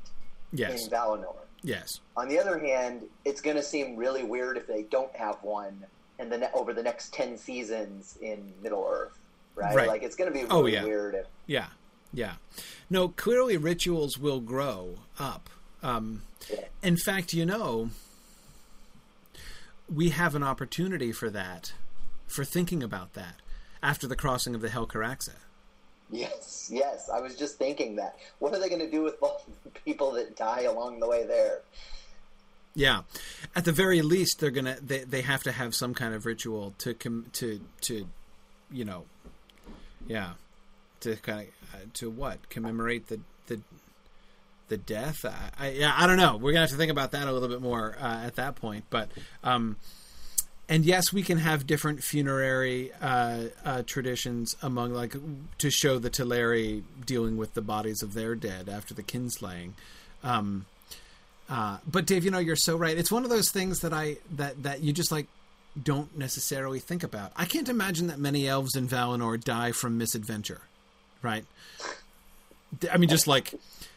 Yes. 0.54 0.86
in 0.86 0.92
valinor 0.92 1.36
Yes. 1.66 2.00
on 2.16 2.28
the 2.30 2.38
other 2.40 2.60
hand, 2.60 3.04
it's 3.26 3.42
going 3.42 3.56
to 3.58 3.64
seem 3.64 3.96
really 3.96 4.24
weird 4.24 4.56
if 4.58 4.68
they 4.68 4.84
don't 4.84 5.14
have 5.16 5.38
one, 5.42 5.84
and 6.20 6.32
then 6.32 6.46
over 6.54 6.74
the 6.74 6.84
next 6.84 7.14
ten 7.14 7.38
seasons 7.38 8.18
in 8.22 8.54
Middle 8.62 8.88
Earth, 8.90 9.18
right? 9.56 9.76
Right. 9.76 9.88
Like 9.88 10.04
it's 10.04 10.16
going 10.16 10.32
to 10.32 10.40
be 10.40 10.46
Oh, 10.50 10.66
yeah. 10.68 10.84
weird. 10.84 11.16
If, 11.16 11.26
Yeah. 11.48 11.68
Yeah. 12.14 12.36
No, 12.90 13.10
clearly 13.10 13.58
rituals 13.58 14.18
will 14.18 14.40
grow 14.40 15.00
up. 15.20 15.50
Um, 15.84 16.22
Yeah. 16.50 16.66
in 16.84 16.98
fact, 16.98 17.34
you 17.34 17.46
know, 17.46 17.90
we 19.94 20.10
have 20.10 20.36
an 20.36 20.44
opportunity 20.44 21.12
for 21.12 21.30
that, 21.30 21.74
for 22.28 22.44
thinking 22.46 22.82
about 22.84 23.14
that 23.14 23.42
after 23.84 24.08
the 24.08 24.16
crossing 24.16 24.56
of 24.56 24.62
the 24.62 24.70
Helcaraxa. 24.70 25.36
Yes, 26.12 26.70
yes. 26.72 27.10
I 27.14 27.20
was 27.20 27.36
just 27.36 27.58
thinking 27.58 27.96
that. 27.98 28.18
What 28.40 28.54
are 28.54 28.60
they 28.60 28.70
going 28.70 28.82
to 28.82 28.92
do 28.92 29.04
with 29.04 29.16
all 29.22 29.44
the 29.64 29.72
people 29.82 30.12
that 30.14 30.36
die 30.36 30.64
along 30.64 31.00
the 31.00 31.08
way 31.08 31.26
there? 31.26 31.62
Yeah, 32.78 33.04
at 33.56 33.64
the 33.64 33.72
very 33.72 34.02
least, 34.02 34.42
they're 34.42 34.52
gonna 34.52 34.78
they, 34.82 35.06
they 35.06 35.22
have 35.22 35.44
to 35.44 35.54
have 35.54 35.74
some 35.74 35.94
kind 35.94 36.14
of 36.14 36.26
ritual 36.26 36.74
to 36.80 36.94
com- 36.94 37.28
to 37.32 37.62
to, 37.82 38.06
you 38.70 38.84
know, 38.84 39.06
yeah, 40.08 40.32
to 41.00 41.16
kind 41.16 41.48
of 41.48 41.74
uh, 41.74 41.84
to 41.94 42.10
what 42.10 42.50
commemorate 42.50 43.08
the 43.08 43.22
the 43.48 43.62
the 44.68 44.76
death. 44.76 45.24
I, 45.24 45.52
I 45.58 45.70
yeah 45.70 45.94
I 45.96 46.06
don't 46.06 46.18
know. 46.18 46.36
We're 46.36 46.52
gonna 46.52 46.64
have 46.64 46.72
to 46.72 46.76
think 46.76 46.92
about 46.92 47.12
that 47.12 47.30
a 47.30 47.32
little 47.32 47.48
bit 47.48 47.62
more 47.62 47.96
uh, 47.98 48.26
at 48.26 48.36
that 48.36 48.58
point. 48.58 48.84
But 48.90 49.10
um, 49.42 49.78
and 50.68 50.84
yes, 50.84 51.14
we 51.14 51.22
can 51.22 51.38
have 51.38 51.68
different 51.68 52.04
funerary 52.04 52.92
uh, 53.02 53.44
uh, 53.64 53.84
traditions 53.86 54.56
among 54.62 54.94
like 54.94 55.16
to 55.60 55.70
show 55.70 56.00
the 56.00 56.10
Teleri 56.10 56.84
dealing 57.06 57.38
with 57.38 57.54
the 57.54 57.62
bodies 57.62 58.02
of 58.02 58.14
their 58.14 58.36
dead 58.36 58.68
after 58.68 58.94
the 58.94 59.04
kinslaying. 59.04 59.72
Um, 60.24 60.66
uh, 61.48 61.78
but 61.90 62.08
Dave, 62.08 62.26
you 62.26 62.32
know, 62.32 62.40
you're 62.40 62.56
so 62.56 62.76
right. 62.76 62.98
It's 62.98 63.12
one 63.12 63.24
of 63.24 63.30
those 63.30 63.52
things 63.52 63.82
that 63.82 63.94
I 63.94 64.18
that 64.32 64.64
that 64.64 64.82
you 64.82 64.92
just 64.92 65.12
like 65.12 65.28
don't 65.82 66.18
necessarily 66.18 66.80
think 66.80 67.04
about. 67.04 67.32
I 67.36 67.46
can't 67.46 67.70
imagine 67.70 68.08
that 68.08 68.18
many 68.18 68.48
elves 68.48 68.76
in 68.76 68.88
Valinor 68.88 69.42
die 69.42 69.72
from 69.72 69.98
misadventure, 69.98 70.62
right? 71.22 71.46
I 72.92 72.98
mean, 72.98 73.10
just 73.10 73.28
like 73.28 73.54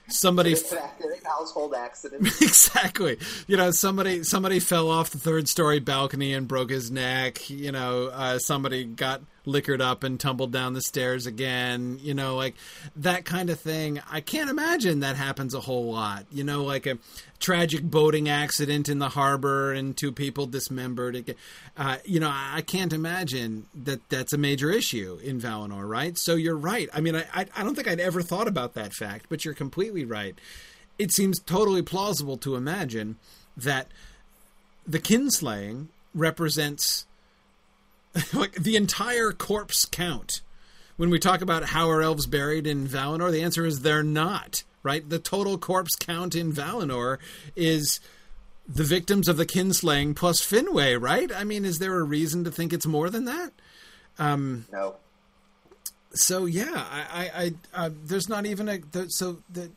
somebody 0.09 0.53
It's 0.53 0.73
an 0.73 0.79
accident, 0.79 1.25
household 1.25 1.75
accident. 1.75 2.27
exactly. 2.41 3.19
You 3.47 3.57
know, 3.57 3.71
somebody 3.71 4.25
somebody 4.25 4.61
fell 4.61 4.91
off 4.91 5.11
the 5.11 5.19
third 5.19 5.49
story 5.49 5.79
balcony 5.81 6.33
and 6.33 6.49
broke 6.49 6.71
his 6.71 6.91
neck. 6.91 7.49
You 7.51 7.73
know, 7.73 8.09
uh, 8.13 8.39
somebody 8.39 8.85
got 8.85 9.23
liquored 9.45 9.81
up 9.81 10.05
and 10.05 10.21
tumbled 10.21 10.53
down 10.53 10.75
the 10.75 10.83
stairs 10.83 11.27
again. 11.27 11.99
You 12.01 12.15
know, 12.15 12.37
like 12.37 12.55
that 12.97 13.25
kind 13.25 13.51
of 13.51 13.61
thing. 13.61 14.01
I 14.11 14.21
can't 14.21 14.51
imagine 14.51 15.01
that 15.01 15.17
happens 15.17 15.55
a 15.55 15.61
whole 15.61 15.93
lot. 15.93 16.27
You 16.31 16.45
know, 16.45 16.65
like 16.65 16.87
a 16.87 16.99
tragic 17.39 17.83
boating 17.83 18.29
accident 18.29 18.89
in 18.89 18.99
the 18.99 19.11
harbor 19.11 19.73
and 19.73 19.97
two 19.97 20.13
people 20.13 20.47
dismembered. 20.47 21.35
Uh, 21.77 21.97
you 22.05 22.21
know, 22.21 22.31
I 22.33 22.63
can't 22.63 22.93
imagine 22.93 23.67
that 23.85 24.09
that's 24.09 24.33
a 24.33 24.39
major 24.39 24.71
issue 24.71 25.19
in 25.23 25.41
Valinor, 25.41 25.89
right? 25.89 26.19
So 26.19 26.35
you're 26.35 26.57
right. 26.57 26.89
I 26.93 27.01
mean, 27.01 27.17
I 27.17 27.47
I 27.57 27.65
don't 27.65 27.75
think 27.75 27.89
I'd 27.89 28.01
ever 28.01 28.23
thought 28.23 28.49
about 28.49 28.75
that 28.75 28.93
fact, 28.93 29.27
but 29.29 29.45
you're 29.45 29.55
completely 29.55 29.98
right 30.05 30.39
it 30.99 31.13
seems 31.13 31.39
totally 31.39 31.83
plausible 31.83 32.37
to 32.39 32.57
imagine 32.57 33.17
that 33.57 33.89
the 34.87 34.99
kinslaying 34.99 35.87
represents 36.15 37.07
like 38.33 38.53
the 38.53 38.77
entire 38.77 39.33
corpse 39.33 39.85
count. 39.85 40.41
When 40.97 41.11
we 41.11 41.21
talk 41.21 41.41
about 41.41 41.67
how 41.67 41.89
are 41.91 42.03
elves 42.03 42.27
buried 42.27 42.67
in 42.67 42.89
Valinor, 42.89 43.31
the 43.31 43.43
answer 43.43 43.65
is 43.65 43.81
they're 43.81 44.03
not. 44.03 44.65
Right? 44.83 45.09
The 45.09 45.19
total 45.19 45.59
corpse 45.59 45.95
count 45.95 46.35
in 46.35 46.53
Valinor 46.53 47.19
is 47.55 48.01
the 48.67 48.85
victims 48.85 49.29
of 49.29 49.37
the 49.37 49.47
kinslaying 49.47 50.17
plus 50.17 50.41
Finwë. 50.41 51.01
Right? 51.01 51.31
I 51.33 51.45
mean, 51.45 51.65
is 51.65 51.79
there 51.79 51.99
a 51.99 52.03
reason 52.03 52.43
to 52.45 52.51
think 52.51 52.73
it's 52.73 52.87
more 52.87 53.11
than 53.11 53.25
that? 53.27 53.53
no. 54.73 54.97
so 56.13 56.47
yeah, 56.47 56.85
I, 56.91 57.05
I, 57.13 57.31
I 57.45 57.55
uh, 57.87 57.91
there's 58.05 58.29
not 58.29 58.47
even 58.47 58.69
a 58.69 58.79
the, 58.79 59.09
so 59.11 59.39
the 59.49 59.71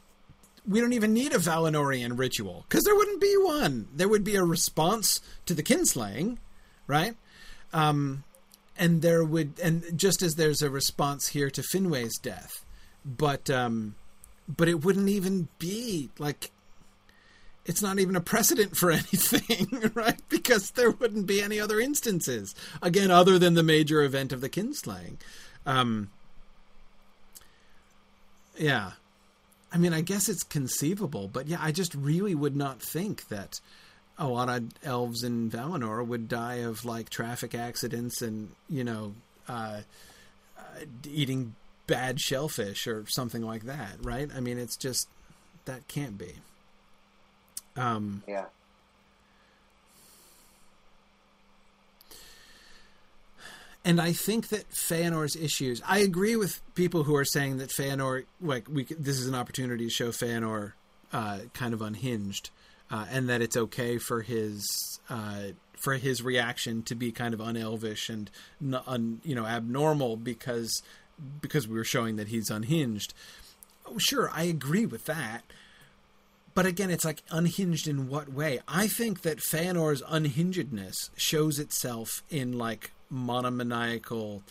we 0.67 0.79
don't 0.79 0.93
even 0.93 1.13
need 1.13 1.33
a 1.33 1.37
Valinorian 1.37 2.17
ritual 2.17 2.65
because 2.67 2.83
there 2.83 2.95
wouldn't 2.95 3.21
be 3.21 3.35
one. 3.37 3.87
There 3.93 4.07
would 4.07 4.23
be 4.23 4.35
a 4.35 4.43
response 4.43 5.19
to 5.45 5.53
the 5.53 5.63
kinslaying, 5.63 6.37
right? 6.87 7.15
Um, 7.73 8.23
and 8.77 9.01
there 9.01 9.23
would, 9.23 9.59
and 9.61 9.83
just 9.97 10.21
as 10.21 10.35
there's 10.35 10.61
a 10.61 10.69
response 10.69 11.29
here 11.29 11.49
to 11.49 11.61
Finwë's 11.61 12.17
death, 12.17 12.63
but 13.05 13.49
um, 13.49 13.95
but 14.47 14.67
it 14.67 14.83
wouldn't 14.83 15.09
even 15.09 15.47
be 15.59 16.09
like 16.19 16.51
it's 17.65 17.81
not 17.81 17.99
even 17.99 18.15
a 18.15 18.21
precedent 18.21 18.75
for 18.75 18.91
anything, 18.91 19.91
right? 19.93 20.21
Because 20.29 20.71
there 20.71 20.91
wouldn't 20.91 21.27
be 21.27 21.41
any 21.41 21.59
other 21.59 21.79
instances 21.79 22.55
again 22.81 23.11
other 23.11 23.37
than 23.37 23.53
the 23.53 23.63
major 23.63 24.01
event 24.03 24.31
of 24.31 24.41
the 24.41 24.49
kinslaying. 24.49 25.17
Um, 25.65 26.09
yeah. 28.57 28.91
I 29.73 29.77
mean, 29.77 29.93
I 29.93 30.01
guess 30.01 30.27
it's 30.27 30.43
conceivable, 30.43 31.29
but 31.31 31.47
yeah, 31.47 31.59
I 31.61 31.71
just 31.71 31.95
really 31.95 32.35
would 32.35 32.55
not 32.55 32.81
think 32.81 33.27
that 33.29 33.59
a 34.17 34.27
lot 34.27 34.49
of 34.49 34.69
elves 34.83 35.23
in 35.23 35.49
Valinor 35.49 36.05
would 36.05 36.27
die 36.27 36.55
of 36.55 36.83
like 36.85 37.09
traffic 37.09 37.55
accidents 37.55 38.21
and 38.21 38.49
you 38.69 38.83
know 38.83 39.13
uh, 39.47 39.81
uh, 40.57 40.61
eating 41.07 41.55
bad 41.87 42.19
shellfish 42.19 42.87
or 42.87 43.05
something 43.07 43.41
like 43.41 43.63
that, 43.63 43.95
right? 44.01 44.29
I 44.35 44.39
mean, 44.39 44.57
it's 44.57 44.77
just 44.77 45.07
that 45.65 45.87
can't 45.87 46.17
be. 46.17 46.33
Um, 47.75 48.23
Yeah. 48.27 48.45
And 53.83 53.99
I 53.99 54.13
think 54.13 54.49
that 54.49 54.69
Feanor's 54.71 55.35
issues. 55.35 55.81
I 55.87 55.99
agree 55.99 56.35
with 56.35 56.61
people 56.75 57.03
who 57.03 57.15
are 57.15 57.25
saying 57.25 57.57
that 57.57 57.69
Feanor, 57.69 58.25
like 58.39 58.67
we, 58.69 58.83
this 58.85 59.17
is 59.17 59.27
an 59.27 59.35
opportunity 59.35 59.85
to 59.85 59.89
show 59.89 60.09
Feanor 60.09 60.73
uh, 61.11 61.39
kind 61.53 61.73
of 61.73 61.81
unhinged, 61.81 62.51
uh, 62.91 63.05
and 63.09 63.27
that 63.29 63.41
it's 63.41 63.57
okay 63.57 63.97
for 63.97 64.21
his 64.21 64.67
uh, 65.09 65.47
for 65.73 65.95
his 65.95 66.21
reaction 66.21 66.83
to 66.83 66.95
be 66.95 67.11
kind 67.11 67.33
of 67.33 67.41
unelvish 67.41 68.09
and 68.09 68.29
un, 68.85 69.19
you 69.23 69.33
know 69.33 69.45
abnormal 69.45 70.15
because 70.15 70.83
because 71.41 71.67
we 71.67 71.75
were 71.75 71.83
showing 71.83 72.17
that 72.17 72.27
he's 72.27 72.49
unhinged. 72.49 73.13
Oh, 73.87 73.97
sure, 73.97 74.29
I 74.33 74.43
agree 74.43 74.85
with 74.85 75.05
that. 75.05 75.43
But 76.53 76.65
again, 76.65 76.91
it's 76.91 77.05
like 77.05 77.23
unhinged 77.31 77.87
in 77.87 78.09
what 78.09 78.29
way? 78.29 78.59
I 78.67 78.87
think 78.87 79.21
that 79.21 79.39
Feanor's 79.39 80.01
unhingedness 80.03 81.09
shows 81.15 81.59
itself 81.59 82.23
in 82.29 82.57
like 82.57 82.91
monomaniacal, 83.11 84.41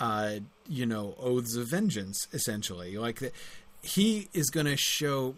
uh, 0.00 0.36
you 0.68 0.86
know, 0.86 1.14
oaths 1.20 1.56
of 1.56 1.66
vengeance. 1.66 2.26
Essentially, 2.32 2.96
like 2.96 3.18
the, 3.18 3.32
he 3.82 4.28
is 4.32 4.48
going 4.48 4.66
to 4.66 4.76
show 4.76 5.34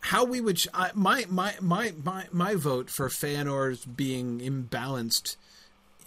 how 0.00 0.24
we 0.24 0.40
would. 0.40 0.62
I, 0.72 0.90
my 0.94 1.26
my 1.28 1.54
my 1.60 1.92
my 2.02 2.26
my 2.32 2.54
vote 2.54 2.88
for 2.88 3.08
Feanor's 3.08 3.84
being 3.84 4.40
imbalanced 4.40 5.36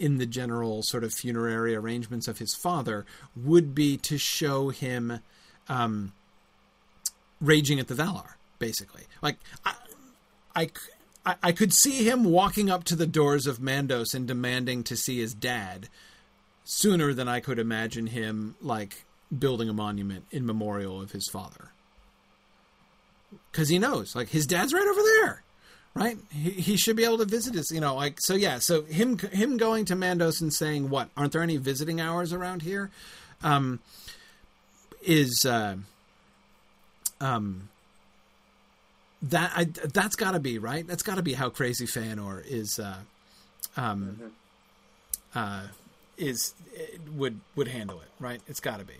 in 0.00 0.18
the 0.18 0.26
general 0.26 0.80
sort 0.82 1.04
of 1.04 1.12
funerary 1.12 1.76
arrangements 1.76 2.26
of 2.26 2.38
his 2.38 2.56
father 2.56 3.06
would 3.36 3.74
be 3.74 3.96
to 3.98 4.18
show 4.18 4.70
him. 4.70 5.20
Um, 5.68 6.12
raging 7.40 7.78
at 7.78 7.88
the 7.88 7.94
Valar, 7.94 8.34
basically. 8.58 9.02
Like 9.22 9.36
I, 9.64 9.74
I, 10.56 10.70
I, 11.24 11.36
I 11.42 11.52
could 11.52 11.72
see 11.72 12.04
him 12.04 12.24
walking 12.24 12.70
up 12.70 12.84
to 12.84 12.96
the 12.96 13.06
doors 13.06 13.46
of 13.46 13.58
Mandos 13.58 14.14
and 14.14 14.26
demanding 14.26 14.82
to 14.84 14.96
see 14.96 15.20
his 15.20 15.34
dad 15.34 15.88
sooner 16.64 17.12
than 17.12 17.28
I 17.28 17.40
could 17.40 17.58
imagine 17.58 18.06
him 18.08 18.56
like 18.60 19.04
building 19.36 19.68
a 19.68 19.72
monument 19.72 20.26
in 20.30 20.46
memorial 20.46 21.00
of 21.00 21.12
his 21.12 21.28
father. 21.32 21.70
Because 23.50 23.68
he 23.68 23.78
knows, 23.78 24.14
like 24.14 24.28
his 24.28 24.46
dad's 24.46 24.72
right 24.72 24.86
over 24.86 25.02
there, 25.02 25.42
right? 25.94 26.18
He, 26.30 26.50
he 26.50 26.76
should 26.76 26.96
be 26.96 27.04
able 27.04 27.18
to 27.18 27.24
visit 27.24 27.56
us, 27.56 27.70
you 27.70 27.80
know, 27.80 27.94
like 27.94 28.18
so. 28.20 28.34
Yeah, 28.34 28.58
so 28.58 28.82
him 28.82 29.18
him 29.18 29.56
going 29.56 29.84
to 29.86 29.96
Mandos 29.96 30.40
and 30.40 30.52
saying, 30.52 30.88
"What? 30.90 31.08
Aren't 31.16 31.32
there 31.32 31.42
any 31.42 31.56
visiting 31.56 32.00
hours 32.00 32.32
around 32.32 32.62
here?" 32.62 32.90
Um, 33.42 33.80
is 35.02 35.44
uh, 35.44 35.76
um, 37.20 37.68
that 39.30 39.52
I, 39.56 39.64
that's 39.64 40.16
got 40.16 40.32
to 40.32 40.40
be 40.40 40.58
right. 40.58 40.86
That's 40.86 41.02
got 41.02 41.16
to 41.16 41.22
be 41.22 41.32
how 41.32 41.48
crazy 41.48 41.86
Feanor 41.86 42.44
is. 42.46 42.78
Uh, 42.78 42.96
um, 43.76 44.18
mm-hmm. 45.34 45.38
uh, 45.38 45.62
is 46.16 46.54
would 47.16 47.40
would 47.56 47.68
handle 47.68 48.00
it 48.00 48.08
right. 48.20 48.40
It's 48.46 48.60
got 48.60 48.78
to 48.78 48.84
be. 48.84 48.94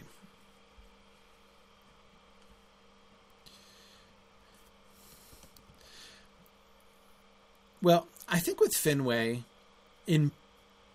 Well, 7.83 8.07
I 8.27 8.39
think 8.39 8.61
with 8.61 8.73
Finwë, 8.73 9.43
in 10.07 10.31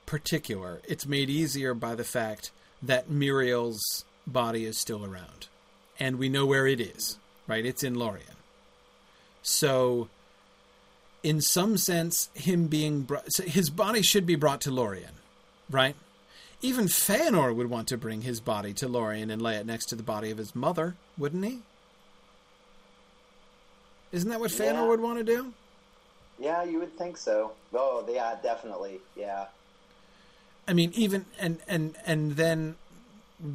particular, 0.08 0.82
it's 0.88 1.06
made 1.06 1.30
easier 1.30 1.76
by 1.76 1.94
the 1.94 2.04
fact 2.04 2.50
that 2.82 3.12
Míriel's 3.12 4.06
body 4.26 4.66
is 4.66 4.80
still 4.80 5.06
around, 5.06 5.48
and 6.00 6.18
we 6.18 6.30
know 6.30 6.48
where 6.48 6.66
it 6.66 6.82
is. 6.82 7.20
Right, 7.48 7.66
it's 7.66 7.84
in 7.84 7.96
Lorien. 7.96 8.39
So, 9.41 10.10
in 11.24 11.41
some 11.41 11.78
sense, 11.78 12.30
him 12.34 12.68
being 12.68 13.02
brought, 13.02 13.32
so 13.32 13.44
his 13.44 13.70
body 13.70 14.02
should 14.02 14.26
be 14.26 14.36
brought 14.36 14.61
to 14.61 14.72
Lorien, 14.72 15.14
right? 15.70 15.95
Even 16.61 16.86
Feanor 16.86 17.56
would 17.56 17.70
want 17.70 17.88
to 17.88 17.98
bring 17.98 18.22
his 18.22 18.41
body 18.41 18.74
to 18.74 18.88
Lorien 18.88 19.30
and 19.30 19.41
lay 19.41 19.56
it 19.56 19.66
next 19.66 19.86
to 19.88 19.95
the 19.95 20.03
body 20.03 20.30
of 20.30 20.38
his 20.38 20.56
mother, 20.56 20.95
wouldn't 21.18 21.45
he? 21.45 21.60
Isn't 24.11 24.30
that 24.30 24.40
what 24.40 24.52
Feanor 24.52 24.74
yeah. 24.74 24.88
would 24.88 24.99
want 24.99 25.20
to 25.20 25.24
do? 25.24 25.53
Yeah, 26.40 26.64
you 26.64 26.80
would 26.80 26.98
think 26.98 27.18
so. 27.18 27.52
Oh, 27.74 28.06
yeah, 28.10 28.36
definitely. 28.41 28.99
Yeah. 29.16 29.45
I 30.68 30.74
mean, 30.74 30.91
even 30.94 31.26
and 31.40 31.60
and 31.68 31.95
and 32.06 32.34
then 32.34 32.76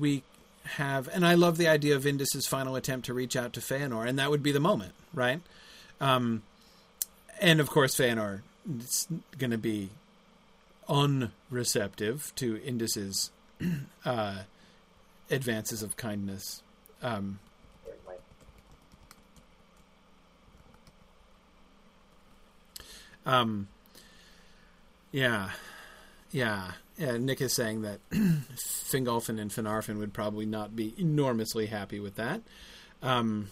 we 0.00 0.22
have, 0.64 1.08
and 1.08 1.24
I 1.26 1.34
love 1.34 1.58
the 1.58 1.68
idea 1.68 1.94
of 1.94 2.06
Indis's 2.06 2.46
final 2.46 2.76
attempt 2.76 3.06
to 3.06 3.14
reach 3.14 3.36
out 3.36 3.52
to 3.54 3.60
Feanor, 3.60 4.06
and 4.06 4.18
that 4.18 4.30
would 4.30 4.42
be 4.42 4.52
the 4.52 4.60
moment, 4.60 4.92
right? 5.12 5.40
Um, 6.00 6.42
and 7.40 7.60
of 7.60 7.70
course, 7.70 7.96
Feanor 7.96 8.42
is 8.78 9.06
going 9.38 9.50
to 9.50 9.58
be 9.58 9.90
unreceptive 10.88 12.34
to 12.36 12.62
Indis's 12.62 13.30
uh, 14.04 14.38
advances 15.30 15.82
of 15.82 15.96
kindness. 15.96 16.62
Um, 17.02 17.38
um, 23.26 23.68
yeah, 25.12 25.50
yeah, 26.30 26.72
yeah. 26.98 27.16
Nick 27.16 27.40
is 27.40 27.52
saying 27.52 27.82
that 27.82 28.00
Fingolfin 28.10 29.40
and 29.40 29.50
Finarfin 29.50 29.98
would 29.98 30.12
probably 30.12 30.46
not 30.46 30.74
be 30.74 30.94
enormously 30.98 31.66
happy 31.66 32.00
with 32.00 32.16
that. 32.16 32.42
Um, 33.02 33.48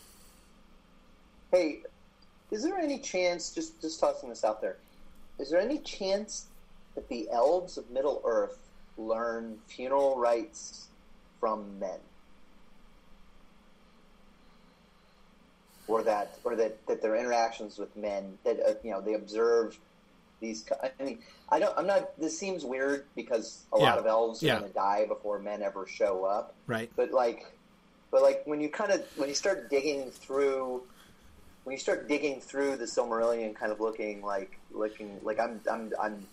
hey, 1.51 1.83
is 2.53 2.63
there 2.63 2.79
any 2.79 2.99
chance, 2.99 3.51
just 3.51 3.81
just 3.81 3.99
tossing 3.99 4.29
this 4.29 4.45
out 4.45 4.61
there, 4.61 4.77
is 5.39 5.51
there 5.51 5.61
any 5.61 5.79
chance 5.79 6.47
that 6.95 7.09
the 7.09 7.29
elves 7.33 7.79
of 7.79 7.91
Middle 7.91 8.23
Earth 8.25 8.59
learn 8.99 9.59
funeral 9.67 10.19
rites 10.19 10.87
from 11.41 11.79
men? 11.81 11.99
Or 15.89 16.03
that, 16.05 16.39
or 16.45 16.55
that, 16.57 16.87
that 16.87 17.03
their 17.03 17.17
interactions 17.17 17.79
with 17.79 17.97
men, 17.97 18.39
that 18.45 18.61
uh, 18.61 18.75
you 18.85 18.91
know, 18.91 19.01
they 19.01 19.15
observe 19.15 19.79
these. 20.41 20.65
I 20.83 21.03
mean, 21.03 21.21
I 21.49 21.59
don't. 21.59 21.77
I'm 21.77 21.87
not. 21.87 22.19
This 22.21 22.39
seems 22.39 22.65
weird 22.65 23.07
because 23.17 23.63
a 23.73 23.79
yeah. 23.79 23.85
lot 23.85 23.99
of 23.99 24.07
elves 24.07 24.43
yeah. 24.43 24.57
are 24.57 24.59
going 24.61 24.71
to 24.71 24.75
die 24.75 25.07
before 25.09 25.39
men 25.39 25.63
ever 25.63 25.87
show 25.87 26.25
up. 26.25 26.55
Right. 26.67 26.91
But 26.97 27.13
like, 27.13 27.47
but 28.11 28.23
like 28.23 28.43
when 28.45 28.61
you 28.61 28.69
kind 28.69 28.93
of 28.93 29.05
when 29.17 29.29
you 29.29 29.35
start 29.35 29.71
digging 29.71 30.11
through 30.11 30.83
when 31.65 31.73
you 31.73 31.79
start 31.79 32.09
digging 32.09 32.41
through 32.41 32.77
the 32.77 32.85
Silmarillion, 32.85 33.55
kind 33.55 33.71
of 33.71 33.81
looking 33.81 34.23
like 34.23 34.59
looking 34.73 35.19
like 35.23 35.39
I'm 35.39 35.61
I'm 35.71 35.93
I'm 36.01 36.27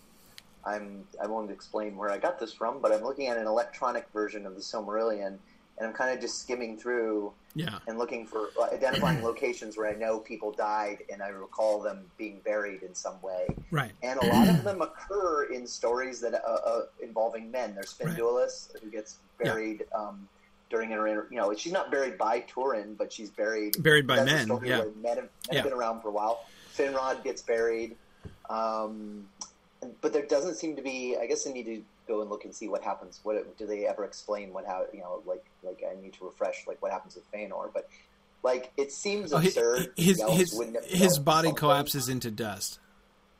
I'm 0.64 1.04
I 1.22 1.26
won't 1.26 1.50
explain 1.50 1.96
where 1.96 2.10
I 2.10 2.18
got 2.18 2.38
this 2.38 2.52
from, 2.52 2.80
but 2.80 2.92
I'm 2.92 3.02
looking 3.02 3.28
at 3.28 3.36
an 3.36 3.46
electronic 3.46 4.08
version 4.12 4.44
of 4.44 4.54
the 4.54 4.60
Silmarillion, 4.60 5.38
and 5.78 5.86
I'm 5.88 5.92
kind 5.92 6.12
of 6.12 6.20
just 6.20 6.40
skimming 6.40 6.76
through 6.76 7.32
yeah. 7.54 7.78
and 7.86 7.96
looking 7.96 8.26
for 8.26 8.50
uh, 8.60 8.64
identifying 8.72 9.22
locations 9.24 9.76
where 9.76 9.88
I 9.88 9.94
know 9.94 10.18
people 10.18 10.50
died, 10.50 10.98
and 11.12 11.22
I 11.22 11.28
recall 11.28 11.80
them 11.80 12.04
being 12.18 12.40
buried 12.44 12.82
in 12.82 12.94
some 12.94 13.20
way. 13.22 13.46
Right. 13.70 13.92
And 14.02 14.18
a 14.20 14.26
lot 14.26 14.48
of 14.48 14.64
them 14.64 14.82
occur 14.82 15.44
in 15.44 15.66
stories 15.66 16.20
that 16.20 16.34
uh, 16.34 16.38
uh, 16.38 16.82
involving 17.02 17.50
men. 17.50 17.74
There's 17.74 17.94
Finduilas 17.94 18.74
right. 18.74 18.82
who 18.82 18.90
gets 18.90 19.18
buried. 19.42 19.84
Yeah. 19.90 19.98
Um, 19.98 20.28
during 20.70 20.90
her, 20.90 21.26
you 21.30 21.36
know, 21.36 21.52
she's 21.54 21.72
not 21.72 21.90
buried 21.90 22.16
by 22.16 22.40
Turin, 22.40 22.94
but 22.94 23.12
she's 23.12 23.28
buried 23.28 23.82
buried 23.82 24.06
by 24.06 24.24
men. 24.24 24.48
Yeah, 24.64 24.84
men 25.02 25.16
have, 25.16 25.16
men 25.16 25.28
yeah. 25.50 25.62
been 25.62 25.72
around 25.72 26.00
for 26.00 26.08
a 26.08 26.12
while. 26.12 26.44
Finrod 26.76 27.22
gets 27.24 27.42
buried, 27.42 27.96
um, 28.48 29.26
but 30.00 30.12
there 30.12 30.24
doesn't 30.24 30.54
seem 30.54 30.76
to 30.76 30.82
be. 30.82 31.16
I 31.20 31.26
guess 31.26 31.46
I 31.46 31.52
need 31.52 31.66
to 31.66 31.82
go 32.06 32.22
and 32.22 32.30
look 32.30 32.44
and 32.44 32.54
see 32.54 32.68
what 32.68 32.82
happens. 32.82 33.20
What 33.24 33.58
do 33.58 33.66
they 33.66 33.86
ever 33.86 34.04
explain? 34.04 34.52
What 34.52 34.64
how 34.64 34.86
you 34.92 35.00
know, 35.00 35.22
like 35.26 35.44
like 35.62 35.82
I 35.88 36.00
need 36.00 36.14
to 36.14 36.24
refresh 36.24 36.66
like 36.66 36.80
what 36.80 36.92
happens 36.92 37.16
with 37.16 37.30
Feanor, 37.32 37.70
but 37.74 37.88
like 38.42 38.72
it 38.76 38.92
seems 38.92 39.32
oh, 39.32 39.38
absurd. 39.38 39.92
His 39.96 40.22
his 40.28 40.52
his, 40.52 40.86
his 40.86 41.18
body 41.18 41.52
collapses 41.52 42.08
into 42.08 42.30
dust. 42.30 42.78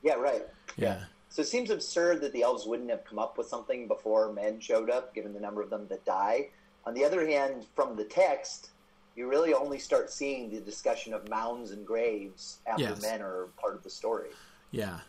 Yeah, 0.02 0.14
right. 0.14 0.42
Yeah. 0.76 1.04
So 1.28 1.42
it 1.42 1.48
seems 1.48 1.70
absurd 1.70 2.22
that 2.22 2.32
the 2.32 2.42
elves 2.42 2.66
wouldn't 2.66 2.90
have 2.90 3.04
come 3.04 3.20
up 3.20 3.38
with 3.38 3.46
something 3.46 3.86
before 3.86 4.32
men 4.32 4.58
showed 4.58 4.90
up, 4.90 5.14
given 5.14 5.32
the 5.32 5.38
number 5.38 5.62
of 5.62 5.70
them 5.70 5.86
that 5.88 6.04
die. 6.04 6.48
On 6.86 6.94
the 6.94 7.04
other 7.04 7.26
hand, 7.26 7.66
from 7.74 7.96
the 7.96 8.04
text, 8.04 8.70
you 9.16 9.28
really 9.28 9.52
only 9.52 9.78
start 9.78 10.10
seeing 10.10 10.50
the 10.50 10.60
discussion 10.60 11.12
of 11.12 11.28
mounds 11.28 11.72
and 11.72 11.86
graves 11.86 12.58
after 12.66 12.82
yes. 12.82 13.02
men 13.02 13.20
are 13.20 13.48
part 13.60 13.74
of 13.74 13.82
the 13.82 13.90
story. 13.90 14.30
Yeah, 14.70 15.00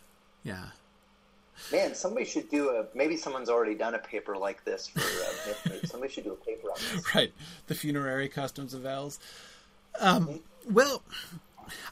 yeah. 0.42 0.66
Man, 1.70 1.94
somebody 1.94 2.26
should 2.26 2.50
do 2.50 2.70
a. 2.70 2.86
Maybe 2.94 3.16
someone's 3.16 3.48
already 3.48 3.74
done 3.74 3.94
a 3.94 3.98
paper 3.98 4.36
like 4.36 4.64
this 4.64 4.88
for 4.88 5.00
uh, 5.00 5.74
Somebody 5.84 6.12
should 6.12 6.24
do 6.24 6.32
a 6.32 6.36
paper 6.36 6.68
on 6.68 6.76
this. 6.76 7.14
Right, 7.14 7.32
the 7.66 7.74
funerary 7.74 8.28
customs 8.28 8.74
of 8.74 8.84
elves. 8.84 9.20
Um, 10.00 10.26
mm-hmm. 10.26 10.74
Well, 10.74 11.02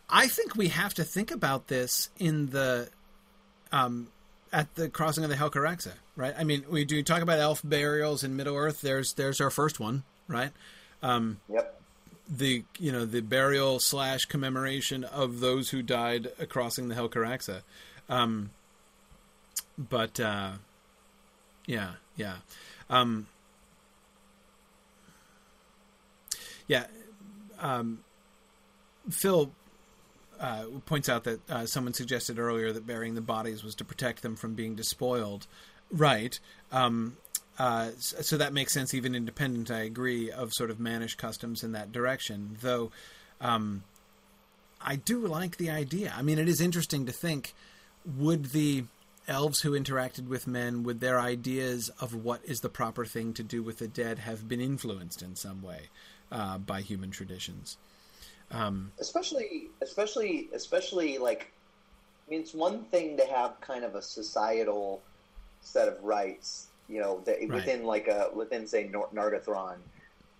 I 0.08 0.28
think 0.28 0.56
we 0.56 0.68
have 0.68 0.94
to 0.94 1.04
think 1.04 1.30
about 1.30 1.68
this 1.68 2.08
in 2.18 2.46
the 2.50 2.88
um, 3.70 4.08
at 4.52 4.74
the 4.74 4.88
crossing 4.88 5.24
of 5.24 5.30
the 5.30 5.36
Helcaraxa, 5.36 5.92
right? 6.16 6.34
I 6.36 6.44
mean, 6.44 6.64
we 6.68 6.84
do 6.84 7.02
talk 7.02 7.22
about 7.22 7.38
elf 7.38 7.60
burials 7.62 8.24
in 8.24 8.36
Middle 8.36 8.56
Earth. 8.56 8.80
There's 8.80 9.12
there's 9.14 9.40
our 9.40 9.50
first 9.50 9.78
one, 9.78 10.04
right? 10.28 10.50
Um, 11.02 11.40
yep. 11.48 11.80
The 12.28 12.64
you 12.78 12.92
know 12.92 13.04
the 13.04 13.20
burial 13.20 13.80
slash 13.80 14.22
commemoration 14.22 15.04
of 15.04 15.40
those 15.40 15.70
who 15.70 15.82
died 15.82 16.28
crossing 16.48 16.88
the 16.88 16.94
Helcaraxa. 16.94 17.62
Um, 18.08 18.50
but 19.76 20.18
uh, 20.20 20.52
yeah, 21.66 21.92
yeah, 22.16 22.36
um, 22.88 23.26
yeah. 26.68 26.86
Um, 27.60 28.00
Phil 29.10 29.50
uh, 30.40 30.64
points 30.86 31.08
out 31.08 31.24
that 31.24 31.50
uh, 31.50 31.66
someone 31.66 31.92
suggested 31.92 32.38
earlier 32.38 32.72
that 32.72 32.86
burying 32.86 33.14
the 33.14 33.20
bodies 33.20 33.62
was 33.62 33.74
to 33.76 33.84
protect 33.84 34.22
them 34.22 34.36
from 34.36 34.54
being 34.54 34.74
despoiled. 34.74 35.46
Right. 35.92 36.38
Um, 36.72 37.16
uh, 37.58 37.90
so 37.98 38.38
that 38.38 38.54
makes 38.54 38.72
sense, 38.72 38.94
even 38.94 39.14
independent, 39.14 39.70
I 39.70 39.80
agree, 39.80 40.30
of 40.30 40.54
sort 40.54 40.70
of 40.70 40.80
mannish 40.80 41.16
customs 41.16 41.62
in 41.62 41.72
that 41.72 41.92
direction. 41.92 42.56
Though 42.62 42.90
um, 43.40 43.84
I 44.80 44.96
do 44.96 45.26
like 45.26 45.58
the 45.58 45.68
idea. 45.68 46.14
I 46.16 46.22
mean, 46.22 46.38
it 46.38 46.48
is 46.48 46.60
interesting 46.60 47.04
to 47.06 47.12
think 47.12 47.52
would 48.16 48.46
the 48.46 48.84
elves 49.28 49.60
who 49.60 49.72
interacted 49.72 50.26
with 50.26 50.46
men, 50.46 50.82
would 50.84 51.00
their 51.00 51.20
ideas 51.20 51.90
of 52.00 52.14
what 52.14 52.40
is 52.44 52.60
the 52.60 52.68
proper 52.70 53.04
thing 53.04 53.34
to 53.34 53.42
do 53.42 53.62
with 53.62 53.78
the 53.78 53.88
dead 53.88 54.20
have 54.20 54.48
been 54.48 54.60
influenced 54.60 55.20
in 55.22 55.36
some 55.36 55.60
way 55.60 55.90
uh, 56.32 56.56
by 56.56 56.80
human 56.80 57.10
traditions? 57.10 57.76
Um, 58.50 58.92
especially, 58.98 59.68
especially, 59.80 60.48
especially 60.52 61.18
like, 61.18 61.52
I 62.26 62.30
mean, 62.30 62.40
it's 62.40 62.54
one 62.54 62.84
thing 62.84 63.16
to 63.16 63.26
have 63.26 63.60
kind 63.60 63.84
of 63.84 63.94
a 63.94 64.02
societal 64.02 65.02
set 65.60 65.88
of 65.88 66.02
rights, 66.02 66.68
you 66.88 67.00
know, 67.00 67.20
that, 67.26 67.38
right. 67.40 67.50
within 67.50 67.84
like 67.84 68.08
a 68.08 68.30
within 68.34 68.66
say 68.66 68.88
Nargothrond, 68.88 69.78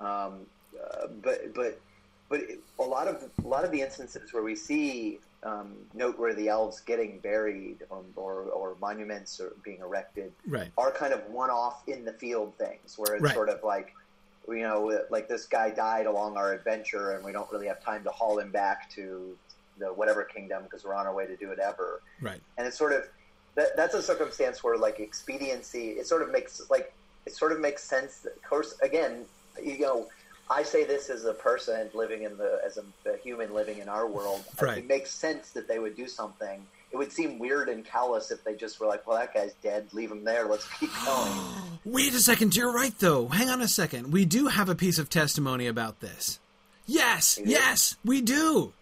um, 0.01 0.47
uh, 0.81 1.07
but 1.23 1.55
but 1.55 1.81
but 2.29 2.41
a 2.79 2.83
lot 2.83 3.07
of 3.07 3.29
a 3.45 3.47
lot 3.47 3.65
of 3.65 3.71
the 3.71 3.81
instances 3.81 4.33
where 4.33 4.43
we 4.43 4.57
see 4.57 5.21
um, 5.43 5.75
note 5.95 6.19
where 6.19 6.35
the 6.35 6.49
elves 6.49 6.81
getting 6.81 7.19
buried 7.19 7.79
um, 7.91 8.05
or, 8.17 8.43
or 8.45 8.77
monuments 8.81 9.41
are 9.41 9.55
being 9.65 9.81
erected 9.81 10.33
right. 10.47 10.71
are 10.77 10.91
kind 10.91 11.13
of 11.13 11.25
one-off 11.31 11.83
in 11.87 12.05
the 12.05 12.13
field 12.13 12.55
things, 12.59 12.99
where 12.99 13.15
it's 13.15 13.25
Right. 13.25 13.35
sort 13.35 13.49
of 13.49 13.63
like, 13.65 13.95
you 14.51 14.63
know, 14.63 15.03
like 15.11 15.29
this 15.29 15.47
guy 15.47 15.71
died 15.71 16.07
along 16.07 16.37
our 16.37 16.53
adventure, 16.53 17.13
and 17.13 17.25
we 17.25 17.33
don't 17.33 17.51
really 17.53 17.67
have 17.67 17.83
time 17.83 18.03
to 18.05 18.11
haul 18.11 18.39
him 18.39 18.51
back 18.51 18.91
to 18.91 19.37
the 19.79 19.87
whatever 19.87 20.25
kingdom 20.25 20.65
because 20.65 20.85
we're 20.85 20.95
on 20.95 21.07
our 21.07 21.15
way 21.15 21.27
to 21.27 21.37
do 21.37 21.49
whatever. 21.49 22.03
Right. 22.21 22.41
And 22.59 22.67
it's 22.67 22.77
sort 22.77 22.93
of 22.93 23.09
that, 23.55 23.77
that's 23.77 23.95
a 23.95 24.03
circumstance 24.03 24.63
where 24.63 24.77
like 24.77 25.01
expediency, 25.01 25.91
it 25.91 26.07
sort 26.07 26.23
of 26.23 26.31
makes 26.31 26.61
like 26.71 26.93
it 27.27 27.35
sort 27.35 27.53
of 27.53 27.61
makes 27.61 27.83
sense. 27.83 28.19
That, 28.19 28.37
of 28.37 28.43
course, 28.43 28.77
again, 28.83 29.25
you 29.63 29.79
know. 29.81 30.09
I 30.53 30.65
say 30.65 30.85
this 30.85 31.11
as 31.11 31.27
a 31.27 31.33
person 31.33 31.89
living 31.95 32.25
in 32.25 32.37
the 32.37 32.61
as 32.67 32.77
a, 32.77 32.83
a 33.09 33.17
human 33.19 33.55
living 33.55 33.79
in 33.79 33.89
our 33.89 34.09
world. 34.09 34.43
Right. 34.61 34.79
It 34.79 34.89
makes 34.89 35.13
sense 35.13 35.51
that 35.51 35.69
they 35.69 35.79
would 35.79 35.97
do 35.97 36.09
something. 36.09 36.67
It 36.93 36.97
would 36.97 37.13
seem 37.13 37.39
weird 37.39 37.69
and 37.69 37.85
callous 37.85 38.31
if 38.31 38.43
they 38.43 38.55
just 38.55 38.81
were 38.81 38.87
like, 38.87 39.07
"Well, 39.07 39.19
that 39.19 39.33
guy's 39.33 39.53
dead. 39.63 39.89
Leave 39.93 40.11
him 40.11 40.25
there. 40.25 40.47
Let's 40.47 40.67
keep 40.79 40.91
going." 41.05 41.33
Wait 41.85 42.15
a 42.15 42.21
second, 42.21 42.57
you're 42.57 42.73
right 42.73 42.97
though. 42.99 43.29
Hang 43.29 43.49
on 43.49 43.61
a 43.61 43.69
second. 43.69 44.13
We 44.13 44.25
do 44.25 44.49
have 44.49 44.69
a 44.69 44.75
piece 44.75 44.99
of 44.99 45.09
testimony 45.09 45.67
about 45.67 46.01
this. 46.01 46.41
Yes, 46.87 47.39
yes, 47.45 47.97
we 48.05 48.21
do. 48.21 48.73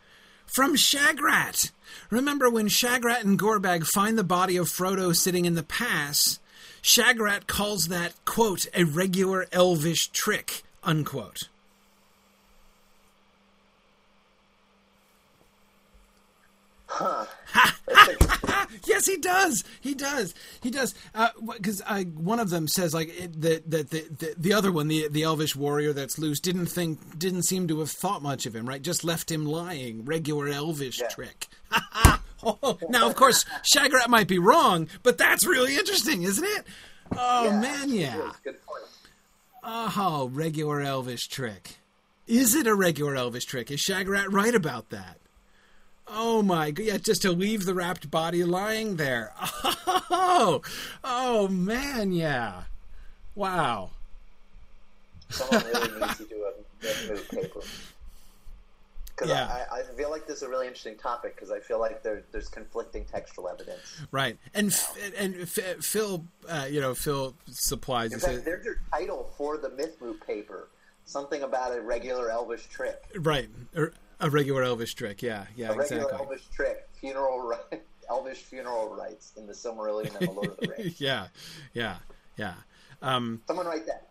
From 0.46 0.76
Shagrat. 0.76 1.70
Remember 2.10 2.48
when 2.48 2.68
Shagrat 2.68 3.22
and 3.22 3.38
Gorbag 3.38 3.86
find 3.86 4.16
the 4.16 4.24
body 4.24 4.56
of 4.56 4.68
Frodo 4.68 5.14
sitting 5.14 5.44
in 5.44 5.54
the 5.54 5.62
pass? 5.62 6.38
Shagrat 6.82 7.46
calls 7.46 7.88
that, 7.88 8.14
quote, 8.24 8.66
a 8.74 8.84
regular 8.84 9.46
elvish 9.52 10.08
trick, 10.08 10.62
unquote. 10.82 11.48
Huh. 16.88 17.26
Yes, 18.84 19.06
he 19.06 19.16
does. 19.16 19.64
He 19.80 19.94
does. 19.94 20.34
He 20.62 20.70
does. 20.70 20.94
Because 21.56 21.82
uh, 21.86 22.02
one 22.04 22.38
of 22.40 22.50
them 22.50 22.68
says 22.68 22.92
like 22.94 23.08
it, 23.18 23.40
that 23.40 23.70
that 23.70 23.90
the, 23.90 24.00
the 24.18 24.34
the 24.36 24.52
other 24.52 24.70
one, 24.72 24.88
the 24.88 25.08
the 25.08 25.22
elvish 25.22 25.54
warrior 25.56 25.92
that's 25.92 26.18
loose, 26.18 26.40
didn't 26.40 26.66
think, 26.66 27.18
didn't 27.18 27.42
seem 27.44 27.66
to 27.68 27.78
have 27.80 27.90
thought 27.90 28.22
much 28.22 28.44
of 28.46 28.54
him. 28.54 28.68
Right, 28.68 28.82
just 28.82 29.04
left 29.04 29.30
him 29.30 29.46
lying. 29.46 30.04
Regular 30.04 30.48
elvish 30.48 31.00
Yeah. 31.00 31.08
trick. 31.08 31.46
oh, 32.42 32.78
now, 32.88 33.06
of 33.08 33.14
course, 33.14 33.44
Shagrat 33.74 34.08
might 34.08 34.28
be 34.28 34.38
wrong, 34.38 34.88
but 35.02 35.16
that's 35.18 35.46
really 35.46 35.76
interesting, 35.76 36.22
isn't 36.22 36.44
it? 36.44 36.64
Oh 37.16 37.44
Yeah, 37.44 37.60
man, 37.60 37.88
yeah. 37.90 38.28
is. 38.30 38.36
Good 38.44 38.62
point. 38.66 38.84
Oh, 39.62 40.28
regular 40.32 40.80
elvish 40.82 41.28
trick. 41.28 41.76
Is 42.26 42.54
it 42.54 42.66
a 42.66 42.74
regular 42.74 43.16
elvish 43.16 43.44
trick? 43.44 43.70
Is 43.70 43.82
Shagrat 43.82 44.26
right 44.32 44.54
about 44.54 44.90
that? 44.90 45.18
Oh 46.10 46.42
my 46.42 46.70
god! 46.70 46.84
Yeah, 46.84 46.96
just 46.98 47.22
to 47.22 47.32
leave 47.32 47.64
the 47.66 47.74
wrapped 47.74 48.10
body 48.10 48.44
lying 48.44 48.96
there. 48.96 49.32
Oh, 50.10 50.62
oh 51.04 51.48
man, 51.48 52.12
yeah. 52.12 52.62
Wow. 53.34 53.90
Someone 55.30 55.64
really 55.66 56.00
needs 56.00 56.16
to 56.18 56.24
do 56.24 56.44
a 56.44 57.34
paper. 57.34 57.60
Because 59.14 59.28
Yeah. 59.30 59.64
I, 59.72 59.80
I 59.80 59.82
feel 59.96 60.10
like 60.10 60.26
this 60.26 60.38
is 60.38 60.42
a 60.44 60.48
really 60.48 60.66
interesting 60.66 60.96
topic 60.96 61.34
because 61.34 61.50
I 61.50 61.60
feel 61.60 61.78
like 61.80 62.02
there, 62.02 62.22
there's 62.32 62.48
conflicting 62.48 63.04
textual 63.04 63.48
evidence. 63.48 63.80
Right. 64.12 64.38
And 64.54 64.68
F- 64.68 64.96
and 65.18 65.34
F- 65.42 65.84
Phil, 65.84 66.24
uh, 66.48 66.66
you 66.70 66.80
know, 66.80 66.94
Phil 66.94 67.34
supplies. 67.50 68.12
In 68.12 68.20
fact, 68.20 68.44
there's 68.44 68.64
your 68.64 68.76
title 68.92 69.30
for 69.36 69.56
the 69.58 69.68
Mythmoot 69.70 70.24
paper. 70.26 70.68
Something 71.04 71.42
about 71.42 71.76
a 71.76 71.80
regular 71.80 72.30
elvish 72.30 72.66
trick. 72.66 73.02
right. 73.16 73.48
Er, 73.76 73.92
A 74.20 74.28
regular 74.30 74.62
elvish 74.64 74.94
trick. 74.94 75.22
Yeah. 75.22 75.46
Yeah. 75.56 75.70
A 75.72 75.76
regular 75.76 76.02
Exactly. 76.02 76.26
elvish 76.26 76.46
trick. 76.54 76.88
Funeral 77.00 77.40
ri- 77.40 77.78
elvish 78.10 78.38
funeral 78.42 78.94
rites 78.94 79.32
in 79.36 79.46
the 79.46 79.52
Silmarillion 79.52 80.14
and 80.18 80.28
the 80.28 80.32
Lord 80.32 80.48
of 80.48 80.56
the 80.58 80.68
Rings. 80.76 81.00
yeah. 81.00 81.28
Yeah. 81.72 81.96
Yeah. 82.36 82.54
Um, 83.02 83.42
Someone 83.46 83.66
write 83.66 83.86
that. 83.86 84.04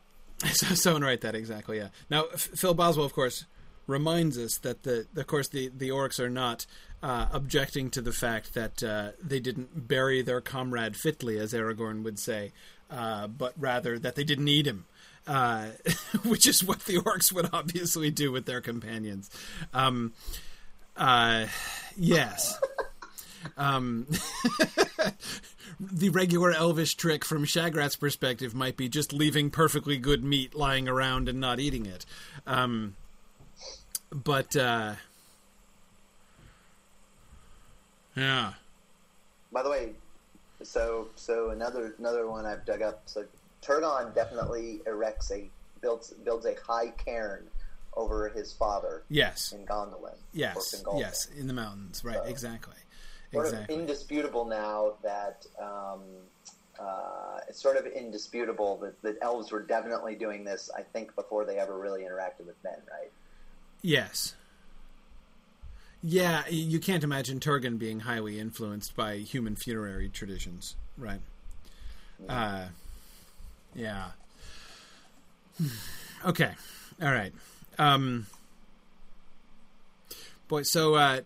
So, 0.53 0.67
someone 0.75 1.01
write 1.01 1.21
that 1.21 1.33
exactly. 1.35 1.77
Yeah. 1.77 1.87
Now, 2.11 2.25
F- 2.33 2.49
Phil 2.55 2.73
Boswell, 2.75 3.05
of 3.07 3.13
course, 3.13 3.45
reminds 3.87 4.37
us 4.37 4.59
that 4.59 4.83
the, 4.83 5.07
of 5.15 5.25
course, 5.27 5.49
the 5.49 5.71
the 5.75 5.89
orcs 5.89 6.19
are 6.19 6.29
not 6.29 6.65
uh, 7.01 7.25
objecting 7.33 7.89
to 7.91 8.01
the 8.01 8.11
fact 8.11 8.53
that 8.53 8.83
uh, 8.83 9.11
they 9.21 9.39
didn't 9.39 9.87
bury 9.87 10.21
their 10.21 10.39
comrade 10.41 10.95
fitly, 10.95 11.39
as 11.39 11.53
Aragorn 11.53 12.03
would 12.03 12.19
say, 12.19 12.51
uh, 12.91 13.25
but 13.27 13.53
rather 13.57 13.97
that 13.97 14.15
they 14.15 14.23
didn't 14.23 14.47
eat 14.47 14.67
him. 14.67 14.85
Uh, 15.27 15.67
which 16.23 16.47
is 16.47 16.63
what 16.63 16.85
the 16.85 16.95
orcs 16.97 17.33
would 17.33 17.49
obviously 17.51 18.09
do 18.09 18.31
with 18.31 18.45
their 18.45 18.61
companions. 18.61 19.29
Um, 19.73 20.13
uh, 20.95 21.47
yes. 21.97 22.57
Um, 23.57 24.07
the 25.79 26.09
regular 26.09 26.51
elvish 26.53 26.95
trick 26.95 27.23
from 27.25 27.45
Shagrat's 27.45 27.95
perspective 27.95 28.55
might 28.55 28.77
be 28.77 28.89
just 28.89 29.13
leaving 29.13 29.49
perfectly 29.49 29.97
good 29.97 30.23
meat 30.23 30.55
lying 30.55 30.87
around 30.87 31.29
and 31.29 31.39
not 31.39 31.59
eating 31.59 31.85
it. 31.85 32.05
Um, 32.45 32.95
but 34.11 34.55
uh, 34.55 34.93
yeah, 38.15 38.53
By 39.51 39.63
the 39.63 39.69
way, 39.69 39.89
so 40.63 41.07
so 41.15 41.49
another 41.51 41.93
another 41.99 42.27
one 42.27 42.45
I've 42.45 42.65
dug 42.65 42.81
up. 42.81 43.03
So 43.05 43.25
Turgon 43.61 44.13
definitely 44.13 44.81
erects 44.85 45.31
a 45.31 45.49
builds 45.81 46.11
builds 46.25 46.45
a 46.45 46.55
high 46.65 46.89
cairn 46.89 47.47
over 47.95 48.29
his 48.29 48.53
father 48.53 49.03
yes, 49.09 49.51
in 49.51 49.65
Gondolin. 49.65 50.15
yes, 50.33 50.83
yes, 50.95 51.27
in 51.37 51.47
the 51.47 51.53
mountains, 51.53 52.03
right? 52.03 52.17
So, 52.17 52.23
exactly, 52.23 52.75
Sort 53.33 53.47
exactly. 53.47 53.75
of 53.75 53.81
indisputable 53.81 54.45
now 54.45 54.93
that 55.03 55.45
um, 55.59 56.01
uh, 56.79 57.39
it's 57.49 57.61
sort 57.61 57.77
of 57.77 57.85
indisputable 57.87 58.77
that, 58.77 59.01
that 59.01 59.17
elves 59.21 59.51
were 59.51 59.63
definitely 59.63 60.15
doing 60.15 60.43
this. 60.43 60.69
I 60.75 60.81
think 60.81 61.15
before 61.15 61.45
they 61.45 61.57
ever 61.57 61.77
really 61.77 62.01
interacted 62.03 62.45
with 62.45 62.55
men, 62.63 62.77
right? 62.91 63.11
Yes. 63.81 64.35
Yeah, 66.03 66.47
you 66.47 66.79
can't 66.79 67.03
imagine 67.03 67.39
Turgon 67.39 67.79
being 67.79 68.01
highly 68.01 68.39
influenced 68.39 68.95
by 68.95 69.17
human 69.17 69.55
funerary 69.55 70.09
traditions, 70.09 70.75
right? 70.97 71.19
Uh, 72.29 72.65
yeah. 73.77 74.11
Okay. 76.25 76.51
All 76.99 77.11
right. 77.11 77.31
Um, 77.77 78.25
boy, 80.47 80.63
so 80.63 80.95
uh, 80.95 81.21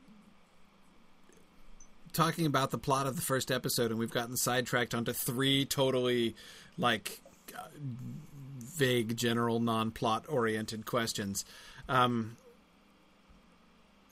talking 2.12 2.46
about 2.46 2.72
the 2.72 2.78
plot 2.78 3.08
of 3.08 3.16
the 3.16 3.22
first 3.22 3.52
episode, 3.52 3.90
and 3.90 4.00
we've 4.00 4.12
gotten 4.12 4.36
sidetracked 4.36 4.94
onto 4.94 5.14
three 5.14 5.66
totally 5.66 6.36
like 6.78 7.22
uh, 7.58 7.68
vague, 8.60 9.16
general, 9.16 9.62
non-plot 9.62 10.26
oriented 10.28 10.86
questions. 10.86 11.46
Um, 11.88 12.36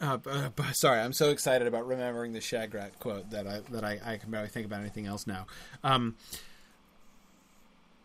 uh, 0.02 0.18
uh, 0.26 0.50
sorry, 0.72 1.02
I'm 1.02 1.14
so 1.14 1.30
excited 1.30 1.68
about 1.68 1.86
remembering 1.86 2.32
the 2.32 2.40
Shagrat 2.40 3.00
quote 3.00 3.32
that 3.32 3.48
I 3.48 3.60
that 3.72 3.84
I, 3.84 4.00
I 4.04 4.18
can 4.18 4.32
barely 4.32 4.48
think 4.48 4.66
about 4.66 4.80
anything 4.80 5.08
else 5.08 5.28
now. 5.28 5.46
Um, 5.84 6.16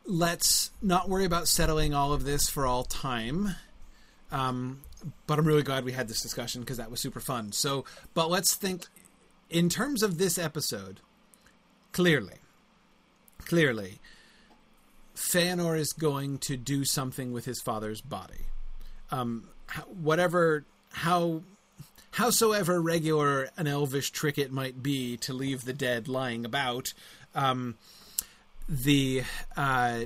let's 0.07 0.71
not 0.83 1.09
worry 1.09 1.25
about 1.25 1.49
settling 1.49 1.95
all 1.95 2.13
of 2.13 2.25
this 2.25 2.49
for 2.49 2.67
all 2.67 2.85
time. 2.85 3.55
Um, 4.31 4.81
but 5.27 5.39
I'm 5.39 5.47
really 5.47 5.63
glad 5.63 5.85
we 5.85 5.93
had 5.93 6.09
this 6.09 6.23
discussion 6.23 6.63
because 6.63 6.79
that 6.79 6.91
was 6.91 7.01
super 7.01 7.21
fun. 7.21 7.53
So, 7.53 7.85
but 8.15 8.31
let's 8.31 8.55
think 8.55 8.87
in 9.51 9.69
terms 9.69 10.03
of 10.03 10.19
this 10.19 10.39
episode. 10.39 11.01
Clearly, 11.93 12.39
clearly, 13.39 14.01
Feanor 15.15 15.79
is 15.79 15.93
going 15.93 16.39
to 16.39 16.57
do 16.57 16.85
something 16.85 17.33
with 17.33 17.45
his 17.45 17.61
father's 17.61 18.01
body. 18.01 18.47
Um, 19.13 19.49
whatever, 19.87 20.65
how, 20.91 21.43
howsoever 22.11 22.81
regular 22.83 23.49
an 23.57 23.69
elvish 23.69 24.11
trick 24.11 24.39
it 24.39 24.51
might 24.51 24.83
be 24.83 25.17
to 25.19 25.33
leave 25.33 25.65
the 25.65 25.73
dead 25.73 26.09
lying 26.09 26.45
about, 26.45 26.93
um, 27.33 27.77
the 28.69 29.23
uh, 29.57 30.05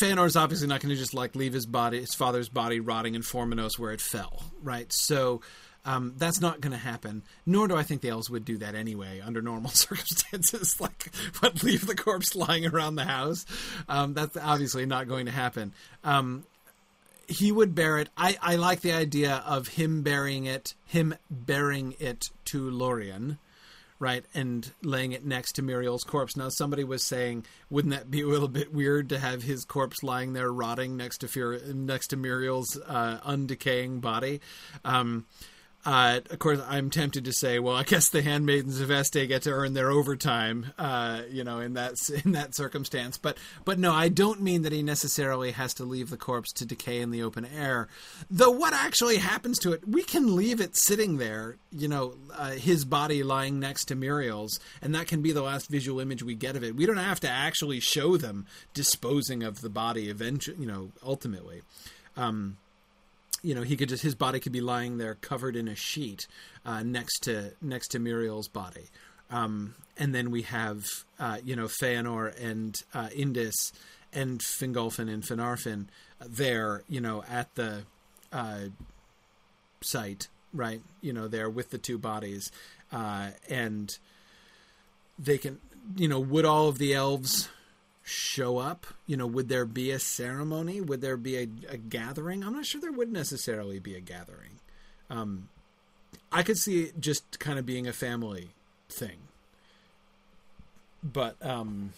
is 0.00 0.36
obviously 0.36 0.68
not 0.68 0.80
going 0.80 0.90
to 0.90 0.96
just 0.96 1.14
like 1.14 1.34
leave 1.34 1.52
his 1.52 1.66
body, 1.66 2.00
his 2.00 2.14
father's 2.14 2.48
body, 2.48 2.80
rotting 2.80 3.14
in 3.14 3.22
Formenos 3.22 3.78
where 3.78 3.92
it 3.92 4.00
fell, 4.00 4.44
right? 4.62 4.92
So. 4.92 5.40
Um, 5.84 6.14
that's 6.16 6.40
not 6.40 6.60
going 6.60 6.70
to 6.70 6.78
happen. 6.78 7.24
Nor 7.44 7.66
do 7.66 7.74
I 7.74 7.82
think 7.82 8.02
the 8.02 8.10
elves 8.10 8.30
would 8.30 8.44
do 8.44 8.58
that 8.58 8.76
anyway 8.76 9.20
under 9.20 9.42
normal 9.42 9.70
circumstances. 9.72 10.80
like, 10.80 11.10
but 11.40 11.64
leave 11.64 11.88
the 11.88 11.96
corpse 11.96 12.36
lying 12.36 12.64
around 12.64 12.94
the 12.94 13.04
house. 13.04 13.44
Um, 13.88 14.14
that's 14.14 14.36
obviously 14.36 14.86
not 14.86 15.08
going 15.08 15.26
to 15.26 15.32
happen. 15.32 15.72
Um, 16.04 16.44
he 17.26 17.50
would 17.50 17.74
bear 17.74 17.98
it. 17.98 18.08
I, 18.16 18.36
I 18.40 18.56
like 18.56 18.80
the 18.80 18.92
idea 18.92 19.42
of 19.46 19.68
him 19.68 20.02
burying 20.02 20.46
it, 20.46 20.74
him 20.86 21.14
bearing 21.30 21.94
it 21.98 22.30
to 22.46 22.70
Lorien, 22.70 23.38
right, 24.02 24.24
and 24.34 24.70
laying 24.82 25.12
it 25.12 25.24
next 25.24 25.52
to 25.52 25.62
Míriel's 25.62 26.02
corpse. 26.02 26.36
Now, 26.36 26.48
somebody 26.48 26.82
was 26.82 27.04
saying, 27.04 27.46
wouldn't 27.70 27.94
that 27.94 28.10
be 28.10 28.20
a 28.22 28.26
little 28.26 28.48
bit 28.48 28.74
weird 28.74 29.08
to 29.10 29.18
have 29.18 29.44
his 29.44 29.64
corpse 29.64 30.02
lying 30.02 30.32
there 30.32 30.52
rotting 30.52 30.96
next 30.96 31.18
to 31.18 31.28
Fur- 31.28 31.60
next 31.72 32.08
to 32.08 32.16
Muriel's 32.16 32.76
uh, 32.86 33.20
undecaying 33.24 34.00
body? 34.00 34.40
Um, 34.84 35.26
Uh, 35.84 36.20
of 36.30 36.38
course, 36.38 36.60
I'm 36.68 36.90
tempted 36.90 37.24
to 37.24 37.32
say, 37.32 37.58
well, 37.58 37.74
I 37.74 37.82
guess 37.82 38.08
the 38.08 38.22
handmaidens 38.22 38.80
of 38.80 38.90
Este 38.92 39.26
get 39.26 39.42
to 39.42 39.50
earn 39.50 39.74
their 39.74 39.90
overtime, 39.90 40.72
uh, 40.78 41.22
you 41.28 41.42
know, 41.42 41.58
in 41.58 41.74
that 41.74 42.08
in 42.24 42.32
that 42.32 42.54
circumstance. 42.54 43.18
But 43.18 43.36
but 43.64 43.80
no, 43.80 43.92
I 43.92 44.08
don't 44.08 44.40
mean 44.40 44.62
that 44.62 44.72
he 44.72 44.82
necessarily 44.82 45.50
has 45.50 45.74
to 45.74 45.84
leave 45.84 46.10
the 46.10 46.16
corpse 46.16 46.52
to 46.54 46.64
decay 46.64 47.00
in 47.00 47.10
the 47.10 47.22
open 47.22 47.44
air. 47.44 47.88
Though 48.30 48.50
what 48.50 48.74
actually 48.74 49.16
happens 49.16 49.58
to 49.60 49.72
it, 49.72 49.86
we 49.88 50.04
can 50.04 50.36
leave 50.36 50.60
it 50.60 50.76
sitting 50.76 51.16
there, 51.16 51.56
you 51.72 51.88
know, 51.88 52.14
uh, 52.32 52.52
his 52.52 52.84
body 52.84 53.24
lying 53.24 53.58
next 53.58 53.86
to 53.86 53.96
Míriel's, 53.96 54.60
and 54.80 54.94
that 54.94 55.08
can 55.08 55.20
be 55.20 55.32
the 55.32 55.42
last 55.42 55.68
visual 55.68 55.98
image 55.98 56.22
we 56.22 56.36
get 56.36 56.54
of 56.54 56.62
it. 56.62 56.76
We 56.76 56.86
don't 56.86 56.96
have 56.96 57.20
to 57.20 57.28
actually 57.28 57.80
show 57.80 58.16
them 58.16 58.46
disposing 58.72 59.42
of 59.42 59.62
the 59.62 59.70
body 59.70 60.08
eventually, 60.08 60.58
you 60.60 60.66
know, 60.66 60.92
ultimately. 61.04 61.62
Um, 62.16 62.58
you 63.42 63.54
know 63.54 63.62
he 63.62 63.76
could 63.76 63.88
just 63.88 64.02
his 64.02 64.14
body 64.14 64.40
could 64.40 64.52
be 64.52 64.60
lying 64.60 64.98
there 64.98 65.16
covered 65.16 65.56
in 65.56 65.68
a 65.68 65.74
sheet 65.74 66.26
uh, 66.64 66.82
next 66.82 67.20
to 67.20 67.52
next 67.60 67.88
to 67.88 67.98
Míriel's 67.98 68.48
body, 68.48 68.88
um, 69.30 69.74
and 69.96 70.14
then 70.14 70.30
we 70.30 70.42
have 70.42 70.84
uh, 71.18 71.38
you 71.44 71.56
know 71.56 71.66
Feanor 71.66 72.32
and 72.42 72.80
uh, 72.94 73.08
Indis 73.08 73.72
and 74.12 74.40
Fingolfin 74.40 75.12
and 75.12 75.22
Finarfin 75.22 75.86
there 76.24 76.82
you 76.88 77.00
know 77.00 77.24
at 77.28 77.54
the 77.54 77.82
uh, 78.32 78.66
site 79.82 80.28
right? 80.52 80.80
You 81.00 81.12
know 81.12 81.28
there 81.28 81.48
with 81.48 81.70
the 81.70 81.78
two 81.78 81.98
bodies 81.98 82.50
uh, 82.92 83.30
and 83.48 83.90
they 85.18 85.38
can 85.38 85.58
you 85.96 86.08
know 86.08 86.20
would 86.20 86.44
all 86.44 86.68
of 86.68 86.78
the 86.78 86.94
elves 86.94 87.48
show 88.02 88.58
up? 88.58 88.86
You 89.06 89.16
know, 89.16 89.26
would 89.26 89.48
there 89.48 89.64
be 89.64 89.90
a 89.90 89.98
ceremony? 89.98 90.80
Would 90.80 91.00
there 91.00 91.16
be 91.16 91.36
a, 91.36 91.48
a 91.68 91.76
gathering? 91.76 92.44
I'm 92.44 92.54
not 92.54 92.66
sure 92.66 92.80
there 92.80 92.92
would 92.92 93.12
necessarily 93.12 93.78
be 93.78 93.94
a 93.94 94.00
gathering. 94.00 94.60
Um, 95.10 95.48
I 96.30 96.42
could 96.42 96.58
see 96.58 96.84
it 96.84 97.00
just 97.00 97.38
kind 97.38 97.58
of 97.58 97.66
being 97.66 97.86
a 97.86 97.92
family 97.92 98.50
thing. 98.88 99.18
But 101.02 101.36
um, 101.44 101.92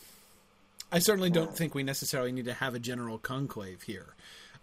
I 0.91 0.99
certainly 0.99 1.31
don't 1.31 1.55
think 1.55 1.75
we 1.75 1.83
necessarily 1.83 2.33
need 2.33 2.47
to 2.47 2.55
have 2.55 2.75
a 2.75 2.79
general 2.79 3.19
conclave 3.19 3.83
here. 3.83 4.15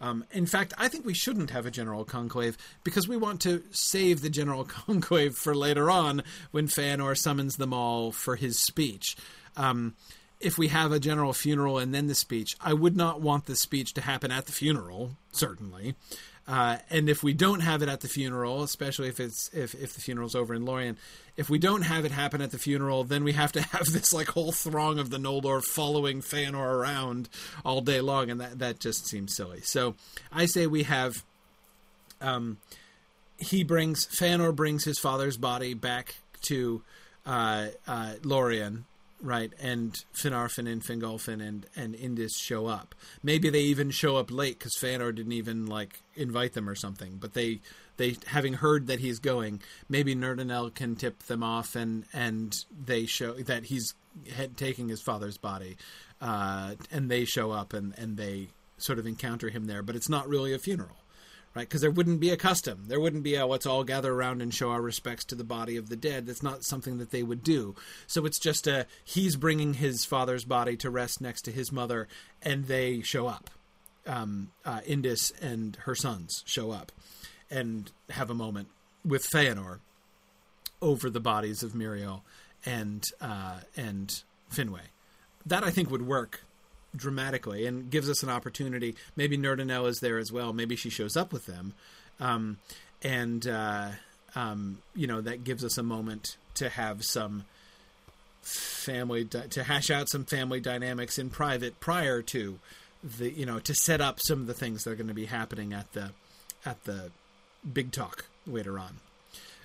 Um, 0.01 0.25
in 0.31 0.47
fact, 0.47 0.73
I 0.79 0.87
think 0.87 1.05
we 1.05 1.13
shouldn't 1.13 1.51
have 1.51 1.67
a 1.67 1.71
general 1.71 2.03
conclave 2.03 2.57
because 2.83 3.07
we 3.07 3.17
want 3.17 3.39
to 3.41 3.63
save 3.69 4.21
the 4.21 4.31
general 4.31 4.63
conclave 4.87 5.35
for 5.35 5.53
later 5.55 5.91
on 5.91 6.23
when 6.49 6.67
Feanor 6.67 7.15
summons 7.15 7.57
them 7.57 7.73
all 7.73 8.11
for 8.11 8.35
his 8.35 8.59
speech. 8.59 9.15
Um, 9.55 9.95
if 10.41 10.57
we 10.57 10.69
have 10.69 10.91
a 10.91 10.99
general 10.99 11.33
funeral 11.33 11.77
and 11.77 11.93
then 11.93 12.07
the 12.07 12.15
speech, 12.15 12.55
I 12.59 12.73
would 12.73 12.95
not 12.95 13.21
want 13.21 13.45
the 13.45 13.55
speech 13.55 13.93
to 13.93 14.01
happen 14.01 14.31
at 14.31 14.45
the 14.45 14.51
funeral, 14.51 15.11
certainly. 15.31 15.95
Uh, 16.47 16.77
and 16.89 17.07
if 17.07 17.23
we 17.23 17.33
don't 17.33 17.59
have 17.61 17.81
it 17.81 17.89
at 17.89 18.01
the 18.01 18.07
funeral, 18.07 18.63
especially 18.63 19.07
if 19.07 19.19
it's 19.19 19.49
if, 19.53 19.75
if 19.75 19.93
the 19.93 20.01
funeral's 20.01 20.35
over 20.35 20.53
in 20.53 20.65
Lorien, 20.65 20.97
if 21.37 21.49
we 21.49 21.59
don't 21.59 21.83
have 21.83 22.03
it 22.03 22.11
happen 22.11 22.41
at 22.41 22.51
the 22.51 22.57
funeral, 22.57 23.03
then 23.03 23.23
we 23.23 23.33
have 23.33 23.51
to 23.51 23.61
have 23.61 23.85
this 23.93 24.11
like 24.11 24.29
whole 24.29 24.51
throng 24.51 24.99
of 24.99 25.11
the 25.11 25.17
Noldor 25.17 25.63
following 25.63 26.21
Feanor 26.21 26.73
around 26.73 27.29
all 27.63 27.81
day 27.81 28.01
long, 28.01 28.29
and 28.29 28.41
that 28.41 28.59
that 28.59 28.79
just 28.79 29.07
seems 29.07 29.35
silly. 29.35 29.61
So 29.61 29.95
I 30.31 30.45
say 30.45 30.67
we 30.67 30.83
have. 30.83 31.23
Um, 32.19 32.57
he 33.37 33.63
brings 33.63 34.05
Feanor 34.05 34.55
brings 34.55 34.83
his 34.83 34.99
father's 34.99 35.37
body 35.37 35.73
back 35.73 36.15
to 36.41 36.83
uh, 37.25 37.67
uh, 37.87 38.13
Lorien 38.23 38.85
right? 39.21 39.53
And 39.59 39.93
Finarfin 40.13 40.69
and 40.71 40.81
Fingolfin 40.81 41.45
and 41.45 41.65
and 41.75 41.95
Indis 41.95 42.31
show 42.37 42.67
up. 42.67 42.95
Maybe 43.23 43.49
they 43.49 43.61
even 43.61 43.91
show 43.91 44.17
up 44.17 44.31
late 44.31 44.59
because 44.59 44.75
Feanor 44.75 45.13
didn't 45.13 45.31
even 45.31 45.67
like 45.67 46.01
invite 46.15 46.53
them 46.53 46.67
or 46.67 46.75
something. 46.75 47.17
But 47.19 47.33
they 47.33 47.61
they 47.97 48.17
having 48.27 48.53
heard 48.53 48.87
that 48.87 48.99
he's 48.99 49.19
going, 49.19 49.61
maybe 49.87 50.15
Nerdanel 50.15 50.73
can 50.73 50.95
tip 50.95 51.23
them 51.23 51.43
off 51.43 51.75
and 51.75 52.05
and 52.13 52.55
they 52.85 53.05
show 53.05 53.33
that 53.33 53.65
he's 53.65 53.93
taking 54.57 54.89
his 54.89 55.01
father's 55.01 55.37
body, 55.37 55.77
uh, 56.19 56.75
and 56.91 57.09
they 57.09 57.25
show 57.25 57.51
up 57.51 57.73
and 57.73 57.93
and 57.97 58.17
they 58.17 58.47
sort 58.77 58.99
of 58.99 59.05
encounter 59.05 59.49
him 59.49 59.65
there. 59.65 59.83
But 59.83 59.95
it's 59.95 60.09
not 60.09 60.27
really 60.27 60.53
a 60.53 60.59
funeral 60.59 61.00
right? 61.53 61.67
Because 61.67 61.81
there 61.81 61.91
wouldn't 61.91 62.19
be 62.19 62.29
a 62.29 62.37
custom. 62.37 62.85
There 62.87 62.99
wouldn't 62.99 63.23
be 63.23 63.35
a 63.35 63.45
let's 63.45 63.65
all 63.65 63.83
gather 63.83 64.13
around 64.13 64.41
and 64.41 64.53
show 64.53 64.69
our 64.71 64.81
respects 64.81 65.25
to 65.25 65.35
the 65.35 65.43
body 65.43 65.77
of 65.77 65.89
the 65.89 65.95
dead. 65.95 66.25
That's 66.25 66.43
not 66.43 66.63
something 66.63 66.97
that 66.97 67.11
they 67.11 67.23
would 67.23 67.43
do. 67.43 67.75
So 68.07 68.25
it's 68.25 68.39
just 68.39 68.67
a 68.67 68.85
he's 69.03 69.35
bringing 69.35 69.75
his 69.75 70.05
father's 70.05 70.45
body 70.45 70.77
to 70.77 70.89
rest 70.89 71.21
next 71.21 71.43
to 71.43 71.51
his 71.51 71.71
mother, 71.71 72.07
and 72.41 72.65
they 72.65 73.01
show 73.01 73.27
up. 73.27 73.49
Um, 74.07 74.49
uh, 74.65 74.79
Indis 74.79 75.31
and 75.43 75.75
her 75.83 75.93
sons 75.93 76.43
show 76.47 76.71
up 76.71 76.91
and 77.51 77.91
have 78.09 78.31
a 78.31 78.33
moment 78.33 78.69
with 79.05 79.29
Feanor 79.29 79.79
over 80.81 81.07
the 81.07 81.19
bodies 81.19 81.61
of 81.61 81.73
Míriel 81.73 82.21
and 82.65 83.03
uh, 83.19 83.59
and 83.77 84.23
Finwë. 84.51 84.79
That 85.45 85.63
I 85.63 85.69
think 85.69 85.91
would 85.91 86.07
work 86.07 86.43
dramatically 86.95 87.65
and 87.65 87.89
gives 87.89 88.09
us 88.09 88.23
an 88.23 88.29
opportunity. 88.29 88.95
Maybe 89.15 89.37
Nerdanel 89.37 89.87
is 89.87 89.99
there 89.99 90.17
as 90.17 90.31
well. 90.31 90.53
Maybe 90.53 90.75
she 90.75 90.89
shows 90.89 91.15
up 91.15 91.31
with 91.31 91.45
them, 91.45 91.73
um, 92.19 92.57
and 93.01 93.47
uh, 93.47 93.89
um, 94.35 94.79
you 94.95 95.07
know 95.07 95.21
that 95.21 95.43
gives 95.43 95.63
us 95.63 95.77
a 95.77 95.83
moment 95.83 96.37
to 96.55 96.69
have 96.69 97.03
some 97.03 97.45
family 98.41 99.23
di- 99.23 99.47
to 99.47 99.63
hash 99.63 99.89
out 99.89 100.09
some 100.09 100.25
family 100.25 100.59
dynamics 100.59 101.19
in 101.19 101.29
private 101.29 101.79
prior 101.79 102.21
to 102.21 102.59
the 103.03 103.31
you 103.31 103.45
know 103.45 103.59
to 103.59 103.73
set 103.73 104.01
up 104.01 104.19
some 104.19 104.41
of 104.41 104.47
the 104.47 104.53
things 104.53 104.83
that 104.83 104.91
are 104.91 104.95
going 104.95 105.07
to 105.07 105.13
be 105.13 105.25
happening 105.25 105.73
at 105.73 105.91
the 105.93 106.11
at 106.65 106.83
the 106.83 107.11
big 107.73 107.91
talk 107.91 108.25
later 108.45 108.79
on. 108.79 108.97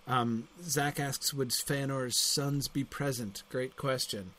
Um, 0.08 0.48
Zach 0.62 1.00
asks, 1.00 1.34
"Would 1.34 1.50
Feanor's 1.50 2.16
sons 2.16 2.68
be 2.68 2.84
present?" 2.84 3.42
Great 3.50 3.76
question. 3.76 4.32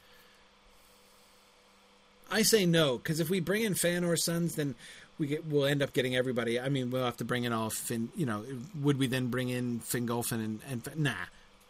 I 2.29 2.41
say 2.41 2.65
no 2.65 2.97
because 2.97 3.19
if 3.19 3.29
we 3.29 3.39
bring 3.39 3.63
in 3.63 3.73
Feanor's 3.73 4.23
sons, 4.23 4.55
then 4.55 4.75
we 5.17 5.27
get, 5.27 5.45
we'll 5.45 5.65
end 5.65 5.81
up 5.81 5.93
getting 5.93 6.15
everybody. 6.15 6.59
I 6.59 6.69
mean, 6.69 6.91
we'll 6.91 7.05
have 7.05 7.17
to 7.17 7.25
bring 7.25 7.43
in 7.43 7.53
all 7.53 7.69
Fin. 7.69 8.09
You 8.15 8.25
know, 8.25 8.43
would 8.81 8.99
we 8.99 9.07
then 9.07 9.27
bring 9.27 9.49
in 9.49 9.79
Fingolfin 9.79 10.43
and, 10.43 10.59
and 10.69 10.89
nah? 10.95 11.13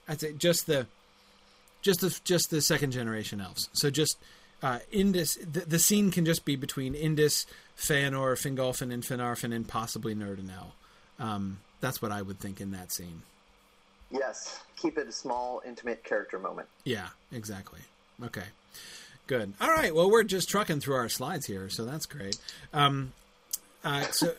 I'd 0.08 0.20
say 0.20 0.34
just 0.34 0.68
the 0.68 0.88
just 1.82 2.02
the 2.02 2.20
just 2.24 2.50
the 2.50 2.62
second 2.62 2.92
generation 2.92 3.42
elves. 3.42 3.70
So 3.74 3.90
just 3.90 4.18
uh, 4.62 4.80
Indis. 4.92 5.38
The, 5.52 5.62
the 5.62 5.80
scene 5.80 6.12
can 6.12 6.26
just 6.26 6.46
be 6.46 6.56
between 6.56 6.94
Indis, 6.94 7.46
Feanor, 7.78 8.36
Fingolfin, 8.36 8.94
and 8.94 9.04
Finarfin, 9.04 9.54
and 9.54 9.68
possibly 9.68 10.16
Nerdanel. 10.16 10.72
Um, 11.20 11.60
that's 11.80 12.02
what 12.02 12.12
I 12.12 12.22
would 12.22 12.40
think 12.40 12.60
in 12.62 12.72
that 12.72 12.92
scene. 12.92 13.22
Yes, 14.10 14.62
keep 14.78 14.98
it 14.98 15.08
a 15.08 15.12
small, 15.12 15.62
intimate 15.66 16.04
character 16.04 16.40
moment. 16.40 16.68
Yeah, 16.86 17.08
exactly. 17.32 17.82
Okay. 18.24 18.46
Good. 19.28 19.54
All 19.60 19.68
right. 19.70 19.94
Well, 19.94 20.10
we're 20.10 20.24
just 20.24 20.48
trucking 20.50 20.80
through 20.80 20.96
our 20.96 21.10
slides 21.10 21.46
here, 21.46 21.70
so 21.70 21.84
that's 21.84 22.06
great. 22.06 22.38
Um, 22.74 23.12
uh, 23.84 24.04
so 24.04 24.34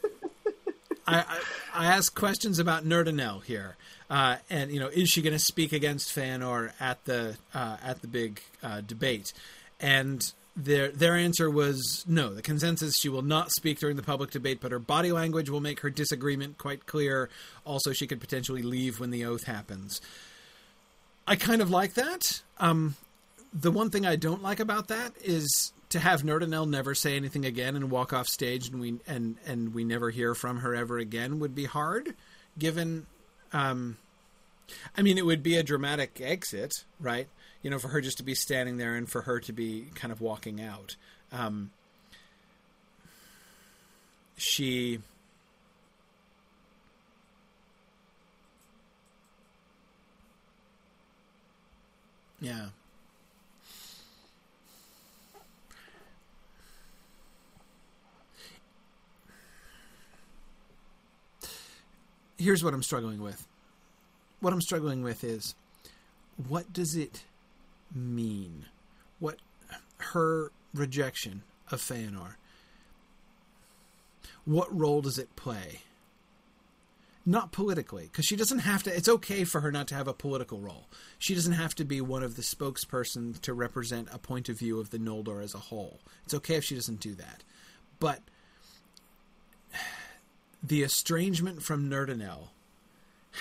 I, 1.07 1.19
I, 1.19 1.41
I 1.75 1.87
ask 1.87 2.15
questions 2.15 2.59
about 2.59 2.87
Nerdanel 2.87 3.45
here, 3.45 3.77
uh, 4.09 4.37
and 4.49 4.71
you 4.71 4.81
know, 4.81 4.89
is 4.89 5.11
she 5.11 5.21
going 5.21 5.35
to 5.35 5.39
speak 5.39 5.75
against 5.75 6.15
Feanor 6.17 6.73
at 6.81 7.05
the 7.05 7.37
uh, 7.55 7.77
at 7.85 8.01
the 8.01 8.07
big 8.07 8.41
uh, 8.63 8.81
debate? 8.81 9.35
And 9.79 10.33
their 10.57 10.89
their 10.89 11.15
answer 11.15 11.51
was 11.51 12.03
no. 12.09 12.33
The 12.33 12.41
consensus: 12.41 12.97
she 12.97 13.11
will 13.11 13.21
not 13.21 13.51
speak 13.53 13.81
during 13.81 13.97
the 13.97 14.03
public 14.03 14.31
debate, 14.31 14.59
but 14.61 14.73
her 14.73 14.79
body 14.79 15.13
language 15.13 15.51
will 15.51 15.61
make 15.61 15.81
her 15.81 15.91
disagreement 15.91 16.57
quite 16.57 16.87
clear. 16.87 17.29
Also, 17.67 17.93
she 17.93 18.07
could 18.07 18.21
potentially 18.21 18.63
leave 18.63 19.01
when 19.01 19.11
the 19.11 19.27
oath 19.27 19.45
happens. 19.45 20.01
I 21.27 21.37
kind 21.37 21.61
of 21.61 21.71
like 21.71 21.93
that. 21.93 22.41
Um, 22.59 22.97
the 23.53 23.71
one 23.71 23.91
thing 23.91 24.07
I 24.07 24.17
don't 24.17 24.43
like 24.43 24.61
about 24.61 24.89
that 24.89 25.13
is 25.23 25.73
to 25.91 25.99
have 25.99 26.23
Nerdanel 26.23 26.69
never 26.69 26.95
say 26.95 27.17
anything 27.17 27.45
again 27.45 27.75
and 27.77 27.91
walk 27.91 28.13
off 28.13 28.27
stage 28.29 28.69
and 28.69 28.81
we 28.81 28.99
and 29.07 29.37
and 29.47 29.75
we 29.75 29.85
never 29.85 30.11
hear 30.11 30.35
from 30.35 30.59
her 30.59 30.75
ever 30.75 30.99
again 30.99 31.39
would 31.41 31.55
be 31.55 31.65
hard 31.65 32.15
given 32.59 33.07
um 33.53 33.97
I 34.97 35.03
mean 35.03 35.17
it 35.17 35.25
would 35.25 35.43
be 35.43 35.57
a 35.57 35.63
dramatic 35.63 36.21
exit, 36.23 36.73
right? 37.01 37.29
You 37.63 37.71
know, 37.71 37.79
for 37.79 37.89
her 37.89 38.01
just 38.01 38.19
to 38.19 38.23
be 38.23 38.35
standing 38.35 38.77
there 38.77 38.95
and 38.95 39.09
for 39.09 39.23
her 39.23 39.41
to 39.41 39.53
be 39.53 39.87
kind 39.95 40.13
of 40.13 40.21
walking 40.21 40.61
out. 40.61 40.97
Um 41.33 41.71
she 44.37 45.01
Yeah. 52.41 52.69
Here's 62.39 62.65
what 62.65 62.75
I'm 62.75 62.83
struggling 62.83 63.21
with. 63.21 63.47
What 64.41 64.53
I'm 64.53 64.61
struggling 64.61 65.03
with 65.03 65.25
is 65.25 65.55
what 66.49 66.73
does 66.73 66.97
it 66.97 67.25
mean? 67.95 68.67
What 69.19 69.39
her 69.99 70.53
rejection 70.73 71.43
of 71.71 71.81
Feanor? 71.81 72.35
What 74.45 74.75
role 74.77 75.03
does 75.03 75.19
it 75.19 75.35
play? 75.37 75.81
not 77.29 77.53
politically, 77.53 78.05
because 78.05 78.25
she 78.25 78.37
doesn't 78.37 78.61
have 78.61 78.83
to. 78.83 78.97
It's 78.97 79.09
okay 79.09 79.45
for 79.45 79.61
her 79.61 79.71
not 79.71 79.87
to 79.89 79.95
have 79.95 80.09
a 80.09 80.15
political 80.15 80.61
role. 80.61 80.87
She 81.19 81.35
doesn't 81.35 81.53
have 81.53 81.75
to 81.75 81.85
be 81.85 82.01
one 82.01 82.23
of 82.23 82.37
the 82.37 82.43
spokespersons 82.43 83.39
to 83.43 83.53
represent 83.53 84.09
a 84.11 84.19
point 84.19 84.49
of 84.49 84.59
view 84.59 84.81
of 84.81 84.89
the 84.89 84.99
Noldor 84.99 85.45
as 85.45 85.55
a 85.55 85.59
whole. 85.59 86.01
It's 86.25 86.33
okay 86.33 86.55
if 86.55 86.65
she 86.65 86.75
doesn't 86.75 87.01
do 87.01 87.15
that. 87.17 87.45
But 88.01 88.23
the 90.63 90.83
estrangement 90.83 91.63
from 91.63 91.89
Nerdanel 91.89 92.49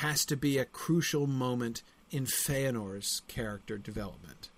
has 0.01 0.25
to 0.25 0.37
be 0.37 0.57
a 0.57 0.65
crucial 0.65 1.27
moment 1.27 1.81
in 2.11 2.25
Feanor's 2.25 3.21
character 3.27 3.77
development, 3.77 4.49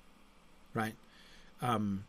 right? 0.74 0.96
Um, 1.62 2.04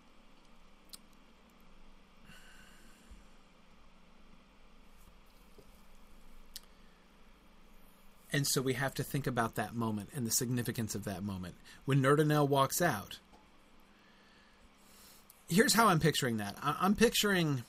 And 8.32 8.46
so 8.46 8.62
we 8.62 8.74
have 8.74 8.94
to 8.94 9.02
think 9.02 9.26
about 9.26 9.56
that 9.56 9.74
moment 9.74 10.10
and 10.14 10.26
the 10.26 10.30
significance 10.30 10.94
of 10.94 11.04
that 11.04 11.22
moment. 11.22 11.56
When 11.84 12.00
Nerdanel 12.00 12.48
walks 12.48 12.80
out, 12.80 13.18
here's 15.48 15.74
how 15.74 15.88
I'm 15.88 15.98
picturing 15.98 16.36
that. 16.36 16.56
I'm 16.62 16.94
picturing 16.94 17.64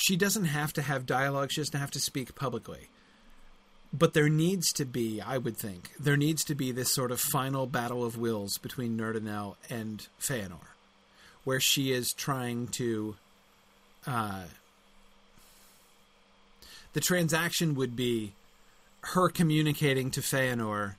she 0.00 0.16
doesn't 0.16 0.46
have 0.46 0.72
to 0.72 0.80
have 0.80 1.04
dialogue, 1.04 1.52
she 1.52 1.60
doesn't 1.60 1.78
have 1.78 1.90
to 1.90 2.00
speak 2.00 2.34
publicly. 2.34 2.88
But 3.92 4.14
there 4.14 4.30
needs 4.30 4.72
to 4.74 4.86
be, 4.86 5.20
I 5.20 5.36
would 5.36 5.58
think, 5.58 5.90
there 6.00 6.16
needs 6.16 6.42
to 6.44 6.54
be 6.54 6.72
this 6.72 6.90
sort 6.90 7.10
of 7.10 7.20
final 7.20 7.66
battle 7.66 8.02
of 8.02 8.16
wills 8.16 8.56
between 8.56 8.96
Nerdanel 8.96 9.56
and 9.68 10.06
Feanor, 10.18 10.72
where 11.44 11.60
she 11.60 11.92
is 11.92 12.14
trying 12.14 12.68
to. 12.68 13.16
Uh, 14.06 14.44
the 16.94 17.00
transaction 17.00 17.74
would 17.74 17.94
be 17.94 18.32
her 19.02 19.28
communicating 19.28 20.10
to 20.12 20.20
Feanor, 20.20 20.94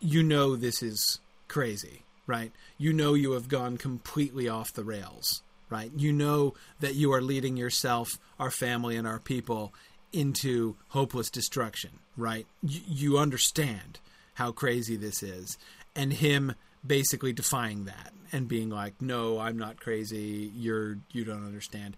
you 0.00 0.24
know 0.24 0.56
this 0.56 0.82
is 0.82 1.20
crazy, 1.46 2.02
right? 2.26 2.50
You 2.78 2.92
know 2.92 3.14
you 3.14 3.32
have 3.32 3.48
gone 3.48 3.76
completely 3.76 4.48
off 4.48 4.72
the 4.72 4.82
rails, 4.82 5.40
right? 5.70 5.90
You 5.96 6.12
know 6.12 6.54
that 6.80 6.94
you 6.94 7.12
are 7.12 7.22
leading 7.22 7.56
yourself, 7.56 8.18
our 8.38 8.50
family, 8.50 8.96
and 8.96 9.06
our 9.06 9.18
people 9.18 9.74
into 10.12 10.76
hopeless 10.88 11.30
destruction, 11.30 11.90
right? 12.16 12.46
Y- 12.62 12.80
you 12.86 13.18
understand 13.18 13.98
how 14.34 14.52
crazy 14.52 14.96
this 14.96 15.22
is. 15.22 15.58
And 15.96 16.12
him 16.12 16.54
basically 16.86 17.32
defying 17.32 17.84
that 17.84 18.12
and 18.32 18.48
being 18.48 18.68
like, 18.70 19.00
"No, 19.00 19.38
I'm 19.38 19.56
not 19.56 19.80
crazy. 19.80 20.52
You're 20.54 20.98
you 21.12 21.24
don't 21.24 21.46
understand." 21.46 21.96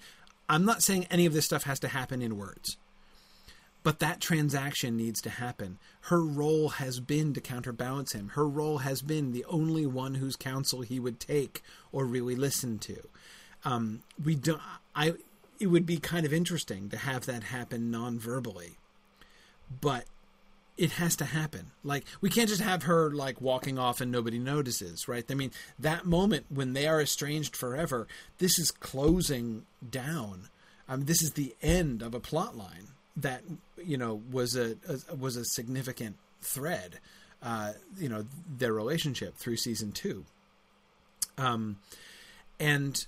I'm 0.49 0.65
not 0.65 0.83
saying 0.83 1.07
any 1.11 1.27
of 1.27 1.33
this 1.33 1.45
stuff 1.45 1.65
has 1.65 1.81
to 1.81 1.89
happen 1.89 2.23
in 2.23 2.39
words. 2.39 2.77
But 3.83 4.01
that 4.01 4.21
transaction 4.21 4.97
needs 4.97 5.21
to 5.23 5.31
happen. 5.31 5.79
Her 6.03 6.21
role 6.21 6.71
has 6.71 6.99
been 6.99 7.35
to 7.35 7.41
counterbalance 7.41 8.13
him. 8.13 8.31
Her 8.31 8.49
role 8.49 8.79
has 8.79 9.01
been 9.01 9.31
the 9.31 9.45
only 9.45 9.87
one 9.87 10.17
whose 10.17 10.35
counsel 10.35 10.81
he 10.81 10.99
would 10.99 11.21
take 11.21 11.63
or 11.93 12.05
really 12.05 12.35
listen 12.35 12.81
to. 12.81 13.09
Um, 13.67 14.03
we 14.25 14.37
don't. 14.37 14.61
I. 14.95 15.15
It 15.59 15.67
would 15.67 15.87
be 15.87 15.97
kind 15.97 16.25
of 16.25 16.33
interesting 16.33 16.89
to 16.91 16.97
have 16.99 17.27
that 17.27 17.45
happen 17.45 17.91
non-verbally, 17.91 18.77
but 19.81 20.05
it 20.77 20.93
has 20.93 21.17
to 21.17 21.25
happen. 21.25 21.73
Like 21.83 22.05
we 22.21 22.31
can't 22.31 22.49
just 22.49 22.61
have 22.61 22.85
her 22.85 23.11
like 23.11 23.41
walking 23.41 23.79
off 23.79 24.01
and 24.01 24.13
nobody 24.13 24.39
notices, 24.39 25.09
right? 25.09 25.25
I 25.29 25.35
mean, 25.35 25.51
that 25.79 26.05
moment 26.05 26.47
when 26.49 26.75
they 26.75 26.87
are 26.87 27.01
estranged 27.01 27.57
forever, 27.57 28.07
this 28.39 28.59
is 28.59 28.71
closing 28.71 29.65
down. 29.89 30.49
This 30.89 31.21
is 31.23 31.33
the 31.33 31.55
end 31.61 32.03
of 32.03 32.15
a 32.15 32.21
plot 32.21 32.57
line 32.57 32.89
that 33.17 33.43
you 33.83 33.97
know 33.97 34.23
was 34.31 34.55
a, 34.55 34.77
a 35.11 35.17
was 35.17 35.37
a 35.37 35.45
significant 35.45 36.17
thread. 36.41 37.01
Uh, 37.43 37.73
you 37.99 38.09
know 38.09 38.27
their 38.59 38.73
relationship 38.73 39.37
through 39.37 39.57
season 39.57 39.91
two. 39.91 40.25
Um, 41.39 41.79
and 42.61 43.07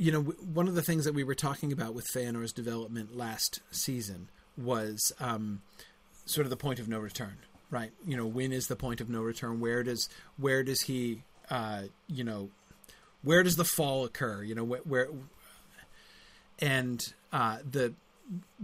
you 0.00 0.10
know 0.10 0.22
one 0.22 0.66
of 0.66 0.74
the 0.74 0.82
things 0.82 1.04
that 1.04 1.12
we 1.12 1.22
were 1.22 1.34
talking 1.34 1.72
about 1.72 1.92
with 1.92 2.06
Feanor's 2.06 2.52
development 2.52 3.16
last 3.16 3.60
season 3.70 4.30
was 4.56 5.12
um, 5.20 5.60
sort 6.24 6.46
of 6.46 6.50
the 6.50 6.56
point 6.56 6.80
of 6.80 6.88
no 6.88 6.98
return, 6.98 7.36
right? 7.70 7.92
You 8.06 8.16
know, 8.16 8.26
when 8.26 8.50
is 8.50 8.66
the 8.66 8.76
point 8.76 9.02
of 9.02 9.10
no 9.10 9.20
return? 9.20 9.60
Where 9.60 9.82
does 9.82 10.08
where 10.38 10.62
does 10.62 10.80
he, 10.80 11.22
uh, 11.50 11.82
you 12.08 12.24
know, 12.24 12.48
where 13.22 13.42
does 13.42 13.56
the 13.56 13.64
fall 13.64 14.06
occur? 14.06 14.42
You 14.42 14.54
know, 14.54 14.64
where, 14.64 14.80
where 14.80 15.08
and 16.58 17.12
uh, 17.30 17.58
the 17.70 17.92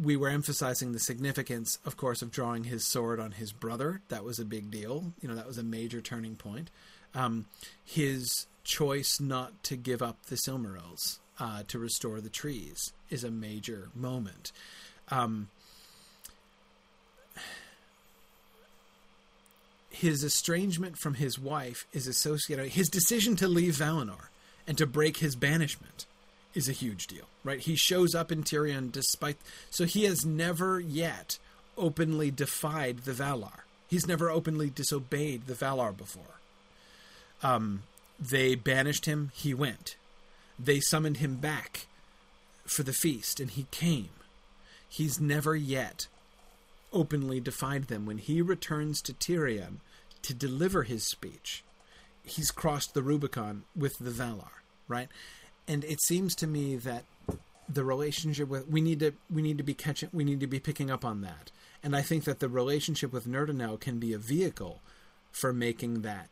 we 0.01 0.17
were 0.17 0.31
emphasizing 0.31 0.93
the 0.93 0.99
significance, 0.99 1.79
of 1.85 1.99
course, 1.99 2.23
of 2.23 2.31
drawing 2.31 2.65
his 2.65 2.87
sword 2.87 3.21
on 3.21 3.33
his 3.33 3.53
brother. 3.53 4.01
That 4.09 4.25
was 4.25 4.39
a 4.39 4.45
big 4.47 4.71
deal. 4.71 5.13
You 5.21 5.29
know, 5.29 5.35
that 5.35 5.47
was 5.47 5.59
a 5.59 5.63
major 5.63 6.01
turning 6.01 6.37
point. 6.37 6.71
Um, 7.15 7.45
his 7.85 8.47
choice 8.65 9.21
not 9.21 9.63
to 9.65 9.77
give 9.77 10.01
up 10.01 10.27
the 10.27 10.37
Silmarils 10.37 11.19
uh, 11.39 11.63
to 11.69 11.79
restore 11.79 12.21
the 12.21 12.31
trees 12.31 12.93
is 13.11 13.25
a 13.25 13.31
major 13.31 13.89
moment. 13.95 14.53
Um, 15.11 15.49
his 19.91 20.23
estrangement 20.25 20.99
from 20.99 21.15
his 21.15 21.39
wife 21.39 21.87
is 21.93 22.07
associated. 22.07 22.69
His 22.69 22.89
decision 22.89 23.37
to 23.37 23.49
leave 23.49 23.77
Valinor 23.77 24.29
and 24.67 24.77
to 24.79 24.87
break 24.87 25.19
his 25.19 25.37
banishment 25.37 26.07
is 26.55 26.69
a 26.69 26.73
huge 26.73 27.07
deal, 27.07 27.27
right? 27.45 27.61
He 27.61 27.77
shows 27.77 28.15
up 28.15 28.33
in 28.33 28.43
Tirion 28.43 28.91
despite. 28.91 29.37
So 29.71 29.85
he 29.85 30.05
has 30.05 30.25
never 30.25 30.81
yet 30.81 31.39
openly 31.77 32.31
defied 32.31 33.01
the 33.01 33.13
Valar. 33.13 33.61
He's 33.89 34.07
never 34.07 34.31
openly 34.31 34.71
disobeyed 34.71 35.47
the 35.47 35.55
Valar 35.55 35.97
before. 35.97 36.41
Um, 37.43 37.83
they 38.19 38.55
banished 38.55 39.05
him, 39.05 39.31
he 39.35 39.55
went. 39.55 39.97
They 40.59 40.81
summoned 40.81 41.19
him 41.19 41.37
back 41.37 41.87
for 42.65 42.83
the 42.83 42.93
feast, 42.93 43.41
and 43.41 43.51
he 43.51 43.67
came. 43.71 44.11
He's 44.89 45.21
never 45.21 45.55
yet 45.55 46.07
openly 46.93 47.41
defied 47.41 47.89
them. 47.89 48.07
When 48.07 48.19
he 48.19 48.41
returns 48.41 49.03
to 49.03 49.13
Tirion 49.13 49.77
to 50.23 50.33
deliver 50.33 50.85
his 50.85 51.05
speech, 51.05 51.63
he's 52.25 52.51
crossed 52.51 52.95
the 52.95 53.03
Rubicon 53.03 53.65
with 53.77 53.99
the 53.99 54.11
Valar, 54.11 54.63
right? 54.89 55.09
and 55.69 55.85
it 55.85 56.01
seems 56.01 56.35
to 56.37 56.47
me 56.47 56.77
that 56.77 57.05
the 57.69 57.85
relationship 57.85 58.49
with 58.49 58.69
we 58.69 58.81
need 58.81 59.01
to 59.01 59.13
we 59.33 59.43
need 59.43 59.59
to 59.59 59.65
be 59.65 59.75
catching 59.75 60.09
we 60.13 60.25
need 60.25 60.41
to 60.41 60.47
be 60.47 60.61
picking 60.61 60.91
up 60.91 61.05
on 61.05 61.21
that 61.21 61.51
and 61.83 61.97
i 61.97 62.03
think 62.03 62.25
that 62.25 62.39
the 62.39 62.49
relationship 62.49 63.13
with 63.13 63.27
nerdanel 63.27 63.79
can 63.79 63.99
be 63.99 64.13
a 64.13 64.19
vehicle 64.19 64.81
for 65.33 65.53
making 65.53 66.03
that 66.03 66.29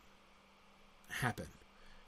happen 1.08 1.46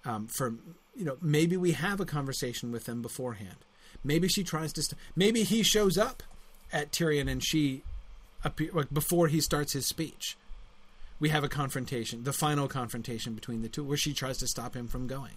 um, 0.04 0.28
for 0.28 0.54
you 0.96 1.04
know 1.04 1.16
maybe 1.20 1.56
we 1.56 1.72
have 1.72 2.00
a 2.00 2.06
conversation 2.06 2.72
with 2.72 2.84
them 2.84 3.02
beforehand 3.02 3.56
maybe 4.02 4.28
she 4.28 4.42
tries 4.42 4.72
to 4.72 4.82
st- 4.82 4.98
maybe 5.14 5.42
he 5.42 5.62
shows 5.62 5.98
up 5.98 6.22
at 6.72 6.92
Tirion 6.92 7.30
and 7.30 7.44
she 7.44 7.82
appear 8.44 8.70
like 8.72 8.92
before 8.92 9.28
he 9.28 9.40
starts 9.40 9.72
his 9.72 9.86
speech 9.86 10.36
we 11.18 11.28
have 11.28 11.44
a 11.44 11.48
confrontation 11.48 12.24
the 12.24 12.32
final 12.32 12.68
confrontation 12.68 13.34
between 13.34 13.62
the 13.62 13.68
two 13.68 13.84
where 13.84 13.96
she 13.96 14.12
tries 14.12 14.38
to 14.38 14.46
stop 14.46 14.74
him 14.74 14.88
from 14.88 15.06
going 15.06 15.36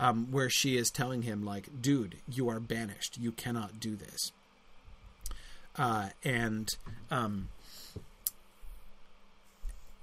um, 0.00 0.28
where 0.30 0.48
she 0.48 0.78
is 0.78 0.90
telling 0.90 1.22
him 1.22 1.44
like, 1.44 1.82
"Dude, 1.82 2.16
you 2.26 2.48
are 2.48 2.58
banished. 2.58 3.18
You 3.18 3.30
cannot 3.30 3.78
do 3.78 3.94
this." 3.94 4.32
Uh, 5.76 6.08
and 6.24 6.68
um, 7.10 7.48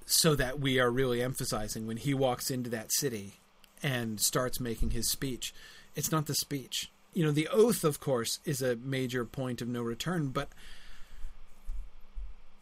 so 0.05 0.35
that 0.35 0.59
we 0.59 0.79
are 0.79 0.89
really 0.89 1.21
emphasizing 1.21 1.87
when 1.87 1.97
he 1.97 2.13
walks 2.13 2.49
into 2.49 2.69
that 2.69 2.93
city 2.93 3.33
and 3.83 4.19
starts 4.19 4.59
making 4.59 4.91
his 4.91 5.09
speech, 5.09 5.53
it's 5.95 6.11
not 6.11 6.25
the 6.25 6.35
speech. 6.35 6.91
You 7.13 7.25
know, 7.25 7.31
the 7.31 7.47
oath, 7.47 7.83
of 7.83 7.99
course, 7.99 8.39
is 8.45 8.61
a 8.61 8.75
major 8.75 9.25
point 9.25 9.61
of 9.61 9.67
no 9.67 9.81
return, 9.81 10.29
but 10.29 10.49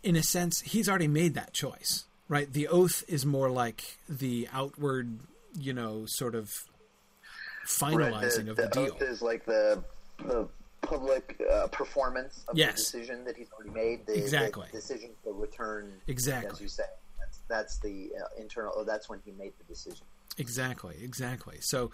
in 0.03 0.15
a 0.15 0.23
sense, 0.23 0.61
he's 0.61 0.87
already 0.87 1.07
made 1.07 1.33
that 1.33 1.53
choice, 1.53 2.05
right? 2.29 2.51
The 2.51 2.67
oath 2.67 3.03
is 3.07 3.25
more 3.25 3.49
like 3.49 3.97
the 4.07 4.47
outward, 4.53 5.19
you 5.59 5.73
know, 5.73 6.05
sort 6.07 6.35
of 6.35 6.53
finalizing 7.65 8.11
right, 8.11 8.45
the, 8.45 8.51
of 8.51 8.55
the, 8.55 8.61
the 8.61 8.69
deal. 8.69 8.93
Oath 8.93 9.01
is 9.01 9.21
like 9.21 9.45
the 9.45 9.83
the 10.19 10.47
public 10.81 11.41
uh, 11.51 11.67
performance 11.67 12.45
of 12.47 12.57
yes. 12.57 12.91
the 12.91 12.99
decision 12.99 13.25
that 13.25 13.35
he's 13.35 13.47
already 13.51 13.71
made. 13.71 14.05
The, 14.05 14.17
exactly. 14.17 14.67
The 14.71 14.77
decision 14.77 15.09
to 15.23 15.31
return. 15.31 15.91
Exactly. 16.07 16.51
As 16.51 16.61
you 16.61 16.67
say, 16.67 16.83
that's, 17.19 17.39
that's 17.49 17.79
the 17.79 18.11
uh, 18.21 18.41
internal. 18.41 18.71
Oh, 18.75 18.83
that's 18.83 19.09
when 19.09 19.19
he 19.25 19.31
made 19.31 19.53
the 19.57 19.65
decision. 19.65 20.05
Exactly. 20.37 20.95
Exactly. 21.01 21.57
So. 21.61 21.91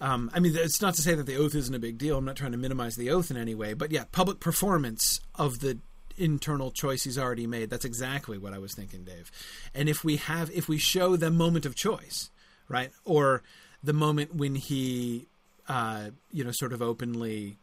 Um, 0.00 0.30
I 0.32 0.38
mean, 0.38 0.54
it's 0.54 0.80
not 0.80 0.94
to 0.94 1.02
say 1.02 1.16
that 1.16 1.26
the 1.26 1.34
oath 1.34 1.56
isn't 1.56 1.74
a 1.74 1.78
big 1.80 1.98
deal. 1.98 2.18
I'm 2.18 2.24
not 2.24 2.36
trying 2.36 2.52
to 2.52 2.56
minimize 2.56 2.94
the 2.94 3.10
oath 3.10 3.32
in 3.32 3.36
any 3.36 3.56
way, 3.56 3.74
but 3.74 3.90
yeah, 3.90 4.04
public 4.12 4.38
performance 4.38 5.20
of 5.34 5.58
the 5.58 5.78
internal 6.16 6.70
choice 6.70 7.02
he's 7.02 7.18
already 7.18 7.48
made. 7.48 7.68
That's 7.70 7.84
exactly 7.84 8.38
what 8.38 8.52
I 8.52 8.58
was 8.58 8.74
thinking, 8.74 9.02
Dave. 9.02 9.32
And 9.74 9.88
if 9.88 10.04
we 10.04 10.16
have, 10.16 10.52
if 10.52 10.68
we 10.68 10.78
show 10.78 11.16
the 11.16 11.32
moment 11.32 11.66
of 11.66 11.74
choice, 11.74 12.30
right, 12.68 12.92
or 13.04 13.42
the 13.82 13.92
moment 13.92 14.34
when 14.34 14.54
he, 14.54 15.26
uh, 15.68 16.10
you 16.32 16.44
know, 16.44 16.52
sort 16.52 16.72
of 16.72 16.82
openly 16.82 17.58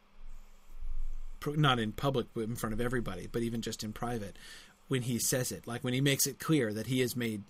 not 1.56 1.78
in 1.78 1.92
public 1.92 2.26
but 2.34 2.42
in 2.42 2.56
front 2.56 2.74
of 2.74 2.82
everybody, 2.82 3.28
but 3.32 3.44
even 3.44 3.62
just 3.62 3.84
in 3.84 3.94
private, 3.94 4.36
when 4.88 5.04
he 5.04 5.20
says 5.20 5.52
it, 5.52 5.68
like 5.68 5.84
when 5.84 5.94
he 5.94 6.02
makes 6.02 6.26
it 6.26 6.40
clear 6.40 6.74
that 6.74 6.88
he 6.88 7.02
has 7.02 7.16
made, 7.16 7.44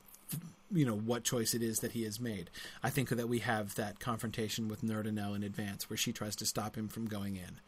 you 0.72 0.86
know, 0.86 0.96
what 0.96 1.24
choice 1.24 1.54
it 1.54 1.62
is 1.62 1.80
that 1.80 1.94
he 1.94 2.04
has 2.04 2.20
made. 2.20 2.50
I 2.84 2.90
think 2.90 3.10
that 3.10 3.30
we 3.30 3.40
have 3.40 3.76
that 3.76 4.00
confrontation 4.00 4.68
with 4.68 4.82
Nerdanel 4.82 5.36
in 5.36 5.44
advance, 5.44 5.90
where 5.90 5.98
she 5.98 6.12
tries 6.12 6.36
to 6.38 6.46
stop 6.46 6.76
him 6.76 6.88
from 6.88 7.06
going 7.06 7.36
in. 7.36 7.60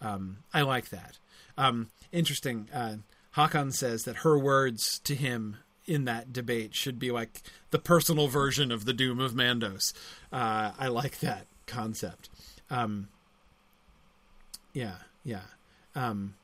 Um, 0.00 0.38
I 0.52 0.62
like 0.62 0.90
that. 0.90 1.18
Um, 1.56 1.90
interesting. 2.10 2.68
Uh, 2.72 2.96
Hakan 3.36 3.72
says 3.72 4.04
that 4.04 4.16
her 4.16 4.38
words 4.38 4.98
to 5.04 5.14
him 5.14 5.56
in 5.86 6.04
that 6.04 6.32
debate 6.32 6.74
should 6.74 6.98
be 6.98 7.10
like 7.10 7.42
the 7.70 7.78
personal 7.78 8.28
version 8.28 8.70
of 8.70 8.84
the 8.84 8.92
doom 8.92 9.20
of 9.20 9.32
Mandos. 9.32 9.92
Uh, 10.32 10.72
I 10.78 10.88
like 10.88 11.20
that 11.20 11.46
concept. 11.66 12.28
Um, 12.70 13.08
yeah, 14.72 14.96
yeah. 15.24 15.42
Um, 15.94 16.34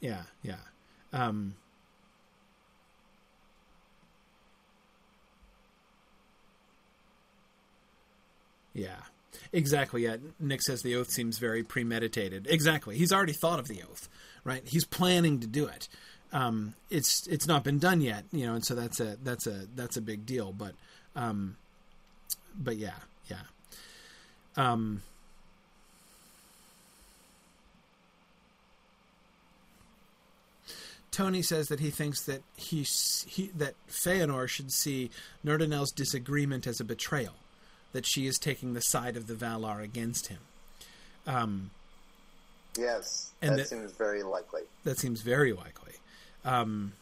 yeah, 0.00 0.22
yeah. 0.42 0.56
Um, 1.12 1.54
yeah. 8.74 8.96
Exactly. 9.52 10.04
Yeah. 10.04 10.16
Nick 10.38 10.62
says 10.62 10.82
the 10.82 10.96
oath 10.96 11.10
seems 11.10 11.38
very 11.38 11.62
premeditated. 11.62 12.46
Exactly. 12.48 12.96
He's 12.96 13.12
already 13.12 13.32
thought 13.32 13.58
of 13.58 13.68
the 13.68 13.82
oath, 13.82 14.08
right? 14.44 14.62
He's 14.66 14.84
planning 14.84 15.40
to 15.40 15.46
do 15.46 15.66
it. 15.66 15.88
Um, 16.32 16.74
it's 16.90 17.26
it's 17.28 17.46
not 17.46 17.62
been 17.62 17.78
done 17.78 18.00
yet, 18.00 18.24
you 18.32 18.46
know, 18.46 18.54
and 18.54 18.64
so 18.64 18.74
that's 18.74 18.98
a 18.98 19.16
that's 19.22 19.46
a 19.46 19.66
that's 19.76 19.96
a 19.96 20.00
big 20.00 20.26
deal. 20.26 20.52
But 20.52 20.74
um, 21.14 21.56
but 22.56 22.76
yeah, 22.76 22.94
yeah. 23.30 23.36
Um, 24.56 25.02
Tony 31.14 31.42
says 31.42 31.68
that 31.68 31.78
he 31.78 31.90
thinks 31.90 32.22
that 32.22 32.42
he, 32.56 32.82
he 33.28 33.46
that 33.56 33.74
Feanor 33.88 34.48
should 34.48 34.72
see 34.72 35.10
Nerdanel's 35.46 35.92
disagreement 35.92 36.66
as 36.66 36.80
a 36.80 36.84
betrayal, 36.84 37.34
that 37.94 38.04
she 38.06 38.26
is 38.26 38.38
taking 38.38 38.74
the 38.74 38.80
side 38.80 39.16
of 39.16 39.26
the 39.26 39.34
Valar 39.34 39.82
against 39.82 40.26
him. 40.26 40.40
Um, 41.26 41.70
yes, 42.76 43.32
that, 43.40 43.56
that, 43.56 43.68
seems 43.68 43.92
very 43.92 44.22
likely. 44.22 44.62
That 44.82 44.98
seems 44.98 45.22
very 45.22 45.52
likely. 45.52 45.92
Um, 46.44 46.92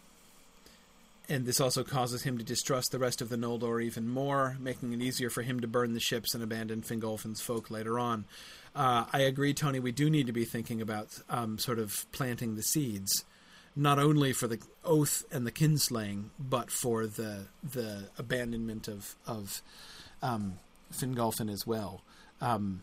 and 1.29 1.47
this 1.47 1.61
also 1.61 1.83
causes 1.83 2.23
him 2.23 2.39
to 2.39 2.45
distrust 2.45 2.93
the 2.93 2.99
rest 2.99 3.23
of 3.23 3.31
the 3.31 3.37
Noldor 3.37 3.83
even 3.83 4.07
more, 4.07 4.57
making 4.61 4.93
it 4.93 5.01
easier 5.01 5.31
for 5.31 5.43
him 5.43 5.61
to 5.61 5.67
burn 5.67 5.95
the 5.95 6.01
ships 6.01 6.35
and 6.35 6.45
abandon 6.45 6.83
Fingolfin's 6.83 7.41
folk 7.41 7.71
later 7.71 7.99
on. 7.99 8.27
Uh, 8.77 9.07
I 9.13 9.21
agree, 9.21 9.55
Tony. 9.55 9.81
We 9.81 9.93
do 9.93 10.11
need 10.11 10.27
to 10.27 10.33
be 10.33 10.45
thinking 10.45 10.81
about 10.81 11.09
um, 11.29 11.59
sort 11.59 11.79
of 11.79 12.07
planting 12.13 12.55
the 12.55 12.63
seeds 12.63 13.25
not 13.75 13.99
only 13.99 14.33
for 14.33 14.47
the 14.47 14.59
oath 14.85 15.25
and 15.33 15.47
the 15.47 15.53
kinslaying, 15.53 16.25
but 16.39 16.71
for 16.71 17.07
the 17.07 17.47
the 17.63 18.11
abandonment 18.19 18.89
of 18.89 19.15
of 19.27 19.63
um, 20.23 20.59
Fingolfin 20.93 21.51
as 21.51 21.67
well. 21.67 22.03
Um, 22.41 22.83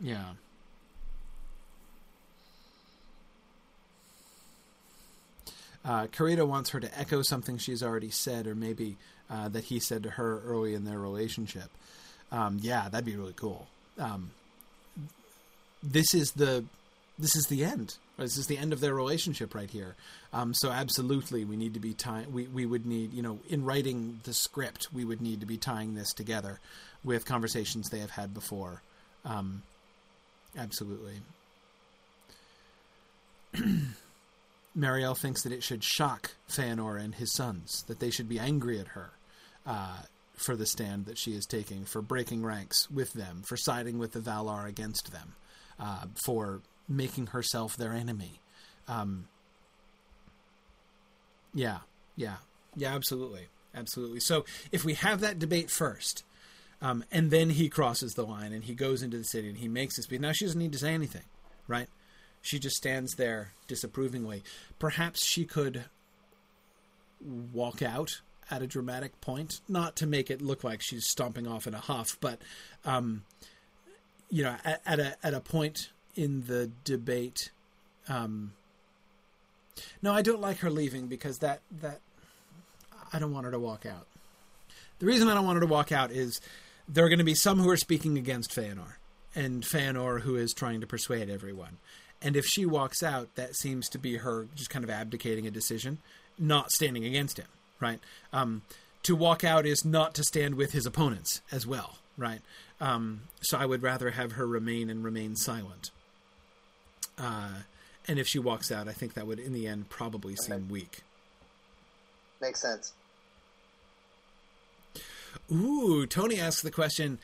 yeah. 0.00 0.32
Uh, 5.84 6.06
Karita 6.06 6.46
wants 6.46 6.70
her 6.70 6.80
to 6.80 6.98
echo 6.98 7.22
something 7.22 7.56
she's 7.56 7.82
already 7.82 8.10
said, 8.10 8.46
or 8.46 8.54
maybe 8.54 8.96
uh, 9.30 9.48
that 9.48 9.64
he 9.64 9.80
said 9.80 10.02
to 10.02 10.10
her 10.10 10.40
early 10.44 10.74
in 10.74 10.84
their 10.84 10.98
relationship. 10.98 11.70
Um, 12.30 12.58
yeah, 12.60 12.88
that'd 12.88 13.04
be 13.04 13.16
really 13.16 13.32
cool. 13.34 13.66
Um, 13.98 14.30
this 15.82 16.14
is 16.14 16.32
the 16.32 16.64
this 17.18 17.34
is 17.36 17.46
the 17.46 17.64
end. 17.64 17.96
This 18.20 18.36
is 18.36 18.46
the 18.46 18.58
end 18.58 18.72
of 18.72 18.80
their 18.80 18.94
relationship 18.94 19.54
right 19.54 19.70
here. 19.70 19.96
Um, 20.32 20.52
so 20.54 20.70
absolutely, 20.70 21.44
we 21.44 21.56
need 21.56 21.74
to 21.74 21.80
be 21.80 21.94
tying. 21.94 22.32
We 22.32 22.46
we 22.46 22.66
would 22.66 22.86
need 22.86 23.12
you 23.12 23.22
know 23.22 23.38
in 23.48 23.64
writing 23.64 24.20
the 24.24 24.34
script, 24.34 24.88
we 24.92 25.04
would 25.04 25.20
need 25.20 25.40
to 25.40 25.46
be 25.46 25.56
tying 25.56 25.94
this 25.94 26.12
together 26.12 26.60
with 27.02 27.24
conversations 27.24 27.88
they 27.88 28.00
have 28.00 28.10
had 28.10 28.34
before. 28.34 28.82
Um, 29.24 29.62
absolutely. 30.56 31.14
Mariel 34.74 35.14
thinks 35.14 35.42
that 35.42 35.52
it 35.52 35.62
should 35.62 35.82
shock 35.82 36.32
Feanor 36.48 37.02
and 37.02 37.14
his 37.14 37.32
sons, 37.32 37.82
that 37.88 37.98
they 37.98 38.10
should 38.10 38.28
be 38.28 38.38
angry 38.38 38.78
at 38.78 38.88
her 38.88 39.10
uh, 39.66 39.98
for 40.34 40.56
the 40.56 40.66
stand 40.66 41.06
that 41.06 41.18
she 41.18 41.32
is 41.32 41.44
taking, 41.44 41.84
for 41.84 42.00
breaking 42.00 42.44
ranks 42.44 42.90
with 42.90 43.12
them, 43.12 43.42
for 43.44 43.56
siding 43.56 43.98
with 43.98 44.12
the 44.12 44.20
Valar 44.20 44.68
against 44.68 45.12
them, 45.12 45.34
uh, 45.78 46.04
for 46.24 46.60
making 46.90 47.28
herself 47.28 47.76
their 47.76 47.92
enemy. 47.92 48.40
Um, 48.88 49.28
yeah, 51.54 51.78
yeah, 52.16 52.36
yeah, 52.76 52.94
absolutely, 52.94 53.46
absolutely. 53.74 54.20
So 54.20 54.44
if 54.72 54.84
we 54.84 54.94
have 54.94 55.20
that 55.20 55.38
debate 55.38 55.70
first, 55.70 56.24
um, 56.82 57.04
and 57.12 57.30
then 57.30 57.50
he 57.50 57.68
crosses 57.68 58.14
the 58.14 58.24
line 58.24 58.52
and 58.52 58.64
he 58.64 58.74
goes 58.74 59.02
into 59.02 59.18
the 59.18 59.24
city 59.24 59.48
and 59.48 59.58
he 59.58 59.68
makes 59.68 59.96
his 59.96 60.06
speech. 60.06 60.20
Now 60.20 60.32
she 60.32 60.46
doesn't 60.46 60.58
need 60.58 60.72
to 60.72 60.78
say 60.78 60.94
anything, 60.94 61.24
right? 61.68 61.88
She 62.42 62.58
just 62.58 62.76
stands 62.76 63.14
there 63.16 63.52
disapprovingly. 63.68 64.42
Perhaps 64.78 65.24
she 65.24 65.44
could 65.44 65.84
walk 67.52 67.82
out 67.82 68.22
at 68.50 68.62
a 68.62 68.66
dramatic 68.66 69.20
point, 69.20 69.60
not 69.68 69.94
to 69.96 70.06
make 70.06 70.30
it 70.30 70.40
look 70.40 70.64
like 70.64 70.80
she's 70.82 71.06
stomping 71.06 71.46
off 71.46 71.66
in 71.66 71.74
a 71.74 71.78
huff, 71.78 72.16
but 72.20 72.40
um, 72.84 73.24
you 74.30 74.42
know, 74.42 74.56
at, 74.64 74.80
at, 74.86 74.98
a 74.98 75.16
at 75.22 75.34
a 75.34 75.40
point 75.40 75.90
in 76.16 76.46
the 76.46 76.70
debate. 76.84 77.50
Um, 78.08 78.52
no, 80.02 80.12
I 80.12 80.22
don't 80.22 80.40
like 80.40 80.58
her 80.58 80.70
leaving 80.70 81.06
because 81.06 81.38
that 81.38 81.60
that 81.80 82.00
I 83.12 83.18
don't 83.18 83.32
want 83.32 83.46
her 83.46 83.52
to 83.52 83.58
walk 83.58 83.86
out. 83.86 84.06
The 84.98 85.06
reason 85.06 85.28
I 85.28 85.34
don't 85.34 85.46
want 85.46 85.56
her 85.56 85.60
to 85.60 85.66
walk 85.66 85.92
out 85.92 86.10
is 86.10 86.40
there 86.88 87.04
are 87.04 87.08
going 87.08 87.18
to 87.18 87.24
be 87.24 87.34
some 87.34 87.58
who 87.58 87.70
are 87.70 87.76
speaking 87.76 88.18
against 88.18 88.50
Feanor, 88.50 88.94
and 89.34 89.62
Feanor 89.62 90.20
who 90.20 90.36
is 90.36 90.52
trying 90.52 90.80
to 90.80 90.86
persuade 90.86 91.30
everyone. 91.30 91.78
And 92.22 92.36
if 92.36 92.44
she 92.44 92.66
walks 92.66 93.02
out, 93.02 93.34
that 93.36 93.56
seems 93.56 93.88
to 93.90 93.98
be 93.98 94.18
her 94.18 94.46
just 94.54 94.68
kind 94.68 94.84
of 94.84 94.90
abdicating 94.90 95.46
a 95.46 95.50
decision, 95.50 95.98
not 96.38 96.70
standing 96.70 97.04
against 97.04 97.38
him, 97.38 97.46
right? 97.80 97.98
Um, 98.32 98.62
to 99.04 99.16
walk 99.16 99.42
out 99.42 99.64
is 99.64 99.84
not 99.84 100.14
to 100.14 100.24
stand 100.24 100.56
with 100.56 100.72
his 100.72 100.84
opponents 100.84 101.40
as 101.50 101.66
well, 101.66 101.96
right? 102.18 102.40
Um, 102.80 103.22
so 103.40 103.56
I 103.56 103.64
would 103.64 103.82
rather 103.82 104.10
have 104.10 104.32
her 104.32 104.46
remain 104.46 104.90
and 104.90 105.02
remain 105.02 105.36
silent. 105.36 105.90
Uh, 107.20 107.48
and 108.08 108.18
if 108.18 108.26
she 108.26 108.38
walks 108.38 108.72
out, 108.72 108.88
I 108.88 108.92
think 108.92 109.14
that 109.14 109.26
would, 109.26 109.38
in 109.38 109.52
the 109.52 109.66
end, 109.66 109.90
probably 109.90 110.34
seem 110.36 110.68
weak. 110.68 111.00
Makes 112.40 112.62
sense. 112.62 112.92
Ooh, 115.52 116.06
Tony 116.06 116.40
asks 116.40 116.62
the 116.62 116.70
question: 116.70 117.18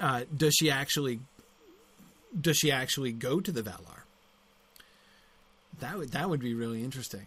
uh, 0.00 0.22
Does 0.34 0.54
she 0.54 0.70
actually? 0.70 1.20
Does 2.38 2.56
she 2.56 2.72
actually 2.72 3.12
go 3.12 3.40
to 3.40 3.52
the 3.52 3.62
Valar? 3.62 4.04
That 5.80 5.98
would 5.98 6.12
that 6.12 6.30
would 6.30 6.40
be 6.40 6.54
really 6.54 6.82
interesting. 6.82 7.26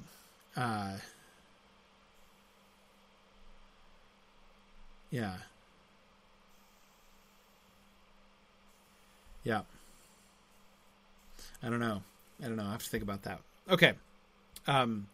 Uh, 0.57 0.97
yeah. 5.11 5.35
Yeah. 9.43 9.61
I 11.63 11.69
don't 11.69 11.79
know. 11.79 12.01
I 12.43 12.47
don't 12.47 12.57
know. 12.57 12.65
I 12.65 12.71
have 12.71 12.83
to 12.83 12.89
think 12.89 13.03
about 13.03 13.23
that. 13.23 13.39
Okay. 13.69 13.93
Um, 14.67 15.07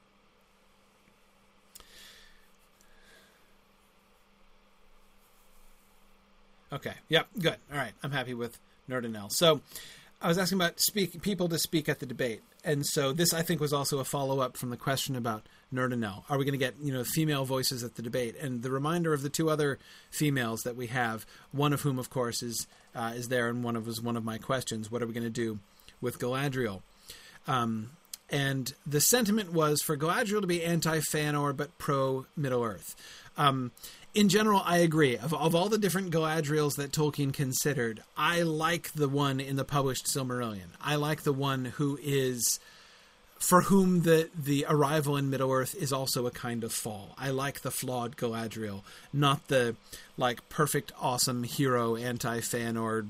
okay. 6.74 6.94
Yep. 7.10 7.28
Good. 7.40 7.56
All 7.72 7.78
right. 7.78 7.94
I'm 8.04 8.12
happy 8.12 8.34
with 8.34 8.60
Nerdanel. 8.90 9.32
So, 9.32 9.62
I 10.24 10.28
was 10.28 10.38
asking 10.38 10.60
about 10.60 10.80
speak 10.80 11.20
people 11.24 11.50
to 11.50 11.58
speak 11.58 11.90
at 11.90 12.00
the 12.00 12.06
debate, 12.06 12.42
and 12.64 12.86
so 12.86 13.12
this 13.12 13.34
I 13.34 13.42
think 13.42 13.60
was 13.60 13.74
also 13.74 13.98
a 13.98 14.04
follow 14.04 14.40
up 14.40 14.56
from 14.56 14.70
the 14.70 14.78
question 14.78 15.16
about 15.16 15.48
Nerdanel. 15.74 16.24
Are 16.30 16.38
we 16.38 16.46
going 16.46 16.52
to 16.52 16.60
get 16.60 16.76
you 16.80 16.94
know 16.94 17.04
female 17.04 17.44
voices 17.44 17.84
at 17.84 17.96
the 17.96 18.04
debate? 18.04 18.36
And 18.40 18.62
the 18.62 18.70
reminder 18.70 19.14
of 19.14 19.24
the 19.24 19.30
two 19.30 19.50
other 19.50 19.80
females 20.12 20.62
that 20.62 20.76
we 20.76 20.88
have, 20.88 21.26
one 21.52 21.74
of 21.74 21.82
whom 21.82 21.98
of 21.98 22.12
course 22.12 22.44
is 22.44 22.68
uh, 22.94 23.14
is 23.16 23.30
there, 23.30 23.50
and 23.50 23.64
one 23.64 23.76
of 23.76 23.88
was 23.88 24.00
one 24.00 24.16
of 24.16 24.24
my 24.24 24.38
questions. 24.38 24.92
What 24.92 25.02
are 25.02 25.08
we 25.08 25.14
going 25.14 25.24
to 25.24 25.32
do 25.32 25.58
with 26.02 26.20
Galadriel? 26.20 26.82
Um, 27.48 27.92
and 28.30 28.74
the 28.88 29.02
sentiment 29.02 29.52
was 29.52 29.82
for 29.82 29.98
Galadriel 29.98 30.42
to 30.42 30.48
be 30.48 30.64
anti 30.64 31.00
Feanor 31.00 31.56
but 31.56 31.78
pro 31.78 32.26
Middle 32.36 32.64
Earth. 32.64 32.96
Um, 33.38 33.72
in 34.14 34.30
general, 34.30 34.62
I 34.66 34.78
agree. 34.78 35.18
Of, 35.18 35.34
of 35.34 35.56
all 35.56 35.70
the 35.70 35.78
different 35.78 36.12
Galadriels 36.12 36.76
that 36.76 36.92
Tolkien 36.92 37.34
considered, 37.34 38.04
I 38.18 38.42
like 38.42 38.92
the 38.94 39.08
one 39.08 39.40
in 39.40 39.56
the 39.56 39.64
published 39.64 40.06
Silmarillion. 40.06 40.70
I 40.82 40.96
like 40.96 41.24
the 41.24 41.34
one 41.34 41.66
who 41.66 41.98
is 42.02 42.60
for 43.40 43.62
whom 43.62 44.04
the 44.04 44.30
the 44.38 44.66
arrival 44.70 45.18
in 45.18 45.30
Middle 45.30 45.52
Earth 45.52 45.76
is 45.76 45.92
also 45.92 46.26
a 46.28 46.32
kind 46.32 46.64
of 46.64 46.72
fall. 46.72 47.16
I 47.18 47.32
like 47.32 47.62
the 47.62 47.72
flawed 47.72 48.16
Galadriel, 48.16 48.84
not 49.12 49.48
the 49.48 49.76
like 50.18 50.48
perfect, 50.48 50.92
awesome 51.02 51.44
hero 51.44 51.96
anti 51.96 52.40
Feanor 52.40 53.08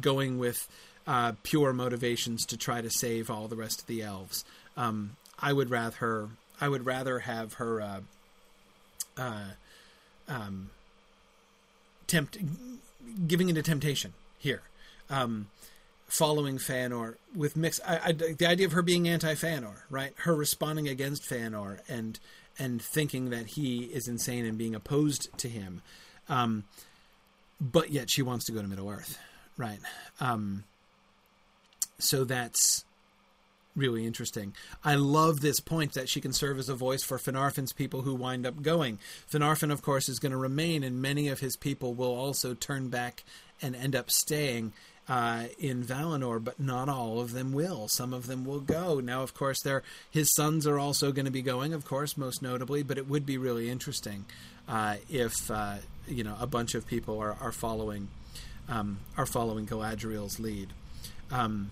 going 0.00 0.38
with 0.38 0.68
uh, 1.08 1.32
pure 1.42 1.72
motivations 1.72 2.44
to 2.46 2.56
try 2.56 2.82
to 2.82 2.90
save 2.90 3.30
all 3.30 3.48
the 3.48 3.56
rest 3.56 3.80
of 3.80 3.86
the 3.86 4.02
elves. 4.02 4.44
Um, 4.76 5.16
I 5.40 5.52
would 5.52 5.70
rather 5.70 5.96
her. 5.96 6.28
I 6.60 6.68
would 6.68 6.84
rather 6.84 7.20
have 7.20 7.54
her. 7.54 7.80
Uh, 7.80 8.00
uh, 9.16 9.44
um, 10.28 10.70
tempt, 12.06 12.38
giving 13.26 13.48
into 13.48 13.62
temptation 13.62 14.12
here. 14.36 14.62
Um, 15.10 15.48
following 16.06 16.58
Feanor 16.58 17.16
with 17.34 17.56
mix. 17.56 17.80
I, 17.86 18.00
I, 18.04 18.12
the 18.12 18.46
idea 18.46 18.66
of 18.66 18.72
her 18.72 18.82
being 18.82 19.08
anti 19.08 19.34
Feanor, 19.34 19.82
right? 19.90 20.12
Her 20.18 20.34
responding 20.34 20.88
against 20.88 21.24
Feanor 21.24 21.80
and 21.88 22.20
and 22.58 22.82
thinking 22.82 23.30
that 23.30 23.46
he 23.46 23.84
is 23.84 24.08
insane 24.08 24.44
and 24.44 24.58
being 24.58 24.74
opposed 24.74 25.28
to 25.38 25.48
him, 25.48 25.80
um, 26.28 26.64
but 27.60 27.90
yet 27.90 28.10
she 28.10 28.20
wants 28.20 28.44
to 28.46 28.52
go 28.52 28.60
to 28.60 28.68
Middle 28.68 28.90
Earth, 28.90 29.18
right? 29.56 29.78
Um, 30.20 30.64
so 31.98 32.24
that's 32.24 32.84
really 33.76 34.06
interesting. 34.06 34.54
I 34.84 34.96
love 34.96 35.40
this 35.40 35.60
point 35.60 35.94
that 35.94 36.08
she 36.08 36.20
can 36.20 36.32
serve 36.32 36.58
as 36.58 36.68
a 36.68 36.74
voice 36.74 37.02
for 37.02 37.18
Finarfin's 37.18 37.72
people 37.72 38.02
who 38.02 38.14
wind 38.14 38.46
up 38.46 38.62
going. 38.62 38.98
Finarfin, 39.30 39.72
of 39.72 39.82
course, 39.82 40.08
is 40.08 40.18
going 40.18 40.32
to 40.32 40.38
remain, 40.38 40.82
and 40.82 41.00
many 41.00 41.28
of 41.28 41.40
his 41.40 41.56
people 41.56 41.94
will 41.94 42.14
also 42.14 42.54
turn 42.54 42.88
back 42.88 43.22
and 43.62 43.76
end 43.76 43.94
up 43.94 44.10
staying 44.10 44.72
uh, 45.08 45.44
in 45.58 45.82
Valinor, 45.82 46.42
but 46.42 46.60
not 46.60 46.88
all 46.88 47.20
of 47.20 47.32
them 47.32 47.52
will. 47.52 47.88
Some 47.88 48.12
of 48.12 48.26
them 48.26 48.44
will 48.44 48.60
go. 48.60 49.00
Now, 49.00 49.22
of 49.22 49.32
course, 49.32 49.62
their 49.62 49.82
his 50.10 50.32
sons 50.34 50.66
are 50.66 50.78
also 50.78 51.12
going 51.12 51.24
to 51.24 51.30
be 51.30 51.42
going, 51.42 51.72
of 51.72 51.84
course, 51.84 52.16
most 52.16 52.42
notably. 52.42 52.82
But 52.82 52.98
it 52.98 53.08
would 53.08 53.24
be 53.24 53.38
really 53.38 53.70
interesting 53.70 54.26
uh, 54.68 54.96
if 55.08 55.50
uh, 55.50 55.76
you 56.06 56.24
know 56.24 56.36
a 56.38 56.46
bunch 56.46 56.74
of 56.74 56.86
people 56.86 57.18
are, 57.18 57.36
are 57.40 57.52
following 57.52 58.08
um, 58.68 58.98
are 59.16 59.26
following 59.26 59.66
Galadriel's 59.66 60.38
lead. 60.38 60.68
Um, 61.30 61.70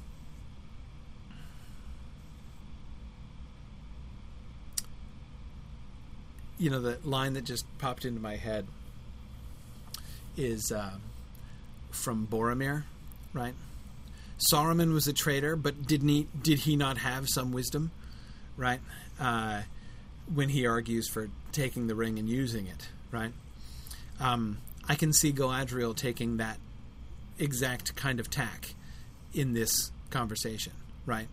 you 6.59 6.71
know, 6.71 6.81
the 6.81 6.99
line 7.05 7.35
that 7.35 7.45
just 7.45 7.67
popped 7.79 8.05
into 8.05 8.21
my 8.21 8.37
head 8.37 8.67
is 10.37 10.73
uh, 10.73 10.93
from 11.91 12.27
Boromir, 12.27 12.85
right? 13.33 13.55
Saruman 14.53 14.93
was 14.93 15.07
a 15.07 15.13
traitor, 15.13 15.57
but 15.57 15.87
didn't 15.87 16.09
he? 16.09 16.29
Did 16.41 16.61
he 16.61 16.77
not 16.77 16.99
have 16.99 17.29
some 17.29 17.53
wisdom, 17.53 17.91
right? 18.57 18.81
Uh, 19.19 19.63
when 20.33 20.51
he 20.51 20.67
argues 20.67 21.09
for 21.09 21.29
taking 21.53 21.87
the 21.87 21.95
ring 21.95 22.19
and 22.19 22.29
using 22.29 22.67
it, 22.67 22.89
right? 23.11 23.33
Um, 24.21 24.59
I 24.89 24.95
can 24.95 25.13
see 25.13 25.33
Galadriel 25.33 25.97
taking 25.97 26.37
that 26.37 26.59
exact 27.39 27.97
kind 27.97 28.21
of 28.21 28.31
tack 28.31 28.75
in 29.33 29.53
this 29.53 29.91
conversation, 30.11 30.73
right? 31.05 31.29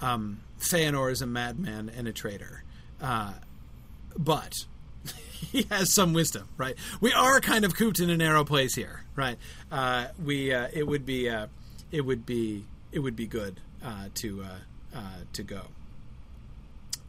Um, 0.00 0.40
Feanor 0.58 1.10
is 1.10 1.22
a 1.22 1.26
madman 1.26 1.90
and 1.94 2.08
a 2.08 2.12
traitor. 2.12 2.62
Uh, 3.00 3.32
but 4.16 4.66
he 5.32 5.62
has 5.70 5.92
some 5.92 6.12
wisdom, 6.12 6.48
right? 6.56 6.76
We 7.00 7.12
are 7.12 7.40
kind 7.40 7.64
of 7.64 7.74
cooped 7.74 8.00
in 8.00 8.10
a 8.10 8.16
narrow 8.16 8.44
place 8.44 8.74
here, 8.74 9.04
right? 9.16 9.38
Uh, 9.70 10.06
we 10.24 10.52
uh, 10.52 10.68
it 10.72 10.86
would 10.86 11.06
be 11.06 11.28
uh, 11.28 11.46
it 11.90 12.02
would 12.02 12.26
be 12.26 12.64
it 12.92 13.00
would 13.00 13.16
be 13.16 13.26
good 13.26 13.60
uh, 13.84 14.08
to 14.14 14.42
uh, 14.42 14.98
uh, 14.98 15.00
to 15.32 15.42
go. 15.42 15.62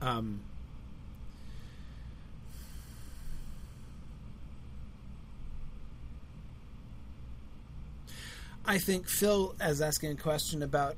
Um, 0.02 0.41
I 8.65 8.78
think 8.78 9.07
Phil 9.07 9.56
is 9.61 9.82
asking 9.82 10.11
a 10.11 10.15
question 10.15 10.61
about 10.61 10.95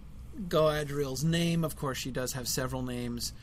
Galadriel's 0.47 1.23
name. 1.23 1.63
Of 1.63 1.75
course, 1.75 1.97
she 1.97 2.11
does 2.11 2.33
have 2.33 2.47
several 2.47 2.81
names. 2.81 3.33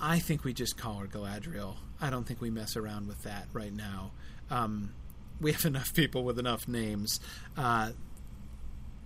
I 0.00 0.18
think 0.18 0.44
we 0.44 0.52
just 0.52 0.76
call 0.76 0.94
her 0.94 1.06
Galadriel. 1.06 1.76
I 2.00 2.10
don't 2.10 2.26
think 2.26 2.40
we 2.40 2.50
mess 2.50 2.76
around 2.76 3.06
with 3.06 3.22
that 3.24 3.46
right 3.52 3.72
now. 3.72 4.12
Um, 4.50 4.94
we 5.40 5.52
have 5.52 5.64
enough 5.66 5.94
people 5.94 6.24
with 6.24 6.38
enough 6.38 6.66
names. 6.66 7.20
Uh, 7.56 7.90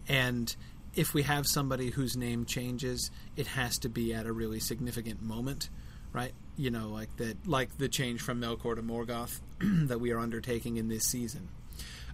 and 0.08 0.54
if 0.94 1.14
we 1.14 1.22
have 1.22 1.46
somebody 1.46 1.90
whose 1.90 2.16
name 2.16 2.44
changes, 2.44 3.10
it 3.36 3.48
has 3.48 3.78
to 3.78 3.88
be 3.88 4.14
at 4.14 4.26
a 4.26 4.32
really 4.32 4.60
significant 4.60 5.22
moment, 5.22 5.68
right? 6.12 6.32
You 6.56 6.70
know, 6.70 6.88
like 6.88 7.16
that, 7.16 7.46
like 7.48 7.78
the 7.78 7.88
change 7.88 8.20
from 8.20 8.40
Melkor 8.40 8.76
to 8.76 8.82
Morgoth 8.82 9.40
that 9.88 10.00
we 10.00 10.12
are 10.12 10.18
undertaking 10.18 10.76
in 10.76 10.88
this 10.88 11.04
season. 11.04 11.48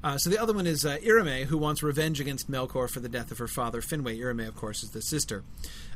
Uh, 0.02 0.16
so 0.16 0.31
the 0.31 0.39
other 0.39 0.55
one 0.55 0.66
is 0.66 0.86
uh, 0.86 0.97
Irimë, 0.98 1.44
who 1.44 1.59
wants 1.59 1.82
revenge 1.82 2.20
against 2.20 2.51
Melkor 2.51 2.89
for 2.89 3.01
the 3.01 3.09
death 3.09 3.31
of 3.31 3.36
her 3.36 3.47
father 3.47 3.82
Finwë. 3.82 4.19
Irimë, 4.19 4.48
of 4.48 4.57
course, 4.57 4.82
is 4.82 4.90
the 4.93 5.02
sister, 5.02 5.44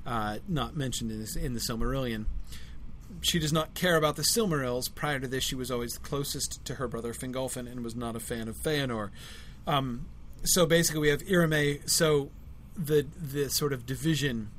uh, 0.05 0.39
not 0.47 0.77
mentioned 0.77 1.11
in, 1.11 1.21
this, 1.21 1.37
in 1.37 1.55
the 1.55 1.61
Silmarillion 1.61 2.27
she 3.25 3.39
does 3.39 3.53
not 3.53 3.75
care 3.75 3.97
about 3.97 4.17
the 4.17 4.23
Silmarils. 4.23 4.95
Prior 4.95 5.19
to 5.19 5.27
this, 5.27 5.45
she 5.45 5.55
was 5.55 5.71
always 5.71 5.99
closest 5.99 6.65
to 6.65 6.75
her 6.77 6.87
brother 6.87 7.15
Fingolfin 7.15 7.71
and 7.71 7.83
was 7.83 7.97
not 7.97 8.15
a 8.15 8.21
fan 8.21 8.49
of 8.49 8.57
Feanor. 8.57 9.11
Um, 9.67 10.07
so 10.43 10.67
basically, 10.67 11.01
we 11.01 11.09
have 11.09 11.23
Irimë. 11.23 11.89
So 11.89 12.31
the 12.77 13.07
the 13.17 13.49
sort 13.49 13.73
of 13.73 13.87
division, 13.87 14.51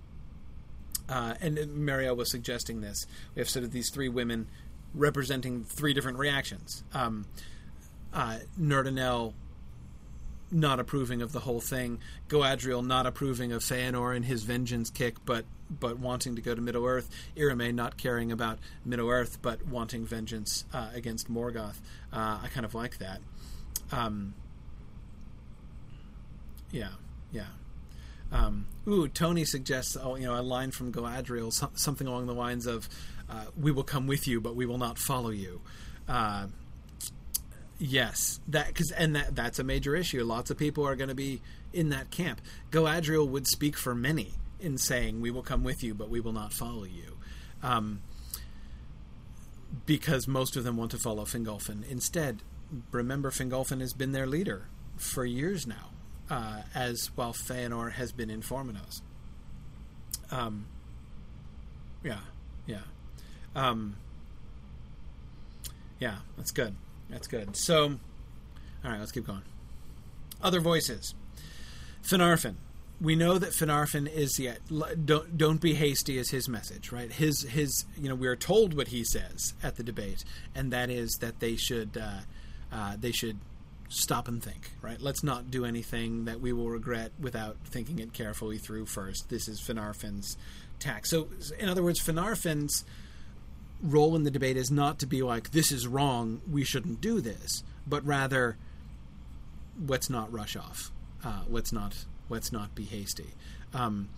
uh, 1.08 1.36
and 1.40 1.58
Marielle 1.58 2.18
was 2.18 2.32
suggesting 2.32 2.82
this. 2.82 3.06
We 3.36 3.40
have 3.40 3.50
sort 3.50 3.66
of 3.66 3.72
these 3.72 3.92
three 3.94 4.10
women 4.10 4.48
representing 4.94 5.64
three 5.64 5.94
different 5.94 6.18
reactions. 6.18 6.84
Um, 6.94 7.28
uh, 8.14 8.40
Nerdanel 8.60 9.34
not 10.52 10.80
approving 10.80 11.22
of 11.22 11.34
the 11.34 11.42
whole 11.42 11.60
thing, 11.60 12.00
Galadriel 12.30 12.86
not 12.86 13.06
approving 13.06 13.52
of 13.52 13.62
Feanor 13.62 14.16
and 14.16 14.26
his 14.26 14.44
vengeance 14.44 14.90
kick, 14.90 15.18
but 15.26 15.44
but 15.70 16.00
wanting 16.00 16.36
to 16.36 16.42
go 16.42 16.54
to 16.54 16.62
Middle 16.62 16.86
Earth. 16.86 17.10
Irimë 17.36 17.74
not 17.74 17.98
caring 17.98 18.32
about 18.32 18.60
Middle 18.84 19.10
Earth, 19.10 19.40
but 19.42 19.66
wanting 19.68 20.06
vengeance 20.06 20.66
uh, 20.74 20.90
against 20.94 21.32
Morgoth. 21.32 21.80
Uh, 22.14 22.40
I 22.44 22.50
kind 22.54 22.66
of 22.66 22.76
like 22.76 22.98
that. 23.00 23.20
Um, 23.92 24.34
yeah, 26.72 26.90
yeah. 27.32 27.48
Um, 28.32 28.68
ooh, 28.88 29.08
Tony 29.08 29.46
suggests, 29.46 29.96
oh, 30.02 30.16
you 30.16 30.26
know, 30.26 30.40
a 30.40 30.42
line 30.42 30.72
from 30.72 30.92
Galadriel, 30.92 31.54
so, 31.54 31.70
something 31.76 32.08
along 32.08 32.26
the 32.28 32.34
lines 32.34 32.66
of, 32.66 32.90
uh, 33.30 33.46
"We 33.58 33.72
will 33.72 33.84
come 33.84 34.08
with 34.08 34.28
you, 34.28 34.42
but 34.42 34.56
we 34.56 34.66
will 34.66 34.78
not 34.78 34.98
follow 34.98 35.30
you." 35.30 35.62
Uh, 36.08 36.48
yes, 37.78 38.40
that 38.48 38.68
because 38.68 38.92
and 38.92 39.16
that 39.16 39.36
that's 39.36 39.60
a 39.60 39.64
major 39.64 39.96
issue. 39.96 40.24
Lots 40.24 40.50
of 40.50 40.58
people 40.58 40.86
are 40.86 40.96
going 40.96 41.10
to 41.10 41.16
be 41.16 41.42
in 41.72 41.90
that 41.90 42.10
camp. 42.12 42.42
Galadriel 42.72 43.28
would 43.28 43.48
speak 43.48 43.78
for 43.78 43.94
many 43.94 44.34
in 44.66 44.78
saying, 44.78 45.22
"We 45.22 45.32
will 45.32 45.44
come 45.44 45.64
with 45.64 45.84
you, 45.84 45.94
but 45.94 46.10
we 46.10 46.20
will 46.20 46.34
not 46.34 46.52
follow 46.52 46.84
you," 46.84 47.18
um, 47.64 48.02
because 49.86 50.28
most 50.28 50.56
of 50.58 50.64
them 50.64 50.76
want 50.76 50.92
to 50.92 50.98
follow 50.98 51.24
Fingolfin. 51.24 51.88
Instead, 51.88 52.42
remember 52.92 53.32
Fingolfin 53.32 53.80
has 53.80 53.94
been 53.94 54.12
their 54.12 54.28
leader 54.28 54.68
for 54.98 55.26
years 55.26 55.68
now, 55.68 55.92
uh, 56.30 56.64
as 56.74 57.12
while 57.16 57.34
Feanor 57.34 57.94
has 57.94 58.12
been 58.12 58.30
in 58.30 58.42
Formenos. 58.42 59.02
Um, 60.32 60.66
yeah, 62.04 62.22
yeah, 62.66 62.82
um, 63.56 63.96
yeah. 66.00 66.18
That's 66.36 66.52
good. 66.52 66.76
That's 67.10 67.28
good. 67.28 67.56
So, 67.56 68.00
all 68.84 68.92
right, 68.92 69.00
let's 69.00 69.12
keep 69.12 69.28
going. 69.28 69.44
Other 70.42 70.60
voices. 70.60 71.14
Finarfin 72.04 72.56
we 73.02 73.16
know 73.16 73.38
that 73.38 73.50
Finarfin 73.52 74.12
is 74.12 74.40
yet 74.40 74.60
don't 75.06 75.38
don't 75.38 75.62
be 75.62 75.74
hasty 75.74 76.18
is 76.18 76.30
his 76.30 76.48
message, 76.48 76.92
right? 76.92 77.12
His 77.12 77.42
his 77.42 77.86
you 77.98 78.10
know 78.10 78.16
we 78.16 78.28
are 78.28 78.36
told 78.36 78.76
what 78.76 78.90
he 78.90 79.04
says 79.04 79.54
at 79.62 79.76
the 79.76 79.84
debate, 79.84 80.24
and 80.54 80.72
that 80.72 80.90
is 80.90 81.18
that 81.22 81.40
they 81.40 81.56
should 81.56 81.98
uh, 81.98 82.22
uh, 82.72 82.96
they 83.00 83.12
should 83.12 83.38
stop 83.90 84.28
and 84.28 84.44
think, 84.44 84.72
right? 84.82 85.00
Let's 85.00 85.24
not 85.24 85.52
do 85.52 85.66
anything 85.66 86.26
that 86.26 86.42
we 86.42 86.54
will 86.54 86.70
regret 86.70 87.12
without 87.20 87.58
thinking 87.66 88.00
it 88.00 88.14
carefully 88.14 88.58
through 88.58 88.86
first. 88.88 89.30
This 89.30 89.48
is 89.48 89.62
Finarfin's 89.62 90.38
tack. 90.80 91.06
So, 91.06 91.28
in 91.60 91.70
other 91.70 91.84
words, 91.84 92.00
Finarfin's 92.00 92.84
role 93.82 94.16
in 94.16 94.24
the 94.24 94.32
debate 94.32 94.58
is 94.58 94.72
not 94.72 95.00
to 95.00 95.06
be 95.06 95.22
like 95.22 95.52
this 95.52 95.72
is 95.72 95.88
wrong, 95.88 96.42
we 96.50 96.64
shouldn't 96.64 97.02
do 97.02 97.22
this, 97.22 97.64
but 97.86 98.06
rather 98.06 98.58
let's 99.86 100.10
not 100.10 100.32
rush 100.32 100.56
off. 100.56 100.92
Uh, 101.24 101.42
let's 101.50 101.72
not 101.72 102.06
let's 102.30 102.52
not 102.52 102.74
be 102.76 102.84
hasty. 102.84 103.28
Um, 103.74 104.10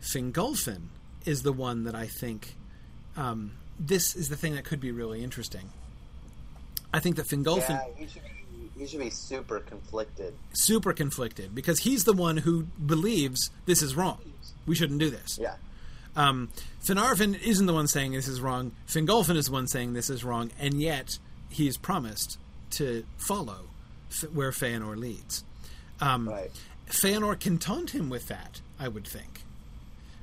Fingolfin 0.00 0.88
is 1.24 1.42
the 1.42 1.52
one 1.52 1.84
that 1.84 1.94
I 1.94 2.06
think 2.06 2.54
um, 3.16 3.52
this 3.78 4.14
is 4.14 4.28
the 4.28 4.36
thing 4.36 4.54
that 4.54 4.64
could 4.64 4.80
be 4.80 4.92
really 4.92 5.22
interesting. 5.24 5.70
I 6.92 7.00
think 7.00 7.16
that 7.16 7.26
Fingolfin. 7.26 7.68
Yeah, 7.70 7.84
he 7.96 8.06
should, 8.06 8.22
be, 8.22 8.30
he 8.80 8.86
should 8.86 9.00
be 9.00 9.10
super 9.10 9.60
conflicted. 9.60 10.34
Super 10.54 10.92
conflicted 10.92 11.54
because 11.54 11.80
he's 11.80 12.04
the 12.04 12.12
one 12.12 12.38
who 12.38 12.64
believes 12.84 13.50
this 13.66 13.82
is 13.82 13.94
wrong. 13.96 14.18
We 14.66 14.74
shouldn't 14.74 15.00
do 15.00 15.10
this. 15.10 15.38
Yeah. 15.40 15.56
Um, 16.14 16.50
Finarfin 16.82 17.38
isn't 17.42 17.66
the 17.66 17.74
one 17.74 17.86
saying 17.88 18.12
this 18.12 18.28
is 18.28 18.40
wrong. 18.40 18.72
Fingolfin 18.88 19.36
is 19.36 19.46
the 19.46 19.52
one 19.52 19.66
saying 19.66 19.92
this 19.92 20.08
is 20.08 20.24
wrong, 20.24 20.50
and 20.58 20.80
yet 20.80 21.18
he 21.50 21.64
he's 21.64 21.76
promised 21.76 22.38
to 22.70 23.04
follow 23.16 23.66
f- 24.10 24.30
where 24.30 24.50
Feanor 24.50 24.96
leads. 24.96 25.42
Um, 26.00 26.28
Right. 26.28 26.50
Feanor 26.88 27.38
can 27.38 27.58
taunt 27.58 27.90
him 27.90 28.08
with 28.10 28.28
that, 28.28 28.60
I 28.78 28.88
would 28.88 29.06
think. 29.06 29.42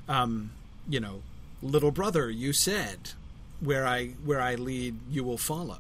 Um, 0.08 0.52
you 0.88 1.00
know, 1.00 1.22
little 1.62 1.92
brother, 1.92 2.30
you 2.30 2.54
said, 2.54 3.12
where 3.60 3.86
I 3.86 4.08
where 4.26 4.42
I 4.42 4.56
lead, 4.56 4.96
you 5.10 5.24
will 5.24 5.38
follow. 5.38 5.80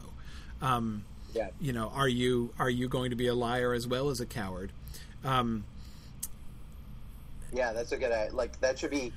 Um, 0.62 1.04
Yeah. 1.34 1.50
you 1.60 1.74
know, 1.74 1.90
are 1.90 2.08
you 2.08 2.54
are 2.60 2.70
you 2.70 2.88
going 2.88 3.10
to 3.10 3.16
be 3.16 3.28
a 3.28 3.34
liar 3.36 3.74
as 3.74 3.88
well 3.88 4.10
as 4.10 4.20
a 4.20 4.26
coward? 4.26 4.72
Um, 5.24 5.64
Yeah, 7.54 7.72
that's 7.74 7.92
a 7.92 7.98
good. 7.98 8.12
i- 8.12 8.30
Like 8.30 8.60
that 8.62 8.80
should 8.80 8.92
be. 8.92 9.14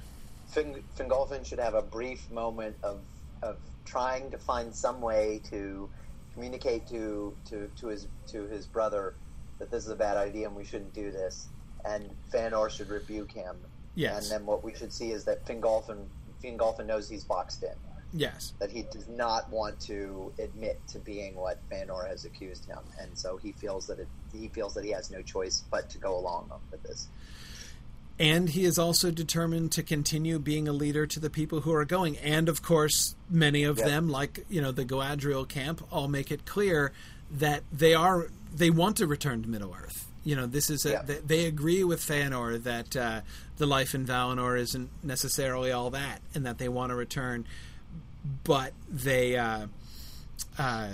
Fing, 0.49 0.83
Fingolfin 0.97 1.45
should 1.45 1.59
have 1.59 1.75
a 1.75 1.83
brief 1.83 2.31
moment 2.31 2.77
of 2.83 3.01
of 3.43 3.57
trying 3.85 4.31
to 4.31 4.39
find 4.39 4.75
some 4.75 5.01
way 5.01 5.41
to 5.51 5.89
communicate 6.35 6.87
to 6.89 7.37
to 7.51 7.69
to 7.81 7.89
his 7.89 8.07
to 8.29 8.47
his 8.47 8.67
brother 8.67 9.15
that 9.59 9.71
this 9.71 9.85
is 9.85 9.91
a 9.91 9.97
bad 9.97 10.17
idea 10.17 10.47
and 10.47 10.57
we 10.57 10.65
shouldn't 10.65 10.95
do 10.95 11.11
this, 11.11 11.49
and 11.87 12.11
Feanor 12.33 12.69
should 12.71 12.89
rebuke 12.89 13.31
him. 13.33 13.57
Yes. 13.95 14.23
And 14.25 14.31
then 14.41 14.47
what 14.47 14.63
we 14.65 14.75
should 14.75 14.93
see 14.93 15.13
is 15.13 15.25
that 15.25 15.45
Fingolfin 15.47 16.05
Fingolfin 16.43 16.87
knows 16.87 17.09
he's 17.09 17.25
boxed 17.25 17.63
in. 17.63 17.71
yes, 18.13 18.53
That 18.61 18.71
he 18.71 18.83
does 18.83 19.09
not 19.09 19.51
want 19.51 19.81
to 19.81 20.33
admit 20.39 20.79
to 20.89 20.99
being 20.99 21.35
what 21.35 21.59
Feanor 21.71 22.07
has 22.07 22.25
accused 22.25 22.67
him, 22.67 22.79
and 23.01 23.17
so 23.19 23.37
he 23.39 23.53
feels 23.53 23.87
that 23.87 23.99
it, 23.99 24.09
he 24.33 24.49
feels 24.49 24.75
that 24.75 24.85
he 24.85 24.91
has 24.91 25.11
no 25.11 25.23
choice 25.23 25.65
but 25.71 25.89
to 25.91 25.99
go 25.99 26.17
along 26.17 26.51
with 26.71 26.83
this. 26.83 27.09
and 28.19 28.51
he 28.51 28.65
is 28.65 28.79
also 28.79 29.11
determined 29.11 29.73
to 29.73 29.83
continue 29.83 30.39
being 30.39 30.67
a 30.69 30.73
leader 30.73 31.07
to 31.07 31.21
the 31.21 31.29
people 31.31 31.61
who 31.63 31.73
are 31.75 31.85
going. 31.85 32.17
And 32.19 32.49
of 32.49 32.63
course, 32.63 33.15
many 33.29 33.63
of 33.65 33.77
Yep. 33.79 33.87
them, 33.87 34.09
like 34.09 34.45
you 34.49 34.61
know 34.63 34.73
the 34.73 34.85
Galadriel 34.85 35.47
camp, 35.49 35.83
all 35.93 36.09
make 36.09 36.31
it 36.31 36.45
clear 36.47 36.93
that 37.31 37.63
they 37.73 37.95
are 37.95 38.29
they 38.55 38.71
want 38.71 38.97
to 38.99 39.07
return 39.07 39.43
to 39.43 39.49
Middle 39.49 39.75
Earth. 39.75 40.06
You 40.27 40.35
know, 40.35 40.47
this 40.47 40.71
is 40.71 40.85
a, 40.85 40.91
Yeah. 40.91 41.03
they, 41.03 41.19
they 41.25 41.47
agree 41.47 41.85
with 41.85 42.01
Feanor 42.01 42.61
that 42.65 42.97
uh, 42.97 43.21
the 43.59 43.67
life 43.67 43.95
in 43.95 44.05
Valinor 44.05 44.59
isn't 44.59 44.91
necessarily 45.05 45.71
all 45.71 45.91
that, 45.91 46.21
and 46.35 46.45
that 46.45 46.59
they 46.59 46.69
want 46.69 46.91
to 46.91 46.97
return, 46.97 47.47
but 48.43 48.73
they 48.91 49.37
uh, 49.37 49.69
uh, 50.59 50.89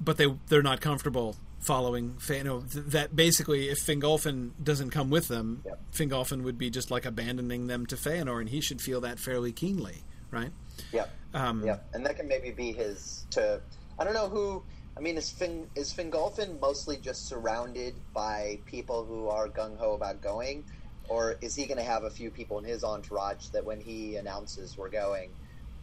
but 0.00 0.16
they 0.16 0.26
they're 0.48 0.62
not 0.62 0.80
comfortable 0.80 1.36
following 1.60 2.14
Feanor. 2.14 2.72
Th- 2.72 2.84
that 2.86 3.14
basically, 3.14 3.68
if 3.68 3.78
Fingolfin 3.78 4.52
doesn't 4.62 4.88
come 4.90 5.10
with 5.10 5.28
them, 5.28 5.60
Yep. 5.66 5.80
Fingolfin 5.92 6.42
would 6.44 6.56
be 6.56 6.70
just 6.70 6.90
like 6.90 7.04
abandoning 7.04 7.66
them 7.66 7.84
to 7.86 7.94
Feanor, 7.96 8.40
and 8.40 8.48
he 8.48 8.62
should 8.62 8.80
feel 8.80 9.02
that 9.02 9.18
fairly 9.18 9.52
keenly, 9.52 10.02
right? 10.30 10.50
Yeah. 10.92 11.06
Um, 11.34 11.62
Yeah, 11.62 11.80
and 11.92 12.06
that 12.06 12.16
can 12.16 12.26
maybe 12.26 12.52
be 12.52 12.72
his 12.72 13.26
to. 13.32 13.60
I 13.98 14.04
don't 14.04 14.14
know 14.14 14.30
who. 14.30 14.62
I 14.98 15.00
mean, 15.00 15.16
is 15.16 15.30
Fin 15.30 15.68
is 15.76 15.92
Fingolfin 15.92 16.60
mostly 16.60 16.96
just 16.98 17.28
surrounded 17.28 18.02
by 18.12 18.60
people 18.66 19.06
who 19.06 19.28
are 19.28 19.48
gung 19.48 19.78
ho 19.78 19.94
about 19.94 20.20
going, 20.20 20.64
or 21.08 21.36
is 21.40 21.54
he 21.54 21.66
going 21.66 21.78
to 21.78 21.84
have 21.84 22.02
a 22.02 22.10
few 22.10 22.32
people 22.32 22.58
in 22.58 22.64
his 22.64 22.82
entourage 22.82 23.46
that 23.52 23.64
when 23.64 23.80
he 23.80 24.16
announces 24.16 24.76
we're 24.76 24.90
going, 24.90 25.36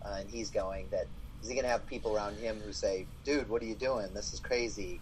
uh, 0.06 0.18
and 0.20 0.30
he's 0.30 0.52
going, 0.52 0.90
that 0.92 1.06
is 1.42 1.48
he 1.48 1.56
going 1.56 1.64
to 1.64 1.72
have 1.72 1.88
people 1.88 2.14
around 2.14 2.38
him 2.40 2.62
who 2.62 2.74
say, 2.74 3.08
"Dude, 3.24 3.48
what 3.48 3.62
are 3.62 3.68
you 3.68 3.78
doing? 3.78 4.14
This 4.14 4.34
is 4.34 4.42
crazy." 4.42 5.02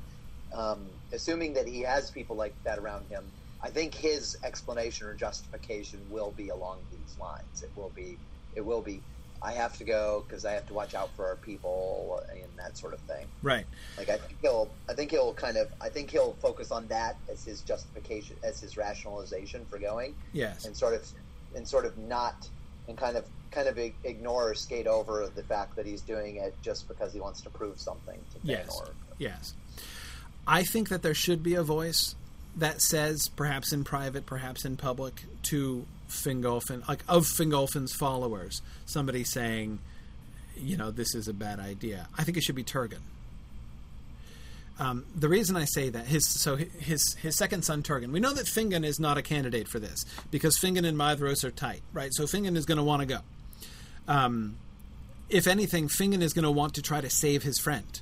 Um, 0.53 0.91
assuming 1.11 1.53
that 1.55 1.67
he 1.67 1.81
has 1.81 2.11
people 2.11 2.37
like 2.37 2.55
that 2.65 2.77
around 2.77 3.07
him, 3.07 3.33
I 3.63 3.71
think 3.71 3.95
his 3.95 4.37
explanation 4.43 5.07
or 5.07 5.15
justification 5.15 6.01
will 6.07 6.31
be 6.31 6.49
along 6.49 6.83
these 6.91 7.15
lines. 7.19 7.63
It 7.63 7.71
will 7.75 7.91
be, 7.95 8.19
it 8.55 8.61
will 8.61 8.83
be, 8.83 9.05
I 9.43 9.51
have 9.51 9.77
to 9.79 9.83
go 9.83 10.23
because 10.27 10.45
I 10.45 10.53
have 10.53 10.65
to 10.67 10.73
watch 10.73 10.95
out 10.95 11.09
for 11.15 11.25
our 11.27 11.35
people 11.35 12.21
and 12.31 12.41
that 12.57 12.77
sort 12.77 12.93
of 12.93 12.99
thing. 13.01 13.25
Right. 13.41 13.65
Like 13.97 14.09
I 14.09 14.17
think 14.17 14.39
he'll, 14.41 14.69
I 14.89 14.93
think 14.93 15.11
he'll 15.11 15.33
kind 15.33 15.57
of, 15.57 15.67
I 15.81 15.89
think 15.89 16.09
he'll 16.11 16.33
focus 16.41 16.71
on 16.71 16.87
that 16.87 17.17
as 17.29 17.43
his 17.43 17.61
justification, 17.61 18.37
as 18.43 18.59
his 18.61 18.77
rationalization 18.77 19.65
for 19.65 19.77
going, 19.77 20.15
Yes. 20.31 20.65
and 20.65 20.75
sort 20.75 20.93
of, 20.93 21.05
and 21.55 21.67
sort 21.67 21.85
of 21.85 21.97
not, 21.97 22.47
and 22.87 22.97
kind 22.97 23.17
of, 23.17 23.25
kind 23.51 23.67
of 23.67 23.77
ignore 23.77 24.49
or 24.51 24.55
skate 24.55 24.87
over 24.87 25.27
the 25.35 25.43
fact 25.43 25.75
that 25.75 25.85
he's 25.85 26.01
doing 26.01 26.37
it 26.37 26.55
just 26.61 26.87
because 26.87 27.13
he 27.13 27.19
wants 27.19 27.41
to 27.41 27.49
prove 27.49 27.79
something 27.79 28.19
to 28.33 28.39
Yes. 28.43 28.67
Feanor. 28.69 28.91
Yes. 29.17 29.53
I 30.47 30.63
think 30.63 30.89
that 30.89 31.01
there 31.03 31.13
should 31.13 31.43
be 31.43 31.55
a 31.55 31.63
voice 31.63 32.15
that 32.55 32.81
says, 32.81 33.27
perhaps 33.35 33.73
in 33.73 33.83
private, 33.83 34.25
perhaps 34.25 34.63
in 34.65 34.77
public, 34.77 35.23
to 35.43 35.85
Fingolfin, 36.09 36.87
like 36.87 37.03
of 37.07 37.25
Fingolfin's 37.25 37.93
followers, 37.93 38.61
somebody 38.85 39.23
saying, 39.23 39.79
you 40.57 40.77
know, 40.77 40.91
this 40.91 41.15
is 41.15 41.27
a 41.27 41.33
bad 41.33 41.59
idea. 41.59 42.07
I 42.17 42.23
think 42.23 42.37
it 42.37 42.43
should 42.43 42.55
be 42.55 42.63
Turgon. 42.63 43.01
Um, 44.79 45.05
the 45.15 45.29
reason 45.29 45.55
I 45.55 45.65
say 45.65 45.89
that 45.89 46.07
his 46.07 46.27
so 46.27 46.55
his 46.55 47.13
his 47.15 47.37
second 47.37 47.63
son 47.63 47.83
Turgon. 47.83 48.11
We 48.11 48.19
know 48.19 48.33
that 48.33 48.45
Fingon 48.45 48.83
is 48.83 48.99
not 48.99 49.17
a 49.17 49.21
candidate 49.21 49.67
for 49.67 49.79
this 49.79 50.03
because 50.31 50.57
Fingon 50.57 50.85
and 50.85 50.97
Maedhros 50.97 51.43
are 51.43 51.51
tight, 51.51 51.81
right? 51.93 52.11
So 52.13 52.23
Fingon 52.23 52.57
is 52.57 52.65
going 52.65 52.79
to 52.79 52.83
want 52.83 53.01
to 53.01 53.05
go. 53.05 53.19
Um, 54.07 54.57
if 55.29 55.47
anything, 55.47 55.89
Fingon 55.89 56.21
is 56.21 56.33
going 56.33 56.43
to 56.43 56.51
want 56.51 56.73
to 56.75 56.81
try 56.81 57.01
to 57.01 57.09
save 57.09 57.43
his 57.43 57.59
friend, 57.59 58.01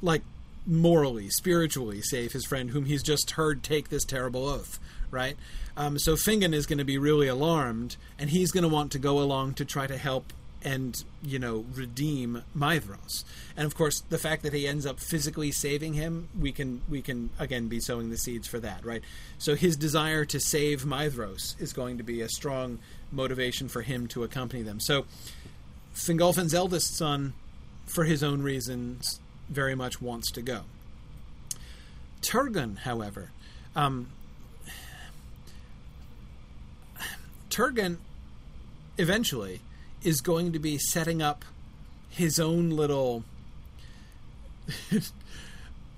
like 0.00 0.22
morally, 0.66 1.28
spiritually 1.30 2.00
save 2.00 2.32
his 2.32 2.44
friend 2.44 2.70
whom 2.70 2.84
he's 2.84 3.02
just 3.02 3.32
heard 3.32 3.62
take 3.62 3.88
this 3.88 4.04
terrible 4.04 4.48
oath, 4.48 4.78
right? 5.10 5.36
Um, 5.76 5.98
so 5.98 6.14
Fingon 6.14 6.54
is 6.54 6.66
going 6.66 6.78
to 6.78 6.84
be 6.84 6.98
really 6.98 7.26
alarmed, 7.26 7.96
and 8.18 8.30
he's 8.30 8.52
going 8.52 8.62
to 8.62 8.68
want 8.68 8.92
to 8.92 8.98
go 8.98 9.18
along 9.18 9.54
to 9.54 9.64
try 9.64 9.86
to 9.86 9.96
help 9.96 10.32
and 10.64 11.04
you 11.22 11.38
know 11.38 11.66
redeem 11.74 12.42
Maedhros. 12.56 13.24
And 13.56 13.66
of 13.66 13.76
course, 13.76 14.00
the 14.08 14.18
fact 14.18 14.42
that 14.42 14.52
he 14.52 14.66
ends 14.66 14.86
up 14.86 14.98
physically 14.98 15.52
saving 15.52 15.92
him, 15.92 16.28
we 16.38 16.52
can 16.52 16.80
we 16.88 17.02
can 17.02 17.30
again 17.38 17.68
be 17.68 17.80
sowing 17.80 18.10
the 18.10 18.16
seeds 18.16 18.48
for 18.48 18.58
that, 18.60 18.84
right? 18.84 19.02
So 19.38 19.54
his 19.54 19.76
desire 19.76 20.24
to 20.26 20.40
save 20.40 20.84
Maedhros 20.84 21.60
is 21.60 21.72
going 21.72 21.98
to 21.98 22.04
be 22.04 22.22
a 22.22 22.28
strong 22.28 22.78
motivation 23.12 23.68
for 23.68 23.82
him 23.82 24.06
to 24.08 24.24
accompany 24.24 24.62
them. 24.62 24.80
So 24.80 25.04
Fingolfin's 25.94 26.54
eldest 26.54 26.96
son, 26.96 27.34
for 27.86 28.04
his 28.04 28.24
own 28.24 28.42
reasons, 28.42 29.20
very 29.48 29.74
much 29.74 30.00
wants 30.00 30.30
to 30.32 30.42
go. 30.42 30.62
Turgon, 32.22 32.78
however, 32.78 33.30
um, 33.76 34.08
Turgon 37.54 37.98
eventually 38.98 39.60
is 40.02 40.20
going 40.20 40.52
to 40.54 40.58
be 40.58 40.76
setting 40.76 41.22
up 41.22 41.44
his 42.10 42.40
own 42.40 42.70
little. 42.70 43.22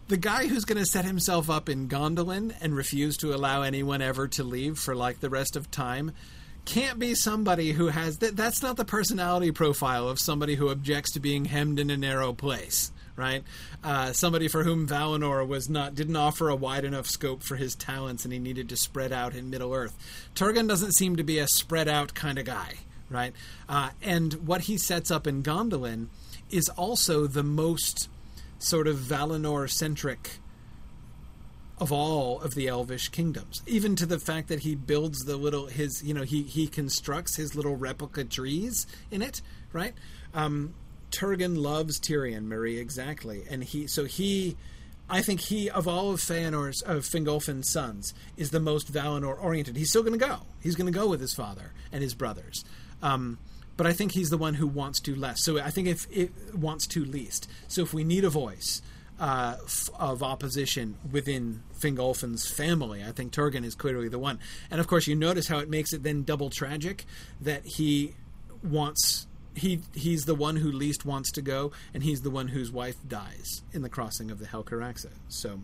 the 0.08 0.18
guy 0.18 0.48
who's 0.48 0.66
going 0.66 0.76
to 0.76 0.84
set 0.84 1.06
himself 1.06 1.48
up 1.48 1.70
in 1.70 1.88
Gondolin 1.88 2.54
and 2.60 2.76
refuse 2.76 3.16
to 3.18 3.34
allow 3.34 3.62
anyone 3.62 4.02
ever 4.02 4.28
to 4.28 4.44
leave 4.44 4.78
for 4.78 4.94
like 4.94 5.20
the 5.20 5.30
rest 5.30 5.56
of 5.56 5.70
time 5.70 6.12
can't 6.66 6.98
be 6.98 7.14
somebody 7.14 7.72
who 7.72 7.86
has 7.86 8.18
that 8.18 8.36
that's 8.36 8.60
not 8.60 8.76
the 8.76 8.84
personality 8.84 9.50
profile 9.50 10.10
of 10.10 10.18
somebody 10.18 10.56
who 10.56 10.68
objects 10.68 11.12
to 11.12 11.20
being 11.20 11.46
hemmed 11.46 11.78
in 11.78 11.88
a 11.88 11.96
narrow 11.96 12.34
place 12.34 12.92
right? 13.16 13.42
Uh, 13.82 14.12
somebody 14.12 14.48
for 14.48 14.62
whom 14.62 14.86
valinor 14.86 15.46
was 15.46 15.68
not 15.68 15.94
didn't 15.94 16.16
offer 16.16 16.48
a 16.48 16.56
wide 16.56 16.84
enough 16.84 17.06
scope 17.06 17.42
for 17.42 17.56
his 17.56 17.74
talents 17.74 18.24
and 18.24 18.32
he 18.32 18.38
needed 18.38 18.68
to 18.68 18.76
spread 18.76 19.12
out 19.12 19.34
in 19.34 19.50
middle 19.50 19.74
earth. 19.74 19.96
Turgon 20.34 20.68
doesn't 20.68 20.92
seem 20.92 21.16
to 21.16 21.24
be 21.24 21.38
a 21.38 21.48
spread 21.48 21.88
out 21.88 22.14
kind 22.14 22.38
of 22.38 22.44
guy 22.44 22.74
right? 23.10 23.32
Uh, 23.68 23.90
and 24.02 24.34
what 24.46 24.62
he 24.62 24.76
sets 24.76 25.10
up 25.10 25.26
in 25.26 25.42
gondolin 25.42 26.08
is 26.50 26.68
also 26.70 27.26
the 27.26 27.42
most 27.42 28.08
sort 28.58 28.86
of 28.86 28.96
valinor 28.96 29.68
centric 29.68 30.38
of 31.78 31.92
all 31.92 32.40
of 32.40 32.54
the 32.54 32.68
elvish 32.68 33.08
kingdoms. 33.10 33.62
Even 33.66 33.96
to 33.96 34.06
the 34.06 34.18
fact 34.18 34.48
that 34.48 34.60
he 34.60 34.74
builds 34.74 35.24
the 35.24 35.36
little 35.36 35.66
his 35.66 36.02
you 36.02 36.14
know 36.14 36.22
he 36.22 36.42
he 36.42 36.66
constructs 36.66 37.36
his 37.36 37.54
little 37.54 37.76
replica 37.76 38.24
trees 38.24 38.86
in 39.10 39.20
it 39.20 39.42
right? 39.72 39.92
Um 40.32 40.74
turgon 41.16 41.56
loves 41.56 41.98
tirion 41.98 42.44
marie 42.44 42.78
exactly 42.78 43.44
and 43.48 43.64
he 43.64 43.86
so 43.86 44.04
he 44.04 44.56
I 45.08 45.22
think 45.22 45.40
he, 45.40 45.70
of 45.70 45.86
all 45.86 46.10
of 46.10 46.20
Feanor's, 46.20 46.82
of 46.82 47.04
Fingolfin's 47.04 47.70
sons, 47.70 48.12
is 48.36 48.50
the 48.50 48.58
most 48.58 48.92
Valinor 48.92 49.40
oriented. 49.40 49.76
He's 49.76 49.90
still 49.90 50.02
going 50.02 50.18
to 50.18 50.26
go. 50.26 50.38
He's 50.60 50.74
going 50.74 50.92
to 50.92 50.98
go 50.98 51.08
with 51.08 51.20
his 51.20 51.32
father 51.32 51.72
and 51.92 52.02
his 52.02 52.14
brothers. 52.14 52.64
Um, 53.02 53.38
but 53.76 53.86
I 53.86 53.92
think 53.92 54.12
he's 54.12 54.30
the 54.30 54.38
one 54.38 54.54
who 54.54 54.66
wants 54.66 55.00
to 55.00 55.14
less. 55.14 55.44
So 55.44 55.60
I 55.60 55.70
think 55.70 55.86
if 55.86 56.06
it 56.10 56.32
wants 56.54 56.86
to 56.88 57.04
least. 57.04 57.48
So 57.68 57.82
if 57.82 57.94
we 57.94 58.04
need 58.04 58.24
a 58.24 58.30
voice 58.30 58.82
uh, 59.20 59.56
f- 59.64 59.90
of 59.98 60.22
opposition 60.22 60.96
within 61.10 61.62
Fingolfin's 61.78 62.50
family, 62.50 63.04
I 63.04 63.12
think 63.12 63.32
Turgon 63.32 63.64
is 63.64 63.74
clearly 63.74 64.08
the 64.08 64.18
one. 64.18 64.40
And 64.70 64.80
of 64.80 64.88
course, 64.88 65.06
you 65.06 65.14
notice 65.14 65.46
how 65.46 65.58
it 65.58 65.70
makes 65.70 65.92
it 65.92 66.02
then 66.02 66.24
double 66.24 66.50
tragic 66.50 67.04
that 67.40 67.64
he 67.64 68.14
wants 68.62 69.26
he 69.56 69.80
he's 69.94 70.26
the 70.26 70.34
one 70.34 70.56
who 70.56 70.70
least 70.70 71.04
wants 71.04 71.32
to 71.32 71.42
go, 71.42 71.72
and 71.94 72.02
he's 72.02 72.22
the 72.22 72.30
one 72.30 72.48
whose 72.48 72.70
wife 72.70 72.96
dies 73.08 73.62
in 73.72 73.82
the 73.82 73.88
crossing 73.88 74.30
of 74.30 74.38
the 74.38 74.46
Helcaraxë. 74.46 75.10
So, 75.28 75.60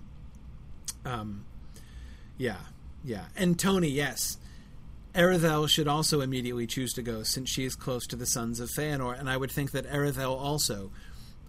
um, 1.04 1.44
yeah, 2.38 2.56
yeah. 3.04 3.26
And 3.36 3.58
Tony, 3.58 3.88
yes, 3.88 4.38
Aredhel 5.14 5.68
should 5.68 5.88
also 5.88 6.20
immediately 6.20 6.66
choose 6.66 6.92
to 6.94 7.02
go, 7.02 7.22
since 7.22 7.50
she 7.50 7.64
is 7.64 7.76
close 7.76 8.06
to 8.08 8.16
the 8.16 8.26
sons 8.26 8.60
of 8.60 8.70
Feanor, 8.70 9.18
and 9.18 9.28
I 9.28 9.36
would 9.36 9.50
think 9.50 9.72
that 9.72 9.86
Aredhel 9.86 10.36
also. 10.36 10.90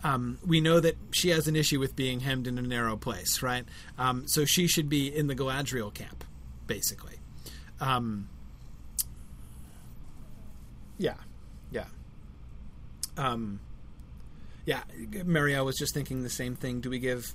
Um, 0.06 0.38
we 0.46 0.60
know 0.60 0.82
that 0.82 0.98
she 1.12 1.30
has 1.30 1.48
an 1.48 1.56
issue 1.56 1.80
with 1.80 1.96
being 1.96 2.20
hemmed 2.20 2.46
in 2.46 2.58
a 2.58 2.62
narrow 2.62 2.98
place, 2.98 3.42
right? 3.42 3.64
Um, 3.98 4.28
so 4.28 4.44
she 4.44 4.68
should 4.68 4.90
be 4.90 5.08
in 5.08 5.28
the 5.28 5.36
Galadriel 5.36 5.94
camp, 5.94 6.26
basically. 6.68 7.20
Um, 7.80 8.28
yeah, 10.98 11.16
um, 13.18 13.60
yeah. 14.66 14.82
Marielle 14.98 15.66
was 15.66 15.78
just 15.78 15.94
thinking 15.94 16.24
the 16.24 16.30
same 16.30 16.56
thing. 16.56 16.82
Do 16.82 16.90
we 16.90 17.00
give 17.00 17.34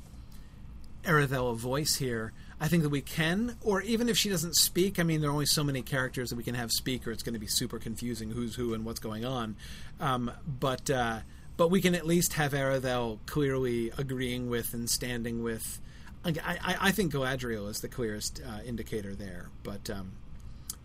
Aredhel 1.05 1.53
a 1.53 1.55
voice 1.55 1.97
here? 1.97 2.33
I 2.61 2.69
think 2.69 2.83
that 2.83 2.89
we 2.89 3.03
can, 3.03 3.57
or 3.63 3.83
even 3.83 4.09
if 4.09 4.17
she 4.17 4.29
doesn't 4.29 4.57
speak, 4.57 4.99
I 4.99 5.05
mean, 5.05 5.21
there 5.21 5.31
are 5.31 5.33
only 5.33 5.47
so 5.47 5.63
many 5.63 5.81
characters 5.83 6.31
that 6.31 6.37
we 6.37 6.43
can 6.43 6.57
have 6.57 6.73
speak, 6.73 7.07
or 7.07 7.13
it's 7.13 7.23
going 7.23 7.35
to 7.35 7.39
be 7.39 7.47
super 7.47 7.79
confusing 7.79 8.31
who's 8.31 8.57
who 8.57 8.75
and 8.75 8.85
what's 8.85 8.99
going 8.99 9.25
on. 9.25 9.57
Um, 10.01 10.31
but 10.59 10.91
uh, 10.91 11.21
but 11.57 11.71
we 11.71 11.81
can 11.81 11.95
at 11.95 12.05
least 12.07 12.33
have 12.35 12.53
Aredhel 12.53 13.19
clearly 13.27 13.93
agreeing 13.97 14.49
with 14.49 14.75
and 14.75 14.91
standing 14.91 15.43
with. 15.43 15.81
I, 16.25 16.35
I, 16.45 16.77
I 16.81 16.93
think 16.93 17.13
Galadriel 17.13 17.69
is 17.69 17.81
the 17.81 17.89
clearest 17.89 18.43
uh, 18.45 18.63
indicator 18.65 19.15
there, 19.15 19.51
but 19.63 19.89
um, 19.89 20.13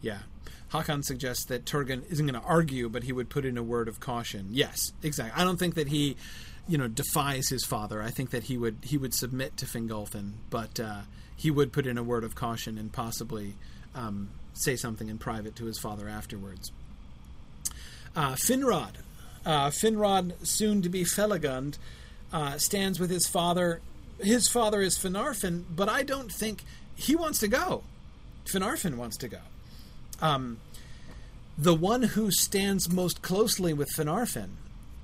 yeah. 0.01 0.19
Hakan 0.73 1.05
suggests 1.05 1.45
that 1.45 1.65
Turgon 1.65 2.03
isn't 2.11 2.25
going 2.25 2.39
to 2.39 2.47
argue, 2.47 2.89
but 2.89 3.03
he 3.03 3.13
would 3.13 3.29
put 3.29 3.45
in 3.45 3.59
a 3.59 3.63
word 3.63 3.87
of 3.87 3.99
caution. 3.99 4.47
Yes, 4.49 4.91
exactly. 5.03 5.39
I 5.39 5.45
don't 5.45 5.57
think 5.57 5.75
that 5.75 5.87
he, 5.87 6.17
you 6.67 6.79
know, 6.79 6.87
defies 6.87 7.47
his 7.49 7.63
father. 7.63 8.01
I 8.01 8.09
think 8.09 8.31
that 8.31 8.43
he 8.45 8.57
would 8.57 8.77
he 8.81 8.97
would 8.97 9.13
submit 9.13 9.55
to 9.57 9.67
Fingolfin, 9.67 10.31
but 10.49 10.79
uh, 10.79 11.01
he 11.35 11.51
would 11.51 11.71
put 11.71 11.85
in 11.85 11.99
a 11.99 12.03
word 12.03 12.23
of 12.23 12.33
caution 12.33 12.79
and 12.79 12.91
possibly 12.91 13.53
um, 13.93 14.29
say 14.53 14.75
something 14.75 15.09
in 15.09 15.19
private 15.19 15.55
to 15.57 15.65
his 15.65 15.77
father 15.77 16.09
afterwards. 16.09 16.71
Uh, 18.15 18.33
Finrod, 18.33 18.95
uh, 19.45 19.69
Finrod, 19.69 20.33
soon 20.45 20.81
to 20.81 20.89
be 20.89 21.03
Felagund, 21.03 21.77
uh, 22.31 22.57
stands 22.57 22.99
with 22.99 23.11
his 23.11 23.27
father. 23.27 23.79
His 24.19 24.47
father 24.47 24.81
is 24.81 24.97
Finarfin, 24.97 25.65
but 25.69 25.87
I 25.87 26.01
don't 26.01 26.31
think 26.31 26.63
he 26.95 27.15
wants 27.15 27.39
to 27.39 27.47
go. 27.47 27.83
Finarfin 28.45 28.95
wants 28.95 29.17
to 29.17 29.27
go. 29.27 29.39
Um, 30.21 30.59
the 31.57 31.75
one 31.75 32.03
who 32.03 32.31
stands 32.31 32.91
most 32.91 33.21
closely 33.21 33.73
with 33.73 33.89
Finarfin 33.95 34.49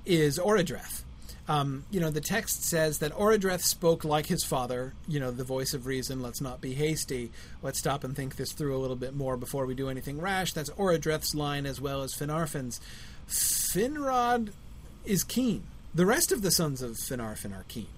is 0.04 0.38
Orodreth. 0.38 1.02
Um, 1.48 1.84
you 1.90 1.98
know, 1.98 2.10
the 2.10 2.20
text 2.20 2.64
says 2.64 2.98
that 2.98 3.12
Orodreth 3.12 3.62
spoke 3.62 4.04
like 4.04 4.26
his 4.26 4.44
father, 4.44 4.92
you 5.08 5.18
know, 5.18 5.32
the 5.32 5.42
voice 5.42 5.74
of 5.74 5.86
reason, 5.86 6.22
let's 6.22 6.40
not 6.40 6.60
be 6.60 6.74
hasty, 6.74 7.32
let's 7.60 7.80
stop 7.80 8.04
and 8.04 8.14
think 8.14 8.36
this 8.36 8.52
through 8.52 8.76
a 8.76 8.78
little 8.78 8.94
bit 8.94 9.16
more 9.16 9.36
before 9.36 9.66
we 9.66 9.74
do 9.74 9.88
anything 9.88 10.20
rash. 10.20 10.52
That's 10.52 10.70
Orodreth's 10.70 11.34
line 11.34 11.66
as 11.66 11.80
well 11.80 12.02
as 12.02 12.14
Finarfin's. 12.14 12.80
Finrod 13.28 14.52
is 15.04 15.24
keen. 15.24 15.64
The 15.92 16.06
rest 16.06 16.30
of 16.30 16.42
the 16.42 16.52
sons 16.52 16.82
of 16.82 16.92
Finarfin 16.92 17.52
are 17.52 17.64
keen. 17.66 17.88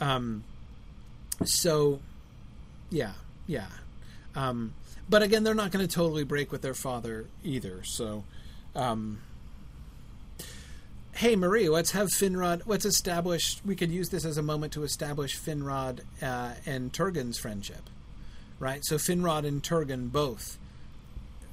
Um, 0.00 0.44
so, 1.44 2.00
yeah, 2.90 3.12
yeah. 3.46 3.68
Um, 4.34 4.72
but 5.12 5.22
again, 5.22 5.44
they're 5.44 5.52
not 5.52 5.70
going 5.70 5.86
to 5.86 5.94
totally 5.94 6.24
break 6.24 6.50
with 6.50 6.62
their 6.62 6.72
father 6.72 7.26
either. 7.44 7.82
So, 7.84 8.24
um, 8.74 9.20
hey 11.16 11.36
Marie, 11.36 11.68
let's 11.68 11.90
have 11.90 12.08
Finrod. 12.08 12.62
Let's 12.64 12.86
establish. 12.86 13.60
We 13.62 13.76
could 13.76 13.90
use 13.90 14.08
this 14.08 14.24
as 14.24 14.38
a 14.38 14.42
moment 14.42 14.72
to 14.72 14.84
establish 14.84 15.38
Finrod 15.38 16.00
uh, 16.22 16.52
and 16.64 16.94
Turgon's 16.94 17.38
friendship, 17.38 17.90
right? 18.58 18.82
So 18.86 18.96
Finrod 18.96 19.46
and 19.46 19.62
Turgon 19.62 20.10
both 20.10 20.56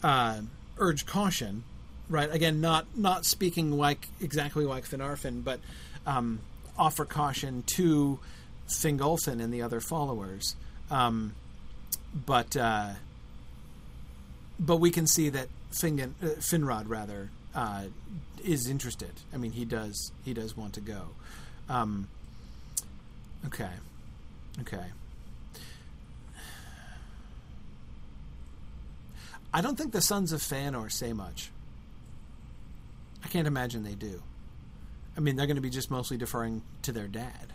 uh, 0.03 0.40
urge 0.77 1.06
caution, 1.06 1.65
right? 2.07 2.31
Again, 2.31 2.61
not 2.61 2.98
not 2.98 3.26
speaking 3.26 3.73
like 3.73 4.07
exactly 4.22 4.64
like 4.64 4.86
Finarfin, 4.86 5.44
but 5.44 5.60
um, 6.06 6.40
offer 6.77 7.03
caution 7.03 7.64
to 7.76 8.19
Fingolfin 8.69 9.44
and 9.44 9.53
the 9.53 9.61
other 9.64 9.81
followers. 9.81 10.56
Um, 10.90 11.36
but 12.26 12.56
uh, 12.56 12.91
but 14.60 14.77
we 14.77 14.91
can 14.91 15.07
see 15.07 15.30
that 15.30 15.48
uh, 15.72 16.27
Finrod 16.40 16.86
rather 16.88 17.30
uh, 17.56 17.86
is 18.44 18.68
interested. 18.68 19.11
I 19.34 19.38
mean, 19.38 19.52
he 19.52 19.65
does 19.65 20.11
he 20.26 20.34
does 20.34 20.56
want 20.57 20.73
to 20.73 20.81
go. 20.81 21.02
Um, 21.69 22.07
okay, 23.45 23.69
okay. 24.61 24.86
I 29.52 29.61
don't 29.61 29.77
think 29.77 29.94
the 29.94 30.02
sons 30.02 30.31
of 30.31 30.41
Feanor 30.41 30.91
say 30.91 31.11
much. 31.11 31.49
I 33.23 33.27
can't 33.27 33.48
imagine 33.48 33.84
they 33.84 33.95
do. 33.95 34.22
I 35.18 35.22
mean, 35.22 35.36
they're 35.36 35.48
going 35.48 35.56
to 35.56 35.61
be 35.61 35.72
just 35.72 35.90
mostly 35.90 36.18
deferring 36.18 36.61
to 36.84 36.91
their 36.91 37.07
dad. 37.07 37.53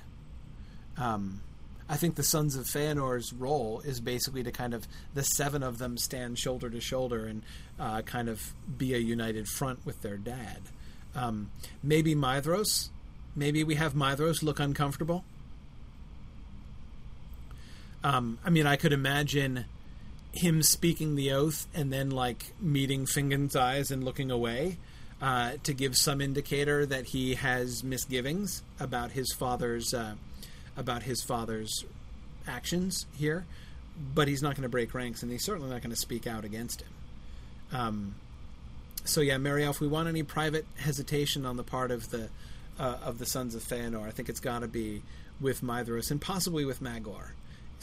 Um, 0.98 1.40
I 1.88 1.96
think 1.96 2.14
the 2.14 2.22
Sons 2.22 2.56
of 2.56 2.66
Feanor's 2.66 3.32
role 3.32 3.80
is 3.84 4.00
basically 4.00 4.42
to 4.42 4.52
kind 4.52 4.72
of 4.72 4.86
the 5.12 5.22
seven 5.22 5.62
of 5.62 5.78
them 5.78 5.98
stand 5.98 6.38
shoulder 6.38 6.70
to 6.70 6.80
shoulder 6.80 7.26
and 7.26 7.42
uh, 7.78 8.02
kind 8.02 8.28
of 8.28 8.54
be 8.78 8.94
a 8.94 8.98
united 8.98 9.48
front 9.48 9.84
with 9.84 10.00
their 10.00 10.16
dad. 10.16 10.62
Um, 11.14 11.50
maybe 11.82 12.14
Maedhros. 12.14 12.88
Maybe 13.36 13.64
we 13.64 13.74
have 13.74 13.94
Maedhros 13.94 14.42
look 14.42 14.60
uncomfortable. 14.60 15.24
Um, 18.02 18.38
I 18.44 18.50
mean, 18.50 18.66
I 18.66 18.76
could 18.76 18.92
imagine 18.92 19.64
him 20.32 20.62
speaking 20.62 21.14
the 21.14 21.32
oath 21.32 21.66
and 21.74 21.92
then 21.92 22.10
like 22.10 22.52
meeting 22.60 23.06
Fingon's 23.06 23.54
eyes 23.54 23.90
and 23.90 24.04
looking 24.04 24.30
away 24.30 24.78
uh, 25.22 25.52
to 25.62 25.72
give 25.72 25.96
some 25.96 26.20
indicator 26.20 26.84
that 26.86 27.06
he 27.06 27.34
has 27.34 27.84
misgivings 27.84 28.62
about 28.80 29.12
his 29.12 29.32
father's 29.32 29.94
uh, 29.94 30.14
about 30.76 31.02
his 31.02 31.22
father's 31.22 31.84
actions 32.46 33.06
here. 33.16 33.44
But 34.14 34.26
he's 34.26 34.42
not 34.42 34.56
going 34.56 34.64
to 34.64 34.68
break 34.68 34.92
ranks, 34.92 35.22
and 35.22 35.30
he's 35.30 35.44
certainly 35.44 35.70
not 35.70 35.80
going 35.80 35.90
to 35.90 35.96
speak 35.96 36.26
out 36.26 36.44
against 36.44 36.82
him. 36.82 36.88
Um, 37.72 38.14
so 39.04 39.20
yeah, 39.20 39.36
Marielle, 39.36 39.70
if 39.70 39.80
we 39.80 39.86
want 39.86 40.08
any 40.08 40.22
private 40.24 40.66
hesitation 40.76 41.46
on 41.46 41.56
the 41.56 41.62
part 41.62 41.90
of 41.90 42.10
the 42.10 42.28
uh, 42.78 42.96
of 43.04 43.18
the 43.18 43.26
sons 43.26 43.54
of 43.54 43.62
Feanor, 43.62 44.04
I 44.04 44.10
think 44.10 44.28
it's 44.28 44.40
got 44.40 44.60
to 44.60 44.68
be 44.68 45.02
with 45.40 45.62
Maedhros 45.62 46.10
and 46.10 46.20
possibly 46.20 46.64
with 46.64 46.82
Maglor 46.82 47.30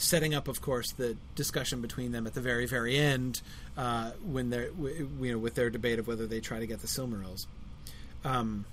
setting 0.02 0.34
up, 0.34 0.48
of 0.48 0.60
course, 0.60 0.92
the 0.92 1.16
discussion 1.34 1.80
between 1.80 2.12
them 2.12 2.26
at 2.26 2.34
the 2.34 2.40
very, 2.40 2.66
very 2.66 2.96
end 2.96 3.40
uh, 3.76 4.10
when 4.24 4.50
they're, 4.50 4.70
w- 4.70 5.08
you 5.20 5.32
know, 5.32 5.38
with 5.38 5.54
their 5.54 5.70
debate 5.70 5.98
of 5.98 6.06
whether 6.06 6.26
they 6.26 6.40
try 6.40 6.58
to 6.58 6.66
get 6.66 6.80
the 6.80 6.86
Silmarils. 6.86 7.46
Um, 8.24 8.64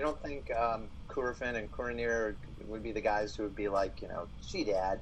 you 0.00 0.06
don't 0.06 0.22
think 0.22 0.50
um, 0.56 0.88
Curufin 1.08 1.56
and 1.56 1.70
Caranthir 1.70 2.34
would 2.66 2.82
be 2.82 2.90
the 2.90 3.02
guys 3.02 3.36
who 3.36 3.42
would 3.42 3.54
be 3.54 3.68
like, 3.68 4.00
you 4.00 4.08
know, 4.08 4.26
gee, 4.48 4.64
Dad, 4.64 4.98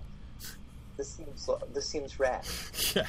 this 0.96 1.08
seems 1.08 1.48
this 1.72 1.86
seems 1.86 2.18
rad. 2.18 2.44
yeah, 2.96 3.06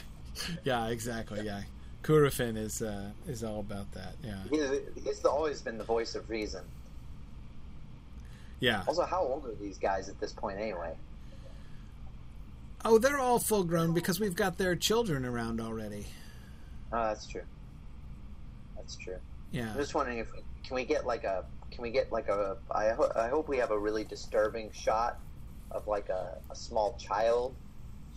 yeah, 0.64 0.88
exactly. 0.90 1.42
Yeah, 1.44 1.64
Curufin 2.04 2.58
is 2.58 2.84
uh, 2.84 3.10
is 3.28 3.44
all 3.44 3.62
about 3.62 3.92
that. 3.94 4.14
Yeah, 4.24 4.38
he's, 4.52 5.04
he's 5.04 5.26
always 5.26 5.64
been 5.64 5.80
the 5.80 5.84
voice 5.84 6.14
of 6.14 6.30
reason. 6.30 6.64
Yeah. 8.60 8.84
Also, 8.88 9.04
how 9.04 9.24
old 9.24 9.48
are 9.48 9.56
these 9.56 9.80
guys 9.80 10.10
at 10.10 10.20
this 10.20 10.32
point 10.32 10.60
anyway? 10.60 10.94
Oh, 12.86 13.00
they're 13.00 13.18
all 13.18 13.40
full 13.40 13.64
grown 13.64 13.96
because 13.96 14.20
we've 14.20 14.36
got 14.36 14.60
their 14.60 14.76
children 14.76 15.26
around 15.26 15.60
already. 15.60 16.06
Oh, 16.94 17.08
that's 17.08 17.26
true. 17.26 17.42
That's 18.76 18.96
true. 18.96 19.18
Yeah. 19.52 19.72
I'm 19.72 19.78
just 19.78 19.96
wondering 19.96 20.20
if 20.20 20.32
can 20.64 20.76
we 20.76 20.86
get 20.86 21.08
like 21.08 21.24
a 21.24 21.46
can 21.72 21.82
we 21.82 21.92
get 21.92 22.12
like 22.12 22.28
a 22.28 22.58
I, 22.72 22.90
ho- 22.90 23.12
I 23.16 23.28
hope 23.28 23.48
we 23.48 23.58
have 23.58 23.72
a 23.72 23.80
really 23.80 24.04
disturbing 24.04 24.72
shot 24.72 25.20
of 25.72 25.88
like 25.88 26.10
a, 26.10 26.38
a 26.50 26.56
small 26.56 26.98
child, 26.98 27.56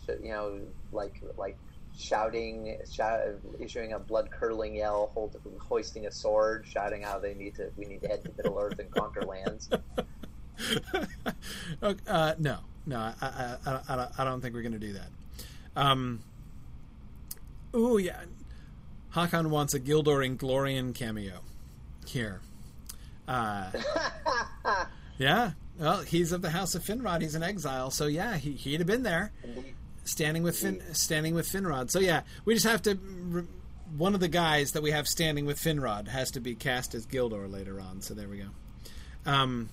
you 0.08 0.30
know, 0.30 0.58
like 0.92 1.20
like 1.36 1.56
shouting, 1.96 2.78
shout, 2.90 3.20
issuing 3.60 3.92
a 3.92 3.98
blood 3.98 4.30
curdling 4.30 4.74
yell, 4.74 5.10
hold, 5.14 5.36
hoisting 5.58 6.06
a 6.06 6.12
sword, 6.12 6.64
shouting 6.66 7.02
how 7.02 7.18
they 7.18 7.34
need 7.34 7.54
to 7.56 7.70
we 7.76 7.84
need 7.84 8.02
to 8.02 8.08
head 8.08 8.22
to 8.22 8.30
Middle 8.36 8.58
Earth 8.58 8.78
and 8.78 8.90
conquer 8.90 9.22
lands. 9.22 9.68
uh, 11.82 12.34
no, 12.38 12.58
no, 12.86 12.98
I, 12.98 13.14
I, 13.20 13.56
I, 13.66 14.08
I, 14.18 14.24
don't 14.24 14.40
think 14.40 14.54
we're 14.54 14.62
going 14.62 14.72
to 14.72 14.78
do 14.78 14.94
that. 14.94 15.08
Um, 15.76 16.20
ooh, 17.74 17.98
yeah. 17.98 18.20
Hakan 19.14 19.48
wants 19.48 19.74
a 19.74 19.80
Gildor 19.80 20.26
Inglorion 20.26 20.94
cameo 20.94 21.40
here. 22.06 22.40
Uh, 23.28 23.70
yeah, 25.18 25.52
well, 25.78 26.00
he's 26.00 26.32
of 26.32 26.42
the 26.42 26.50
House 26.50 26.74
of 26.74 26.82
Finrod. 26.82 27.22
He's 27.22 27.34
an 27.34 27.42
exile, 27.42 27.90
so 27.90 28.06
yeah, 28.06 28.36
he, 28.36 28.52
he'd 28.52 28.80
have 28.80 28.86
been 28.86 29.02
there, 29.02 29.32
standing 30.04 30.42
with 30.42 30.56
fin, 30.58 30.82
standing 30.94 31.34
with 31.34 31.46
Finrod. 31.46 31.90
So 31.90 31.98
yeah, 32.00 32.22
we 32.44 32.54
just 32.54 32.66
have 32.66 32.82
to. 32.82 32.94
One 33.96 34.14
of 34.14 34.20
the 34.20 34.28
guys 34.28 34.72
that 34.72 34.82
we 34.82 34.90
have 34.90 35.06
standing 35.06 35.44
with 35.44 35.58
Finrod 35.58 36.08
has 36.08 36.30
to 36.32 36.40
be 36.40 36.54
cast 36.54 36.94
as 36.94 37.06
Gildor 37.06 37.50
later 37.50 37.78
on. 37.80 38.00
So 38.00 38.14
there 38.14 38.28
we 38.28 38.38
go. 38.38 38.48
Um, 39.26 39.68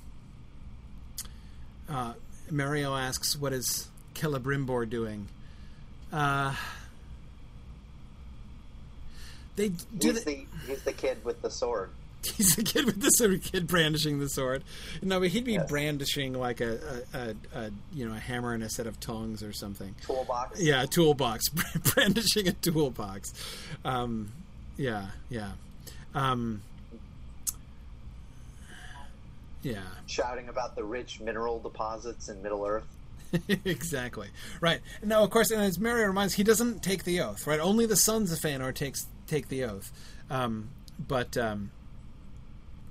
uh, 1.87 2.13
Mario 2.51 2.95
asks, 2.95 3.35
"What 3.35 3.53
is 3.53 3.89
Celebrimbor 4.13 4.89
doing?" 4.89 5.27
Uh, 6.11 6.53
they 9.55 9.69
do. 9.69 10.11
He's 10.11 10.23
The, 10.23 10.31
the 10.31 10.45
he's 10.67 10.81
the 10.83 10.93
kid 10.93 11.23
with 11.23 11.41
the 11.41 11.49
sword. 11.49 11.89
he's 12.35 12.55
the 12.55 12.63
kid 12.63 12.85
with 12.85 13.03
of 13.03 13.43
kid 13.43 13.67
brandishing 13.67 14.19
the 14.19 14.27
sword. 14.29 14.63
No, 15.01 15.19
but 15.19 15.29
he'd 15.29 15.45
be 15.45 15.53
Yes. 15.53 15.69
brandishing 15.69 16.33
like 16.33 16.61
a, 16.61 17.03
a, 17.13 17.17
a, 17.17 17.35
a 17.65 17.71
you 17.93 18.07
know 18.07 18.13
a 18.15 18.19
hammer 18.19 18.53
and 18.53 18.63
a 18.63 18.69
set 18.69 18.87
of 18.87 18.99
tongs 18.99 19.41
or 19.43 19.53
something. 19.53 19.95
Toolbox. 20.05 20.61
Yeah, 20.61 20.83
a 20.83 20.87
toolbox, 20.87 21.49
brandishing 21.93 22.47
a 22.47 22.51
toolbox. 22.53 23.33
Um, 23.85 24.31
yeah, 24.77 25.07
yeah, 25.29 25.51
um, 26.13 26.61
yeah. 29.61 29.81
Shouting 30.07 30.49
about 30.49 30.75
the 30.75 30.83
rich 30.83 31.19
mineral 31.19 31.59
deposits 31.59 32.29
in 32.29 32.41
Middle 32.41 32.65
Earth. 32.65 32.85
exactly. 33.65 34.29
Right. 34.59 34.79
Now, 35.03 35.23
of 35.23 35.29
course, 35.29 35.51
and 35.51 35.61
as 35.61 35.77
Mario 35.79 36.07
reminds, 36.07 36.33
he 36.33 36.43
doesn't 36.43 36.81
take 36.81 37.03
the 37.03 37.21
oath. 37.21 37.45
Right. 37.45 37.59
Only 37.59 37.85
the 37.85 37.95
sons 37.95 38.31
of 38.31 38.39
Feanor 38.39 38.73
takes 38.73 39.05
take 39.27 39.49
the 39.49 39.65
oath. 39.65 39.91
Um, 40.29 40.69
but 40.99 41.37
um, 41.37 41.71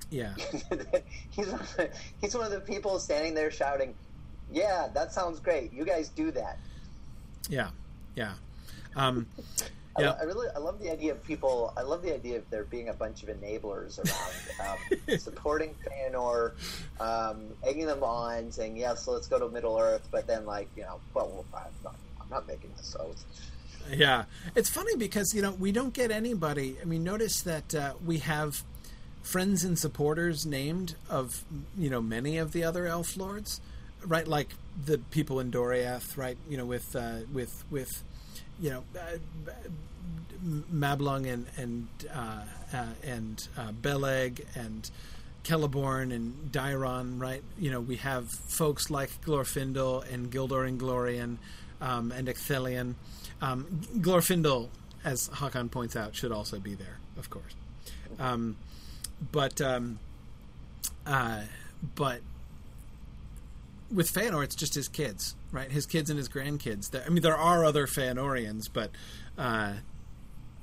yeah, 0.09 0.33
he's 1.31 1.47
one 1.47 1.61
of 1.61 1.75
the, 1.75 1.89
he's 2.21 2.35
one 2.35 2.45
of 2.45 2.51
the 2.51 2.61
people 2.61 2.99
standing 2.99 3.33
there 3.33 3.51
shouting, 3.51 3.93
"Yeah, 4.51 4.87
that 4.93 5.13
sounds 5.13 5.39
great. 5.39 5.71
You 5.73 5.85
guys 5.85 6.09
do 6.09 6.31
that." 6.31 6.57
yeah, 7.49 7.69
yeah. 8.15 8.33
Um, 8.95 9.25
I, 9.97 10.01
Yeah. 10.01 10.15
I 10.19 10.23
really 10.23 10.47
I 10.55 10.59
love 10.59 10.79
the 10.79 10.91
idea 10.91 11.11
of 11.11 11.23
people. 11.23 11.73
I 11.75 11.81
love 11.81 12.01
the 12.03 12.13
idea 12.13 12.37
of 12.37 12.49
there 12.49 12.63
being 12.63 12.89
a 12.89 12.93
bunch 12.93 13.23
of 13.23 13.29
enablers 13.29 13.99
around, 13.99 14.79
um, 15.09 15.17
supporting 15.19 15.75
Feanor, 15.85 16.51
um, 16.99 17.47
egging 17.65 17.87
them 17.87 18.03
on, 18.03 18.51
saying 18.51 18.77
yes, 18.77 19.07
let's 19.07 19.27
go 19.27 19.39
to 19.39 19.49
Middle 19.49 19.77
Earth. 19.77 20.07
But 20.11 20.27
then, 20.27 20.45
like 20.45 20.69
you 20.75 20.83
know, 20.83 20.99
well, 21.13 21.45
I'm 21.53 21.63
not, 21.83 21.95
I'm 22.21 22.29
not 22.29 22.47
making 22.47 22.71
this 22.77 22.95
oath. 22.99 23.23
Yeah, 23.91 24.25
it's 24.55 24.69
funny 24.69 24.95
because 24.95 25.33
you 25.33 25.41
know 25.41 25.51
we 25.51 25.71
don't 25.71 25.93
get 25.93 26.11
anybody. 26.11 26.77
I 26.81 26.85
mean, 26.85 27.03
notice 27.03 27.41
that 27.41 27.73
uh, 27.73 27.93
we 28.05 28.19
have 28.19 28.63
friends 29.29 29.63
and 29.63 29.77
supporters 29.77 30.45
named 30.45 30.95
of 31.09 31.43
you 31.77 31.89
know 31.89 32.01
many 32.01 32.37
of 32.37 32.51
the 32.51 32.63
other 32.63 32.87
elf 32.87 33.15
lords, 33.15 33.61
right? 34.05 34.27
Like 34.27 34.49
the 34.85 34.97
people 34.97 35.39
in 35.39 35.51
Doriath, 35.51 36.17
right? 36.17 36.37
You 36.49 36.57
know, 36.57 36.65
with 36.65 36.95
uh, 36.95 37.19
with 37.31 37.63
with 37.69 38.03
you 38.59 38.71
know 38.71 38.83
uh, 38.97 39.17
Mablung 40.73 41.31
and 41.31 41.45
and 41.57 41.87
uh, 42.13 42.43
uh, 42.73 42.85
and 43.03 43.47
uh, 43.57 43.71
Beleg 43.71 44.45
and 44.55 44.89
Celeborn 45.43 46.13
and 46.13 46.51
Daeron, 46.51 47.19
right? 47.19 47.43
You 47.57 47.71
know, 47.71 47.81
we 47.81 47.97
have 47.97 48.29
folks 48.29 48.89
like 48.89 49.09
Glorfindel 49.21 50.11
and 50.11 50.31
Gildor 50.31 50.69
Inglorion 50.69 51.37
um, 51.81 52.11
and 52.11 52.27
Ecthelion. 52.27 52.95
Um, 53.41 53.81
Glorfindel, 53.97 54.69
as 55.03 55.29
Hakan 55.29 55.71
points 55.71 55.95
out, 55.95 56.15
should 56.15 56.31
also 56.31 56.59
be 56.59 56.75
there, 56.75 56.99
of 57.17 57.29
course. 57.29 57.55
Um, 58.19 58.57
but 59.31 59.61
um, 59.61 59.99
uh, 61.05 61.41
but 61.95 62.21
with 63.91 64.11
Feanor, 64.11 64.43
it's 64.43 64.55
just 64.55 64.75
his 64.75 64.87
kids, 64.87 65.35
right? 65.51 65.71
His 65.71 65.85
kids 65.85 66.09
and 66.09 66.17
his 66.17 66.29
grandkids. 66.29 66.93
I 67.05 67.09
mean, 67.09 67.23
there 67.23 67.37
are 67.37 67.65
other 67.65 67.87
Feanorians, 67.87 68.69
but 68.71 68.91
uh, 69.37 69.73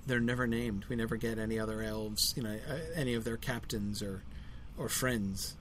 they're 0.07 0.21
never 0.21 0.47
named. 0.47 0.85
We 0.89 0.97
never 0.97 1.17
get 1.17 1.39
any 1.39 1.59
other 1.59 1.83
elves, 1.83 2.35
you 2.37 2.43
know, 2.43 2.57
uh, 2.69 2.77
any 2.95 3.15
of 3.15 3.25
their 3.25 3.37
captains 3.37 4.03
or 4.03 4.23
or 4.79 4.89
friends. 4.89 5.57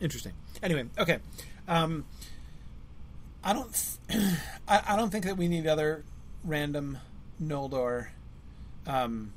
Interesting. 0.00 0.32
Anyway, 0.62 0.86
okay. 0.98 1.18
Um, 1.68 2.04
I 3.44 3.52
don't. 3.52 3.96
Th- 4.08 4.20
I, 4.68 4.82
I 4.88 4.96
don't 4.96 5.10
think 5.10 5.24
that 5.24 5.36
we 5.36 5.48
need 5.48 5.66
other 5.66 6.04
random 6.44 6.98
Noldor. 7.42 8.08
Um, 8.86 9.32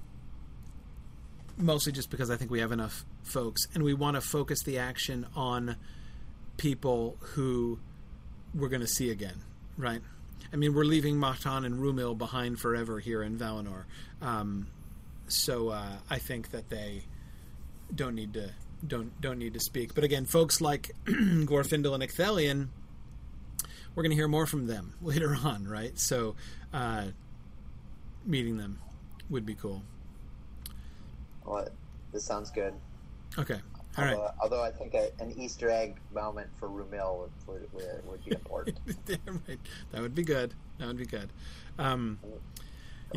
mostly 1.57 1.91
just 1.91 2.10
because 2.10 2.30
I 2.30 2.36
think 2.36 2.52
we 2.52 2.60
have 2.60 2.72
enough 2.72 3.06
folks, 3.23 3.68
and 3.73 3.84
we 3.84 3.94
want 3.94 4.15
to 4.15 4.22
focus 4.22 4.64
the 4.64 4.77
action 4.77 5.26
on 5.36 5.76
people 6.57 7.18
who 7.19 7.80
we're 8.53 8.69
going 8.69 8.82
to 8.82 8.88
see 8.88 9.10
again, 9.10 9.41
right? 9.77 10.02
I 10.53 10.56
mean, 10.57 10.73
we're 10.73 10.86
leaving 10.86 11.15
Mahtan 11.15 11.65
and 11.65 11.80
Rumil 11.80 12.18
behind 12.18 12.60
forever 12.60 12.99
here 12.99 13.23
in 13.23 13.38
Valinor, 13.38 13.86
um, 14.22 14.68
so 15.27 15.69
uh, 15.69 15.94
I 16.10 16.19
think 16.19 16.52
that 16.52 16.69
they 16.69 17.03
don't 17.94 18.15
need 18.15 18.34
to 18.34 18.52
don't 18.86 19.19
don't 19.22 19.40
need 19.40 19.53
to 19.53 19.60
speak. 19.60 19.95
But 19.95 20.03
again, 20.03 20.26
folks 20.26 20.61
like 20.61 20.91
Glorfindel 21.06 21.94
and 21.94 22.03
Ecthelion, 22.03 22.68
we're 23.94 24.03
going 24.03 24.11
to 24.11 24.15
hear 24.15 24.27
more 24.27 24.45
from 24.45 24.68
them 24.68 24.94
later 25.02 25.36
on, 25.44 25.68
right? 25.68 25.98
So, 25.98 26.36
uh, 26.73 27.06
meeting 28.26 28.57
them 28.57 28.80
would 29.30 29.45
be 29.45 29.56
cool. 29.56 29.84
Well, 31.45 31.67
this 32.11 32.23
sounds 32.26 32.49
good. 32.51 32.73
Okay, 33.38 33.59
all 33.97 34.03
right. 34.03 34.13
Although, 34.15 34.31
although 34.41 34.63
I 34.63 34.72
think 34.72 34.93
a, 34.93 35.09
an 35.19 35.34
Easter 35.38 35.69
egg 35.69 35.97
moment 36.13 36.47
for 36.57 36.67
Rumil 36.69 37.19
would, 37.19 37.31
would, 37.47 37.73
would, 37.73 38.05
would 38.07 38.26
be 38.26 38.31
important. 38.31 38.77
right. 39.47 39.59
That 39.91 40.01
would 40.01 40.15
be 40.15 40.23
good. 40.23 40.53
That 40.80 40.88
would 40.88 40.97
be 40.97 41.05
good. 41.05 41.30
Um, 41.80 42.19
Every 42.23 42.39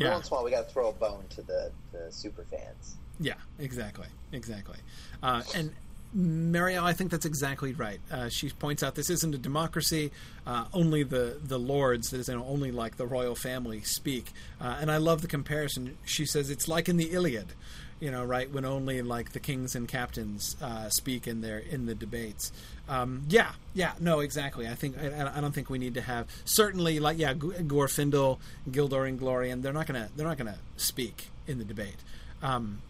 Yeah. 0.05 0.13
once 0.13 0.27
in 0.27 0.33
a 0.33 0.35
while, 0.35 0.43
we 0.45 0.51
got 0.51 0.67
to 0.67 0.73
throw 0.73 0.89
a 0.89 0.93
bone 0.93 1.23
to 1.31 1.41
the, 1.41 1.71
the 1.91 2.11
super 2.11 2.43
fans. 2.51 2.95
yeah, 3.19 3.33
exactly, 3.57 4.07
exactly. 4.31 4.77
Uh, 5.23 5.41
and 5.55 5.71
Marielle, 6.15 6.83
I 6.83 6.93
think 6.93 7.11
that's 7.11 7.25
exactly 7.25 7.73
right. 7.73 7.99
Uh, 8.11 8.29
she 8.29 8.49
points 8.49 8.81
out 8.83 8.95
this 8.95 9.09
isn't 9.09 9.33
a 9.35 9.37
democracy. 9.37 10.11
Uh, 10.47 10.65
only 10.73 11.03
the 11.03 11.37
the 11.43 11.59
lords, 11.59 12.09
that 12.09 12.19
is, 12.19 12.27
you 12.29 12.35
know, 12.35 12.45
only 12.45 12.71
like 12.71 12.97
the 12.97 13.05
royal 13.05 13.35
family 13.35 13.81
speak. 13.81 14.31
Uh, 14.59 14.77
and 14.81 14.89
I 14.91 14.97
love 14.97 15.21
the 15.21 15.27
comparison. 15.27 15.97
She 16.05 16.25
says 16.25 16.49
it's 16.49 16.67
like 16.67 16.89
in 16.89 16.97
the 16.97 17.11
Iliad, 17.11 17.53
you 17.99 18.11
know, 18.11 18.23
right 18.23 18.51
when 18.51 18.65
only 18.65 19.01
like 19.01 19.31
the 19.33 19.39
kings 19.39 19.75
and 19.75 19.87
captains 19.87 20.55
uh, 20.61 20.89
speak 20.89 21.27
in 21.27 21.41
their 21.41 21.59
in 21.59 21.85
the 21.85 21.95
debates. 21.95 22.51
Um, 22.87 23.23
yeah, 23.29 23.51
yeah, 23.73 23.93
no, 23.99 24.19
exactly. 24.19 24.67
I 24.67 24.75
think 24.75 24.97
I, 24.97 25.31
I 25.35 25.41
don't 25.41 25.53
think 25.53 25.69
we 25.69 25.77
need 25.77 25.93
to 25.95 26.01
have 26.01 26.27
certainly 26.45 26.99
like 26.99 27.17
yeah, 27.17 27.33
Glorfindel, 27.33 28.39
Gildor, 28.69 29.07
and 29.07 29.19
Glorian. 29.19 29.61
They're 29.61 29.73
not 29.73 29.87
gonna 29.87 30.09
they're 30.15 30.27
not 30.27 30.37
gonna 30.37 30.59
speak 30.77 31.29
in 31.47 31.57
the 31.57 31.65
debate. 31.65 31.97
Um, 32.41 32.81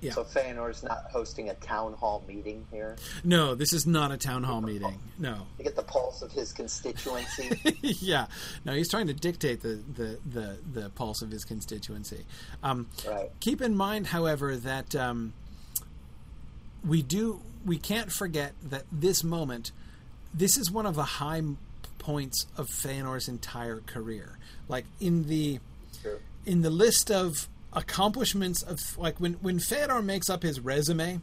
Yeah. 0.00 0.12
So 0.12 0.24
Feanor's 0.24 0.82
not 0.82 1.04
hosting 1.10 1.48
a 1.48 1.54
town 1.54 1.94
hall 1.94 2.22
meeting 2.28 2.66
here 2.70 2.96
no, 3.24 3.54
this 3.54 3.72
is 3.72 3.86
not 3.86 4.12
a 4.12 4.16
town 4.16 4.42
hall 4.42 4.60
meeting. 4.60 4.98
No. 5.18 5.46
to 5.56 5.62
get 5.62 5.76
the 5.76 5.82
pulse 5.82 6.22
of 6.22 6.32
his 6.32 6.52
constituency. 6.52 7.60
yeah, 7.82 8.26
no, 8.64 8.72
he's 8.72 8.90
trying 8.90 9.06
to 9.08 9.14
dictate 9.14 9.60
the 9.62 9.80
the, 9.94 10.18
the, 10.26 10.56
the 10.72 10.90
pulse 10.90 11.22
of 11.22 11.30
his 11.30 11.44
constituency. 11.44 12.24
Um, 12.62 12.88
right. 13.06 13.30
keep 13.40 13.60
in 13.60 13.76
mind, 13.76 14.08
however, 14.08 14.56
that 14.56 14.94
um, 14.94 15.32
we 16.86 17.02
do 17.02 17.40
we 17.64 17.78
can't 17.78 18.12
forget 18.12 18.52
that 18.62 18.84
this 18.92 19.24
moment, 19.24 19.72
this 20.32 20.56
is 20.56 20.70
one 20.70 20.86
of 20.86 20.94
the 20.94 21.04
high 21.04 21.42
points 21.98 22.46
of 22.56 22.68
Feanor's 22.68 23.28
entire 23.28 23.80
career. 23.80 24.38
Like 24.68 24.84
in 25.00 25.26
the 25.26 25.60
True. 26.02 26.18
in 26.44 26.62
the 26.62 26.70
list 26.70 27.10
of 27.10 27.48
accomplishments 27.72 28.62
of 28.62 28.96
like 28.98 29.18
when 29.20 29.34
when 29.34 29.58
Feanor 29.58 30.04
makes 30.04 30.30
up 30.30 30.42
his 30.42 30.60
resume 30.60 31.20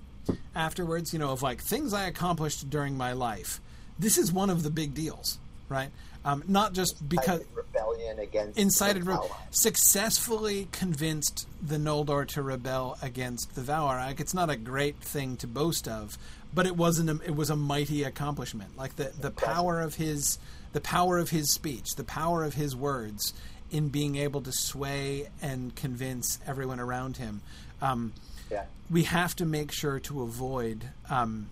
afterwards, 0.55 1.13
you 1.13 1.19
know, 1.19 1.31
of 1.31 1.41
like 1.41 1.61
things 1.61 1.93
I 1.93 2.05
accomplished 2.07 2.69
during 2.69 2.95
my 2.97 3.13
life. 3.13 3.59
This 3.99 4.17
is 4.17 4.31
one 4.31 4.49
of 4.49 4.63
the 4.63 4.69
big 4.69 4.93
deals, 4.93 5.37
right? 5.69 5.89
Um, 6.25 6.43
not 6.47 6.73
just 6.73 7.07
because 7.07 7.41
Incited 7.41 7.55
rebellion 7.55 8.19
against 8.19 8.57
incited 8.57 9.05
the 9.05 9.11
re- 9.11 9.17
successfully 9.51 10.69
convinced 10.71 11.47
the 11.61 11.75
Noldor 11.75 12.25
to 12.29 12.41
rebel 12.41 12.97
against 13.01 13.55
the 13.55 13.61
Valar. 13.61 13.97
Like 13.97 14.21
it's 14.21 14.33
not 14.33 14.49
a 14.49 14.55
great 14.55 14.97
thing 14.97 15.35
to 15.37 15.47
boast 15.47 15.87
of, 15.87 16.17
but 16.53 16.65
it 16.65 16.77
wasn't. 16.77 17.09
A, 17.09 17.25
it 17.25 17.35
was 17.35 17.49
a 17.49 17.57
mighty 17.57 18.03
accomplishment. 18.03 18.77
Like 18.77 18.95
the 18.95 19.11
the 19.19 19.31
power 19.31 19.81
of 19.81 19.95
his 19.95 20.39
the 20.71 20.81
power 20.81 21.17
of 21.17 21.29
his 21.29 21.51
speech, 21.51 21.95
the 21.95 22.03
power 22.05 22.43
of 22.43 22.53
his 22.53 22.73
words 22.75 23.33
in 23.73 23.89
being 23.89 24.15
able 24.15 24.39
to 24.41 24.51
sway 24.53 25.27
and 25.41 25.75
convince 25.75 26.39
everyone 26.47 26.79
around 26.79 27.17
him. 27.17 27.41
Um, 27.81 28.13
Yeah. 28.49 28.63
we 28.89 29.03
have 29.03 29.35
to 29.37 29.45
make 29.45 29.71
sure 29.73 29.99
to 29.99 30.21
avoid 30.21 30.85
um, 31.09 31.47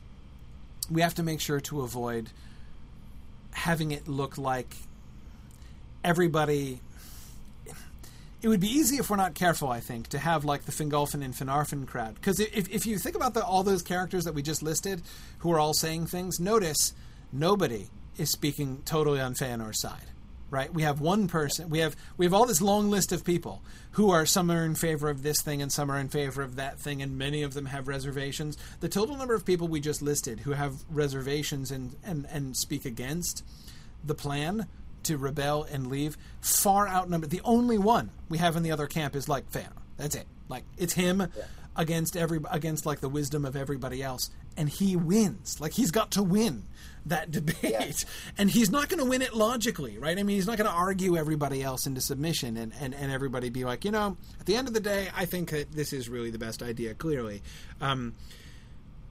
we 0.90 1.02
have 1.02 1.16
to 1.16 1.24
make 1.24 1.42
sure 1.42 1.60
to 1.62 1.82
avoid 1.82 2.30
having 3.52 3.92
it 3.92 4.08
look 4.08 4.38
like 4.38 4.76
everybody 6.04 6.80
it 8.42 8.48
would 8.48 8.60
be 8.60 8.68
easy 8.68 8.98
if 8.98 9.10
we're 9.10 9.16
not 9.18 9.34
careful 9.36 9.70
i 9.70 9.80
think 9.80 10.08
to 10.08 10.18
have 10.20 10.44
like 10.46 10.66
the 10.66 10.72
fingolfin 10.72 11.24
and 11.24 11.34
finarfin 11.34 11.86
crowd 11.88 12.16
because 12.16 12.40
if, 12.40 12.70
if 12.70 12.86
you 12.86 12.98
think 12.98 13.16
about 13.16 13.34
the, 13.34 13.44
all 13.44 13.64
those 13.64 13.82
characters 13.82 14.24
that 14.26 14.34
we 14.34 14.42
just 14.42 14.64
listed 14.64 15.02
who 15.40 15.52
are 15.52 15.60
all 15.60 15.74
saying 15.74 16.06
things 16.08 16.40
notice 16.40 16.94
nobody 17.32 17.88
is 18.18 18.30
speaking 18.32 18.82
totally 18.86 19.20
on 19.22 19.34
Feanor's 19.34 19.80
side 19.82 20.08
right? 20.52 20.72
We 20.72 20.84
have 20.84 21.02
one 21.02 21.28
person. 21.28 21.70
We 21.72 21.80
have 21.80 21.96
we 22.18 22.26
have 22.28 22.34
all 22.36 22.46
this 22.46 22.62
long 22.62 22.92
list 22.92 23.12
of 23.12 23.24
people 23.26 23.64
who 23.94 24.12
are 24.12 24.26
some 24.28 24.52
are 24.52 24.64
in 24.64 24.76
favor 24.76 25.10
of 25.10 25.24
this 25.24 25.42
thing 25.42 25.62
and 25.64 25.72
some 25.72 25.90
are 25.90 25.98
in 25.98 26.10
favor 26.10 26.44
of 26.44 26.58
that 26.58 26.78
thing, 26.80 27.02
and 27.02 27.18
many 27.18 27.42
of 27.42 27.56
them 27.56 27.66
have 27.68 27.88
reservations. 27.88 28.58
The 28.82 28.90
total 28.90 29.18
number 29.18 29.34
of 29.34 29.46
people 29.46 29.68
we 29.68 29.80
just 29.80 30.04
listed 30.04 30.42
who 30.42 30.52
have 30.52 30.76
reservations 30.92 31.72
and 31.72 31.96
and 32.04 32.28
and 32.32 32.56
speak 32.56 32.86
against 32.86 33.44
the 34.04 34.14
plan 34.16 34.68
to 35.04 35.18
rebel 35.18 35.64
and 35.72 35.88
leave 35.88 36.16
far 36.42 36.88
outnumbered. 36.88 37.32
The 37.32 37.42
only 37.44 37.80
one 37.80 38.12
we 38.30 38.38
have 38.38 38.56
in 38.56 38.62
the 38.62 38.72
other 38.72 38.86
camp 38.88 39.16
is 39.16 39.28
like 39.28 39.50
Fëanor. 39.52 39.72
That's 39.98 40.16
it. 40.16 40.28
Like 40.48 40.64
it's 40.78 40.94
him 40.94 41.22
Yeah. 41.22 41.28
against 41.76 42.16
every 42.18 42.40
against 42.52 42.86
like 42.86 43.00
the 43.00 43.10
wisdom 43.10 43.46
of 43.46 43.56
everybody 43.56 44.04
else, 44.04 44.30
and 44.58 44.68
he 44.70 44.96
wins. 44.96 45.60
Like 45.62 45.72
he's 45.74 45.92
got 45.92 46.12
to 46.12 46.24
win 46.24 46.64
that 47.08 47.32
debate, 47.32 47.58
Yeah. 47.64 47.92
and 48.38 48.50
he's 48.50 48.70
not 48.70 48.90
going 48.90 49.00
to 49.00 49.06
win 49.10 49.22
it 49.22 49.34
logically, 49.34 49.98
right? 49.98 50.18
I 50.18 50.24
mean, 50.24 50.36
he's 50.36 50.48
not 50.48 50.58
going 50.58 50.70
to 50.70 50.76
argue 50.76 51.18
everybody 51.18 51.64
else 51.64 51.86
into 51.88 52.02
submission, 52.02 52.58
and, 52.58 52.72
and 52.80 52.94
and 52.94 53.12
everybody 53.12 53.50
be 53.50 53.64
like, 53.66 53.84
you 53.86 53.92
know, 53.92 54.18
at 54.40 54.46
the 54.46 54.56
end 54.56 54.68
of 54.68 54.74
the 54.74 54.80
day, 54.80 55.08
I 55.16 55.26
think 55.26 55.50
that 55.52 55.72
this 55.72 55.94
is 55.94 56.10
really 56.10 56.30
the 56.32 56.40
best 56.40 56.62
idea. 56.62 56.94
Clearly. 56.94 57.42
Um, 57.80 58.14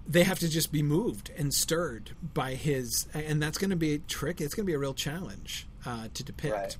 they 0.08 0.24
have 0.24 0.40
to 0.40 0.48
just 0.48 0.72
be 0.72 0.82
moved 0.82 1.30
and 1.36 1.54
stirred 1.54 2.10
by 2.34 2.54
his, 2.54 3.06
and 3.14 3.40
that's 3.40 3.58
going 3.58 3.70
to 3.70 3.76
be 3.76 3.94
a 3.94 3.98
trick. 3.98 4.40
It's 4.40 4.54
going 4.54 4.64
to 4.64 4.70
be 4.70 4.74
a 4.74 4.78
real 4.78 4.94
challenge 4.94 5.68
uh, 5.86 6.08
to 6.14 6.24
depict. 6.24 6.52
Right. 6.54 6.76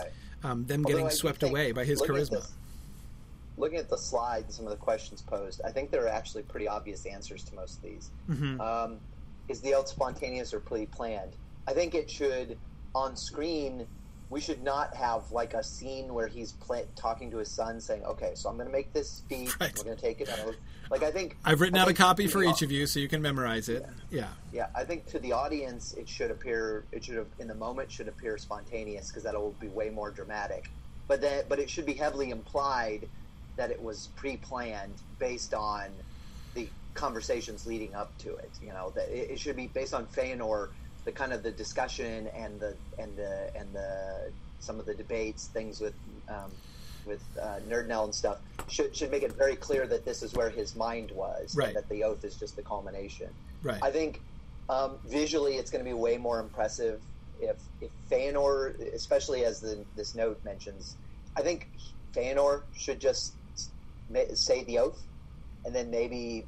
Right. 0.00 0.10
Um, 0.42 0.64
them 0.66 0.84
Although 0.86 0.96
getting 0.98 1.10
swept 1.10 1.42
away 1.42 1.72
by 1.72 1.84
his 1.84 2.00
looking 2.00 2.16
at 2.16 2.22
charisma. 2.22 2.30
this- 2.30 2.52
looking 3.56 3.78
at 3.78 3.88
the 3.90 3.98
slide 3.98 4.44
and 4.44 4.52
some 4.52 4.64
of 4.64 4.70
the 4.70 4.76
questions 4.76 5.22
posed, 5.22 5.60
I 5.64 5.70
think 5.70 5.90
there 5.90 6.04
are 6.04 6.08
actually 6.08 6.42
pretty 6.44 6.66
obvious 6.66 7.04
answers 7.06 7.44
to 7.44 7.54
most 7.54 7.76
of 7.78 7.82
these. 7.82 8.10
Mhm. 8.30 8.58
Um, 8.60 8.98
is 9.48 9.60
the 9.60 9.74
oath 9.74 9.88
spontaneous 9.88 10.54
or 10.54 10.60
pre-planned? 10.60 11.32
I 11.66 11.72
think 11.72 11.94
it 11.94 12.10
should 12.10 12.58
on 12.94 13.16
screen. 13.16 13.86
We 14.30 14.40
should 14.40 14.62
not 14.62 14.94
have 14.94 15.30
like 15.32 15.54
a 15.54 15.62
scene 15.62 16.12
where 16.12 16.26
he's 16.26 16.52
pla 16.52 16.80
talking 16.96 17.30
to 17.30 17.38
his 17.38 17.50
son, 17.50 17.80
saying, 17.80 18.04
"Okay, 18.04 18.32
so 18.34 18.48
I'm 18.48 18.56
going 18.56 18.66
to 18.66 18.72
make 18.72 18.92
this 18.92 19.10
speech. 19.10 19.50
Right. 19.60 19.76
We're 19.76 19.84
going 19.84 19.96
to 19.96 20.02
take 20.02 20.20
it." 20.20 20.28
Out. 20.28 20.56
Like 20.90 21.02
I 21.02 21.10
think 21.10 21.36
I've 21.44 21.60
written 21.60 21.78
I 21.78 21.82
out 21.82 21.88
a 21.88 21.94
copy 21.94 22.26
for 22.26 22.42
each 22.42 22.62
of 22.62 22.70
you 22.70 22.86
so 22.86 23.00
you 23.00 23.08
can 23.08 23.22
memorize 23.22 23.68
it. 23.68 23.86
Yeah. 24.10 24.28
yeah, 24.52 24.66
I 24.74 24.84
think 24.84 25.06
to 25.06 25.18
the 25.18 25.32
audience, 25.32 25.94
it 25.94 26.08
should 26.08 26.30
appear. 26.30 26.84
It 26.92 27.04
should 27.04 27.16
have 27.16 27.28
in 27.38 27.48
the 27.48 27.54
moment 27.54 27.90
should 27.90 28.08
appear 28.08 28.38
spontaneous 28.38 29.08
because 29.08 29.22
that 29.22 29.34
will 29.34 29.54
be 29.60 29.68
way 29.68 29.90
more 29.90 30.10
dramatic. 30.10 30.70
But 31.06 31.20
that, 31.20 31.48
but 31.48 31.58
it 31.58 31.68
should 31.68 31.86
be 31.86 31.94
heavily 31.94 32.30
implied 32.30 33.08
that 33.56 33.70
it 33.70 33.80
was 33.80 34.08
pre-planned 34.16 34.94
based 35.18 35.54
on 35.54 35.86
conversations 36.94 37.66
leading 37.66 37.94
up 37.94 38.16
to 38.18 38.34
it. 38.36 38.50
You 38.62 38.68
know, 38.70 38.92
that 38.94 39.08
it, 39.10 39.32
it 39.32 39.38
should 39.40 39.56
be 39.56 39.66
based 39.66 39.94
on 39.94 40.06
Feanor, 40.06 40.68
the 41.04 41.12
kind 41.12 41.32
of 41.32 41.42
the 41.42 41.50
discussion 41.50 42.28
and 42.28 42.58
the 42.60 42.74
and 42.98 43.16
the 43.16 43.50
and 43.54 43.72
the 43.72 44.32
some 44.60 44.80
of 44.80 44.86
the 44.86 44.94
debates, 44.94 45.48
things 45.48 45.80
with. 45.80 45.94
Um, 46.28 46.50
with 47.06 47.22
uh, 47.38 47.58
Nerdanel 47.68 48.04
and 48.04 48.14
stuff 48.14 48.38
should 48.66 48.96
should 48.96 49.10
make 49.10 49.22
it 49.22 49.32
very 49.36 49.56
clear 49.56 49.86
that 49.86 50.06
this 50.06 50.22
is 50.22 50.32
where 50.32 50.48
his 50.48 50.74
mind 50.74 51.10
was, 51.10 51.54
Right. 51.54 51.66
and 51.68 51.76
that 51.76 51.86
the 51.90 52.02
oath 52.02 52.24
is 52.24 52.34
just 52.36 52.56
the 52.56 52.62
culmination. 52.62 53.28
Right. 53.62 53.78
I 53.82 53.90
think 53.90 54.22
um, 54.70 54.96
visually 55.06 55.56
it's 55.56 55.70
going 55.70 55.84
to 55.84 55.86
be 55.86 55.92
way 55.92 56.16
more 56.16 56.40
impressive 56.40 57.02
if 57.42 57.56
if 57.82 57.90
Feanor, 58.10 58.72
especially 58.94 59.44
as 59.44 59.60
the, 59.60 59.84
this 59.96 60.14
note 60.14 60.42
mentions, 60.46 60.96
I 61.36 61.42
think 61.42 61.68
Feanor 62.14 62.62
should 62.74 63.00
just 63.02 63.34
say 64.32 64.64
the 64.64 64.78
oath, 64.78 65.02
and 65.66 65.74
then 65.74 65.90
maybe 65.90 66.46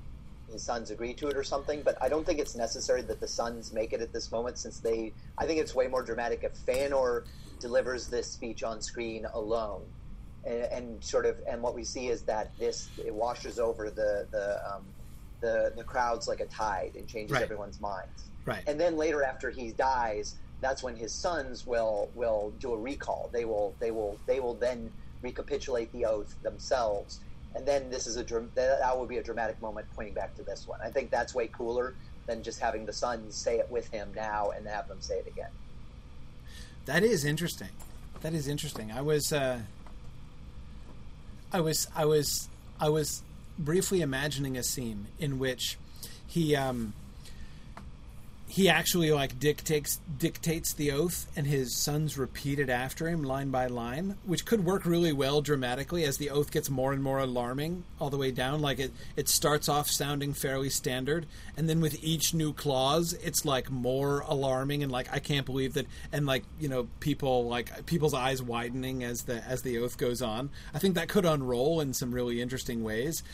his 0.51 0.63
sons 0.63 0.91
agree 0.91 1.15
to 1.15 1.29
it 1.29 1.37
or 1.37 1.43
something. 1.43 1.83
But 1.85 1.97
I 2.03 2.09
don't 2.09 2.25
think 2.25 2.39
it's 2.39 2.55
necessary 2.57 3.03
that 3.03 3.21
the 3.21 3.29
sons 3.29 3.73
make 3.73 3.93
it 3.93 4.01
at 4.01 4.13
this 4.13 4.31
moment, 4.31 4.59
since 4.59 4.81
they. 4.81 5.13
I 5.39 5.47
think 5.47 5.61
it's 5.61 5.75
way 5.75 5.87
more 5.89 6.03
dramatic 6.03 6.45
if 6.45 6.55
Feanor 6.55 7.25
delivers 7.61 8.09
this 8.09 8.31
speech 8.31 8.63
on 8.63 8.81
screen 8.81 9.27
alone. 9.35 9.83
And, 10.45 10.63
and 10.73 11.05
sort 11.05 11.27
of, 11.27 11.37
and 11.51 11.61
what 11.63 11.75
we 11.75 11.83
see 11.85 12.09
is 12.09 12.23
that 12.23 12.53
this 12.59 12.89
it 13.05 13.15
washes 13.15 13.59
over 13.59 13.91
the 13.91 14.27
the 14.31 14.61
um, 14.73 14.85
the 15.41 15.73
the 15.77 15.85
crowds 15.85 16.29
like 16.29 16.41
a 16.41 16.47
tide 16.47 16.93
and 16.97 17.07
changes 17.09 17.33
Right. 17.35 17.43
everyone's 17.43 17.81
minds. 17.81 18.31
Right. 18.45 18.63
And 18.67 18.81
then 18.81 18.97
later, 18.97 19.25
after 19.25 19.51
he 19.51 19.73
dies, 19.73 20.37
that's 20.61 20.83
when 20.83 20.95
his 20.97 21.13
sons 21.13 21.67
will 21.67 22.11
will 22.15 22.53
do 22.61 22.73
a 22.73 22.79
recall. 22.79 23.29
They 23.33 23.45
will 23.45 23.75
they 23.81 23.91
will 23.91 24.19
they 24.27 24.39
will 24.41 24.55
then 24.55 24.91
recapitulate 25.23 25.91
the 25.93 26.05
oath 26.05 26.41
themselves. 26.43 27.21
And 27.55 27.67
then 27.67 27.89
this 27.91 28.07
is 28.07 28.17
a 28.17 28.25
that 28.55 28.99
will 28.99 29.07
be 29.07 29.17
a 29.19 29.23
dramatic 29.23 29.61
moment 29.63 29.87
pointing 29.95 30.15
back 30.15 30.35
to 30.37 30.43
this 30.43 30.67
one. 30.67 30.81
I 30.83 30.91
think 30.91 31.11
that's 31.11 31.35
way 31.35 31.47
cooler 31.49 31.95
than 32.27 32.43
just 32.43 32.61
having 32.61 32.85
the 32.85 32.93
sons 32.93 33.35
say 33.35 33.59
it 33.59 33.71
with 33.71 33.89
him 33.89 34.13
now 34.15 34.51
and 34.51 34.67
have 34.67 34.89
them 34.89 35.01
say 35.01 35.19
it 35.19 35.27
again. 35.27 35.51
That 36.85 37.03
is 37.03 37.25
interesting. 37.25 37.71
That 38.21 38.35
is 38.35 38.49
interesting. 38.49 38.93
I 38.93 39.01
was, 39.01 39.33
uh, 39.33 39.61
I 41.53 41.61
was, 41.61 41.89
I 41.95 42.05
was, 42.05 42.49
I 42.81 42.89
was 42.89 43.23
briefly 43.59 44.01
imagining 44.03 44.57
a 44.57 44.63
scene 44.63 45.07
in 45.19 45.39
which 45.39 45.79
he, 46.27 46.55
um, 46.55 46.95
he 48.49 48.69
actually 48.69 49.11
like 49.11 49.41
dictates 49.41 50.01
dictates 50.19 50.73
the 50.73 50.93
oath, 50.93 51.27
and 51.37 51.47
his 51.47 51.75
sons 51.75 52.17
repeat 52.17 52.61
it 52.61 52.71
after 52.71 53.09
him, 53.09 53.25
line 53.25 53.51
by 53.51 53.67
line, 53.67 54.17
which 54.25 54.45
could 54.45 54.65
work 54.65 54.87
really 54.87 55.13
well 55.13 55.41
dramatically 55.41 56.05
as 56.05 56.17
the 56.17 56.31
oath 56.31 56.53
gets 56.53 56.71
more 56.71 56.93
and 56.93 57.03
more 57.03 57.19
alarming 57.19 57.85
all 58.01 58.09
the 58.09 58.17
way 58.17 58.31
down. 58.31 58.61
Like 58.61 58.79
it, 58.79 58.93
it 59.17 59.29
starts 59.29 59.69
off 59.69 59.91
sounding 59.91 60.33
fairly 60.33 60.71
standard, 60.71 61.27
and 61.57 61.69
then 61.69 61.81
with 61.81 62.03
each 62.05 62.35
new 62.35 62.53
clause, 62.53 63.15
it's 63.15 63.45
like 63.45 63.69
more 63.69 64.21
alarming 64.21 64.83
and 64.85 64.93
like 64.93 65.13
I 65.13 65.19
can't 65.19 65.45
believe 65.45 65.75
that, 65.75 65.87
and 66.13 66.25
like 66.25 66.45
you 66.61 66.69
know 66.69 66.87
people 67.01 67.49
like 67.49 67.85
people's 67.87 68.15
eyes 68.15 68.41
widening 68.41 69.03
as 69.03 69.23
the 69.23 69.43
as 69.45 69.63
the 69.63 69.79
oath 69.79 69.99
goes 69.99 70.23
on. 70.23 70.51
I 70.73 70.79
think 70.79 70.95
that 70.95 71.09
could 71.09 71.25
unroll 71.27 71.81
in 71.81 71.95
some 71.95 72.13
really 72.13 72.41
interesting 72.41 72.85
ways, 72.85 73.25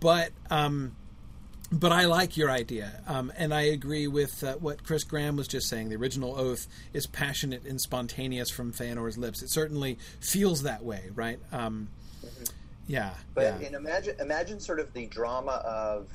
but. 0.00 0.32
um 0.50 0.96
but 1.72 1.92
I 1.92 2.06
like 2.06 2.36
your 2.36 2.50
idea, 2.50 3.02
um, 3.06 3.32
and 3.36 3.54
I 3.54 3.62
agree 3.62 4.06
with 4.06 4.42
uh, 4.42 4.54
what 4.54 4.84
Chris 4.84 5.04
Graham 5.04 5.36
was 5.36 5.48
just 5.48 5.68
saying. 5.68 5.88
The 5.88 5.96
original 5.96 6.36
oath 6.38 6.66
is 6.92 7.06
passionate 7.06 7.64
and 7.64 7.80
spontaneous 7.80 8.50
from 8.50 8.72
Feanor's 8.72 9.16
lips. 9.16 9.42
It 9.42 9.50
certainly 9.50 9.98
feels 10.20 10.62
that 10.62 10.84
way, 10.84 11.10
right? 11.14 11.38
Um, 11.52 11.88
Yeah, 12.86 13.14
But 13.34 13.60
yeah, 13.60 13.76
imagine 13.76 14.16
imagine 14.18 14.58
sort 14.58 14.80
of 14.80 14.92
the 14.92 15.06
drama 15.06 15.62
of 15.64 16.08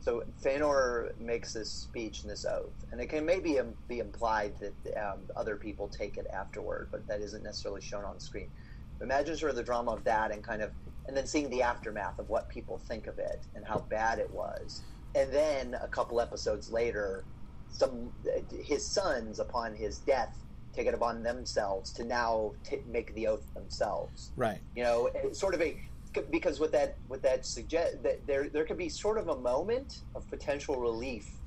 so 0.00 0.22
Feanor 0.42 1.18
makes 1.20 1.52
this 1.52 1.70
speech 1.70 2.22
and 2.22 2.30
this 2.30 2.46
oath, 2.46 2.72
and 2.90 3.00
it 3.00 3.08
can 3.08 3.26
maybe 3.26 3.58
im- 3.58 3.74
be 3.88 3.98
implied 3.98 4.54
that 4.60 4.96
um, 4.96 5.18
other 5.36 5.56
people 5.56 5.86
take 5.88 6.16
it 6.16 6.26
afterward, 6.32 6.88
but 6.90 7.06
that 7.08 7.20
isn't 7.20 7.42
necessarily 7.42 7.82
shown 7.82 8.04
on 8.04 8.18
screen. 8.18 8.48
Imagine 9.02 9.36
sort 9.36 9.50
of 9.50 9.56
the 9.56 9.62
drama 9.62 9.90
of 9.92 10.04
that, 10.04 10.30
and 10.30 10.42
kind 10.42 10.62
of, 10.62 10.70
and 11.08 11.16
then 11.16 11.26
seeing 11.26 11.48
the 11.50 11.62
aftermath 11.62 12.18
of 12.18 12.28
what 12.28 12.50
people 12.50 12.78
think 12.78 13.06
of 13.06 13.18
it 13.18 13.46
and 13.54 13.64
how 13.66 13.86
bad 13.90 14.18
it 14.18 14.30
was, 14.30 14.82
and 15.14 15.32
then 15.32 15.74
a 15.82 15.88
couple 15.88 16.20
episodes 16.20 16.70
later, 16.70 17.24
some 17.68 18.12
his 18.50 18.92
sons 18.92 19.40
upon 19.40 19.74
his 19.74 19.98
death 19.98 20.44
take 20.74 20.86
it 20.86 20.94
upon 20.94 21.22
themselves 21.22 21.90
to 21.92 22.04
now 22.04 22.52
t- 22.64 22.82
make 22.86 23.14
the 23.14 23.26
oath 23.26 23.52
themselves. 23.54 24.32
Right, 24.36 24.60
you 24.74 24.84
know 24.84 25.08
sort 25.32 25.54
of 25.54 25.62
a 25.62 25.80
because 26.30 26.60
with 26.60 26.72
that 26.72 26.98
with 27.08 27.22
that 27.22 27.46
suggest 27.46 28.02
that 28.02 28.26
there 28.26 28.48
there 28.50 28.64
could 28.64 28.78
be 28.78 28.90
sort 28.90 29.18
of 29.18 29.28
a 29.28 29.40
moment 29.40 30.02
of 30.14 30.28
potential 30.28 30.76
relief 30.76 31.40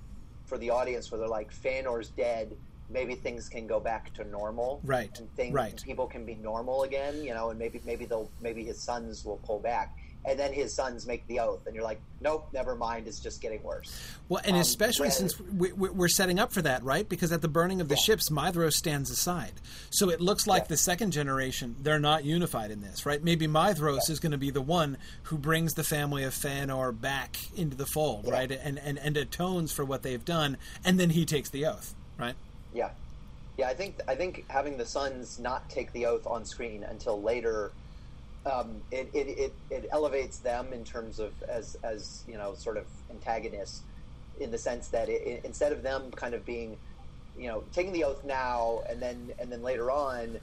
for 0.45 0.57
the 0.57 0.71
audience 0.71 1.11
where 1.11 1.19
they're 1.19 1.27
like 1.27 1.51
Feanor's 1.51 2.09
dead 2.09 2.57
maybe 2.91 3.15
things 3.15 3.47
can 3.49 3.67
go 3.67 3.79
back 3.79 4.13
to 4.15 4.23
normal 4.25 4.81
Right, 4.83 5.17
and 5.19 5.33
things 5.35 5.53
right. 5.53 5.81
people 5.83 6.07
can 6.07 6.25
be 6.25 6.35
normal 6.35 6.83
again 6.83 7.23
you 7.23 7.33
know 7.33 7.49
and 7.49 7.59
maybe 7.59 7.81
maybe 7.85 8.05
they'll 8.05 8.29
maybe 8.41 8.63
his 8.63 8.81
sons 8.83 9.23
will 9.25 9.37
pull 9.37 9.59
back 9.59 9.95
and 10.23 10.39
then 10.39 10.53
his 10.53 10.75
sons 10.75 11.07
make 11.07 11.25
the 11.27 11.39
oath 11.39 11.65
and 11.65 11.73
you're 11.73 11.83
like 11.83 11.99
nope 12.21 12.47
never 12.53 12.75
mind 12.75 13.07
it's 13.07 13.19
just 13.19 13.41
getting 13.41 13.61
worse 13.63 13.91
Well, 14.29 14.41
and 14.45 14.55
Um, 14.55 14.61
especially 14.61 15.05
rather- 15.07 15.15
since 15.29 15.39
we, 15.39 15.71
we're 15.73 16.07
setting 16.07 16.39
up 16.39 16.53
for 16.53 16.61
that, 16.61 16.83
right? 16.83 17.07
Because 17.09 17.31
at 17.31 17.41
the 17.41 17.47
burning 17.47 17.81
of 17.81 17.89
the 17.89 17.95
Yeah. 17.95 18.01
ships, 18.01 18.29
Maedhros 18.29 18.73
stands 18.73 19.09
aside. 19.09 19.53
So 19.89 20.09
it 20.09 20.21
looks 20.21 20.45
like 20.47 20.63
Yeah. 20.63 20.67
the 20.69 20.77
second 20.77 21.11
generation, 21.11 21.75
they're 21.81 21.99
not 21.99 22.23
unified 22.23 22.71
in 22.71 22.81
this, 22.81 23.05
right? 23.05 23.21
Maybe 23.21 23.45
Maedhros 23.47 24.09
is 24.09 24.19
going 24.21 24.31
to 24.31 24.37
be 24.37 24.49
the 24.51 24.61
one 24.61 24.97
who 25.23 25.37
brings 25.37 25.73
the 25.73 25.83
family 25.83 26.23
of 26.23 26.33
Feanor 26.33 26.97
back 26.97 27.37
into 27.57 27.75
the 27.75 27.85
fold, 27.87 28.25
Yeah. 28.27 28.31
right? 28.33 28.51
And, 28.51 28.77
and, 28.79 28.97
and 28.99 29.17
atones 29.17 29.71
for 29.73 29.83
what 29.83 30.03
they've 30.03 30.23
done, 30.23 30.57
and 30.85 30.97
then 30.99 31.09
he 31.09 31.25
takes 31.25 31.49
the 31.49 31.65
oath, 31.65 31.93
right? 32.17 32.35
Yeah, 32.71 32.91
yeah. 33.57 33.67
I 33.69 33.73
think 33.75 33.99
I 34.07 34.15
think 34.15 34.45
having 34.49 34.77
the 34.77 34.85
sons 34.85 35.39
not 35.39 35.69
take 35.69 35.93
the 35.93 36.05
oath 36.05 36.23
on 36.27 36.45
screen 36.45 36.83
until 36.83 37.23
later, 37.23 37.75
um, 38.45 38.83
it, 38.91 39.09
it, 39.13 39.27
it, 39.29 39.53
it 39.69 39.87
elevates 39.91 40.39
them 40.39 40.73
in 40.73 40.85
terms 40.85 41.19
of 41.19 41.35
as 41.49 41.75
as 41.83 42.23
you 42.27 42.37
know 42.37 42.55
sort 42.55 42.77
of 42.77 42.89
antagonists, 43.11 43.85
in 44.39 44.51
the 44.51 44.57
sense 44.57 44.89
that 44.91 45.09
it, 45.09 45.21
it- 45.25 45.41
instead 45.45 45.73
of 45.73 45.83
them 45.83 46.11
kind 46.11 46.33
of 46.35 46.45
being, 46.45 46.79
you 47.35 47.47
know, 47.49 47.65
taking 47.73 47.93
the 47.93 48.03
oath 48.05 48.21
now 48.25 48.81
and 48.89 49.01
then 49.01 49.31
and 49.39 49.51
then 49.51 49.61
later 49.61 49.91
on, 49.91 50.41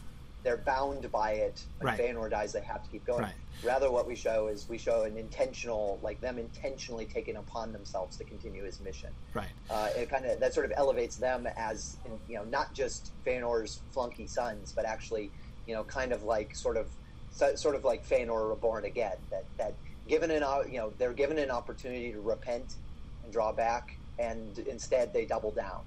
they're 0.49 0.57
bound 0.57 1.13
by 1.13 1.33
it. 1.33 1.61
When 1.79 1.89
Right. 1.89 2.01
Feanor 2.01 2.31
dies, 2.31 2.55
they 2.55 2.63
have 2.63 2.83
to 2.83 2.89
keep 2.89 3.05
going. 3.05 3.25
Right. 3.25 3.35
Rather, 3.63 3.91
what 3.91 4.07
we 4.07 4.15
show 4.17 4.47
is 4.47 4.67
we 4.67 4.79
show 4.79 5.03
an 5.03 5.19
intentional, 5.19 5.99
like 6.01 6.23
them 6.23 6.39
intentionally 6.39 7.05
taking 7.05 7.37
upon 7.37 7.71
themselves 7.71 8.17
to 8.17 8.25
continue 8.25 8.65
his 8.65 8.81
mission 8.81 9.11
Right. 9.35 9.51
uh, 9.69 9.91
it 9.95 10.09
kind 10.09 10.25
of 10.25 10.41
that 10.41 10.55
sort 10.55 10.65
of 10.65 10.73
elevates 10.75 11.17
them 11.17 11.47
as 11.57 11.99
you 12.29 12.37
know 12.37 12.45
not 12.45 12.73
just 12.73 13.11
Feanor's 13.27 13.81
flunky 13.93 14.27
sons, 14.27 14.73
but 14.75 14.87
actually 14.87 15.31
you 15.67 15.75
know 15.75 15.85
kind 15.85 16.13
of 16.13 16.23
like 16.23 16.57
sort 16.57 16.79
of 16.79 16.87
so, 17.31 17.55
sort 17.55 17.75
of 17.75 17.85
like 17.85 18.09
Feanor 18.09 18.49
reborn 18.49 18.87
again. 18.87 19.17
That 19.31 19.45
that 19.59 19.75
given 20.09 20.31
an 20.31 20.43
you 20.73 20.79
know 20.79 20.95
they're 20.97 21.13
given 21.13 21.37
an 21.37 21.51
opportunity 21.51 22.11
to 22.13 22.21
repent 22.23 22.77
and 23.23 23.31
draw 23.31 23.53
back, 23.53 23.97
and 24.19 24.59
instead 24.61 25.13
they 25.13 25.27
double 25.27 25.51
down. 25.51 25.83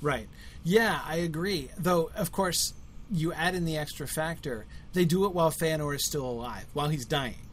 Right. 0.00 0.28
Yeah, 0.64 1.00
I 1.04 1.16
agree. 1.18 1.70
Though, 1.78 2.10
of 2.16 2.32
course, 2.32 2.74
you 3.12 3.32
add 3.32 3.54
in 3.54 3.64
the 3.64 3.76
extra 3.76 4.06
factor. 4.08 4.66
They 4.92 5.04
do 5.04 5.24
it 5.26 5.32
while 5.34 5.50
Feanor 5.50 5.94
is 5.94 6.04
still 6.04 6.24
alive, 6.28 6.66
while 6.72 6.88
he's 6.88 7.04
dying. 7.04 7.46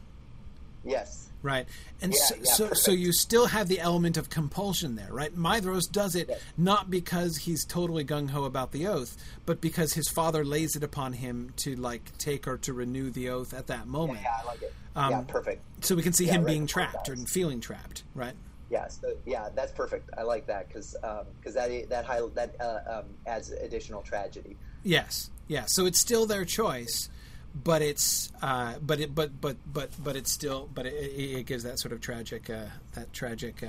Yes. 0.84 1.28
Right. 1.42 1.66
And 2.02 2.12
Yeah, 2.12 2.18
so, 2.24 2.34
yeah, 2.36 2.52
so, 2.52 2.72
so 2.74 2.90
you 2.92 3.12
still 3.12 3.46
have 3.46 3.68
the 3.68 3.80
element 3.80 4.16
of 4.18 4.28
compulsion 4.28 4.96
there, 4.96 5.10
right? 5.12 5.34
Maedhros 5.34 5.90
does 5.90 6.14
it 6.14 6.28
Yes. 6.28 6.40
not 6.58 6.90
because 6.90 7.36
he's 7.38 7.64
totally 7.64 8.04
gung 8.04 8.30
ho 8.30 8.44
about 8.44 8.72
the 8.72 8.86
oath, 8.86 9.16
but 9.46 9.60
because 9.60 9.94
his 9.94 10.08
father 10.08 10.44
lays 10.44 10.76
it 10.76 10.82
upon 10.82 11.14
him 11.14 11.52
to 11.56 11.76
like 11.76 12.16
take 12.18 12.46
or 12.46 12.58
to 12.58 12.72
renew 12.74 13.10
the 13.10 13.30
oath 13.30 13.54
at 13.54 13.68
that 13.68 13.86
moment. 13.86 14.20
yeah, 14.22 14.34
I 14.42 14.46
like 14.46 14.62
it. 14.62 14.74
Um, 14.96 15.10
yeah, 15.10 15.20
perfect. 15.22 15.84
So 15.84 15.94
we 15.94 16.02
can 16.02 16.12
see 16.12 16.26
Yeah, 16.26 16.32
him 16.32 16.40
right 16.42 16.50
being 16.50 16.66
trapped 16.66 17.08
and 17.08 17.28
feeling 17.28 17.60
trapped, 17.60 18.02
right? 18.14 18.34
Yeah, 18.68 18.88
so, 18.88 19.14
yeah, 19.26 19.48
that's 19.54 19.72
perfect. 19.72 20.10
I 20.18 20.22
like 20.22 20.46
that 20.46 20.68
because 20.68 20.94
because 21.40 21.54
that 21.54 21.88
that 21.88 22.04
high, 22.04 22.20
that 22.34 22.54
uh, 22.60 22.98
um, 22.98 23.04
adds 23.26 23.50
additional 23.50 24.02
tragedy. 24.02 24.56
Yes, 24.82 25.30
yeah. 25.48 25.64
So 25.66 25.86
it's 25.86 25.98
still 25.98 26.26
their 26.26 26.44
choice, 26.44 27.08
but 27.54 27.82
it's 27.82 28.30
uh, 28.42 28.74
but 28.80 29.00
it 29.00 29.14
but 29.14 29.40
but 29.40 29.56
but 29.72 29.90
but 30.02 30.16
it's 30.16 30.32
still 30.32 30.68
but 30.74 30.86
it, 30.86 30.94
it 30.94 31.46
gives 31.46 31.64
that 31.64 31.78
sort 31.78 31.92
of 31.92 32.00
tragic 32.00 32.48
uh, 32.50 32.64
that 32.94 33.12
tragic 33.12 33.62
uh, 33.62 33.68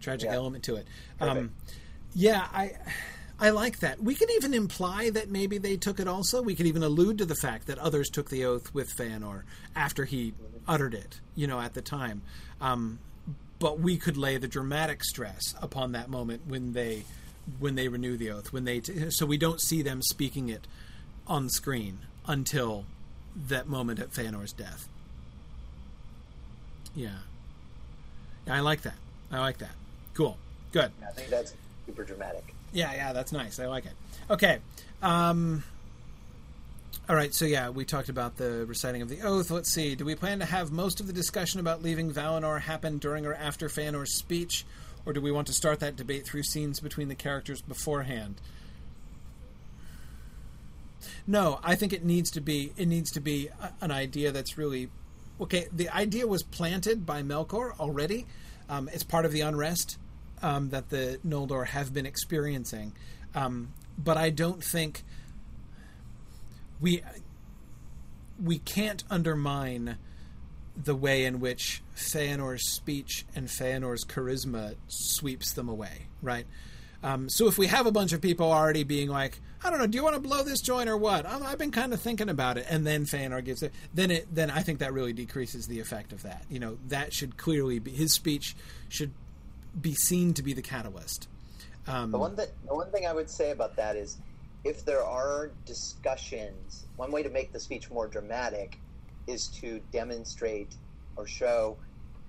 tragic 0.00 0.28
Yeah. 0.30 0.36
element 0.36 0.64
to 0.64 0.76
it. 0.76 0.86
Um, 1.20 1.52
yeah, 2.14 2.46
I 2.52 2.72
I 3.40 3.50
like 3.50 3.78
that. 3.80 4.02
We 4.02 4.14
could 4.16 4.30
even 4.32 4.54
imply 4.54 5.10
that 5.10 5.30
maybe 5.30 5.58
they 5.58 5.76
took 5.76 6.00
it 6.00 6.08
also. 6.08 6.42
We 6.42 6.56
could 6.56 6.66
even 6.66 6.82
allude 6.82 7.18
to 7.18 7.24
the 7.26 7.36
fact 7.36 7.66
that 7.68 7.78
others 7.78 8.08
took 8.10 8.30
the 8.30 8.44
oath 8.44 8.74
with 8.74 8.94
Feanor 8.96 9.42
after 9.76 10.04
he 10.04 10.34
uttered 10.66 10.94
it, 10.94 11.20
you 11.36 11.46
know, 11.46 11.60
at 11.60 11.74
the 11.74 11.82
time. 11.82 12.22
Um, 12.60 12.98
but 13.60 13.78
we 13.80 13.96
could 13.96 14.16
lay 14.16 14.36
the 14.38 14.48
dramatic 14.48 15.04
stress 15.04 15.54
upon 15.62 15.92
that 15.92 16.08
moment 16.08 16.42
when 16.46 16.72
they 16.72 17.04
when 17.58 17.74
they 17.74 17.88
renew 17.88 18.16
the 18.16 18.30
oath 18.30 18.52
when 18.52 18.64
they 18.64 18.80
t- 18.80 19.10
so 19.10 19.24
we 19.24 19.38
don't 19.38 19.60
see 19.60 19.82
them 19.82 20.02
speaking 20.02 20.48
it 20.48 20.66
on 21.26 21.48
screen 21.48 21.98
until 22.26 22.84
that 23.34 23.68
moment 23.68 24.00
at 24.00 24.10
Feanor's 24.10 24.52
death. 24.52 24.88
Yeah. 26.94 27.18
I 28.48 28.60
like 28.60 28.82
that. 28.82 28.96
I 29.30 29.40
like 29.40 29.58
that. 29.58 29.72
Cool, 30.14 30.36
good. 30.72 30.90
I 31.06 31.10
think 31.12 31.28
that's 31.28 31.54
super 31.86 32.04
dramatic. 32.04 32.54
Yeah, 32.72 32.92
yeah, 32.94 33.12
that's 33.12 33.32
nice. 33.32 33.58
I 33.58 33.66
like 33.66 33.86
it. 33.86 33.92
Okay. 34.30 34.58
Um, 35.02 35.62
all 37.08 37.16
right, 37.16 37.32
so 37.32 37.44
yeah, 37.44 37.70
we 37.70 37.84
talked 37.84 38.08
about 38.08 38.36
the 38.36 38.66
reciting 38.66 39.00
of 39.00 39.08
the 39.08 39.22
oath. 39.22 39.50
Let's 39.50 39.72
see. 39.72 39.94
Do 39.94 40.04
we 40.04 40.14
plan 40.14 40.40
to 40.40 40.44
have 40.44 40.72
most 40.72 41.00
of 41.00 41.06
the 41.06 41.12
discussion 41.12 41.60
about 41.60 41.82
leaving 41.82 42.10
Valinor 42.12 42.60
happen 42.60 42.98
during 42.98 43.24
or 43.24 43.34
after 43.34 43.68
Feanor's 43.68 44.14
speech, 44.14 44.66
or 45.08 45.14
do 45.14 45.22
we 45.22 45.32
want 45.32 45.46
to 45.46 45.54
start 45.54 45.80
that 45.80 45.96
debate 45.96 46.26
through 46.26 46.42
scenes 46.42 46.80
between 46.80 47.08
the 47.08 47.14
characters 47.14 47.62
beforehand? 47.62 48.42
No, 51.26 51.60
I 51.64 51.76
think 51.76 51.94
it 51.94 52.04
needs 52.04 52.30
to 52.32 52.42
be 52.42 52.74
it 52.76 52.86
needs 52.86 53.10
to 53.12 53.20
be 53.20 53.48
an 53.80 53.90
idea 53.90 54.32
that's 54.32 54.58
really 54.58 54.90
okay. 55.40 55.66
The 55.72 55.88
idea 55.88 56.26
was 56.26 56.42
planted 56.42 57.06
by 57.06 57.22
Melkor 57.22 57.72
already. 57.80 58.26
Um, 58.68 58.90
it's 58.92 59.02
part 59.02 59.24
of 59.24 59.32
the 59.32 59.40
unrest 59.40 59.96
um, 60.42 60.68
that 60.70 60.90
the 60.90 61.18
Noldor 61.26 61.68
have 61.68 61.94
been 61.94 62.04
experiencing, 62.04 62.92
um, 63.34 63.72
but 63.96 64.18
I 64.18 64.28
don't 64.28 64.62
think 64.62 65.04
we 66.82 67.02
we 68.42 68.58
can't 68.58 69.04
undermine 69.08 69.96
the 70.82 70.94
way 70.94 71.24
in 71.24 71.40
which 71.40 71.82
Feanor's 71.96 72.70
speech 72.70 73.26
and 73.34 73.48
Feanor's 73.48 74.04
charisma 74.04 74.76
sweeps 74.86 75.52
them 75.52 75.68
away, 75.68 76.06
right? 76.22 76.46
Um, 77.02 77.28
so 77.28 77.46
if 77.46 77.58
we 77.58 77.66
have 77.66 77.86
a 77.86 77.92
bunch 77.92 78.12
of 78.12 78.20
people 78.20 78.50
already 78.50 78.84
being 78.84 79.08
like, 79.08 79.40
I 79.62 79.70
don't 79.70 79.80
know, 79.80 79.86
do 79.86 79.96
you 79.96 80.04
want 80.04 80.14
to 80.14 80.20
blow 80.20 80.44
this 80.44 80.60
joint 80.60 80.88
or 80.88 80.96
what? 80.96 81.26
i 81.26 81.38
I've 81.38 81.58
been 81.58 81.72
kind 81.72 81.92
of 81.92 82.00
thinking 82.00 82.28
about 82.28 82.58
it, 82.58 82.66
and 82.68 82.86
then 82.86 83.04
Feanor 83.04 83.44
gives 83.44 83.62
it, 83.62 83.72
then 83.92 84.10
it, 84.10 84.32
then 84.32 84.50
I 84.50 84.62
think 84.62 84.78
that 84.78 84.92
really 84.92 85.12
decreases 85.12 85.66
the 85.66 85.80
effect 85.80 86.12
of 86.12 86.22
that. 86.22 86.44
You 86.48 86.60
know, 86.60 86.78
that 86.88 87.12
should 87.12 87.36
clearly 87.36 87.80
be 87.80 87.90
his 87.90 88.12
speech 88.12 88.54
should 88.88 89.12
be 89.80 89.94
seen 89.94 90.34
to 90.34 90.42
be 90.42 90.52
the 90.52 90.62
catalyst. 90.62 91.28
Um, 91.86 92.12
The 92.12 92.18
one 92.18 92.36
that 92.36 92.50
the 92.66 92.74
one 92.74 92.90
thing 92.90 93.06
I 93.06 93.12
would 93.12 93.30
say 93.30 93.50
about 93.50 93.76
that 93.76 93.96
is, 93.96 94.18
if 94.64 94.84
there 94.84 95.02
are 95.02 95.50
discussions, 95.66 96.86
one 96.96 97.10
way 97.10 97.22
to 97.22 97.30
make 97.30 97.52
the 97.52 97.60
speech 97.60 97.90
more 97.90 98.06
dramatic 98.06 98.78
is 99.28 99.48
to 99.48 99.80
demonstrate 99.92 100.74
or 101.16 101.26
show 101.26 101.76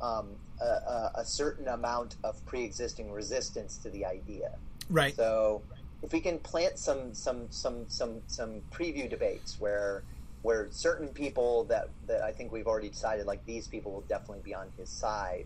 um, 0.01 0.29
a, 0.61 0.65
a, 0.65 1.11
a 1.15 1.25
certain 1.25 1.67
amount 1.67 2.15
of 2.23 2.43
pre-existing 2.45 3.11
resistance 3.11 3.77
to 3.77 3.89
the 3.89 4.05
idea. 4.05 4.51
right. 4.89 5.15
So, 5.15 5.61
if 6.01 6.13
we 6.13 6.21
can 6.21 6.39
plant 6.39 6.79
some 6.79 7.13
some 7.13 7.47
some 7.49 7.85
some 7.87 8.21
some 8.27 8.61
preview 8.71 9.09
debates 9.09 9.59
where 9.59 10.03
where 10.41 10.67
certain 10.71 11.09
people 11.09 11.65
that 11.65 11.89
that 12.07 12.21
I 12.23 12.31
think 12.31 12.51
we've 12.51 12.67
already 12.67 12.89
decided 12.89 13.25
like 13.25 13.45
these 13.45 13.67
people 13.67 13.91
will 13.91 14.05
definitely 14.07 14.41
be 14.43 14.53
on 14.53 14.67
his 14.77 14.89
side, 14.89 15.45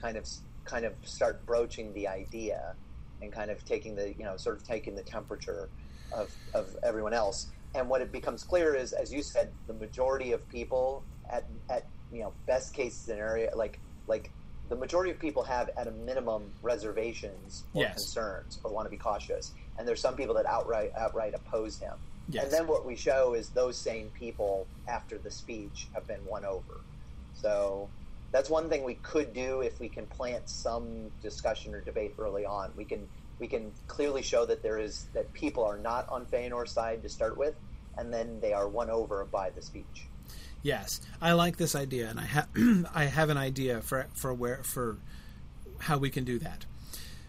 kind 0.00 0.16
of 0.16 0.28
kind 0.64 0.84
of 0.84 0.92
start 1.04 1.44
broaching 1.46 1.92
the 1.94 2.08
idea 2.08 2.74
and 3.22 3.32
kind 3.32 3.50
of 3.50 3.64
taking 3.64 3.94
the 3.94 4.10
you 4.10 4.24
know 4.24 4.36
sort 4.36 4.56
of 4.56 4.66
taking 4.66 4.94
the 4.94 5.02
temperature 5.02 5.68
of 6.12 6.34
of 6.52 6.76
everyone 6.82 7.14
else. 7.14 7.46
And 7.74 7.88
what 7.88 8.00
it 8.00 8.12
becomes 8.12 8.44
clear 8.44 8.74
is, 8.74 8.92
as 8.92 9.12
you 9.12 9.22
said, 9.22 9.50
the 9.66 9.72
majority 9.74 10.32
of 10.32 10.48
people 10.48 11.02
at 11.30 11.44
at 11.68 11.86
you 12.12 12.20
know 12.20 12.32
best 12.46 12.74
case 12.74 12.94
scenario 12.94 13.56
like 13.56 13.80
like 14.06 14.30
the 14.68 14.76
majority 14.76 15.10
of 15.10 15.18
people 15.18 15.42
have 15.42 15.70
at 15.76 15.86
a 15.86 15.90
minimum 15.90 16.50
reservations 16.62 17.64
or 17.74 17.80
Yes. 17.82 17.94
concerns 17.94 18.60
or 18.62 18.70
want 18.70 18.84
to 18.86 18.90
be 18.90 18.98
cautious 18.98 19.52
and 19.78 19.88
there's 19.88 20.00
some 20.02 20.14
people 20.14 20.34
that 20.34 20.44
outright 20.44 20.92
outright 20.98 21.32
oppose 21.34 21.78
him 21.78 21.94
Yes. 22.28 22.44
and 22.44 22.52
then 22.52 22.66
what 22.66 22.84
we 22.84 22.94
show 22.94 23.32
is 23.32 23.48
those 23.48 23.76
same 23.78 24.10
people 24.10 24.66
after 24.86 25.16
the 25.16 25.30
speech 25.30 25.88
have 25.94 26.06
been 26.06 26.24
won 26.26 26.44
over 26.44 26.82
so 27.34 27.88
that's 28.32 28.50
one 28.50 28.68
thing 28.68 28.84
we 28.84 28.94
could 28.96 29.32
do 29.32 29.62
if 29.62 29.80
we 29.80 29.88
can 29.88 30.04
plant 30.06 30.46
some 30.50 31.10
discussion 31.22 31.74
or 31.74 31.80
debate 31.80 32.14
early 32.18 32.44
on 32.44 32.70
we 32.76 32.84
can 32.84 33.08
we 33.38 33.46
can 33.46 33.72
clearly 33.88 34.22
show 34.22 34.46
that 34.46 34.62
there 34.62 34.78
is 34.78 35.06
that 35.14 35.32
people 35.32 35.64
are 35.64 35.78
not 35.78 36.08
on 36.08 36.26
Feanor's 36.26 36.70
side 36.70 37.02
to 37.02 37.08
start 37.08 37.36
with 37.36 37.54
and 37.96 38.12
then 38.12 38.40
they 38.40 38.52
are 38.52 38.68
won 38.68 38.90
over 38.90 39.24
by 39.24 39.50
the 39.50 39.62
speech 39.62 40.06
Yes, 40.64 41.02
I 41.20 41.32
like 41.32 41.58
this 41.58 41.76
idea, 41.76 42.08
and 42.08 42.18
I 42.18 42.24
have 42.24 42.48
I 42.94 43.04
have 43.04 43.28
an 43.28 43.36
idea 43.36 43.82
for 43.82 44.06
for 44.14 44.32
where 44.32 44.62
for 44.64 44.96
how 45.78 45.98
we 45.98 46.08
can 46.08 46.24
do 46.24 46.38
that. 46.38 46.64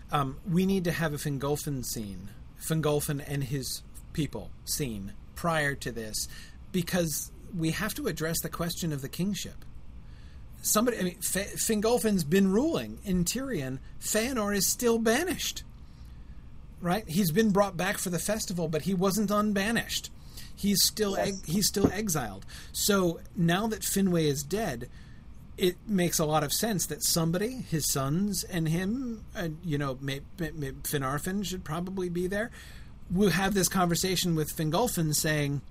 Um, 0.10 0.38
we 0.50 0.66
need 0.66 0.86
to 0.86 0.94
have 0.94 1.14
a 1.14 1.18
Fingolfin 1.18 1.84
scene, 1.84 2.30
Fingolfin 2.62 3.22
and 3.28 3.44
his 3.44 3.84
people 4.14 4.52
scene 4.64 5.12
prior 5.36 5.76
to 5.76 5.92
this, 5.92 6.30
because 6.72 7.30
we 7.54 7.72
have 7.72 7.94
to 7.96 8.08
address 8.08 8.40
the 8.42 8.48
question 8.48 8.94
of 8.94 9.02
the 9.02 9.10
kingship. 9.10 9.66
Somebody, 10.62 10.98
I 10.98 11.02
mean, 11.04 11.18
F- 11.18 11.56
Fingolfin's 11.56 12.24
been 12.24 12.52
ruling 12.52 13.00
in 13.04 13.26
Tirion. 13.26 13.80
Feanor 14.00 14.56
is 14.56 14.66
still 14.66 14.98
banished. 14.98 15.64
Right? 16.82 17.08
He's 17.08 17.32
been 17.32 17.52
brought 17.52 17.76
back 17.78 17.98
for 17.98 18.10
the 18.10 18.20
festival, 18.20 18.68
but 18.68 18.84
he 18.84 18.94
wasn't 18.94 19.32
unbanished. 19.32 20.12
He's 20.56 20.84
still 20.84 21.16
Yes. 21.18 21.28
ex- 21.30 21.42
he's 21.46 21.68
still 21.68 21.92
exiled. 21.92 22.46
So 22.72 23.20
now 23.36 23.68
that 23.68 23.82
Finwë 23.82 24.24
is 24.26 24.44
dead, 24.44 24.90
it 25.58 25.78
makes 25.88 26.20
a 26.20 26.26
lot 26.26 26.44
of 26.44 26.52
sense 26.54 26.86
that 26.88 27.02
somebody, 27.04 27.66
his 27.70 27.90
sons 27.92 28.44
and 28.44 28.68
him, 28.68 29.24
and 29.34 29.58
you 29.64 29.78
know, 29.78 29.98
may, 30.02 30.22
may, 30.38 30.52
may, 30.52 30.72
Finarfin 30.72 31.46
should 31.46 31.64
probably 31.64 32.10
be 32.10 32.28
there. 32.28 32.52
We'll 33.10 33.30
have 33.32 33.54
this 33.54 33.70
conversation 33.70 34.36
with 34.36 34.56
Fingolfin 34.56 35.16
saying, 35.16 35.62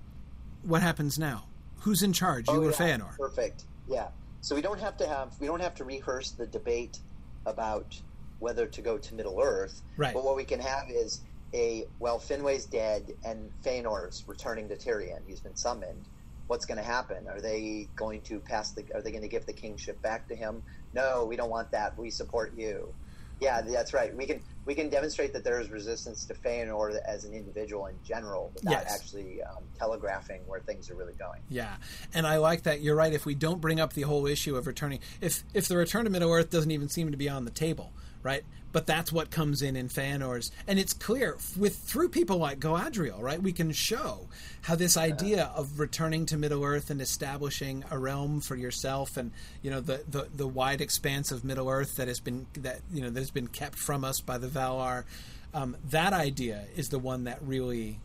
"What 0.63 0.81
happens 0.81 1.19
now? 1.19 1.45
Who's 1.81 2.01
in 2.01 2.13
charge? 2.13 2.47
You 2.47 2.55
Oh, 2.55 2.61
or 2.63 2.71
yeah, 2.71 2.77
Feanor?" 2.77 3.15
Perfect. 3.17 3.63
Yeah. 3.87 4.07
So 4.41 4.55
we 4.55 4.61
don't 4.61 4.79
have 4.79 4.97
to 4.97 5.07
have 5.07 5.39
we 5.39 5.47
don't 5.47 5.59
have 5.61 5.75
to 5.75 5.83
rehearse 5.83 6.31
the 6.31 6.47
debate 6.47 6.99
about 7.45 7.99
whether 8.39 8.65
to 8.65 8.81
go 8.81 8.97
to 8.97 9.15
Middle 9.15 9.39
Earth. 9.41 9.81
Right. 9.97 10.13
But 10.13 10.23
what 10.23 10.35
we 10.35 10.43
can 10.43 10.59
have 10.59 10.89
is 10.89 11.21
a 11.53 11.85
well, 11.99 12.19
Finwe's 12.19 12.65
dead 12.65 13.13
and 13.23 13.49
Feanor's 13.63 14.23
returning 14.27 14.67
to 14.69 14.75
Tirion. 14.75 15.21
He's 15.27 15.39
been 15.39 15.55
summoned. 15.55 16.05
What's 16.47 16.65
going 16.65 16.77
to 16.77 16.83
happen? 16.83 17.27
Are 17.27 17.41
they 17.41 17.87
going 17.95 18.21
to 18.21 18.39
pass 18.39 18.71
the? 18.71 18.83
Are 18.93 19.01
they 19.01 19.11
going 19.11 19.23
to 19.23 19.27
give 19.27 19.45
the 19.45 19.53
kingship 19.53 20.01
back 20.01 20.27
to 20.27 20.35
him? 20.35 20.61
No, 20.93 21.25
we 21.25 21.35
don't 21.35 21.49
want 21.49 21.71
that. 21.71 21.97
We 21.97 22.09
support 22.11 22.53
you. 22.55 22.93
Yeah, 23.41 23.61
that's 23.61 23.93
right. 23.93 24.15
We 24.15 24.25
can 24.25 24.41
we 24.65 24.75
can 24.75 24.89
demonstrate 24.89 25.33
that 25.33 25.43
there 25.43 25.59
is 25.59 25.69
resistance 25.69 26.25
to 26.25 26.33
Feanor 26.33 26.97
as 27.05 27.25
an 27.25 27.33
individual 27.33 27.87
in 27.87 27.95
general 28.05 28.51
without 28.53 28.71
Yes. 28.71 28.93
actually 28.93 29.43
um, 29.43 29.63
telegraphing 29.77 30.41
where 30.47 30.59
things 30.59 30.89
are 30.89 30.95
really 30.95 31.13
going. 31.13 31.41
Yeah, 31.49 31.75
and 32.13 32.25
I 32.25 32.37
like 32.37 32.63
that. 32.63 32.81
You're 32.81 32.95
right. 32.95 33.11
If 33.11 33.25
we 33.25 33.35
don't 33.35 33.59
bring 33.59 33.79
up 33.79 33.93
the 33.93 34.03
whole 34.03 34.25
issue 34.25 34.55
of 34.55 34.67
returning, 34.67 34.99
if 35.21 35.43
if 35.53 35.67
the 35.67 35.77
return 35.77 36.05
to 36.05 36.09
Middle 36.09 36.31
Earth 36.31 36.49
doesn't 36.49 36.71
even 36.71 36.89
seem 36.89 37.11
to 37.11 37.17
be 37.17 37.27
on 37.27 37.45
the 37.45 37.51
table, 37.51 37.91
right? 38.25 38.43
But 38.71 38.87
that's 38.87 39.11
what 39.11 39.31
comes 39.31 39.61
in 39.61 39.77
in 39.77 39.87
Feanor's, 39.87 40.51
and 40.67 40.77
it's 40.77 40.91
clear 40.91 41.37
with 41.57 41.77
through 41.77 42.09
people 42.09 42.37
like 42.37 42.59
Galadriel, 42.59 43.21
right? 43.21 43.41
We 43.41 43.53
can 43.53 43.71
show 43.71 44.27
how 44.63 44.75
this 44.75 44.97
idea 44.97 45.51
of 45.55 45.79
returning 45.79 46.25
to 46.25 46.37
Middle 46.37 46.65
Earth 46.65 46.89
and 46.89 46.99
establishing 46.99 47.85
a 47.89 47.97
realm 47.97 48.41
for 48.41 48.57
yourself, 48.57 49.15
and 49.15 49.31
you 49.61 49.71
know 49.71 49.79
the 49.79 50.03
the, 50.09 50.27
the 50.35 50.47
wide 50.47 50.81
expanse 50.81 51.31
of 51.31 51.45
Middle 51.45 51.69
Earth 51.69 51.95
that 51.95 52.09
has 52.09 52.19
been 52.19 52.47
that 52.55 52.81
you 52.91 53.01
know 53.01 53.09
that 53.09 53.19
has 53.19 53.31
been 53.31 53.47
kept 53.47 53.77
from 53.77 54.03
us 54.03 54.19
by 54.19 54.37
the 54.37 54.47
Valar. 54.47 55.05
Um, 55.53 55.77
that 55.89 56.11
idea 56.11 56.65
is 56.75 56.89
the 56.89 56.99
one 56.99 57.23
that 57.25 57.39
really, 57.41 57.99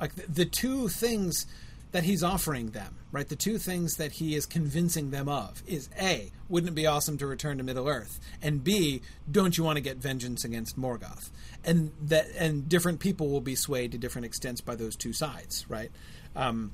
like 0.00 0.14
the, 0.14 0.32
the 0.32 0.44
two 0.46 0.88
things 0.88 1.44
that 1.92 2.04
he's 2.04 2.22
offering 2.22 2.70
them, 2.70 2.96
right? 3.10 3.28
The 3.28 3.36
two 3.36 3.58
things 3.58 3.94
that 3.96 4.12
he 4.12 4.34
is 4.34 4.46
convincing 4.46 5.10
them 5.10 5.28
of 5.28 5.62
is 5.66 5.88
A, 6.00 6.30
wouldn't 6.48 6.70
it 6.70 6.74
be 6.74 6.86
awesome 6.86 7.18
to 7.18 7.26
return 7.26 7.58
to 7.58 7.64
Middle 7.64 7.88
Earth? 7.88 8.20
And 8.40 8.62
B, 8.62 9.02
don't 9.30 9.58
you 9.58 9.64
want 9.64 9.76
to 9.76 9.80
get 9.80 9.96
vengeance 9.96 10.44
against 10.44 10.78
Morgoth? 10.78 11.30
And 11.64 11.92
that 12.02 12.26
and 12.38 12.68
different 12.68 13.00
people 13.00 13.28
will 13.28 13.40
be 13.40 13.56
swayed 13.56 13.92
to 13.92 13.98
different 13.98 14.24
extents 14.24 14.60
by 14.60 14.76
those 14.76 14.96
two 14.96 15.12
sides, 15.12 15.66
right? 15.68 15.90
Um, 16.36 16.72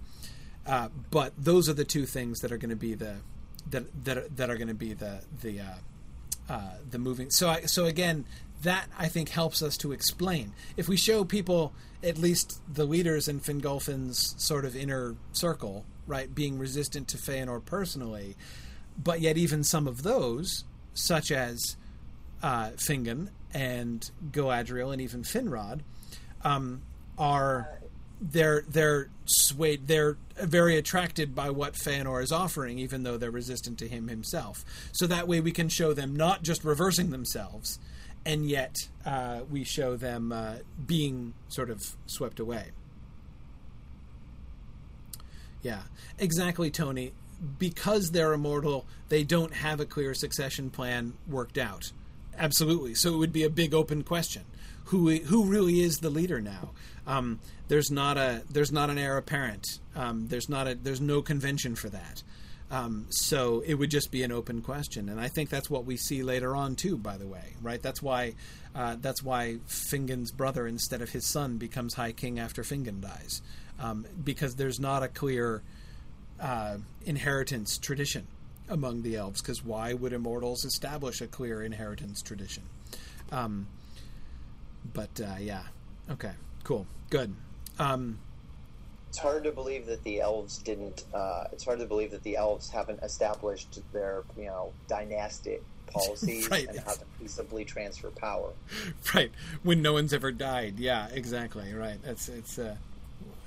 uh, 0.66 0.88
but 1.10 1.32
those 1.38 1.68
are 1.68 1.74
the 1.74 1.84
two 1.84 2.06
things 2.06 2.40
that 2.40 2.52
are 2.52 2.58
going 2.58 2.70
to 2.70 2.76
be 2.76 2.94
the 2.94 3.16
that 3.70 4.04
that 4.04 4.36
that 4.36 4.50
are 4.50 4.56
going 4.56 4.68
to 4.68 4.74
be 4.74 4.92
the 4.92 5.20
the 5.42 5.60
uh, 5.60 5.74
uh, 6.48 6.60
the 6.90 6.98
moving. 6.98 7.30
So 7.30 7.48
I, 7.48 7.62
so 7.62 7.86
again, 7.86 8.24
that 8.66 8.88
I 8.98 9.08
think 9.08 9.28
helps 9.28 9.62
us 9.62 9.76
to 9.78 9.92
explain. 9.92 10.52
If 10.76 10.88
we 10.88 10.96
show 10.96 11.24
people, 11.24 11.72
at 12.02 12.18
least 12.18 12.60
the 12.72 12.84
leaders 12.84 13.28
in 13.28 13.40
Fingolfin's 13.40 14.34
sort 14.38 14.64
of 14.64 14.74
inner 14.74 15.14
circle, 15.32 15.84
right, 16.06 16.34
being 16.34 16.58
resistant 16.58 17.08
to 17.08 17.16
Feanor 17.16 17.64
personally, 17.64 18.36
but 19.02 19.20
yet 19.20 19.36
even 19.36 19.62
some 19.62 19.86
of 19.86 20.02
those, 20.02 20.64
such 20.94 21.30
as 21.30 21.76
uh, 22.42 22.70
Fingon 22.70 23.28
and 23.54 24.10
Galadriel 24.30 24.92
and 24.92 25.00
even 25.00 25.22
Finrod, 25.22 25.80
um, 26.42 26.82
are 27.18 27.80
they're 28.20 28.64
they're 28.68 29.10
swayed 29.26 29.86
they're 29.88 30.16
very 30.42 30.76
attracted 30.76 31.34
by 31.34 31.50
what 31.50 31.74
Feanor 31.74 32.22
is 32.22 32.32
offering, 32.32 32.78
even 32.78 33.02
though 33.02 33.16
they're 33.16 33.30
resistant 33.30 33.78
to 33.78 33.88
him 33.88 34.08
himself. 34.08 34.64
So 34.92 35.06
that 35.06 35.28
way 35.28 35.40
we 35.40 35.52
can 35.52 35.68
show 35.68 35.92
them 35.92 36.16
not 36.16 36.42
just 36.42 36.64
reversing 36.64 37.10
themselves, 37.10 37.78
and 38.26 38.50
yet 38.50 38.88
uh, 39.06 39.40
we 39.48 39.62
show 39.62 39.96
them 39.96 40.32
uh, 40.32 40.56
being 40.84 41.32
sort 41.48 41.70
of 41.70 41.94
swept 42.06 42.40
away. 42.40 42.72
Yeah, 45.62 45.82
exactly, 46.18 46.70
Tony. 46.70 47.12
Because 47.58 48.10
they're 48.10 48.32
immortal, 48.32 48.86
they 49.10 49.22
don't 49.22 49.52
have 49.54 49.78
a 49.78 49.84
clear 49.84 50.12
succession 50.14 50.70
plan 50.70 51.12
worked 51.28 51.58
out. 51.58 51.92
Absolutely. 52.36 52.94
So 52.94 53.14
it 53.14 53.18
would 53.18 53.32
be 53.32 53.44
a 53.44 53.50
big 53.50 53.72
open 53.72 54.02
question: 54.02 54.42
who 54.86 55.10
who 55.16 55.44
really 55.44 55.80
is 55.80 55.98
the 55.98 56.10
leader 56.10 56.40
now? 56.40 56.70
Um, 57.06 57.38
there's 57.68 57.90
not 57.90 58.16
a 58.16 58.42
there's 58.50 58.72
not 58.72 58.90
an 58.90 58.98
heir 58.98 59.16
apparent. 59.16 59.66
Um, 59.94 60.28
there's 60.28 60.48
not 60.48 60.66
a 60.66 60.74
there's 60.74 61.00
no 61.00 61.22
convention 61.22 61.76
for 61.76 61.90
that. 61.90 62.22
Um, 62.70 63.06
so 63.10 63.62
it 63.64 63.74
would 63.74 63.90
just 63.90 64.10
be 64.10 64.24
an 64.24 64.32
open 64.32 64.60
question, 64.60 65.08
and 65.08 65.20
I 65.20 65.28
think 65.28 65.50
that's 65.50 65.70
what 65.70 65.84
we 65.84 65.96
see 65.96 66.24
later 66.24 66.56
on 66.56 66.74
too. 66.74 66.96
By 66.96 67.16
the 67.16 67.26
way, 67.26 67.54
right? 67.62 67.80
That's 67.80 68.02
why 68.02 68.34
uh, 68.74 68.96
that's 69.00 69.22
why 69.22 69.58
Fingon's 69.68 70.32
brother 70.32 70.66
instead 70.66 71.00
of 71.00 71.10
his 71.10 71.26
son 71.26 71.58
becomes 71.58 71.94
High 71.94 72.12
King 72.12 72.40
after 72.40 72.64
Fingon 72.64 73.00
dies, 73.00 73.40
um, 73.78 74.04
because 74.24 74.56
there's 74.56 74.80
not 74.80 75.04
a 75.04 75.08
clear 75.08 75.62
uh, 76.40 76.78
inheritance 77.04 77.78
tradition 77.78 78.26
among 78.68 79.02
the 79.02 79.14
elves. 79.14 79.40
Because 79.40 79.64
why 79.64 79.94
would 79.94 80.12
immortals 80.12 80.64
establish 80.64 81.20
a 81.20 81.28
clear 81.28 81.62
inheritance 81.62 82.20
tradition? 82.20 82.64
Um, 83.30 83.68
but 84.92 85.20
uh, 85.20 85.36
yeah, 85.38 85.62
okay, 86.10 86.32
cool, 86.64 86.88
good. 87.10 87.32
Um, 87.78 88.18
it's 89.16 89.22
hard 89.22 89.44
to 89.44 89.50
believe 89.50 89.86
that 89.86 90.04
the 90.04 90.20
elves 90.20 90.58
didn't. 90.58 91.04
Uh, 91.14 91.44
it's 91.50 91.64
hard 91.64 91.78
to 91.78 91.86
believe 91.86 92.10
that 92.10 92.22
the 92.22 92.36
elves 92.36 92.68
haven't 92.68 93.00
established 93.02 93.80
their, 93.94 94.24
you 94.36 94.44
know, 94.44 94.74
dynastic 94.88 95.62
policies 95.86 96.50
Right. 96.50 96.68
and 96.68 96.78
how 96.80 96.92
to 96.92 97.04
peaceably 97.18 97.64
transfer 97.64 98.10
power. 98.10 98.50
right 99.14 99.30
when 99.62 99.80
no 99.80 99.94
one's 99.94 100.12
ever 100.12 100.32
died. 100.32 100.78
Yeah, 100.78 101.08
exactly. 101.14 101.72
Right. 101.72 101.96
That's 102.04 102.28
it's. 102.28 102.58
Uh, 102.58 102.76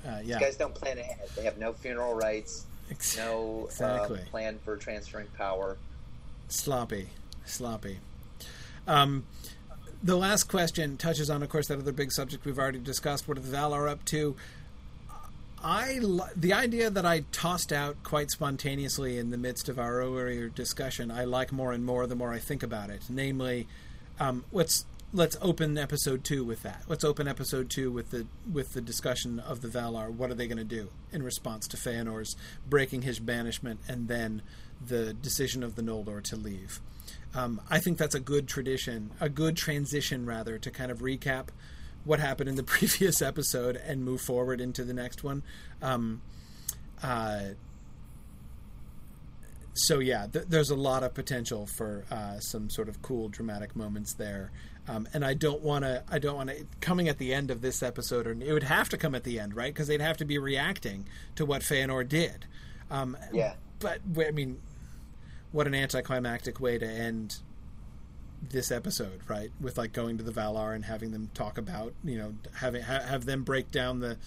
uh, 0.08 0.22
yeah. 0.24 0.38
These 0.40 0.48
guys 0.48 0.58
don't 0.58 0.74
plan 0.74 0.98
ahead. 0.98 1.30
They 1.36 1.44
have 1.44 1.60
no 1.60 1.74
funeral 1.74 2.16
rites, 2.16 2.66
Ex- 2.90 3.16
no 3.16 3.66
Exactly. 3.66 4.22
um, 4.22 4.26
plan 4.26 4.60
for 4.66 4.76
transferring 4.76 5.28
power. 5.38 5.78
sloppy, 6.48 7.10
sloppy. 7.46 8.00
Um, 8.88 9.26
the 10.02 10.16
last 10.16 10.46
question 10.46 10.98
touches 10.98 11.30
on, 11.30 11.44
of 11.44 11.50
course, 11.50 11.68
that 11.68 11.78
other 11.78 11.92
big 11.92 12.12
subject 12.12 12.44
we've 12.44 12.58
already 12.58 12.80
discussed. 12.80 13.28
What 13.28 13.38
are 13.38 13.42
the 13.42 13.56
Valar 13.56 13.88
up 13.88 14.04
to? 14.06 14.36
I 15.64 16.00
the 16.36 16.54
idea 16.54 16.90
that 16.90 17.06
I 17.06 17.26
tossed 17.32 17.74
out 17.74 18.04
quite 18.04 18.32
spontaneously 18.32 19.18
in 19.18 19.30
the 19.30 19.38
midst 19.38 19.70
of 19.70 19.80
our 19.80 20.02
earlier 20.02 20.48
discussion. 20.48 21.12
I 21.12 21.26
like 21.26 21.52
more 21.52 21.72
and 21.72 21.86
more 21.86 22.08
the 22.08 22.16
more 22.16 22.32
I 22.32 22.40
think 22.40 22.64
about 22.64 22.90
it. 22.90 23.04
Namely, 23.10 23.68
um, 24.20 24.46
let's 24.52 24.86
let's 25.14 25.38
open 25.42 25.78
episode 25.78 26.24
two 26.24 26.44
with 26.44 26.64
that. 26.64 26.84
Let's 26.88 27.04
open 27.04 27.28
episode 27.28 27.70
two 27.70 27.92
with 27.92 28.12
the 28.12 28.28
with 28.52 28.74
the 28.74 28.82
discussion 28.82 29.40
of 29.40 29.62
the 29.62 29.68
Valar. 29.68 30.12
What 30.12 30.30
are 30.32 30.36
they 30.36 30.48
going 30.48 30.58
to 30.58 30.64
do 30.64 30.90
in 31.12 31.24
response 31.24 31.68
to 31.70 31.78
Feanor's 31.78 32.36
breaking 32.68 33.02
his 33.02 33.20
banishment 33.20 33.80
and 33.88 34.08
then 34.08 34.42
the 34.86 35.14
decision 35.14 35.64
of 35.64 35.76
the 35.76 35.82
Noldor 35.82 36.24
to 36.24 36.36
leave? 36.36 36.80
Um, 37.36 37.62
I 37.70 37.80
think 37.80 37.98
that's 37.98 38.16
a 38.16 38.20
good 38.20 38.48
tradition, 38.48 39.12
a 39.20 39.30
good 39.30 39.56
transition 39.56 40.26
rather 40.26 40.58
to 40.58 40.72
kind 40.72 40.92
of 40.92 41.00
recap 41.00 41.48
what 42.06 42.20
happened 42.20 42.50
in 42.50 42.56
the 42.56 42.64
previous 42.78 43.22
episode 43.22 43.76
and 43.76 44.04
move 44.04 44.22
forward 44.22 44.62
into 44.62 44.84
the 44.84 44.94
next 44.94 45.24
one. 45.24 45.44
Um, 45.82 46.22
uh, 47.02 47.42
so 49.74 50.00
yeah, 50.00 50.28
th- 50.28 50.46
there's 50.48 50.70
a 50.70 50.76
lot 50.76 51.04
of 51.04 51.14
potential 51.14 51.66
for 51.66 52.06
uh, 52.12 52.40
some 52.40 52.70
sort 52.70 52.90
of 52.90 53.02
cool 53.02 53.30
dramatic 53.30 53.76
moments 53.76 54.14
there. 54.14 54.52
Um, 54.88 55.08
and 55.14 55.24
I 55.24 55.36
don't 55.36 55.62
want 55.62 55.86
to. 55.86 56.04
I 56.10 56.18
don't 56.18 56.36
want 56.36 56.50
to 56.50 56.66
coming 56.82 57.08
at 57.10 57.20
the 57.20 57.32
end 57.34 57.52
of 57.52 57.62
this 57.62 57.84
episode, 57.84 58.26
or 58.26 58.32
it 58.32 58.52
would 58.52 58.64
have 58.64 58.90
to 58.90 58.98
come 58.98 59.14
at 59.14 59.24
the 59.24 59.40
end, 59.40 59.56
right? 59.56 59.72
Because 59.72 59.88
they'd 59.88 60.02
have 60.02 60.18
to 60.18 60.26
be 60.26 60.40
reacting 60.40 61.06
to 61.36 61.46
what 61.46 61.62
Feanor 61.62 62.08
did. 62.08 62.46
Um, 62.90 63.16
Yeah. 63.32 63.54
But 63.80 64.00
I 64.18 64.32
mean, 64.32 64.60
what 65.52 65.68
an 65.68 65.76
anticlimactic 65.76 66.60
way 66.60 66.78
to 66.80 66.86
end 66.86 67.38
this 68.42 68.72
episode, 68.72 69.20
right? 69.28 69.52
With 69.60 69.78
like 69.78 69.94
going 69.94 70.18
to 70.18 70.24
the 70.24 70.32
Valar 70.32 70.76
and 70.76 70.84
having 70.86 71.12
them 71.12 71.30
talk 71.34 71.58
about, 71.58 71.94
you 72.04 72.18
know, 72.18 72.34
having 72.56 72.82
ha- 72.82 73.02
have 73.02 73.26
them 73.26 73.44
break 73.44 73.72
down 73.72 74.00
the 74.00 74.18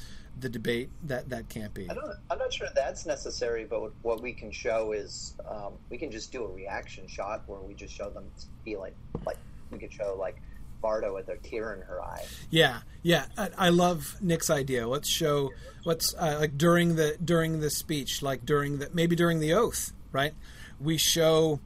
the 0.40 0.48
debate. 0.48 0.90
That 1.04 1.28
that 1.30 1.48
can't 1.48 1.72
be. 1.74 1.88
I 1.90 1.94
don't. 1.94 2.10
I'm 2.30 2.38
not 2.38 2.52
sure 2.52 2.68
that's 2.74 3.04
necessary, 3.06 3.64
but 3.68 3.80
what- 3.80 3.92
what 4.02 4.22
we 4.22 4.32
can 4.32 4.50
show 4.50 4.92
is 4.92 5.34
um, 5.48 5.74
we 5.90 5.98
can 5.98 6.10
just 6.10 6.32
do 6.32 6.44
a 6.44 6.48
reaction 6.48 7.06
shot 7.06 7.42
where 7.46 7.60
we 7.60 7.74
just 7.74 7.94
show 7.94 8.10
them 8.10 8.24
feeling 8.64 8.92
like 9.26 9.36
we 9.70 9.78
could 9.78 9.92
show 9.92 10.16
like 10.18 10.36
Varda 10.82 11.12
with 11.14 11.28
a 11.28 11.36
tear 11.36 11.74
in 11.74 11.82
her 11.82 12.02
eye. 12.02 12.24
Yeah, 12.50 12.80
yeah. 13.02 13.26
I, 13.38 13.50
I 13.56 13.68
love 13.68 14.16
Nick's 14.20 14.50
idea. 14.50 14.88
Let's 14.88 15.08
show. 15.08 15.50
Let's 15.84 16.14
uh, 16.14 16.36
like 16.40 16.56
during 16.58 16.96
the 16.96 17.16
during 17.24 17.60
the 17.60 17.70
speech, 17.70 18.20
like 18.22 18.44
during 18.44 18.78
the 18.78 18.90
maybe 18.92 19.14
during 19.16 19.38
the 19.40 19.52
oath, 19.54 19.92
right? 20.12 20.34
We 20.80 20.96
show. 20.96 21.60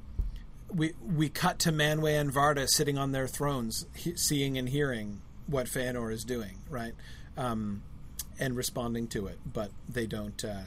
We 0.74 0.94
we 1.00 1.28
cut 1.28 1.58
to 1.60 1.72
Manwë 1.72 2.20
and 2.20 2.32
Varda 2.32 2.68
sitting 2.68 2.98
on 2.98 3.12
their 3.12 3.26
thrones, 3.28 3.86
he, 3.94 4.16
seeing 4.16 4.58
and 4.58 4.68
hearing 4.68 5.22
what 5.46 5.66
Feanor 5.66 6.12
is 6.12 6.24
doing, 6.24 6.58
right, 6.68 6.92
um, 7.36 7.82
and 8.38 8.56
responding 8.56 9.06
to 9.08 9.26
it. 9.28 9.38
But 9.50 9.70
they 9.88 10.06
don't. 10.06 10.44
Uh, 10.44 10.62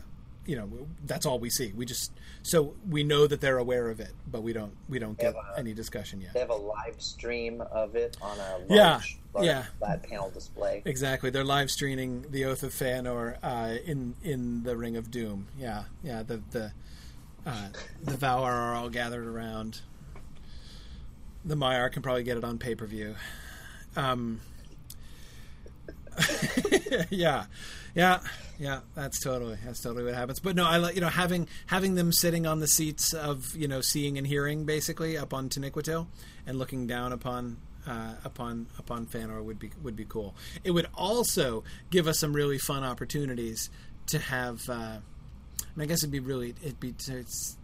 you 0.46 0.56
know, 0.56 0.68
that's 1.06 1.28
all 1.28 1.38
we 1.38 1.52
see. 1.52 1.74
We 1.76 1.86
just 1.86 2.12
so 2.42 2.74
we 2.90 3.04
know 3.04 3.28
that 3.28 3.40
they're 3.40 3.60
aware 3.60 3.90
of 3.90 4.00
it, 4.00 4.12
but 4.26 4.42
we 4.42 4.52
don't 4.52 4.72
we 4.88 4.98
don't 4.98 5.18
get 5.20 5.36
uh, 5.36 5.42
any 5.58 5.74
discussion 5.74 6.22
yet. 6.22 6.34
They 6.34 6.40
have 6.40 6.50
a 6.50 6.56
live 6.56 7.00
stream 7.00 7.62
of 7.62 7.96
it 7.96 8.18
on 8.22 8.40
a 8.40 8.58
large, 8.58 8.66
Yeah, 8.70 9.00
large 9.34 9.46
yeah. 9.46 9.66
flat 9.78 10.02
panel 10.04 10.32
display. 10.32 10.82
Exactly, 10.86 11.30
they're 11.30 11.44
live 11.44 11.70
streaming 11.70 12.26
the 12.32 12.46
Oath 12.46 12.64
of 12.64 12.74
Feanor 12.74 13.38
uh, 13.44 13.76
in 13.86 14.16
in 14.24 14.64
the 14.64 14.76
Ring 14.76 14.96
of 14.98 15.12
Doom. 15.12 15.48
Yeah, 15.60 15.84
yeah. 16.04 16.24
The 16.24 16.42
the 16.50 16.72
uh, 17.50 17.70
the 18.04 18.14
Valar 18.14 18.52
are 18.52 18.76
all 18.76 18.90
gathered 18.90 19.26
around. 19.26 19.82
The 21.44 21.56
Maiar 21.56 21.92
can 21.92 22.02
probably 22.02 22.24
get 22.24 22.38
it 22.38 22.44
on 22.44 22.58
pay 22.60 22.76
per 22.76 22.86
view. 22.86 23.16
Um, 23.96 24.42
yeah, 27.10 27.46
yeah, 27.96 28.20
yeah. 28.60 28.82
That's 28.94 29.20
totally 29.20 29.58
that's 29.66 29.82
totally 29.82 30.04
what 30.04 30.14
happens. 30.14 30.40
But 30.40 30.56
no, 30.56 30.66
I 30.66 30.78
like 30.78 30.96
you 30.96 31.02
know 31.02 31.08
having 31.08 31.48
having 31.66 31.96
them 31.96 32.12
sitting 32.12 32.46
on 32.46 32.60
the 32.60 32.68
seats 32.68 33.14
of 33.14 33.56
you 33.56 33.68
know 33.68 33.82
seeing 33.82 34.18
and 34.18 34.28
hearing 34.28 34.66
basically 34.66 35.18
up 35.18 35.34
on 35.34 35.50
Taniquetil 35.50 36.08
and 36.46 36.60
looking 36.60 36.86
down 36.86 37.14
upon 37.14 37.58
uh, 37.88 38.16
upon 38.24 38.68
upon 38.78 39.08
Feanor 39.08 39.44
would 39.44 39.58
be 39.58 39.72
would 39.82 39.96
be 39.96 40.06
cool. 40.06 40.36
It 40.64 40.72
would 40.72 40.88
also 40.94 41.64
give 41.90 42.08
us 42.08 42.20
some 42.20 42.34
really 42.34 42.60
fun 42.60 42.84
opportunities 42.84 43.70
to 44.08 44.20
have. 44.20 44.70
Uh, 44.70 44.98
I, 45.80 45.86
guess 45.86 46.00
it'd 46.00 46.12
be 46.12 46.20
really 46.20 46.54
it'd 46.62 46.80
be 46.80 46.94
it's 47.08 47.58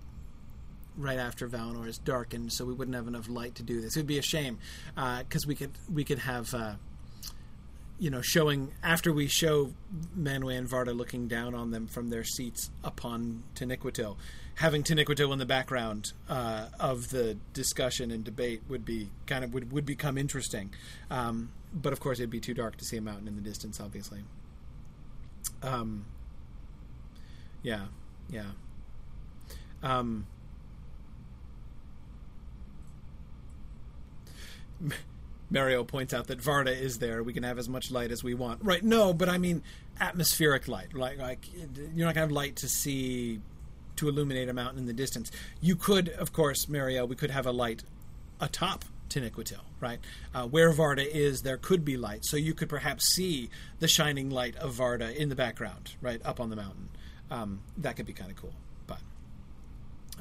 right 0.98 1.20
after 1.20 1.48
Valinor 1.48 1.88
is 1.88 1.98
darkened, 1.98 2.54
so 2.54 2.66
we 2.66 2.74
wouldn't 2.74 2.96
have 2.96 3.08
enough 3.08 3.30
light 3.30 3.56
to 3.56 3.64
do 3.64 3.82
this. 3.82 3.96
It 3.96 4.00
would 4.00 4.08
be 4.08 4.18
a 4.18 4.24
shame 4.24 4.60
because 4.96 5.46
we 5.46 5.56
could 5.56 5.72
we 5.92 6.04
could 6.04 6.20
have. 6.20 6.54
Uh, 6.54 6.74
you 7.98 8.10
know, 8.10 8.22
showing 8.22 8.74
after 8.84 9.14
we 9.14 9.28
show 9.28 9.74
Manwë 10.18 10.58
and 10.58 10.68
Varda 10.68 10.96
looking 10.96 11.28
down 11.28 11.56
on 11.56 11.72
them 11.72 11.88
from 11.88 12.10
their 12.10 12.26
seats 12.26 12.70
upon 12.84 13.44
Taniquetil, 13.56 14.18
having 14.56 14.84
Taniquetil 14.84 15.32
in 15.32 15.40
the 15.40 15.46
background 15.46 16.12
uh, 16.28 16.68
of 16.80 17.10
the 17.10 17.38
discussion 17.54 18.12
and 18.12 18.24
debate 18.24 18.64
would 18.68 18.84
be 18.84 19.12
kind 19.28 19.44
of 19.44 19.54
would, 19.54 19.72
would 19.72 19.86
become 19.86 20.18
interesting. 20.18 20.74
Um, 21.10 21.52
but 21.74 21.94
of 21.94 22.00
course, 22.00 22.20
it'd 22.20 22.30
be 22.30 22.40
too 22.42 22.54
dark 22.54 22.78
to 22.78 22.86
see 22.86 22.98
a 22.98 23.02
mountain 23.02 23.28
in 23.28 23.36
the 23.36 23.42
distance. 23.42 23.80
Obviously. 23.80 24.24
Um. 25.64 26.06
Yeah. 27.64 27.86
Yeah. 28.30 28.52
Um. 29.84 30.28
Mario 35.50 35.84
points 35.84 36.14
out 36.14 36.28
that 36.28 36.40
Varda 36.40 36.76
is 36.76 36.98
there. 36.98 37.24
We 37.24 37.32
can 37.32 37.44
have 37.44 37.60
as 37.60 37.70
much 37.70 37.92
light 37.92 38.12
as 38.12 38.24
we 38.24 38.34
want. 38.34 38.64
Right? 38.64 38.84
No, 38.84 39.14
but 39.14 39.30
I 39.30 39.38
mean 39.38 39.62
atmospheric 40.00 40.68
light. 40.68 40.94
Like, 40.94 41.20
like 41.20 41.46
you're 41.54 42.06
not 42.06 42.16
going 42.16 42.16
to 42.16 42.20
have 42.22 42.32
light 42.32 42.56
to 42.58 42.68
see 42.68 43.42
to 43.98 44.10
illuminate 44.10 44.50
a 44.50 44.54
mountain 44.54 44.80
in 44.80 44.86
the 44.86 44.94
distance. 44.94 45.32
You 45.62 45.76
could, 45.76 46.10
of 46.10 46.34
course, 46.34 46.68
Mario. 46.68 47.06
We 47.06 47.16
could 47.16 47.32
have 47.32 47.46
a 47.46 47.52
light 47.52 47.84
atop 48.42 48.86
Taniquetil, 49.10 49.62
right? 49.80 50.00
Uh, 50.34 50.48
where 50.48 50.72
Varda 50.74 51.06
is, 51.06 51.44
there 51.44 51.58
could 51.58 51.86
be 51.86 51.96
light, 51.96 52.26
so 52.26 52.38
you 52.38 52.54
could 52.54 52.70
perhaps 52.70 53.14
see 53.14 53.50
the 53.80 53.88
shining 53.88 54.30
light 54.30 54.56
of 54.58 54.76
Varda 54.76 55.16
in 55.16 55.30
the 55.30 55.36
background, 55.36 55.94
right 56.02 56.22
up 56.26 56.40
on 56.40 56.50
the 56.50 56.56
mountain. 56.56 56.90
Um, 57.32 57.62
that 57.78 57.96
could 57.96 58.06
be 58.06 58.14
kind 58.14 58.32
of 58.32 58.38
cool. 58.38 58.54
But 58.88 59.00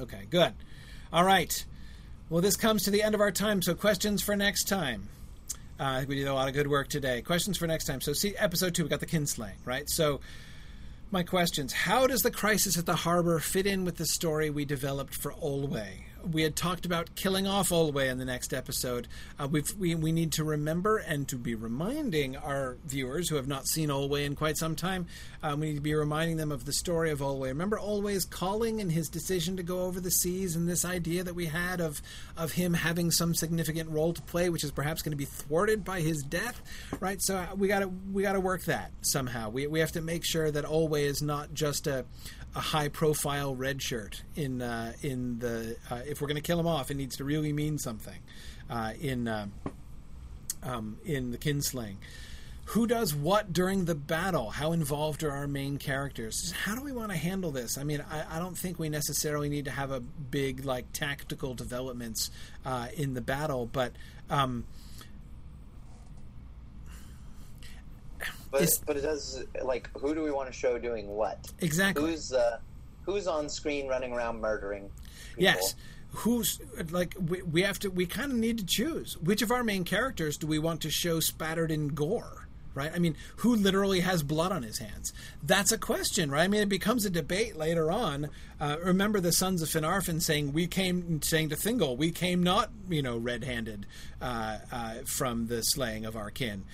okay, 0.01 0.23
good. 0.31 0.53
All 1.13 1.25
right. 1.25 1.65
Well, 2.31 2.41
this 2.41 2.57
comes 2.57 2.85
to 2.85 2.91
the 2.91 3.03
end 3.03 3.15
of 3.15 3.21
our 3.21 3.31
time, 3.31 3.61
so 3.63 3.75
questions 3.75 4.23
for 4.23 4.35
next 4.35 4.65
time. 4.65 5.09
Uh, 5.79 6.05
we 6.07 6.17
did 6.17 6.27
a 6.27 6.35
lot 6.35 6.49
of 6.49 6.55
good 6.55 6.69
work 6.69 6.89
today. 6.89 7.21
Questions 7.21 7.59
for 7.59 7.67
next 7.67 7.85
time. 7.85 8.01
So, 8.01 8.13
see 8.13 8.35
episode 8.37 8.75
two. 8.75 8.85
We 8.85 8.89
got 8.89 9.01
the 9.01 9.07
kinslaying, 9.07 9.59
right? 9.65 9.89
So, 9.91 10.21
my 11.11 11.23
questions: 11.23 11.73
How 11.73 12.07
does 12.07 12.23
the 12.23 12.31
crisis 12.31 12.79
at 12.79 12.87
the 12.87 12.97
harbor 12.97 13.39
fit 13.41 13.67
in 13.67 13.85
with 13.85 13.97
the 13.97 14.07
story 14.07 14.51
we 14.51 14.65
developed 14.65 15.15
for 15.15 15.33
Olwe? 15.33 16.05
We 16.31 16.43
had 16.43 16.57
talked 16.57 16.87
about 16.87 17.15
killing 17.15 17.47
off 17.47 17.69
Olwe 17.71 18.09
in 18.11 18.19
the 18.19 18.25
next 18.25 18.55
episode. 18.55 19.09
Uh, 19.39 19.49
we 19.49 19.95
we 19.95 20.13
need 20.13 20.33
to 20.33 20.45
remember 20.45 20.99
and 20.99 21.29
to 21.29 21.37
be 21.37 21.55
reminding 21.55 22.37
our 22.37 22.77
viewers 22.85 23.29
who 23.29 23.37
have 23.37 23.47
not 23.47 23.67
seen 23.67 23.89
Olwe 23.89 24.25
in 24.25 24.35
quite 24.35 24.57
some 24.57 24.75
time. 24.75 25.07
Um, 25.43 25.61
we 25.61 25.69
need 25.69 25.75
to 25.77 25.81
be 25.81 25.95
reminding 25.95 26.37
them 26.37 26.51
of 26.51 26.65
the 26.65 26.73
story 26.73 27.11
of 27.11 27.21
Olwe. 27.21 27.49
Remember 27.49 27.79
Olwe's 27.79 28.25
calling 28.25 28.81
and 28.81 28.91
his 28.91 29.09
decision 29.09 29.57
to 29.57 29.63
go 29.63 29.83
over 29.83 30.01
the 30.01 30.11
seas, 30.11 30.57
and 30.57 30.69
this 30.69 30.85
idea 30.85 31.23
that 31.25 31.35
we 31.35 31.47
had 31.47 31.81
of 31.81 32.01
of 32.37 32.53
him 32.53 32.75
having 32.75 33.11
some 33.11 33.35
significant 33.35 33.91
role 33.91 34.13
to 34.13 34.23
play, 34.23 34.49
which 34.49 34.65
is 34.65 34.71
perhaps 34.71 35.03
going 35.03 35.13
to 35.13 35.17
be 35.17 35.25
thwarted 35.25 35.85
by 35.85 36.01
his 36.01 36.23
death. 36.23 36.63
Right. 37.01 37.21
So 37.21 37.37
uh, 37.37 37.55
we 37.57 37.69
got 37.69 37.81
to 37.81 37.89
we 38.13 38.23
got 38.23 38.33
to 38.33 38.41
work 38.41 38.65
that 38.65 38.93
somehow. 39.03 39.51
We 39.51 39.67
we 39.67 39.81
have 39.81 39.93
to 39.93 40.01
make 40.01 40.25
sure 40.25 40.51
that 40.51 40.65
Olwe 40.65 41.03
is 41.03 41.23
not 41.23 41.53
just 41.53 41.87
a 41.87 42.05
a 42.55 42.61
high 42.61 42.89
profile 42.89 43.55
red 43.55 43.83
shirt 43.83 44.23
in 44.37 44.63
uh, 44.63 44.93
in 45.03 45.39
the 45.39 45.77
uh, 45.91 46.01
if 46.07 46.21
we're 46.21 46.29
going 46.29 46.37
to 46.37 46.43
kill 46.43 46.61
him 46.61 46.67
off, 46.67 46.91
it 46.91 46.97
needs 46.97 47.17
to 47.17 47.25
really 47.25 47.53
mean 47.53 47.79
something 47.79 48.19
uh, 48.71 48.93
in 49.01 49.29
uh, 49.29 49.47
um, 50.63 50.99
in 51.05 51.31
the 51.31 51.39
kinslaying. 51.39 51.97
Who 52.69 52.87
does 52.87 53.15
what 53.15 53.53
during 53.53 53.85
the 53.85 53.95
battle? 53.95 54.51
How 54.51 54.73
involved 54.73 55.23
are 55.23 55.31
our 55.31 55.47
main 55.47 55.77
characters? 55.77 56.53
How 56.53 56.75
do 56.75 56.83
we 56.83 56.93
want 56.93 57.11
to 57.11 57.17
handle 57.17 57.51
this? 57.51 57.77
I 57.77 57.85
mean, 57.85 58.03
I, 58.11 58.37
I 58.37 58.39
don't 58.39 58.57
think 58.57 58.79
we 58.79 58.89
necessarily 58.89 59.51
need 59.51 59.67
to 59.67 59.71
have 59.71 59.91
a 59.91 60.01
big 60.01 60.65
like 60.65 60.91
tactical 60.93 61.55
developments 61.55 62.31
uh, 62.65 62.89
in 62.97 63.13
the 63.13 63.21
battle, 63.21 63.67
but 63.67 63.93
um, 64.31 64.65
But 68.61 68.81
but 68.87 68.97
it 68.97 69.01
does 69.01 69.45
like 69.63 69.91
who 69.99 70.15
do 70.15 70.23
we 70.23 70.31
want 70.31 70.47
to 70.49 70.53
show 70.53 70.79
doing 70.79 71.09
what? 71.09 71.53
Exactly. 71.61 72.11
Who's 72.11 72.33
uh, 72.33 72.59
who's 73.05 73.27
on 73.27 73.49
screen 73.49 73.89
running 73.89 74.13
around 74.13 74.41
murdering? 74.41 74.91
People? 75.31 75.43
Yes. 75.43 75.75
Who's 76.13 76.61
like 76.91 77.17
we, 77.19 77.43
we 77.43 77.63
have 77.63 77.81
to 77.81 77.91
we 77.91 78.07
kind 78.07 78.31
of 78.31 78.39
need 78.39 78.59
to 78.59 78.65
choose 78.65 79.19
which 79.19 79.43
of 79.43 79.51
our 79.51 79.65
main 79.65 79.83
characters 79.83 80.37
do 80.37 80.47
we 80.47 80.61
want 80.61 80.83
to 80.83 80.91
show 80.91 81.19
spattered 81.19 81.73
in 81.73 81.89
gore 81.89 82.45
right? 82.75 82.91
I 82.95 82.99
mean, 82.99 83.17
who 83.37 83.55
literally 83.55 84.01
has 84.01 84.23
blood 84.23 84.53
on 84.53 84.63
his 84.63 84.79
hands? 84.79 85.13
That's 85.43 85.73
a 85.73 85.79
question, 85.79 86.31
right? 86.31 86.43
I 86.43 86.49
mean, 86.49 86.61
it 86.61 86.69
becomes 86.69 87.05
a 87.05 87.11
debate 87.11 87.57
later 87.57 87.91
on. 87.91 88.31
Uh, 88.61 88.77
remember 88.83 89.21
the 89.21 89.33
sons 89.33 89.63
of 89.63 89.69
Finarfin 89.69 90.21
saying, 90.21 90.53
"We 90.53 90.67
came," 90.67 91.23
saying 91.23 91.51
to 91.51 91.57
Thingol, 91.57 91.97
"We 91.97 92.11
came 92.11 92.43
not, 92.43 92.71
you 92.89 93.03
know, 93.03 93.17
red-handed 93.17 93.87
uh, 94.21 94.59
uh, 94.71 94.95
from 95.05 95.47
the 95.47 95.63
slaying 95.63 96.05
of 96.05 96.17
our 96.17 96.31
kin." 96.31 96.65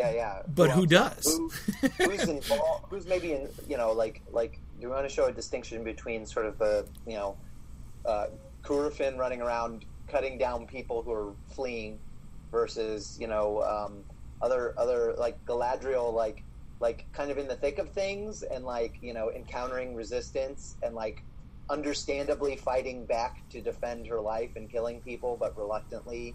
Yeah, 0.00 0.12
yeah. 0.12 0.42
But 0.54 0.70
who, 0.70 0.80
who 0.80 0.86
does? 0.86 1.26
Who, 1.26 1.50
who's 2.04 2.22
involved? 2.26 2.86
Who's 2.88 3.06
maybe 3.06 3.32
in? 3.32 3.48
You 3.68 3.76
know, 3.76 3.92
like 3.92 4.22
like 4.32 4.58
you 4.80 4.88
want 4.88 5.06
to 5.06 5.14
show 5.14 5.26
a 5.26 5.32
distinction 5.32 5.84
between 5.84 6.24
sort 6.24 6.46
of 6.46 6.58
a 6.62 6.86
you 7.06 7.16
know, 7.16 7.36
uh, 8.06 8.26
Curufin 8.62 9.18
running 9.18 9.42
around 9.42 9.84
cutting 10.08 10.38
down 10.38 10.66
people 10.66 11.02
who 11.02 11.12
are 11.12 11.34
fleeing, 11.54 11.98
versus 12.50 13.18
you 13.20 13.26
know 13.26 13.62
um, 13.62 14.02
other 14.40 14.72
other 14.78 15.14
like 15.18 15.44
Galadriel 15.44 16.14
like 16.14 16.44
like 16.80 17.04
kind 17.12 17.30
of 17.30 17.36
in 17.36 17.46
the 17.46 17.56
thick 17.56 17.78
of 17.78 17.90
things 17.90 18.42
and 18.42 18.64
like 18.64 18.96
you 19.02 19.12
know 19.12 19.30
encountering 19.30 19.94
resistance 19.94 20.76
and 20.82 20.94
like 20.94 21.22
understandably 21.68 22.56
fighting 22.56 23.04
back 23.04 23.46
to 23.50 23.60
defend 23.60 24.06
her 24.06 24.18
life 24.18 24.52
and 24.56 24.70
killing 24.70 25.02
people, 25.02 25.36
but 25.38 25.54
reluctantly 25.58 26.34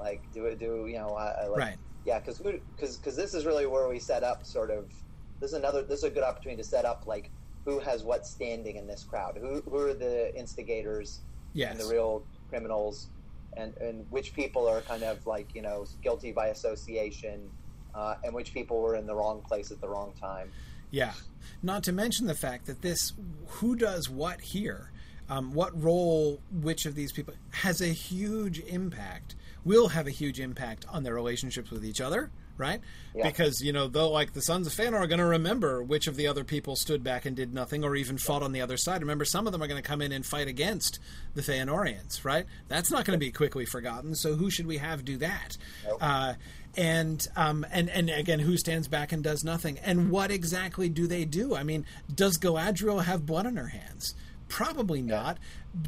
like 0.00 0.22
do 0.32 0.46
it 0.46 0.58
do 0.58 0.86
you 0.88 0.98
know 0.98 1.08
uh, 1.08 1.48
like, 1.50 1.60
right 1.60 1.76
yeah, 2.04 2.18
because 2.18 2.38
because 2.38 2.96
because 2.96 3.16
this 3.16 3.34
is 3.34 3.46
really 3.46 3.66
where 3.66 3.88
we 3.88 3.98
set 3.98 4.22
up 4.22 4.44
sort 4.44 4.70
of. 4.70 4.92
This 5.40 5.50
is 5.50 5.56
another. 5.56 5.82
This 5.82 5.98
is 5.98 6.04
a 6.04 6.10
good 6.10 6.22
opportunity 6.22 6.62
to 6.62 6.68
set 6.68 6.84
up 6.84 7.06
like 7.06 7.30
who 7.64 7.78
has 7.78 8.02
what 8.02 8.26
standing 8.26 8.76
in 8.76 8.86
this 8.86 9.02
crowd. 9.02 9.38
Who 9.40 9.62
who 9.62 9.78
are 9.78 9.94
the 9.94 10.34
instigators 10.36 11.20
yes. 11.54 11.72
and 11.72 11.80
the 11.80 11.86
real 11.86 12.24
criminals, 12.50 13.08
and 13.56 13.74
and 13.78 14.06
which 14.10 14.34
people 14.34 14.68
are 14.68 14.82
kind 14.82 15.02
of 15.02 15.26
like 15.26 15.54
you 15.54 15.62
know 15.62 15.86
guilty 16.02 16.30
by 16.30 16.48
association, 16.48 17.50
uh, 17.94 18.16
and 18.22 18.34
which 18.34 18.52
people 18.52 18.80
were 18.82 18.96
in 18.96 19.06
the 19.06 19.14
wrong 19.14 19.40
place 19.40 19.70
at 19.70 19.80
the 19.80 19.88
wrong 19.88 20.12
time. 20.20 20.50
Yeah, 20.90 21.14
not 21.62 21.82
to 21.84 21.92
mention 21.92 22.26
the 22.26 22.34
fact 22.34 22.66
that 22.66 22.82
this 22.82 23.14
who 23.46 23.76
does 23.76 24.10
what 24.10 24.40
here. 24.40 24.90
Um, 25.26 25.54
what 25.54 25.82
role 25.82 26.42
which 26.52 26.84
of 26.84 26.94
these 26.94 27.10
people 27.10 27.32
has 27.48 27.80
a 27.80 27.86
huge 27.86 28.60
impact 28.60 29.36
will 29.64 29.88
have 29.88 30.06
a 30.06 30.10
huge 30.10 30.40
impact 30.40 30.84
on 30.90 31.02
their 31.02 31.14
relationships 31.14 31.70
with 31.70 31.84
each 31.84 32.00
other, 32.00 32.30
right? 32.56 32.80
Yeah. 33.14 33.26
Because 33.26 33.60
you 33.60 33.72
know, 33.72 33.88
though, 33.88 34.10
like 34.10 34.32
the 34.32 34.42
sons 34.42 34.66
of 34.66 34.72
Fëanor 34.72 35.00
are 35.00 35.06
going 35.06 35.18
to 35.18 35.24
remember 35.24 35.82
which 35.82 36.06
of 36.06 36.16
the 36.16 36.26
other 36.26 36.44
people 36.44 36.76
stood 36.76 37.02
back 37.02 37.24
and 37.24 37.34
did 37.34 37.54
nothing, 37.54 37.84
or 37.84 37.96
even 37.96 38.18
fought 38.18 38.42
on 38.42 38.52
the 38.52 38.60
other 38.60 38.76
side. 38.76 39.00
Remember, 39.00 39.24
some 39.24 39.46
of 39.46 39.52
them 39.52 39.62
are 39.62 39.66
going 39.66 39.82
to 39.82 39.88
come 39.88 40.02
in 40.02 40.12
and 40.12 40.24
fight 40.24 40.48
against 40.48 40.98
the 41.34 41.42
Fëanorians, 41.42 42.24
right? 42.24 42.46
That's 42.68 42.90
not 42.90 43.04
going 43.04 43.18
to 43.18 43.24
be 43.24 43.32
quickly 43.32 43.64
forgotten. 43.64 44.14
So, 44.14 44.34
who 44.34 44.50
should 44.50 44.66
we 44.66 44.78
have 44.78 45.04
do 45.04 45.16
that? 45.18 45.56
Nope. 45.84 45.98
Uh, 46.00 46.34
and 46.76 47.26
um, 47.36 47.64
and 47.70 47.88
and 47.88 48.10
again, 48.10 48.40
who 48.40 48.56
stands 48.56 48.88
back 48.88 49.12
and 49.12 49.22
does 49.22 49.44
nothing? 49.44 49.78
And 49.78 50.10
what 50.10 50.30
exactly 50.30 50.88
do 50.88 51.06
they 51.06 51.24
do? 51.24 51.54
I 51.54 51.62
mean, 51.62 51.86
does 52.12 52.38
Galadriel 52.38 53.04
have 53.04 53.26
blood 53.26 53.46
on 53.46 53.56
her 53.56 53.68
hands? 53.68 54.14
Probably 54.48 55.02
not. 55.02 55.38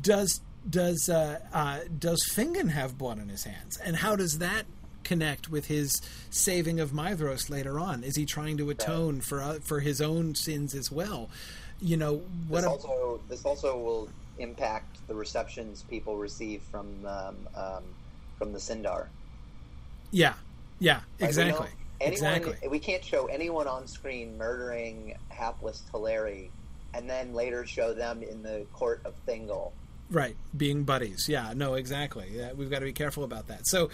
Does 0.01 0.41
does 0.69 1.09
uh, 1.09 1.41
uh, 1.53 1.81
does 1.99 2.23
Fingon 2.35 2.70
have 2.70 2.99
blood 2.99 3.20
on 3.20 3.28
his 3.28 3.45
hands, 3.45 3.78
and 3.78 3.97
how 3.97 4.17
does 4.17 4.39
that 4.39 4.67
connect 5.05 5.49
with 5.49 5.67
his 5.67 6.01
saving 6.31 6.81
of 6.81 6.91
Maedhros 6.91 7.49
later 7.49 7.78
on? 7.78 8.03
Is 8.03 8.17
he 8.17 8.27
trying 8.27 8.57
to 8.59 8.70
atone 8.70 9.20
for 9.20 9.41
uh, 9.41 9.59
for 9.61 9.81
his 9.81 10.01
own 10.01 10.35
sins 10.35 10.75
as 10.75 10.91
well? 10.91 11.31
You 11.81 11.97
know 11.97 12.23
what? 12.49 12.62
This 12.62 12.67
a- 12.67 12.70
also 12.70 13.20
this 13.28 13.45
also 13.45 13.78
will 13.78 14.09
impact 14.39 15.07
the 15.07 15.15
receptions 15.15 15.83
people 15.83 16.17
receive 16.17 16.62
from 16.62 16.89
um, 17.07 17.36
um, 17.55 17.85
from 18.39 18.53
the 18.53 18.59
Sindar. 18.59 19.07
Yeah, 20.11 20.35
yeah, 20.78 21.01
exactly. 21.19 21.69
anyone, 22.01 22.43
exactly. 22.45 22.69
We 22.69 22.78
can't 22.78 23.05
show 23.05 23.27
anyone 23.27 23.67
on 23.67 23.86
screen 23.86 24.36
murdering 24.36 25.17
hapless 25.28 25.83
Teleri, 25.93 26.49
and 26.95 27.09
then 27.09 27.35
later 27.35 27.67
show 27.67 27.93
them 27.95 28.23
in 28.23 28.43
the 28.43 28.67
court 28.73 29.01
of 29.05 29.15
Thingol 29.27 29.73
Right, 30.10 30.36
being 30.57 30.85
buddies. 30.85 31.28
Yeah, 31.28 31.52
no, 31.55 31.75
exactly. 31.75 32.28
Yeah, 32.33 32.52
we've 32.52 32.70
got 32.70 32.78
to 32.78 32.85
be 32.85 32.93
careful 32.93 33.25
about 33.25 33.49
that. 33.49 33.67
So, 33.67 33.91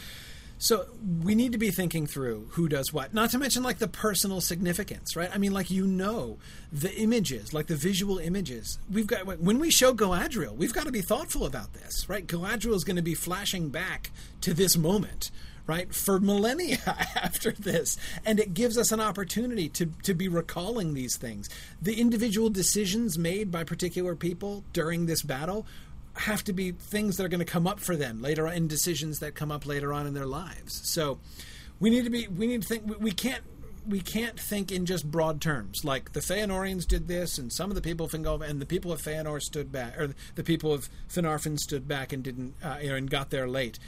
so 0.58 0.86
we 1.24 1.34
need 1.34 1.52
to 1.52 1.58
be 1.58 1.70
thinking 1.70 2.06
through 2.06 2.48
who 2.52 2.68
does 2.68 2.92
what. 2.92 3.12
Not 3.12 3.30
to 3.30 3.38
mention 3.38 3.62
like 3.62 3.78
the 3.78 3.88
personal 3.88 4.40
significance, 4.40 5.16
right? 5.16 5.28
I 5.34 5.38
mean, 5.38 5.52
like 5.52 5.70
you 5.70 5.86
know, 5.86 6.38
the 6.70 6.94
images, 6.94 7.52
like 7.52 7.66
the 7.66 7.74
visual 7.74 8.18
images. 8.18 8.78
We've 8.90 9.06
got 9.06 9.26
when 9.26 9.58
we 9.58 9.70
show 9.70 9.92
Galadriel, 9.94 10.54
we've 10.54 10.72
got 10.72 10.86
to 10.86 10.92
be 10.92 11.00
thoughtful 11.00 11.46
about 11.46 11.72
this, 11.72 12.08
right? 12.08 12.26
Galadriel 12.26 12.74
is 12.74 12.84
going 12.84 12.96
to 12.96 13.02
be 13.02 13.14
flashing 13.14 13.70
back 13.70 14.10
to 14.42 14.54
this 14.54 14.76
moment, 14.76 15.30
right, 15.66 15.92
for 15.94 16.20
millennia 16.20 16.78
after 17.16 17.52
this. 17.52 17.96
And 18.24 18.38
it 18.38 18.54
gives 18.54 18.78
us 18.78 18.92
an 18.92 19.00
opportunity 19.00 19.68
to, 19.70 19.86
to 20.04 20.14
be 20.14 20.28
recalling 20.28 20.94
these 20.94 21.16
things. 21.16 21.48
The 21.80 22.00
individual 22.00 22.50
decisions 22.50 23.18
made 23.18 23.50
by 23.50 23.64
particular 23.64 24.14
people 24.14 24.62
during 24.72 25.06
this 25.06 25.22
battle 25.22 25.66
have 26.14 26.44
to 26.44 26.52
be 26.52 26.72
things 26.72 27.16
that 27.16 27.24
are 27.24 27.28
going 27.28 27.40
to 27.40 27.44
come 27.44 27.66
up 27.66 27.80
for 27.80 27.96
them 27.96 28.20
later 28.20 28.46
on 28.46 28.54
in 28.54 28.68
decisions 28.68 29.18
that 29.20 29.34
come 29.34 29.50
up 29.50 29.66
later 29.66 29.92
on 29.92 30.06
in 30.06 30.14
their 30.14 30.26
lives. 30.26 30.80
So 30.88 31.18
we 31.80 31.90
need 31.90 32.04
to 32.04 32.10
be 32.10 32.28
we 32.28 32.46
need 32.46 32.62
to 32.62 32.68
think 32.68 33.00
we 33.00 33.12
can't 33.12 33.42
we 33.86 34.00
can't 34.00 34.38
think 34.38 34.70
in 34.70 34.86
just 34.86 35.10
broad 35.10 35.40
terms 35.40 35.84
like 35.84 36.12
the 36.12 36.20
Feanorians 36.20 36.86
did 36.86 37.08
this 37.08 37.38
and 37.38 37.52
some 37.52 37.70
of 37.70 37.74
the 37.74 37.82
people 37.82 38.06
of 38.06 38.42
and 38.42 38.60
the 38.60 38.66
people 38.66 38.92
of 38.92 39.02
Feanor 39.02 39.42
stood 39.42 39.72
back 39.72 39.98
or 39.98 40.14
the 40.34 40.44
people 40.44 40.72
of 40.72 40.88
Finarfin 41.08 41.58
stood 41.58 41.88
back 41.88 42.12
and 42.12 42.22
didn't 42.22 42.54
uh, 42.62 42.78
you 42.80 42.90
know 42.90 42.94
and 42.94 43.10
got 43.10 43.30
there 43.30 43.48
late. 43.48 43.78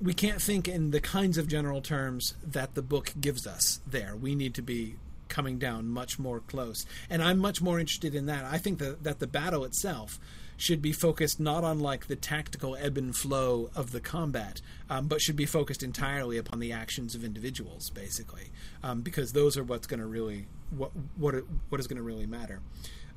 we 0.00 0.12
can't 0.14 0.42
think 0.42 0.68
in 0.68 0.90
the 0.90 1.00
kinds 1.00 1.38
of 1.38 1.46
general 1.46 1.80
terms 1.80 2.34
that 2.44 2.74
the 2.74 2.82
book 2.82 3.12
gives 3.20 3.46
us 3.46 3.80
there. 3.86 4.16
We 4.16 4.34
need 4.34 4.54
to 4.54 4.62
be 4.62 4.96
coming 5.28 5.58
down 5.58 5.88
much 5.88 6.18
more 6.18 6.40
close. 6.40 6.84
And 7.08 7.22
I'm 7.22 7.38
much 7.38 7.62
more 7.62 7.80
interested 7.80 8.14
in 8.14 8.26
that. 8.26 8.44
I 8.44 8.58
think 8.58 8.78
that, 8.80 9.02
that 9.04 9.18
the 9.18 9.26
battle 9.26 9.64
itself 9.64 10.18
should 10.62 10.80
be 10.80 10.92
focused 10.92 11.40
not 11.40 11.64
on 11.64 11.80
like 11.80 12.06
the 12.06 12.14
tactical 12.14 12.76
ebb 12.76 12.96
and 12.96 13.16
flow 13.16 13.68
of 13.74 13.90
the 13.90 14.00
combat, 14.00 14.60
um, 14.88 15.08
but 15.08 15.20
should 15.20 15.34
be 15.34 15.44
focused 15.44 15.82
entirely 15.82 16.38
upon 16.38 16.60
the 16.60 16.70
actions 16.70 17.16
of 17.16 17.24
individuals, 17.24 17.90
basically, 17.90 18.52
um, 18.84 19.00
because 19.00 19.32
those 19.32 19.56
are 19.56 19.64
what's 19.64 19.88
going 19.88 19.98
to 19.98 20.06
really 20.06 20.46
what 20.70 20.92
what 21.16 21.34
what 21.68 21.80
is 21.80 21.88
going 21.88 21.96
to 21.96 22.02
really 22.04 22.26
matter 22.26 22.60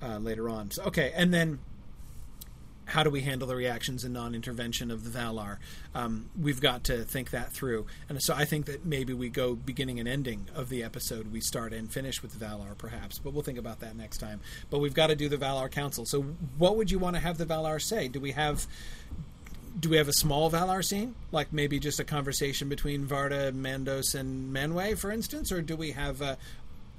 uh, 0.02 0.18
later 0.18 0.50
on. 0.50 0.72
So, 0.72 0.86
okay, 0.86 1.14
and 1.16 1.32
then 1.32 1.60
how 2.86 3.04
do 3.04 3.10
we 3.10 3.22
handle 3.22 3.48
the 3.48 3.56
reactions 3.56 4.04
and 4.04 4.14
non-intervention 4.14 4.92
of 4.92 5.04
the 5.04 5.18
Valar? 5.18 5.58
Um, 5.94 6.30
we've 6.40 6.62
got 6.62 6.84
to 6.86 7.04
think 7.04 7.32
that 7.32 7.52
through, 7.52 7.86
and 8.10 8.22
so 8.22 8.34
I 8.34 8.46
think 8.46 8.66
that 8.68 8.86
maybe 8.86 9.14
we 9.14 9.30
go 9.30 9.56
beginning 9.56 10.00
and 10.00 10.08
ending 10.08 10.48
of 10.56 10.70
the 10.70 10.84
episode. 10.84 11.32
We 11.32 11.42
start 11.42 11.74
and 11.74 11.92
finish 11.92 12.22
with 12.22 12.38
the 12.38 12.46
Valar, 12.46 12.78
perhaps, 12.78 13.20
but 13.20 13.34
we'll 13.34 13.44
think 13.44 13.58
about 13.58 13.80
that 13.80 13.96
next 13.96 14.18
time. 14.18 14.40
But 14.70 14.80
we've 14.80 14.94
got 14.94 15.08
to 15.08 15.16
do 15.16 15.30
the 15.30 15.38
Valar 15.38 15.70
Council. 15.70 16.06
So, 16.06 16.22
what 16.58 16.78
would 16.78 16.92
you 16.92 17.00
want 17.00 17.16
to 17.16 17.22
have 17.22 17.38
the 17.38 17.46
Valar 17.46 17.82
say? 17.82 18.08
Do 18.08 18.20
we 18.20 18.32
have 18.32 18.68
do 19.78 19.90
we 19.90 19.98
have 19.98 20.08
a 20.08 20.14
small 20.14 20.50
Valar 20.50 20.84
scene, 20.84 21.16
like 21.32 21.52
maybe 21.52 21.80
just 21.80 22.00
a 22.00 22.04
conversation 22.04 22.70
between 22.70 23.06
Varda, 23.06 23.52
Mandos, 23.52 24.16
and 24.16 24.56
Manwë, 24.56 24.98
for 24.98 25.12
instance, 25.12 25.52
or 25.52 25.62
do 25.62 25.76
we 25.76 25.92
have 25.92 26.22
uh, 26.22 26.36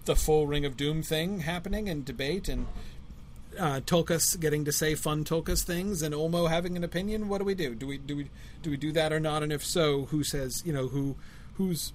the 0.04 0.16
full 0.16 0.46
Ring 0.46 0.64
of 0.64 0.76
Doom 0.76 1.02
thing 1.02 1.40
happening 1.40 1.88
and 1.88 2.04
debate 2.04 2.48
and 2.48 2.66
uh, 3.58 3.80
getting 4.38 4.64
to 4.64 4.72
say 4.72 4.94
fun 4.94 5.24
Tulkas 5.24 5.62
things 5.62 6.02
and 6.02 6.14
Ulmo 6.14 6.48
having 6.48 6.76
an 6.76 6.84
opinion. 6.84 7.28
What 7.28 7.38
do 7.38 7.44
we 7.44 7.54
do? 7.54 7.74
Do 7.74 7.86
we 7.86 7.98
do 7.98 8.16
we 8.16 8.30
do 8.62 8.70
we 8.70 8.76
do 8.76 8.92
that 8.92 9.12
or 9.12 9.20
not? 9.20 9.42
And 9.42 9.52
if 9.52 9.64
so, 9.64 10.06
who 10.06 10.22
says 10.24 10.62
you 10.64 10.72
know 10.72 10.88
who 10.88 11.16
who's 11.54 11.92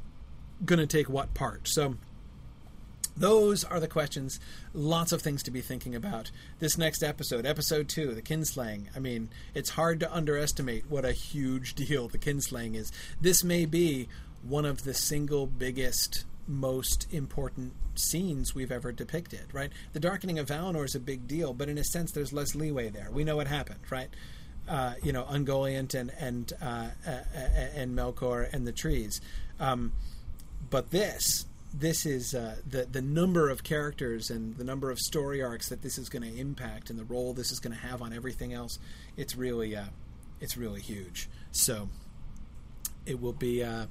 going 0.66 0.80
to 0.80 0.88
take 0.88 1.10
what 1.10 1.34
part? 1.34 1.68
So 1.68 1.96
those 3.16 3.64
are 3.64 3.80
the 3.80 3.88
questions. 3.88 4.40
Lots 4.74 5.12
of 5.12 5.22
things 5.22 5.44
to 5.44 5.52
be 5.52 5.62
thinking 5.62 5.96
about. 5.96 6.32
This 6.60 6.78
next 6.78 7.04
episode, 7.04 7.46
episode 7.46 7.90
two, 7.90 8.14
the 8.14 8.22
kinslaying. 8.22 8.86
I 8.96 9.00
mean, 9.00 9.30
it's 9.54 9.72
hard 9.72 10.00
to 10.00 10.14
underestimate 10.14 10.86
what 10.90 11.06
a 11.06 11.12
huge 11.12 11.76
deal 11.76 12.08
the 12.08 12.18
kinslaying 12.18 12.76
is. 12.76 12.92
This 13.20 13.44
may 13.44 13.66
be 13.66 14.08
one 14.44 14.66
of 14.66 14.84
the 14.84 14.94
single 14.94 15.46
biggest 15.46 16.26
most 16.52 17.08
important 17.12 17.74
scenes 17.96 18.54
we've 18.54 18.72
ever 18.72 18.92
depicted, 18.92 19.54
right? 19.54 19.72
The 19.94 20.00
darkening 20.00 20.38
of 20.38 20.48
Valinor 20.48 20.86
is 20.86 20.96
a 20.96 21.00
big 21.00 21.28
deal, 21.28 21.54
but 21.54 21.70
in 21.70 21.78
a 21.78 21.84
sense, 21.84 22.12
there's 22.12 22.34
less 22.34 22.56
leeway 22.56 22.90
there. 22.90 23.10
We 23.12 23.24
know 23.24 23.38
what 23.38 23.48
happened, 23.48 23.80
right? 23.90 24.10
Uh, 24.68 24.94
you 25.02 25.12
know, 25.12 25.24
Ungoliant 25.24 25.96
and 25.96 26.12
and 26.20 26.54
uh, 26.62 26.90
uh, 27.08 27.12
and 27.76 27.98
Melkor 27.98 28.52
and 28.54 28.68
the 28.68 28.72
trees. 28.72 29.22
Um, 29.60 29.94
but 30.70 30.92
this, 30.92 31.46
this 31.74 32.06
is 32.06 32.36
uh, 32.36 32.58
the 32.70 32.86
the 32.86 33.02
number 33.02 33.50
of 33.50 33.64
characters 33.64 34.30
and 34.30 34.56
the 34.58 34.64
number 34.64 34.92
of 34.92 35.00
story 35.00 35.42
arcs 35.42 35.70
that 35.70 35.82
this 35.82 35.98
is 35.98 36.10
going 36.10 36.24
to 36.24 36.38
impact 36.38 36.90
and 36.90 37.00
the 37.00 37.06
role 37.06 37.34
this 37.34 37.52
is 37.52 37.60
going 37.60 37.76
to 37.76 37.82
have 37.82 38.02
on 38.02 38.14
everything 38.14 38.54
else. 38.54 38.78
It's 39.18 39.36
really, 39.36 39.76
uh, 39.76 39.86
it's 40.40 40.58
really 40.58 40.82
huge. 40.82 41.28
So, 41.52 41.90
it 43.06 43.20
will 43.20 43.34
be, 43.34 43.64
uh, 43.64 43.88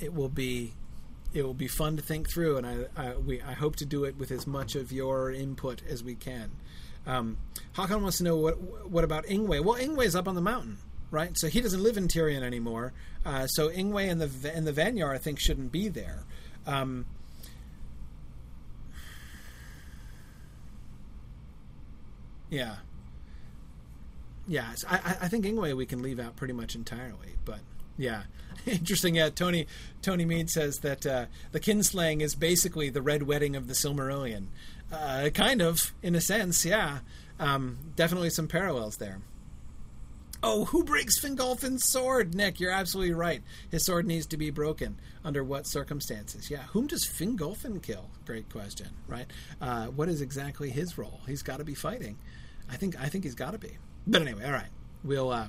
it 0.00 0.12
will 0.12 0.28
be 0.28 0.72
it 1.36 1.44
will 1.44 1.54
be 1.54 1.68
fun 1.68 1.96
to 1.96 2.02
think 2.02 2.30
through, 2.30 2.56
and 2.56 2.66
I, 2.66 2.86
I, 2.96 3.16
we, 3.16 3.42
I 3.42 3.52
hope 3.52 3.76
to 3.76 3.84
do 3.84 4.04
it 4.04 4.16
with 4.16 4.30
as 4.30 4.46
much 4.46 4.74
of 4.74 4.90
your 4.90 5.30
input 5.30 5.82
as 5.88 6.02
we 6.02 6.14
can. 6.14 6.50
Um, 7.06 7.36
wants 7.76 8.18
to 8.18 8.24
know 8.24 8.36
what 8.36 8.58
what 8.90 9.04
about 9.04 9.26
Ingwe? 9.26 9.62
Well, 9.62 9.78
Ingwe's 9.78 10.16
up 10.16 10.26
on 10.26 10.34
the 10.34 10.40
mountain, 10.40 10.78
right? 11.10 11.30
So 11.36 11.48
he 11.48 11.60
doesn't 11.60 11.82
live 11.82 11.96
in 11.96 12.08
Tirion 12.08 12.42
anymore. 12.42 12.94
Uh, 13.24 13.46
so 13.46 13.68
Ingwe 13.68 14.10
and 14.10 14.20
the 14.20 14.52
and 14.52 14.66
the 14.66 14.72
Vanyar, 14.72 15.14
I 15.14 15.18
think, 15.18 15.38
shouldn't 15.38 15.70
be 15.70 15.88
there. 15.88 16.24
Um, 16.66 17.04
yeah, 22.50 22.76
yeah. 24.48 24.74
I, 24.88 25.16
I 25.22 25.28
think 25.28 25.44
Ingwe 25.44 25.76
we 25.76 25.86
can 25.86 26.02
leave 26.02 26.18
out 26.18 26.34
pretty 26.34 26.54
much 26.54 26.74
entirely, 26.74 27.36
but 27.44 27.60
yeah. 27.98 28.22
Interesting. 28.66 29.16
Yeah, 29.16 29.30
Tony 29.30 29.66
Tony 30.02 30.24
Mead 30.24 30.50
says 30.50 30.78
that 30.78 31.06
uh, 31.06 31.26
the 31.52 31.60
kinslaying 31.60 32.20
is 32.20 32.34
basically 32.34 32.90
the 32.90 33.02
red 33.02 33.24
wedding 33.24 33.56
of 33.56 33.68
the 33.68 33.74
Silmarillion. 33.74 34.46
Uh, 34.92 35.30
kind 35.34 35.60
of, 35.60 35.92
in 36.02 36.14
a 36.14 36.20
sense, 36.20 36.64
yeah. 36.64 37.00
Um, 37.38 37.78
definitely 37.96 38.30
some 38.30 38.48
parallels 38.48 38.96
there. 38.98 39.20
Oh, 40.42 40.66
who 40.66 40.84
breaks 40.84 41.18
Fingolfin's 41.18 41.84
sword? 41.84 42.34
Nick, 42.34 42.60
you're 42.60 42.70
absolutely 42.70 43.14
right. 43.14 43.42
His 43.70 43.84
sword 43.84 44.06
needs 44.06 44.26
to 44.26 44.36
be 44.36 44.50
broken. 44.50 45.00
Under 45.24 45.42
what 45.42 45.66
circumstances? 45.66 46.50
Yeah, 46.50 46.62
whom 46.68 46.86
does 46.86 47.04
Fingolfin 47.04 47.82
kill? 47.82 48.10
Great 48.24 48.48
question, 48.48 48.88
right? 49.08 49.26
Uh, 49.60 49.86
what 49.86 50.08
is 50.08 50.20
exactly 50.20 50.70
his 50.70 50.96
role? 50.96 51.20
He's 51.26 51.42
got 51.42 51.56
to 51.56 51.64
be 51.64 51.74
fighting. 51.74 52.16
I 52.70 52.76
think. 52.76 53.00
I 53.00 53.08
think 53.08 53.24
he's 53.24 53.34
got 53.34 53.52
to 53.52 53.58
be. 53.58 53.78
But 54.06 54.22
anyway, 54.22 54.44
all 54.44 54.52
right. 54.52 54.68
We'll 55.02 55.30
uh, 55.30 55.48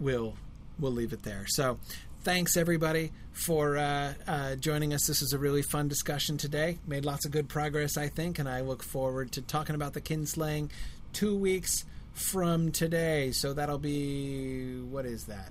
we'll 0.00 0.34
we'll 0.82 0.92
leave 0.92 1.12
it 1.12 1.22
there. 1.22 1.46
So, 1.46 1.78
thanks 2.22 2.56
everybody 2.56 3.12
for 3.32 3.78
uh, 3.78 4.14
uh, 4.26 4.56
joining 4.56 4.92
us. 4.92 5.06
This 5.06 5.20
was 5.22 5.32
a 5.32 5.38
really 5.38 5.62
fun 5.62 5.88
discussion 5.88 6.36
today. 6.36 6.78
Made 6.86 7.04
lots 7.04 7.24
of 7.24 7.30
good 7.30 7.48
progress, 7.48 7.96
I 7.96 8.08
think, 8.08 8.38
and 8.38 8.48
I 8.48 8.60
look 8.60 8.82
forward 8.82 9.32
to 9.32 9.42
talking 9.42 9.74
about 9.74 9.94
the 9.94 10.00
kinslaying 10.00 10.70
two 11.12 11.36
weeks 11.36 11.84
from 12.12 12.72
today. 12.72 13.30
So 13.30 13.54
that'll 13.54 13.78
be 13.78 14.80
what 14.80 15.06
is 15.06 15.24
that 15.26 15.50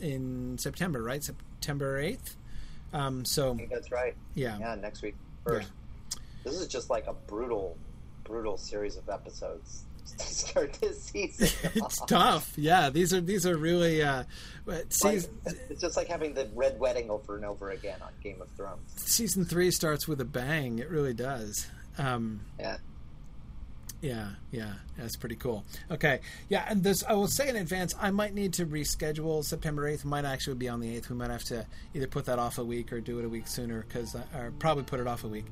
in 0.00 0.58
September, 0.58 1.02
right? 1.02 1.24
September 1.24 1.98
eighth. 1.98 2.36
Um, 2.92 3.24
so 3.24 3.54
I 3.54 3.56
think 3.56 3.70
that's 3.70 3.90
right. 3.90 4.14
Yeah. 4.34 4.58
Yeah. 4.58 4.74
Next 4.76 5.02
week 5.02 5.16
first. 5.44 5.68
Yeah. 5.68 6.20
This 6.44 6.60
is 6.60 6.68
just 6.68 6.90
like 6.90 7.06
a 7.06 7.14
brutal, 7.14 7.76
brutal 8.22 8.58
series 8.58 8.96
of 8.96 9.08
episodes 9.08 9.84
to 10.18 10.24
start 10.24 10.72
this 10.74 11.02
season. 11.04 11.48
it's 11.74 11.98
tough. 12.06 12.52
Yeah, 12.56 12.90
these 12.90 13.12
are 13.12 13.20
these 13.20 13.46
are 13.46 13.56
really. 13.56 14.02
Uh, 14.02 14.24
season, 14.88 15.38
like, 15.44 15.56
it's 15.70 15.80
just 15.80 15.96
like 15.96 16.08
having 16.08 16.34
the 16.34 16.48
red 16.54 16.78
wedding 16.78 17.10
over 17.10 17.36
and 17.36 17.44
over 17.44 17.70
again 17.70 18.00
on 18.02 18.10
Game 18.22 18.40
of 18.40 18.48
Thrones. 18.56 18.92
Season 18.96 19.44
three 19.44 19.70
starts 19.70 20.08
with 20.08 20.20
a 20.20 20.24
bang. 20.24 20.78
It 20.78 20.90
really 20.90 21.14
does. 21.14 21.66
Um, 21.98 22.40
yeah. 22.58 22.78
Yeah, 24.04 24.28
yeah, 24.50 24.74
that's 24.98 25.16
pretty 25.16 25.36
cool. 25.36 25.64
Okay, 25.90 26.20
yeah, 26.50 26.66
and 26.68 26.82
this 26.82 27.02
I 27.04 27.14
will 27.14 27.26
say 27.26 27.48
in 27.48 27.56
advance, 27.56 27.94
I 27.98 28.10
might 28.10 28.34
need 28.34 28.52
to 28.54 28.66
reschedule 28.66 29.42
September 29.42 29.88
eighth. 29.88 30.04
Might 30.04 30.26
actually 30.26 30.56
be 30.56 30.68
on 30.68 30.80
the 30.80 30.94
eighth. 30.94 31.08
We 31.08 31.16
might 31.16 31.30
have 31.30 31.44
to 31.44 31.64
either 31.94 32.06
put 32.06 32.26
that 32.26 32.38
off 32.38 32.58
a 32.58 32.64
week 32.64 32.92
or 32.92 33.00
do 33.00 33.18
it 33.18 33.24
a 33.24 33.30
week 33.30 33.48
sooner, 33.48 33.80
because 33.80 34.14
or 34.14 34.52
probably 34.58 34.84
put 34.84 35.00
it 35.00 35.06
off 35.06 35.24
a 35.24 35.28
week 35.28 35.46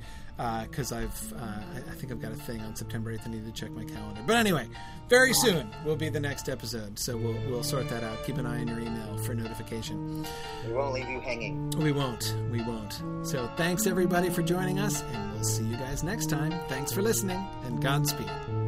because 0.62 0.92
uh, 0.92 0.96
I've 0.96 1.32
uh, 1.34 1.90
I 1.90 1.94
think 1.94 2.12
I've 2.12 2.20
got 2.20 2.32
a 2.32 2.36
thing 2.36 2.60
on 2.60 2.74
September 2.74 3.12
8th. 3.12 3.26
I 3.26 3.30
need 3.30 3.44
to 3.44 3.52
check 3.52 3.70
my 3.70 3.84
calendar. 3.84 4.22
But 4.26 4.36
anyway, 4.36 4.68
very 5.08 5.32
soon 5.32 5.70
will 5.84 5.96
be 5.96 6.08
the 6.08 6.20
next 6.20 6.48
episode, 6.48 6.98
so 6.98 7.16
we'll 7.16 7.38
we'll 7.48 7.62
sort 7.62 7.88
that 7.90 8.02
out. 8.02 8.24
Keep 8.24 8.38
an 8.38 8.46
eye 8.46 8.60
on 8.60 8.68
your 8.68 8.80
email 8.80 9.18
for 9.18 9.34
notification. 9.34 10.26
We 10.66 10.72
won't 10.72 10.94
leave 10.94 11.08
you 11.08 11.20
hanging. 11.20 11.70
We 11.70 11.92
won't. 11.92 12.34
We 12.50 12.62
won't. 12.62 13.02
So 13.22 13.48
thanks 13.56 13.86
everybody 13.86 14.30
for 14.30 14.42
joining 14.42 14.78
us, 14.78 15.02
and 15.02 15.32
we'll 15.32 15.44
see 15.44 15.64
you 15.64 15.76
guys 15.76 16.02
next 16.02 16.26
time. 16.28 16.52
Thanks 16.68 16.92
for 16.92 17.02
listening, 17.02 17.44
and 17.64 17.80
Godspeed. 17.80 18.61